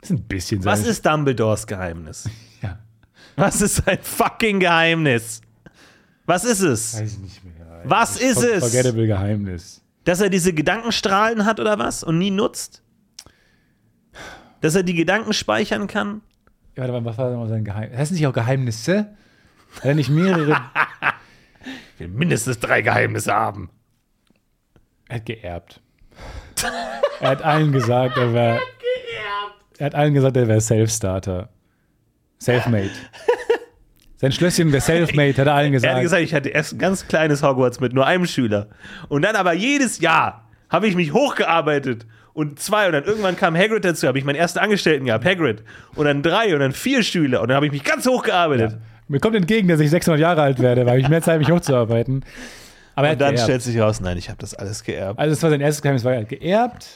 Das 0.00 0.10
ist 0.10 0.16
ein 0.16 0.22
bisschen 0.24 0.64
Was 0.64 0.86
ist 0.86 1.04
Dumbledores 1.04 1.66
Geheimnis? 1.66 2.28
Ja, 2.62 2.78
Was 3.36 3.60
ist 3.62 3.76
sein 3.76 3.98
fucking 4.02 4.60
Geheimnis? 4.60 5.40
Was 6.26 6.44
ist 6.44 6.60
es? 6.60 7.00
weiß 7.00 7.12
ich 7.14 7.18
nicht 7.18 7.44
mehr. 7.44 7.54
Was 7.84 8.20
ist 8.20 8.42
es? 8.42 8.60
Forgettable 8.60 9.06
Geheimnis. 9.06 9.82
Dass 10.04 10.20
er 10.20 10.28
diese 10.30 10.52
Gedankenstrahlen 10.52 11.44
hat 11.44 11.60
oder 11.60 11.78
was 11.78 12.02
und 12.04 12.18
nie 12.18 12.30
nutzt? 12.30 12.82
Dass 14.60 14.74
er 14.74 14.82
die 14.82 14.94
Gedanken 14.94 15.32
speichern 15.32 15.86
kann? 15.86 16.20
Ja, 16.76 16.82
warte 16.82 16.92
mal, 16.92 17.04
was 17.04 17.18
war 17.18 17.30
denn 17.30 17.48
sein 17.48 17.64
Geheimnis? 17.64 17.98
Heißt 17.98 18.12
nicht 18.12 18.26
auch 18.26 18.32
Geheimnisse? 18.32 19.16
Hat 19.76 19.84
er 19.84 19.94
nicht 19.94 20.10
mehrere? 20.10 20.56
Ich 21.94 22.00
will 22.00 22.08
mindestens 22.08 22.58
drei 22.58 22.80
Geheimnisse 22.80 23.34
haben. 23.34 23.68
er 25.08 25.16
hat 25.16 25.26
geerbt. 25.26 25.82
er 27.20 27.28
hat 27.28 27.42
allen 27.42 27.72
gesagt, 27.72 28.16
er 28.16 28.32
wäre. 28.32 28.60
Er 29.80 29.86
hat 29.86 29.94
allen 29.94 30.12
gesagt, 30.12 30.36
er 30.36 30.46
wäre 30.46 30.60
Self-Starter. 30.60 31.48
Self-made. 32.38 32.90
Sein 34.16 34.30
Schlösschen 34.30 34.70
wäre 34.72 34.82
Self-made, 34.82 35.38
hat 35.38 35.46
er 35.46 35.54
allen 35.54 35.68
Er 35.68 35.70
gesagt. 35.72 35.94
hat 35.94 36.02
gesagt, 36.02 36.22
ich 36.22 36.34
hatte 36.34 36.50
erst 36.50 36.74
ein 36.74 36.78
ganz 36.78 37.08
kleines 37.08 37.42
Hogwarts 37.42 37.80
mit 37.80 37.94
nur 37.94 38.06
einem 38.06 38.26
Schüler. 38.26 38.68
Und 39.08 39.22
dann 39.22 39.36
aber 39.36 39.54
jedes 39.54 40.00
Jahr 40.00 40.46
habe 40.68 40.86
ich 40.86 40.96
mich 40.96 41.14
hochgearbeitet. 41.14 42.06
Und 42.34 42.60
zwei, 42.60 42.86
und 42.88 42.92
dann 42.92 43.04
irgendwann 43.04 43.36
kam 43.36 43.56
Hagrid 43.56 43.82
dazu, 43.86 44.06
habe 44.06 44.18
ich 44.18 44.24
meinen 44.24 44.36
ersten 44.36 44.58
Angestellten 44.58 45.06
gehabt, 45.06 45.24
Hagrid. 45.24 45.64
Und 45.94 46.04
dann 46.04 46.22
drei 46.22 46.52
und 46.52 46.60
dann 46.60 46.72
vier 46.72 47.02
Schüler. 47.02 47.40
Und 47.40 47.48
dann 47.48 47.56
habe 47.56 47.64
ich 47.64 47.72
mich 47.72 47.82
ganz 47.82 48.06
hochgearbeitet. 48.06 48.76
Mir 49.08 49.18
kommt 49.18 49.34
entgegen, 49.34 49.66
dass 49.66 49.80
ich 49.80 49.88
600 49.88 50.20
Jahre 50.20 50.42
alt 50.42 50.58
werde, 50.60 50.84
weil 50.84 51.00
ich 51.00 51.08
mehr 51.08 51.22
Zeit, 51.22 51.38
mich 51.38 51.50
hochzuarbeiten. 51.50 52.22
Aber 52.94 53.06
er 53.06 53.14
Und 53.14 53.20
dann 53.22 53.30
geerbt. 53.30 53.44
stellt 53.44 53.62
sich 53.62 53.80
raus, 53.80 54.02
nein, 54.02 54.18
ich 54.18 54.28
habe 54.28 54.36
das 54.38 54.54
alles 54.54 54.84
geerbt. 54.84 55.18
Also, 55.18 55.34
das 55.34 55.42
war 55.42 55.48
sein 55.48 55.62
erstes 55.62 55.80
Geheimnis, 55.80 56.04
war 56.04 56.12
er 56.12 56.24
geerbt. 56.24 56.86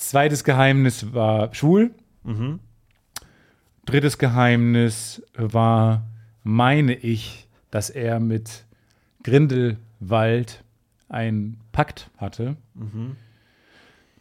Zweites 0.00 0.44
Geheimnis 0.44 1.12
war 1.12 1.54
schwul. 1.54 1.90
Drittes 3.84 4.18
Geheimnis 4.18 5.22
war, 5.34 6.06
meine 6.42 6.94
ich, 6.94 7.48
dass 7.70 7.90
er 7.90 8.18
mit 8.18 8.64
Grindelwald 9.22 10.64
einen 11.08 11.58
Pakt 11.72 12.10
hatte, 12.16 12.56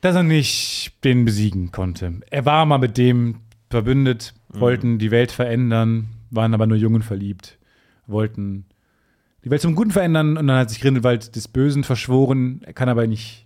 dass 0.02 0.16
er 0.16 0.24
nicht 0.24 0.94
den 1.04 1.24
besiegen 1.26 1.72
konnte. 1.72 2.20
Er 2.30 2.46
war 2.46 2.66
mal 2.66 2.78
mit 2.78 2.98
dem 2.98 3.40
verbündet, 3.70 4.34
wollten 4.50 4.98
die 5.00 5.12
Welt 5.12 5.32
verändern, 5.32 6.10
waren 6.30 6.54
aber 6.54 6.68
nur 6.68 6.78
Jungen 6.78 7.04
verliebt, 7.04 7.58
wollten 8.08 8.66
die 9.46 9.50
Welt 9.50 9.62
zum 9.62 9.76
Guten 9.76 9.92
verändern 9.92 10.38
und 10.38 10.48
dann 10.48 10.58
hat 10.60 10.70
sich 10.70 10.82
Grindelwald 10.82 11.36
des 11.36 11.48
Bösen 11.48 11.84
verschworen. 11.86 12.62
Er 12.66 12.74
kann 12.74 12.90
aber 12.90 13.08
nicht, 13.08 13.46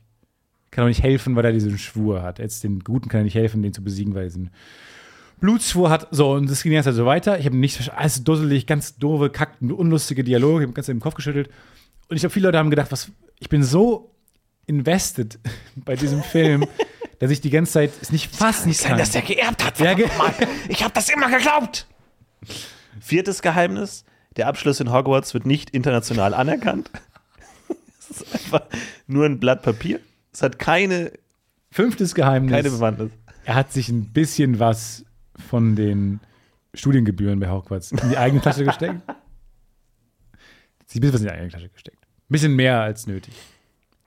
kann 0.74 0.84
auch 0.84 0.88
nicht 0.90 1.04
helfen, 1.04 1.36
weil 1.36 1.46
er 1.46 1.52
diesen 1.54 1.78
Schwur 1.78 2.22
hat. 2.22 2.40
Jetzt 2.40 2.64
den 2.64 2.80
Guten 2.82 3.08
kann 3.10 3.22
er 3.22 3.24
nicht 3.26 3.36
helfen, 3.36 3.62
den 3.62 3.74
zu 3.74 3.84
besiegen, 3.84 4.14
weil 4.14 4.24
er 4.24 4.28
diesen 4.28 4.50
Blutschwur 5.40 5.90
hat. 5.90 6.08
So, 6.12 6.32
und 6.34 6.50
das 6.50 6.64
ging 6.64 6.72
jetzt 6.72 6.88
also 6.88 7.06
weiter. 7.06 7.40
Ich 7.40 7.46
habe 7.46 7.56
nicht 7.58 7.76
verstanden, 7.76 8.00
alles 8.02 8.24
dusselig, 8.24 8.68
ganz 8.68 8.98
doofe, 8.98 9.30
kackten, 9.30 9.72
unlustige 9.72 10.24
Dialoge. 10.24 10.64
Ich 10.64 10.68
habe 10.68 10.74
ganz 10.74 10.88
im 10.90 11.00
Kopf 11.00 11.16
geschüttelt. 11.16 11.50
Und 12.10 12.16
ich 12.16 12.22
glaube, 12.22 12.34
viele 12.34 12.48
Leute 12.48 12.58
haben 12.58 12.70
gedacht, 12.70 12.92
was, 12.92 13.10
ich 13.40 13.50
bin 13.50 13.64
so 13.64 14.12
invested 14.66 15.40
bei 15.76 15.96
diesem 15.96 16.24
Film, 16.24 16.66
dass 17.20 17.32
ich 17.32 17.42
die 17.42 17.50
ganze 17.50 17.74
Zeit 17.74 17.92
es 18.02 18.12
nicht 18.12 18.34
fast 18.36 18.66
nicht 18.66 18.84
kann. 18.84 18.98
der 18.98 19.22
geerbt 19.22 19.64
hat. 19.66 19.80
Ja, 19.80 19.94
ge- 19.94 20.08
Ich 20.70 20.84
habe 20.84 20.94
das 20.94 21.10
immer 21.10 21.30
geglaubt. 21.30 21.88
Viertes 23.00 23.42
Geheimnis: 23.42 24.04
Der 24.38 24.48
Abschluss 24.48 24.80
in 24.80 24.92
Hogwarts 24.92 25.34
wird 25.34 25.46
nicht 25.46 25.70
international 25.72 26.34
anerkannt. 26.34 26.90
Es 28.10 28.22
ist 28.22 28.34
einfach 28.36 28.62
nur 29.08 29.26
ein 29.26 29.40
Blatt 29.40 29.64
Papier. 29.64 30.00
Es 30.34 30.42
hat 30.42 30.60
keine, 30.60 31.12
Fünftes 31.72 32.14
Geheimnis. 32.16 32.52
keine 32.52 32.70
Bewandtnis. 32.70 33.12
er 33.46 33.56
hat 33.56 33.72
sich 33.72 33.90
ein 33.90 34.12
bisschen 34.14 34.60
was 34.60 35.06
von 35.48 35.76
den 35.76 36.20
Studiengebühren 36.74 37.40
bei 37.40 37.50
Hogwarts 37.50 37.92
in 37.92 38.10
die 38.10 38.18
eigene 38.18 38.42
Tasche 38.42 38.64
gesteckt. 38.66 39.02
Sie 40.88 41.00
ein 41.00 41.02
bisschen 41.02 41.14
was 41.14 41.22
in 41.22 41.28
die 41.28 41.34
eigene 41.34 41.50
Tasche 41.50 41.70
gesteckt. 41.70 42.04
Ein 42.04 42.30
bisschen 42.30 42.56
mehr 42.56 42.82
als 42.82 43.08
nötig. 43.08 43.34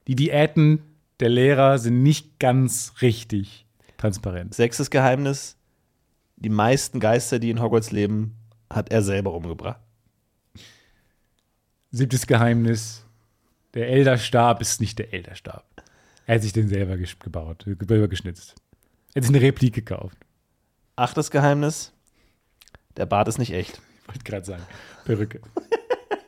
Die 0.07 0.15
Diäten 0.15 0.83
der 1.21 1.29
Lehrer 1.29 1.79
sind 1.79 2.03
nicht 2.03 2.39
ganz 2.39 2.95
richtig 3.03 3.67
transparent. 3.97 4.55
Sechstes 4.55 4.91
Geheimnis: 4.91 5.57
Die 6.37 6.49
meisten 6.49 7.01
Geister, 7.01 7.39
die 7.39 7.51
in 7.51 7.61
Hogwarts 7.61 7.91
leben, 7.93 8.37
hat 8.71 8.91
er 8.91 9.03
selber 9.03 9.33
umgebracht. 9.33 9.81
Siebtes 11.91 12.27
Geheimnis: 12.27 13.05
Der 13.75 13.89
Elderstab 13.89 14.61
ist 14.61 14.81
nicht 14.81 14.99
der 14.99 15.13
Elderstab. 15.15 15.76
Er 16.27 16.35
hat 16.35 16.43
sich 16.43 16.53
den 16.53 16.69
selber 16.69 16.97
gebaut, 16.97 17.65
selber 17.65 18.09
geschnitzt. 18.09 18.55
Er 19.15 19.21
hat 19.21 19.27
sich 19.27 19.35
eine 19.35 19.45
Replik 19.45 19.75
gekauft. 19.75 20.17
Achtes 20.97 21.31
Geheimnis: 21.31 21.93
Der 22.97 23.07
Bart 23.07 23.29
ist 23.29 23.39
nicht 23.39 23.53
echt. 23.53 23.81
Ich 24.03 24.09
wollte 24.09 24.25
gerade 24.25 24.45
sagen. 24.45 24.63
Perücke. 25.05 25.41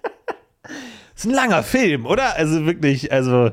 ist 1.14 1.26
ein 1.26 1.32
langer 1.32 1.62
Film, 1.62 2.06
oder? 2.06 2.36
Also 2.36 2.64
wirklich, 2.64 3.12
also 3.12 3.50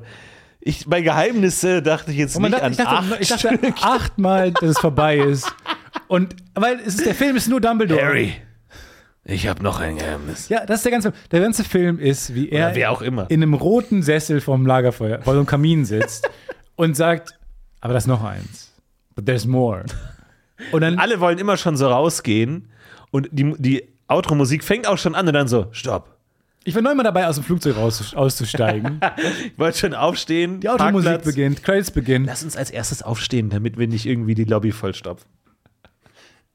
Ich, 0.59 0.87
bei 0.87 1.01
Geheimnisse 1.01 1.83
dachte 1.83 2.11
ich 2.11 2.17
jetzt 2.17 2.39
man 2.39 2.51
nicht 2.51 2.63
dachte, 2.63 2.87
an 2.87 3.17
ich 3.19 3.27
dachte, 3.27 3.49
acht 3.49 3.63
ich 3.63 3.69
dachte 3.69 3.73
achtmal, 3.83 4.51
dass 4.51 4.63
es 4.69 4.79
vorbei 4.79 5.17
ist. 5.17 5.53
Und 6.07 6.35
weil 6.53 6.79
es 6.79 6.95
ist, 6.95 7.05
der 7.05 7.15
Film 7.15 7.35
ist 7.35 7.47
nur 7.47 7.61
Dumbledore. 7.61 8.01
Harry, 8.03 8.33
ich 9.27 9.47
habe 9.47 9.63
noch 9.63 9.79
ein 9.79 9.97
Geheimnis. 9.97 10.49
Ja, 10.49 10.65
das 10.65 10.77
ist 10.79 10.83
der 10.85 10.91
ganze 10.91 11.11
Film. 11.11 11.23
Der 11.31 11.39
ganze 11.41 11.63
Film 11.63 11.99
ist, 11.99 12.33
wie 12.35 12.49
er 12.49 12.67
Oder 12.67 12.75
wer 12.75 12.91
auch 12.91 13.01
immer. 13.01 13.29
in 13.29 13.41
einem 13.41 13.53
roten 13.55 14.01
Sessel 14.03 14.39
vorm 14.39 14.65
Lagerfeuer, 14.65 15.21
vor 15.21 15.33
so 15.33 15.39
einem 15.39 15.47
Kamin 15.47 15.83
sitzt 15.85 16.29
und 16.75 16.95
sagt, 16.95 17.37
aber 17.81 17.93
da 17.93 17.97
ist 17.97 18.07
noch 18.07 18.23
eins. 18.23 18.71
But 19.15 19.25
there's 19.25 19.45
more. 19.45 19.85
Und 20.71 20.81
dann, 20.81 20.99
Alle 20.99 21.19
wollen 21.19 21.37
immer 21.39 21.57
schon 21.57 21.75
so 21.75 21.87
rausgehen 21.87 22.69
und 23.11 23.27
die, 23.31 23.53
die 23.57 23.83
Outro-Musik 24.07 24.63
fängt 24.63 24.87
auch 24.87 24.97
schon 24.97 25.15
an 25.15 25.27
und 25.27 25.33
dann 25.33 25.47
so, 25.47 25.67
stopp. 25.71 26.15
ich 26.63 26.75
war 26.75 26.81
neunmal 26.81 27.03
dabei, 27.03 27.27
aus 27.27 27.35
dem 27.35 27.43
Flugzeug 27.43 27.75
raus, 27.77 28.13
auszusteigen. 28.13 28.99
Ich 29.45 29.57
wollte 29.57 29.77
schon 29.79 29.93
aufstehen. 29.95 30.59
Die 30.59 30.69
Automusik 30.69 31.09
Parkplatz. 31.09 31.25
beginnt, 31.35 31.63
Credits 31.63 31.91
beginnen. 31.91 32.25
Lass 32.25 32.43
uns 32.43 32.55
als 32.55 32.69
erstes 32.71 33.01
aufstehen, 33.01 33.49
damit 33.49 33.77
wir 33.77 33.87
nicht 33.87 34.05
irgendwie 34.05 34.35
die 34.35 34.43
Lobby 34.43 34.71
vollstopfen. 34.71 35.27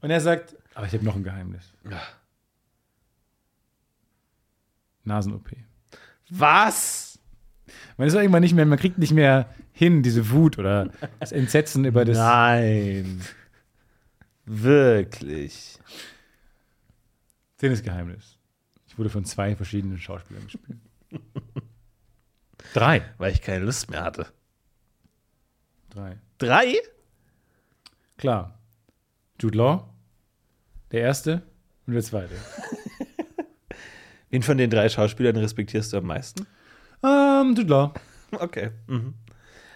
Und 0.01 0.09
er 0.11 0.21
sagt, 0.21 0.55
aber 0.73 0.85
ich 0.87 0.93
habe 0.93 1.03
noch 1.03 1.15
ein 1.15 1.23
Geheimnis. 1.23 1.63
Nasen-OP. 5.03 5.51
Was? 6.29 7.19
Man 7.97 8.07
ist 8.07 8.13
irgendwann 8.13 8.41
nicht 8.41 8.53
mehr, 8.53 8.65
man 8.65 8.79
kriegt 8.79 8.97
nicht 8.97 9.13
mehr 9.13 9.53
hin, 9.71 10.03
diese 10.03 10.31
Wut 10.31 10.57
oder 10.57 10.89
das 11.19 11.31
Entsetzen 11.31 11.85
über 11.85 12.05
das. 12.05 12.17
Nein. 12.17 13.21
Wirklich. 14.45 15.79
Zehntes 17.57 17.83
Geheimnis. 17.83 18.37
Ich 18.87 18.97
wurde 18.97 19.09
von 19.09 19.23
zwei 19.25 19.55
verschiedenen 19.55 19.97
Schauspielern 19.97 20.43
gespielt. 20.43 20.79
Drei. 22.73 23.03
Weil 23.17 23.31
ich 23.33 23.41
keine 23.41 23.65
Lust 23.65 23.89
mehr 23.89 24.03
hatte. 24.03 24.27
Drei. 25.89 26.17
Drei? 26.37 26.75
Klar. 28.17 28.57
Jude 29.41 29.57
Law, 29.57 29.89
der 30.91 31.01
erste 31.01 31.41
und 31.87 31.93
der 31.93 32.03
zweite. 32.03 32.35
Wen 34.31 34.41
von 34.43 34.57
den 34.57 34.69
drei 34.69 34.89
Schauspielern 34.89 35.35
respektierst 35.35 35.93
du 35.93 35.97
am 35.97 36.05
meisten? 36.05 36.47
Ähm, 37.03 37.53
Jude 37.55 37.69
Law. 37.69 37.93
Okay. 38.31 38.71
Mhm. 38.87 39.13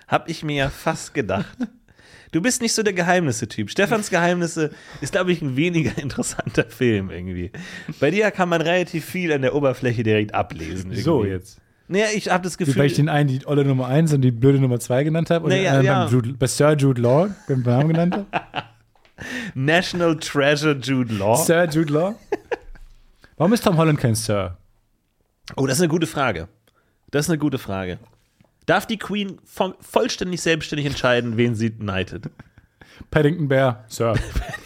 Hab 0.08 0.30
ich 0.30 0.44
mir 0.44 0.56
ja 0.56 0.70
fast 0.70 1.14
gedacht. 1.14 1.58
Du 2.32 2.42
bist 2.42 2.62
nicht 2.62 2.74
so 2.74 2.84
der 2.84 2.92
Geheimnisse-Typ. 2.92 3.70
Stefans 3.70 4.10
Geheimnisse 4.10 4.72
ist, 5.00 5.14
glaube 5.14 5.32
ich, 5.32 5.42
ein 5.42 5.56
weniger 5.56 5.98
interessanter 6.02 6.66
Film 6.66 7.10
irgendwie. 7.10 7.50
Bei 8.02 8.12
dir 8.12 8.30
kann 8.32 8.50
man 8.50 8.60
relativ 8.60 9.06
viel 9.06 9.32
an 9.32 9.42
der 9.42 9.56
Oberfläche 9.56 10.04
direkt 10.04 10.34
ablesen. 10.34 10.92
Irgendwie. 10.92 11.02
So 11.02 11.24
jetzt. 11.24 11.62
Naja, 11.88 12.08
ich 12.14 12.30
habe 12.30 12.44
das 12.44 12.58
Gefühl. 12.58 12.76
Weil 12.76 12.88
ich 12.88 12.96
den 12.96 13.08
einen 13.08 13.30
die 13.30 13.46
olle 13.48 13.64
Nummer 13.64 13.88
1 13.88 14.12
und 14.12 14.22
die 14.22 14.32
blöde 14.32 14.60
Nummer 14.60 14.82
2 14.82 15.06
genannt 15.06 15.30
habe 15.30 15.46
und 15.46 15.52
Naja, 15.52 15.80
den 15.80 15.88
anderen 15.88 16.08
ja. 16.08 16.10
Jude, 16.10 16.34
bei 16.34 16.48
Sir 16.48 16.74
Jude 16.74 17.02
Law 17.02 17.30
beim 17.48 17.62
Namen 17.62 17.88
genannt 17.90 18.16
habe. 18.16 18.28
National 19.54 20.18
Treasure 20.18 20.76
Jude 20.76 21.14
Law. 21.14 21.38
Sir 21.38 21.70
Jude 21.70 21.94
Law. 21.94 22.16
Warum 23.38 23.52
ist 23.52 23.66
Tom 23.66 23.76
Holland 23.76 24.00
kein 24.00 24.16
Sir? 24.16 24.58
Oh, 25.58 25.68
das 25.68 25.78
ist 25.78 25.82
eine 25.82 25.90
gute 25.90 26.08
Frage. 26.08 26.48
Das 27.12 27.26
ist 27.26 27.30
eine 27.30 27.38
gute 27.38 27.58
Frage. 27.58 28.00
Darf 28.66 28.88
die 28.88 28.98
Queen 28.98 29.40
vo 29.44 29.74
vollständig 29.82 30.42
selbstständig 30.42 30.86
entscheiden, 30.86 31.36
wen 31.36 31.54
sie 31.54 31.70
knightet? 31.70 32.30
Paddington 33.12 33.50
Bear, 33.50 33.84
Sir. 33.88 34.16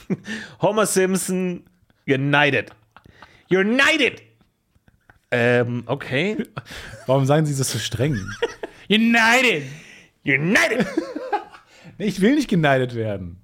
Homer 0.62 0.86
Simpson, 0.86 1.64
you're 2.06 2.18
knighted. 2.18 2.72
You're 3.50 3.64
knighted! 3.64 4.22
Ähm, 5.32 5.84
okay. 5.88 6.38
Warum 7.08 7.26
sagen 7.26 7.48
sie 7.48 7.58
das 7.58 7.72
so 7.72 7.80
streng? 7.80 8.20
United! 10.24 10.86
Nee, 11.98 12.06
ich 12.06 12.22
will 12.22 12.36
nicht 12.36 12.48
geneidet 12.48 12.94
werden. 12.94 13.42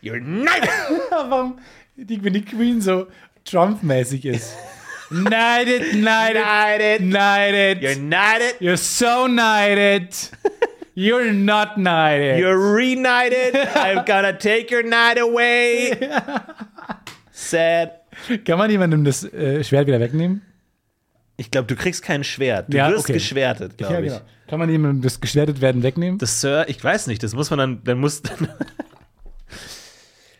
Knighted! 0.00 0.70
Warum, 1.10 1.58
die, 1.96 2.22
wenn 2.24 2.32
die 2.32 2.44
Queen 2.44 2.80
so 2.80 3.08
Trump-mäßig 3.46 4.24
ist. 4.26 4.52
Knighted, 5.08 5.92
knighted, 5.92 6.42
Knighted! 6.42 7.00
knighted. 7.02 7.82
You're 7.82 7.94
knighted! 7.96 8.56
You're 8.60 8.76
so 8.76 9.26
knighted. 9.28 10.08
You're 10.94 11.32
not 11.32 11.76
knighted. 11.76 12.40
You're 12.40 12.58
reunited! 12.58 13.54
I'm 13.76 14.04
gonna 14.04 14.32
take 14.36 14.70
your 14.74 14.82
night 14.82 15.18
away! 15.20 15.92
Sad. 17.30 17.92
Kann 18.44 18.58
man 18.58 18.70
jemandem 18.70 19.04
das 19.04 19.22
äh, 19.24 19.62
Schwert 19.62 19.86
wieder 19.86 20.00
wegnehmen? 20.00 20.42
Ich 21.36 21.50
glaube, 21.50 21.66
du 21.68 21.76
kriegst 21.76 22.02
kein 22.02 22.24
Schwert. 22.24 22.72
Du 22.72 22.76
Ja, 22.78 22.90
wirst 22.90 23.04
okay. 23.04 23.12
geschwertet, 23.12 23.76
glaube 23.76 24.06
ich. 24.06 24.12
genau. 24.12 24.22
Kann 24.48 24.58
man 24.58 24.70
jemandem 24.70 25.02
das 25.02 25.20
geschwertet 25.20 25.60
werden 25.60 25.82
wegnehmen? 25.82 26.18
Das 26.18 26.40
Sir, 26.40 26.64
ich 26.68 26.82
weiß 26.82 27.08
nicht, 27.08 27.22
das 27.22 27.34
muss 27.34 27.50
man 27.50 27.58
dann, 27.58 27.84
dann 27.84 27.98
muss 27.98 28.22
dann. 28.22 28.48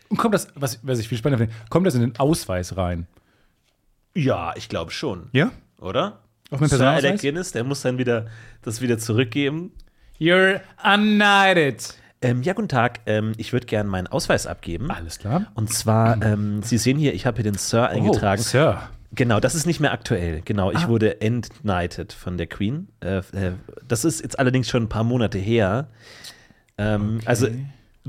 Und 0.09 0.17
kommt 0.17 0.33
das, 0.33 0.47
was, 0.55 0.79
was 0.83 0.99
ich 0.99 1.07
viel 1.07 1.17
spannender 1.17 1.45
finde, 1.45 1.59
kommt 1.69 1.85
das 1.87 1.95
in 1.95 2.01
den 2.01 2.17
Ausweis 2.19 2.77
rein? 2.77 3.07
Ja, 4.15 4.53
ich 4.55 4.69
glaube 4.69 4.91
schon. 4.91 5.29
Ja? 5.31 5.51
Oder? 5.79 6.19
Auf 6.49 6.59
meinen 6.59 6.69
Sir? 6.69 6.89
Alec 6.89 7.21
Guinness, 7.21 7.51
der 7.51 7.63
muss 7.63 7.81
dann 7.81 7.97
wieder 7.97 8.27
das 8.61 8.81
wieder 8.81 8.97
zurückgeben. 8.97 9.71
You're 10.19 10.61
unknighted. 10.83 11.93
Ähm, 12.21 12.41
ja, 12.41 12.53
guten 12.53 12.69
Tag. 12.69 13.01
Ähm, 13.05 13.33
ich 13.37 13.53
würde 13.53 13.67
gerne 13.67 13.87
meinen 13.89 14.07
Ausweis 14.07 14.47
abgeben. 14.47 14.89
Alles 14.89 15.19
klar. 15.19 15.51
Und 15.53 15.71
zwar, 15.71 16.19
ähm, 16.23 16.63
Sie 16.63 16.77
sehen 16.79 16.97
hier, 16.97 17.13
ich 17.13 17.25
habe 17.27 17.35
hier 17.37 17.43
den 17.51 17.57
Sir 17.59 17.89
eingetragen. 17.89 18.41
Oh, 18.41 18.43
Sir. 18.49 18.89
Genau, 19.13 19.39
das 19.39 19.53
ist 19.55 19.65
nicht 19.67 19.79
mehr 19.79 19.91
aktuell. 19.91 20.41
Genau, 20.43 20.71
ich 20.71 20.79
Ah. 20.79 20.87
wurde 20.87 21.21
entknighted 21.21 22.13
von 22.13 22.37
der 22.37 22.47
Queen. 22.47 22.87
Äh, 23.01 23.17
äh, 23.17 23.53
das 23.87 24.03
ist 24.03 24.21
jetzt 24.21 24.39
allerdings 24.39 24.67
schon 24.67 24.83
ein 24.83 24.89
paar 24.89 25.03
Monate 25.03 25.37
her. 25.37 25.87
Ähm, 26.79 27.19
Also, 27.25 27.47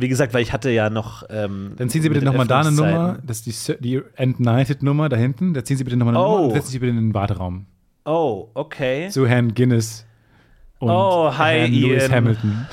wie 0.00 0.08
gesagt, 0.08 0.34
weil 0.34 0.42
ich 0.42 0.52
hatte 0.52 0.70
ja 0.70 0.90
noch. 0.90 1.24
Ähm, 1.30 1.72
Dann 1.76 1.88
ziehen 1.88 2.02
Sie 2.02 2.08
bitte 2.08 2.24
nochmal 2.24 2.46
da 2.46 2.60
eine 2.60 2.72
Nummer. 2.72 3.18
Das 3.26 3.46
ist 3.46 3.68
die, 3.68 3.76
die 3.80 4.00
Entknighted-Nummer 4.16 5.08
da 5.08 5.16
hinten. 5.16 5.54
Da 5.54 5.64
ziehen 5.64 5.76
Sie 5.76 5.84
bitte 5.84 5.96
nochmal 5.96 6.16
eine 6.16 6.24
Oh. 6.24 6.30
Nummer 6.36 6.44
und 6.48 6.52
setzen 6.54 6.70
Sie 6.70 6.78
bitte 6.78 6.90
in 6.90 6.96
den 6.96 7.14
Warteraum. 7.14 7.66
Oh, 8.04 8.48
okay. 8.54 9.08
Zu 9.10 9.26
Herrn 9.26 9.54
Guinness 9.54 10.06
und 10.78 10.90
Oh, 10.90 11.30
hi, 11.36 11.58
Herrn 11.60 11.72
Lewis 11.72 12.02
Ian. 12.04 12.12
Hamilton. 12.12 12.66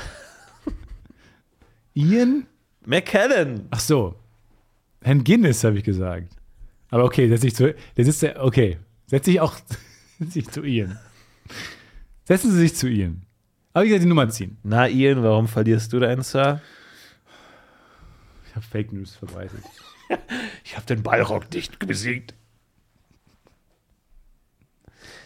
Ian? 1.94 2.46
McKellen. 2.86 3.68
Ach 3.72 3.80
so. 3.80 4.16
Herrn 5.02 5.24
Guinness, 5.24 5.64
habe 5.64 5.78
ich 5.78 5.84
gesagt. 5.84 6.36
Aber 6.92 7.04
okay, 7.06 7.28
setz 7.28 7.42
dich 7.42 7.56
zu. 7.56 7.74
Der 7.98 8.06
sitzt 8.06 8.22
ja. 8.22 8.40
Okay. 8.42 8.78
Setz 9.08 9.26
dich 9.26 9.40
auch 9.42 9.56
setz 10.20 10.34
dich 10.34 10.50
zu 10.50 10.64
Ian. 10.64 10.98
Setzen 12.24 12.52
Sie 12.52 12.60
sich 12.60 12.76
zu 12.76 12.88
Ian. 12.88 13.24
Aber 13.74 13.84
ich 13.86 13.92
werde 13.92 14.04
die 14.04 14.10
Nummer 14.10 14.30
ziehen. 14.30 14.58
Na, 14.64 14.88
Ian, 14.88 15.22
warum 15.24 15.48
verlierst 15.48 15.92
du 15.94 16.00
deinen 16.00 16.22
Sir? 16.22 16.62
Ich 18.56 18.58
habe 18.58 18.68
Fake 18.72 18.94
News 18.94 19.16
verbreitet. 19.16 19.60
Ich 20.64 20.76
habe 20.76 20.86
den 20.86 21.02
Ballrock 21.04 21.52
nicht 21.52 21.80
besiegt. 21.80 22.36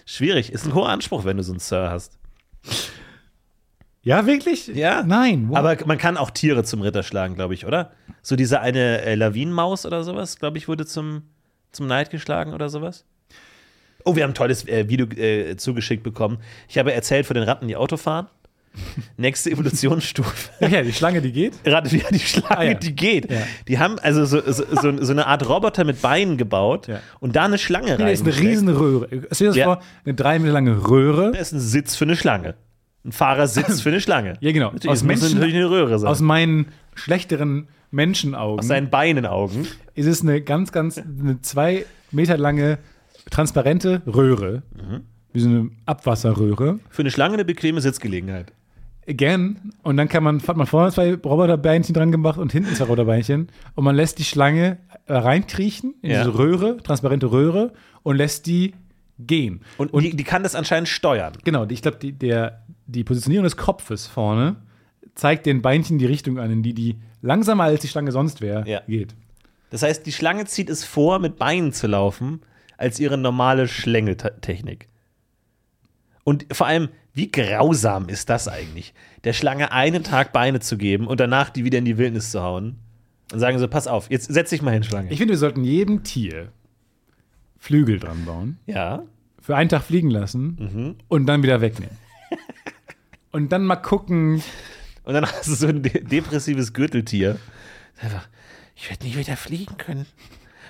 Schwierig. 0.06 0.52
Ist 0.52 0.66
ein 0.66 0.74
hoher 0.74 0.90
Anspruch, 0.90 1.26
wenn 1.26 1.38
du 1.38 1.44
so 1.44 1.52
einen 1.52 1.60
Sir 1.60 1.90
hast. 1.90 2.18
Ja, 4.02 4.26
wirklich? 4.26 4.68
Ja. 4.68 5.04
Nein. 5.04 5.50
wow. 5.50 5.58
Aber 5.58 5.78
man 5.86 5.98
kann 5.98 6.18
auch 6.18 6.32
Tiere 6.32 6.64
zum 6.64 6.82
Ritter 6.82 7.04
schlagen, 7.04 7.36
glaube 7.36 7.54
ich, 7.54 7.66
oder? 7.66 7.92
So 8.22 8.36
diese 8.38 8.62
eine 8.62 9.02
äh, 9.02 9.16
Lawinenmaus 9.16 9.86
oder 9.86 10.04
sowas, 10.04 10.40
glaube 10.40 10.58
ich, 10.58 10.68
wurde 10.68 10.86
zum, 10.86 11.24
zum 11.72 11.88
Neid 11.88 12.10
geschlagen 12.10 12.54
oder 12.54 12.70
sowas. 12.70 13.06
Oh, 14.06 14.16
wir 14.16 14.24
haben 14.24 14.32
ein 14.32 14.36
tolles 14.36 14.68
äh, 14.68 14.88
Video 14.88 15.08
äh, 15.08 15.58
zugeschickt 15.58 16.04
bekommen. 16.04 16.40
Ich 16.68 16.78
habe 16.78 16.94
erzählt 16.94 17.26
von 17.26 17.36
den 17.36 17.44
Ratten, 17.44 17.68
die 17.68 17.76
Auto 17.76 17.98
fahren. 17.98 18.28
Nächste 19.18 19.52
Evolutionsstufe. 19.52 20.50
Ja, 20.62 20.82
die 20.82 20.94
Schlange, 20.94 21.22
die 21.22 21.32
geht. 21.32 21.54
Wie 21.64 22.04
die 22.12 22.20
Schlange, 22.20 22.58
Ah, 22.58 22.64
ja. 22.64 22.74
die 22.76 22.96
geht. 22.96 23.30
Ja. 23.32 23.40
Die 23.68 23.80
haben 23.80 24.00
also 24.00 24.26
so, 24.26 24.42
so, 24.52 24.64
so, 24.72 25.04
so 25.04 25.12
eine 25.12 25.28
Art 25.28 25.48
Roboter 25.48 25.84
mit 25.84 26.02
Beinen 26.02 26.38
gebaut 26.38 26.88
Ja. 26.88 27.00
und 27.20 27.36
da 27.36 27.46
eine 27.46 27.58
Schlange 27.58 27.92
rein. 28.00 28.08
das 28.08 28.22
ist 28.22 28.28
eine 28.28 28.38
riesen 28.40 28.70
Röhre. 28.70 29.08
Stell 29.32 29.52
dir 29.52 29.56
das 29.56 29.64
vor, 29.64 29.82
eine 30.06 30.14
drei 30.14 30.40
Meter 30.40 30.54
lange 30.54 30.88
Röhre. 30.88 31.32
Da 31.34 31.40
ist 31.40 31.52
ein 31.52 31.60
Sitz 31.60 31.96
für 31.96 32.06
eine 32.06 32.16
Schlange. 32.16 32.56
Ein 33.06 33.12
Fahrersitz 33.12 33.82
für 33.82 33.90
eine 33.90 34.02
Schlange. 34.02 34.34
Ja, 34.42 34.52
genau. 34.52 34.68
Natürlich, 34.72 34.90
Aus 34.90 35.04
Menschen- 35.04 35.34
natürlich 35.36 35.56
eine 35.56 35.70
Röhre 35.70 36.00
sein. 36.00 36.10
Aus 36.10 36.22
meinen 36.22 36.68
schlechteren 36.96 37.68
Menschenaugen 37.92 38.60
Aus 38.60 38.68
seinen 38.68 38.90
Beinenaugen. 38.90 39.68
ist 39.96 40.06
es 40.06 40.22
eine 40.22 40.42
ganz, 40.42 40.72
ganz, 40.72 40.98
eine 40.98 41.42
zwei 41.42 41.86
Meter 42.12 42.38
lange 42.38 42.78
transparente 43.32 44.02
Röhre. 44.06 44.64
Mhm. 44.76 45.02
Wie 45.32 45.40
so 45.40 45.48
eine 45.50 45.70
Abwasserröhre. 45.86 46.80
Für 46.90 47.02
eine 47.04 47.12
Schlange 47.12 47.36
eine 47.36 47.46
bequeme 47.46 47.82
Sitzgelegenheit. 47.82 48.52
Gern. 49.16 49.72
Und 49.84 49.98
dann 49.98 50.08
kann 50.08 50.24
man, 50.24 50.42
hat 50.48 50.56
man 50.58 50.68
vorne 50.68 50.92
zwei 50.92 51.14
Roboterbeinchen 51.16 51.94
dran 51.94 52.12
gemacht 52.12 52.38
und 52.38 52.52
hinten 52.52 52.74
zwei 52.76 52.84
Roboterbeinchen. 52.86 53.48
Und 53.76 53.84
man 53.84 53.96
lässt 53.96 54.20
die 54.20 54.24
Schlange 54.24 54.78
äh, 55.06 55.14
reinkriechen 55.14 55.96
in 56.02 56.12
Ja. 56.12 56.24
diese 56.24 56.38
Röhre, 56.38 56.78
transparente 56.78 57.32
Röhre, 57.32 57.74
und 58.04 58.16
lässt 58.18 58.46
die 58.46 58.74
gehen. 59.20 59.62
Und, 59.78 59.94
die, 60.02 60.16
die 60.16 60.24
kann 60.24 60.44
das 60.44 60.56
anscheinend 60.56 60.88
steuern. 60.88 61.34
Genau, 61.44 61.66
ich 61.68 61.82
glaube, 61.82 61.98
die, 61.98 62.14
der- 62.14 62.64
die 62.88 63.04
Positionierung 63.04 63.44
des 63.44 63.58
Kopfes 63.58 64.08
vorne 64.08 64.56
zeigt 65.16 65.46
den 65.46 65.62
Beinchen 65.62 65.98
die 66.00 66.06
Richtung 66.06 66.40
an, 66.40 66.50
in 66.52 66.64
die 66.64 66.74
die 66.74 66.96
langsamer 67.22 67.66
als 67.66 67.82
die 67.82 67.88
Schlange 67.90 68.12
sonst 68.12 68.40
wäre, 68.42 68.68
Ja. 68.68 68.82
geht. 68.88 69.14
Das 69.72 69.84
heißt, 69.84 70.06
die 70.06 70.12
Schlange 70.14 70.46
zieht 70.46 70.70
es 70.70 70.84
vor, 70.86 71.20
mit 71.20 71.38
Beinen 71.38 71.74
zu 71.74 71.86
laufen, 71.88 72.42
als 72.78 73.00
ihre 73.00 73.18
normale 73.18 73.68
Schlängeltechnik. 73.68 74.88
Und 76.24 76.46
vor 76.52 76.68
allem, 76.68 76.90
wie 77.20 77.30
grausam 77.30 78.08
ist 78.08 78.30
das 78.30 78.48
eigentlich? 78.48 78.94
Der 79.26 79.34
Schlange 79.34 79.74
einen 79.74 80.06
Tag 80.06 80.32
Beine 80.32 80.62
zu 80.62 80.78
geben 80.78 81.06
und 81.06 81.20
danach 81.20 81.50
die 81.50 81.66
wieder 81.66 81.78
in 81.78 81.84
die 81.84 81.98
Wildnis 81.98 82.32
zu 82.32 82.42
hauen 82.42 82.78
und 83.34 83.40
sagen 83.40 83.60
so, 83.60 83.68
pass 83.68 83.88
auf, 83.88 84.10
jetzt 84.10 84.32
setz 84.32 84.52
dich 84.52 84.62
mal 84.62 84.72
hin, 84.72 84.84
Schlange. 84.84 85.12
Ich 85.12 85.18
finde, 85.18 85.34
wir 85.34 85.38
sollten 85.38 85.66
jedem 85.66 86.04
Tier 86.04 86.54
Flügel 87.58 88.00
dran 88.00 88.24
bauen, 88.24 88.58
ja, 88.68 89.04
für 89.42 89.58
einen 89.58 89.68
Tag 89.68 89.84
fliegen 89.84 90.10
lassen 90.10 90.96
und 91.10 91.26
dann 91.26 91.44
wieder 91.44 91.60
wegnehmen. 91.60 91.98
und 93.34 93.52
dann 93.52 93.66
mal 93.66 93.76
gucken, 93.76 94.42
und 95.04 95.14
dann 95.14 95.26
hast 95.26 95.50
du 95.50 95.56
so 95.56 95.68
ein 95.68 95.84
de 95.84 96.02
depressives 96.02 96.72
Gürteltier. 96.72 97.38
Einfach, 98.02 98.30
ich 98.78 98.90
werde 98.90 99.04
nicht 99.04 99.18
wieder 99.18 99.36
fliegen 99.36 99.76
können. 99.76 100.06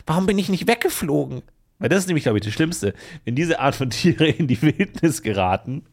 Warum 0.07 0.25
bin 0.25 0.39
ich 0.39 0.49
nicht 0.49 0.67
weggeflogen? 0.67 1.43
Weil 1.79 1.87
das 1.89 1.99
ist 1.99 2.07
nämlich, 2.07 2.23
glaube 2.23 2.37
ich, 2.37 2.43
das 2.43 2.53
Schlimmste. 2.53 2.93
Wenn 3.23 3.35
diese 3.35 3.59
Art 3.59 3.73
von 3.73 3.89
Tiere 3.89 4.27
in 4.27 4.47
die 4.47 4.61
Wildnis 4.61 5.21
geraten 5.21 5.83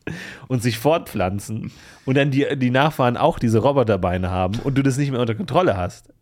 und 0.48 0.62
sich 0.62 0.78
fortpflanzen 0.78 1.70
und 2.04 2.16
dann 2.16 2.30
die, 2.30 2.46
die 2.56 2.70
Nachfahren 2.70 3.16
auch 3.16 3.38
diese 3.38 3.58
Roboterbeine 3.58 4.30
haben 4.30 4.58
und 4.60 4.76
du 4.76 4.82
das 4.82 4.98
nicht 4.98 5.10
mehr 5.12 5.20
unter 5.20 5.36
Kontrolle 5.36 5.76
hast 5.76 6.12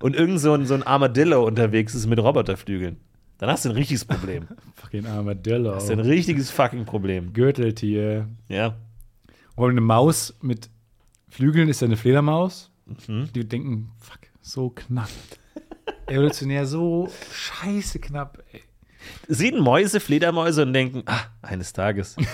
und 0.00 0.16
irgend 0.16 0.40
so 0.40 0.52
ein, 0.52 0.66
so 0.66 0.74
ein 0.74 0.82
Armadillo 0.82 1.46
unterwegs 1.46 1.94
ist 1.94 2.06
mit 2.06 2.18
Roboterflügeln, 2.18 2.96
dann 3.38 3.50
hast 3.50 3.64
du 3.64 3.70
ein 3.70 3.76
richtiges 3.76 4.04
Problem. 4.04 4.48
fucking 4.74 5.06
Armadillo, 5.06 5.72
Das 5.74 5.84
ist 5.84 5.90
ein 5.90 6.00
richtiges 6.00 6.50
fucking 6.50 6.84
Problem. 6.84 7.32
Gürteltier. 7.32 8.28
Ja. 8.48 8.76
Und 9.54 9.70
eine 9.70 9.80
Maus 9.80 10.34
mit 10.42 10.68
Flügeln 11.28 11.68
ist 11.68 11.80
ja 11.80 11.86
eine 11.86 11.96
Fledermaus. 11.96 12.72
Mhm. 13.06 13.32
Die 13.32 13.48
denken, 13.48 13.90
fuck, 13.98 14.18
so 14.40 14.70
knapp. 14.70 15.08
Evolutionär 16.06 16.66
so 16.66 17.08
scheiße 17.32 17.98
knapp. 18.00 18.42
Ey. 18.52 18.60
Sehen 19.28 19.60
Mäuse 19.60 20.00
Fledermäuse 20.00 20.62
und 20.62 20.72
denken, 20.72 21.02
ah, 21.06 21.20
eines 21.42 21.72
Tages 21.72 22.16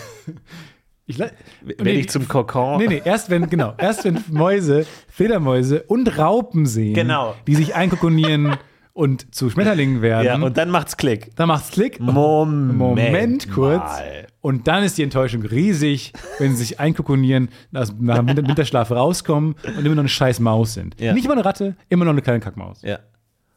Ich, 1.06 1.18
werde 1.18 1.34
Nee, 1.82 1.90
ich 1.92 2.08
zum 2.08 2.28
Kokon. 2.28 2.78
Nee, 2.78 2.86
nee, 2.86 3.02
erst 3.04 3.30
wenn, 3.30 3.50
genau, 3.50 3.74
erst 3.78 4.04
wenn 4.04 4.22
Mäuse, 4.28 4.86
Fledermäuse 5.08 5.82
und 5.82 6.16
Raupen 6.18 6.66
sehen, 6.66 6.94
Genau. 6.94 7.34
die 7.48 7.56
sich 7.56 7.74
einkokonieren 7.74 8.56
und 8.92 9.34
zu 9.34 9.50
Schmetterlingen 9.50 10.02
werden, 10.02 10.24
Ja, 10.26 10.36
und 10.36 10.56
dann 10.56 10.70
macht's 10.70 10.96
Klick. 10.96 11.34
dann 11.34 11.48
macht's 11.48 11.72
Klick. 11.72 11.98
Moment, 11.98 12.76
Moment 12.78 13.50
kurz. 13.52 13.80
mal. 13.80 14.26
Und 14.40 14.68
dann 14.68 14.84
ist 14.84 14.98
die 14.98 15.02
Enttäuschung 15.02 15.42
riesig, 15.42 16.12
wenn 16.38 16.52
sie 16.52 16.58
sich 16.58 16.78
einkokonieren, 16.80 17.48
aus, 17.74 17.92
nach 17.98 18.18
dem 18.18 18.28
Winter- 18.28 18.46
Winterschlaf 18.46 18.92
rauskommen 18.92 19.56
und 19.64 19.84
immer 19.84 19.96
noch 19.96 20.02
eine 20.02 20.08
scheiß 20.08 20.38
Maus 20.38 20.74
sind. 20.74 20.94
Ja. 21.00 21.12
Nicht 21.12 21.24
immer 21.24 21.34
eine 21.34 21.44
Ratte, 21.44 21.74
immer 21.88 22.04
noch 22.04 22.12
eine 22.12 22.22
kleine 22.22 22.38
Kackmaus. 22.40 22.82
Ja. 22.82 23.00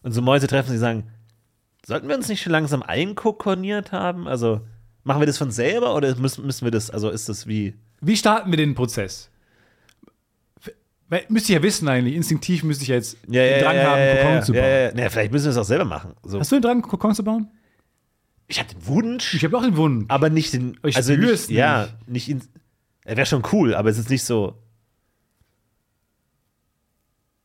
Und 0.02 0.12
so 0.12 0.24
Mäuse 0.24 0.48
treffen 0.48 0.70
sich 0.70 0.78
und 0.78 0.82
sagen, 0.82 1.04
sollten 1.86 2.08
wir 2.08 2.16
uns 2.16 2.28
nicht 2.30 2.42
schon 2.42 2.52
langsam 2.52 2.82
einkokoniert 2.84 3.92
haben? 3.92 4.28
Also 4.28 4.62
machen 5.04 5.22
wir 5.22 5.26
das 5.28 5.38
von 5.38 5.52
selber 5.52 5.96
oder 5.96 6.16
müssen, 6.16 6.46
müssen 6.46 6.66
wir 6.66 6.72
das, 6.72 6.90
also 6.90 7.10
ist 7.10 7.30
das 7.30 7.48
wie. 7.48 7.74
Wie 8.02 8.18
starten 8.18 8.52
wir 8.52 8.58
den 8.58 8.76
Prozess? 8.76 9.30
Weil, 11.10 11.26
müsste 11.30 11.52
ich 11.52 11.58
ja 11.58 11.64
wissen 11.64 11.88
eigentlich, 11.88 12.16
instinktiv 12.16 12.64
müsste 12.64 12.84
ich 12.84 12.88
ja 12.90 12.96
jetzt 12.96 13.18
den 13.28 13.62
Drang 13.64 13.78
haben, 13.78 14.18
Kokon 14.22 14.44
zu 14.44 14.52
bauen. 14.54 14.62
Ja, 14.64 14.68
ja, 14.70 14.80
ja. 14.88 14.94
Naja, 14.94 15.10
vielleicht 15.10 15.32
müssen 15.32 15.46
wir 15.46 15.52
es 15.52 15.58
auch 15.58 15.64
selber 15.66 15.86
machen. 15.86 16.14
So. 16.24 16.40
Hast 16.40 16.52
du 16.52 16.56
den 16.56 16.62
Drang, 16.64 16.82
Kokon 16.82 17.14
zu 17.14 17.24
bauen? 17.24 17.52
Ich 18.48 18.60
habe 18.60 18.70
den 18.74 18.86
Wunsch, 18.88 19.34
Ich 19.34 19.44
habe 19.46 19.58
auch 19.58 19.62
den 19.64 19.78
Wunsch. 19.78 20.06
aber 20.10 20.30
nicht 20.30 20.54
den. 20.54 20.78
Ich 20.84 20.96
also 20.96 21.14
nicht, 21.16 21.30
es 21.30 21.50
Ja, 21.50 21.88
nicht. 22.08 22.28
nicht 22.28 22.30
in. 22.30 22.42
Er 23.06 23.16
wäre 23.18 23.26
schon 23.26 23.44
cool, 23.52 23.76
aber 23.76 23.90
es 23.90 23.98
ist 23.98 24.10
nicht 24.10 24.24
so. 24.24 24.58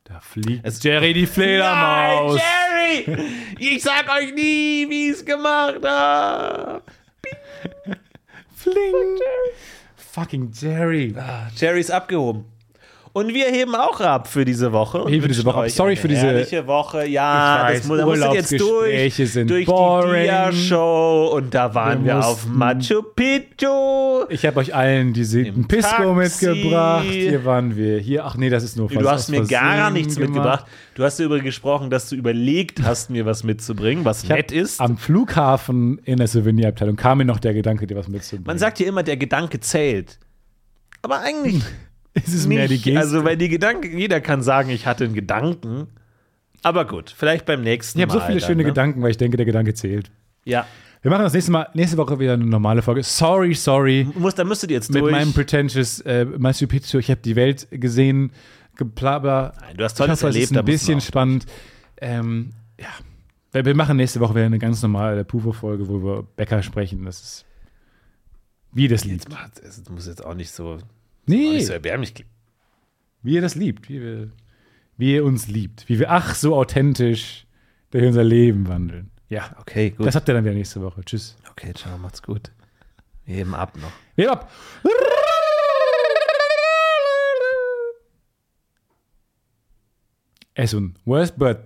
Da 0.03 0.19
fliegt 0.19 0.65
Es- 0.65 0.81
Jerry 0.81 1.13
die 1.13 1.27
Fledermaus. 1.27 2.35
Nein, 2.35 2.41
Jerry! 2.41 2.68
Ich 3.59 3.83
sag 3.83 4.09
euch 4.09 4.33
nie, 4.33 4.89
wie 4.89 5.09
ich 5.09 5.17
es 5.17 5.25
gemacht 5.25 5.83
habe. 5.83 6.81
Fling. 8.55 9.19
Fucking 9.95 10.51
Jerry. 10.53 11.13
Jerry 11.55 11.79
ist 11.81 11.91
abgehoben. 11.91 12.45
Und 13.11 13.33
wir 13.33 13.45
heben 13.47 13.73
auch 13.75 13.99
ab 14.01 14.27
für 14.27 14.45
diese 14.45 14.71
Woche. 14.71 15.03
Heben 15.07 15.23
für 15.23 15.27
diese 15.27 15.43
Woche 15.43 15.61
ab. 15.61 15.69
Sorry 15.69 15.95
für 15.95 16.07
diese- 16.07 16.21
herrliche 16.27 16.67
Woche. 16.67 17.05
Ja, 17.07 17.63
weiß, 17.63 17.79
das 17.79 17.87
muss, 17.87 18.19
da 18.19 18.33
jetzt 18.33 18.59
durch, 18.59 19.15
sind 19.15 19.49
durch 19.49 19.65
boring. 19.65 20.21
die 20.21 20.27
Dia-Show. 20.27 21.31
Und 21.33 21.53
da 21.53 21.73
waren 21.73 22.03
Wir 22.05 22.13
wir, 22.17 22.25
auf 22.27 22.45
Machu 22.47 23.01
Picchu. 23.15 24.25
Ich 24.29 24.45
habe 24.45 24.59
euch 24.59 24.75
allen 24.75 25.13
die 25.13 25.21
Im 25.47 25.67
Pisco 25.67 25.89
Taxi. 26.15 26.47
mitgebracht. 26.47 27.05
Hier 27.05 27.45
waren 27.45 27.75
wir. 27.75 27.99
Hier, 27.99 28.25
ach 28.25 28.35
nee, 28.37 28.49
das 28.49 28.63
ist 28.63 28.77
nur 28.77 28.87
Du 28.89 28.99
aus 28.99 29.05
hast 29.07 29.29
mir 29.29 29.43
gar 29.45 29.89
nichts 29.89 30.15
gemacht. 30.15 30.29
mitgebracht. 30.33 30.65
Du 30.95 31.03
hast 31.03 31.19
darüber 31.19 31.39
gesprochen, 31.39 31.89
dass 31.89 32.09
du 32.09 32.15
überlegt 32.15 32.81
hast, 32.83 33.09
mir 33.09 33.25
was 33.25 33.43
mitzubringen, 33.43 34.05
was 34.05 34.23
Ich 34.23 34.29
nett 34.29 34.51
ist. 34.51 34.79
Am 34.79 34.97
Flughafen 34.97 35.97
in 36.03 36.17
der 36.17 36.27
Souvenirabteilung 36.27 36.95
kam 36.95 37.17
mir 37.19 37.25
noch 37.25 37.39
der 37.39 37.53
Gedanke, 37.53 37.87
dir 37.87 37.95
was 37.97 38.07
mitzubringen. 38.07 38.45
Man 38.47 38.57
sagt 38.59 38.79
ja 38.79 38.87
immer, 38.87 39.01
der 39.03 39.17
Gedanke 39.17 39.59
zählt. 39.59 40.19
Aber 41.01 41.19
eigentlich 41.21 41.61
es 42.13 42.33
ist 42.33 42.47
mehr 42.47 42.67
die 42.67 42.73
nicht. 42.75 42.83
Geste. 42.85 42.99
Also, 42.99 43.23
weil 43.23 43.37
die 43.37 43.49
Gedanken, 43.49 43.97
jeder 43.97 44.21
kann 44.21 44.41
sagen, 44.41 44.69
ich 44.69 44.85
hatte 44.85 45.05
einen 45.05 45.13
Gedanken. 45.13 45.87
Aber 46.61 46.85
gut, 46.85 47.13
vielleicht 47.15 47.45
beim 47.45 47.61
nächsten 47.61 47.99
ich 47.99 48.03
habe 48.03 48.13
Mal. 48.15 48.19
so 48.21 48.25
viele 48.27 48.39
dann, 48.39 48.47
schöne 48.47 48.63
ne? 48.63 48.69
Gedanken, 48.69 49.01
weil 49.01 49.11
ich 49.11 49.17
denke, 49.17 49.37
der 49.37 49.45
Gedanke 49.45 49.73
zählt. 49.73 50.11
Ja. 50.45 50.65
Wir 51.01 51.11
machen 51.11 51.23
das 51.23 51.33
nächste 51.33 51.51
Mal, 51.53 51.69
nächste 51.73 51.95
Woche 51.97 52.19
wieder 52.19 52.33
eine 52.33 52.45
normale 52.45 52.81
Folge. 52.81 53.03
Sorry, 53.03 53.53
sorry. 53.53 54.05
Muss, 54.15 54.35
da 54.35 54.43
müsstet 54.43 54.69
ihr 54.71 54.75
jetzt 54.75 54.91
Mit 54.91 55.01
durch. 55.01 55.11
meinem 55.13 55.31
pretentious 55.31 56.01
äh, 56.01 56.25
Machu 56.25 56.67
Picchu. 56.67 56.97
Ich 56.97 57.09
habe 57.09 57.21
die 57.21 57.37
Welt 57.37 57.67
gesehen, 57.71 58.31
geplapper. 58.75 59.53
Nein, 59.61 59.77
du 59.77 59.83
hast 59.85 59.93
Ich 59.93 59.97
Tolles 59.97 60.19
hoffe, 60.21 60.29
es 60.29 60.35
erlebt. 60.35 60.51
ist 60.51 60.57
ein 60.57 60.65
bisschen 60.65 60.99
spannend. 61.01 61.45
Ähm, 62.01 62.51
ja. 62.79 63.63
Wir 63.63 63.75
machen 63.75 63.95
nächste 63.95 64.19
Woche 64.19 64.35
wieder 64.35 64.45
eine 64.45 64.59
ganz 64.59 64.81
normale 64.81 65.23
Pufo-Folge, 65.23 65.87
wo 65.87 65.93
wir 65.93 65.99
über 65.99 66.23
Bäcker 66.23 66.61
sprechen. 66.63 67.05
Das 67.05 67.21
ist 67.21 67.45
wie 68.73 68.87
das 68.89 69.05
liebt. 69.05 69.23
Jetzt 69.23 69.29
macht- 69.29 69.59
Es 69.59 69.81
muss 69.89 70.05
jetzt 70.05 70.23
auch 70.25 70.35
nicht 70.35 70.51
so, 70.51 70.77
Nee, 71.29 71.51
nicht 71.53 71.67
so 71.67 71.73
erbärmlich 71.73 72.13
wie 73.21 73.33
ihr 73.35 73.41
das 73.41 73.55
liebt. 73.55 73.89
Wie, 73.89 74.01
wir, 74.01 74.31
wie 74.97 75.13
ihr 75.15 75.25
uns 75.25 75.47
liebt. 75.47 75.87
Wie 75.89 75.99
wir, 75.99 76.09
ach, 76.11 76.35
so 76.35 76.55
authentisch 76.55 77.45
durch 77.91 78.05
unser 78.05 78.23
Leben 78.23 78.67
wandeln. 78.67 79.11
Ja, 79.27 79.55
Okay, 79.59 79.91
gut. 79.91 80.05
das 80.07 80.15
habt 80.15 80.27
ihr 80.27 80.33
dann 80.33 80.43
wieder 80.45 80.53
nächste 80.55 80.81
Woche. 80.81 81.01
Tschüss. 81.05 81.35
okay, 81.51 81.73
ciao, 81.73 81.97
macht's 81.97 82.23
gut. 82.23 82.51
Wir 83.25 83.35
heben 83.35 83.53
ab 83.53 83.77
noch. 83.77 83.91
Nehmen 84.15 84.29
ab. 84.31 84.49
Es 90.53 90.73
un 90.73 90.95
Worst 91.05 91.37
Bird 91.37 91.65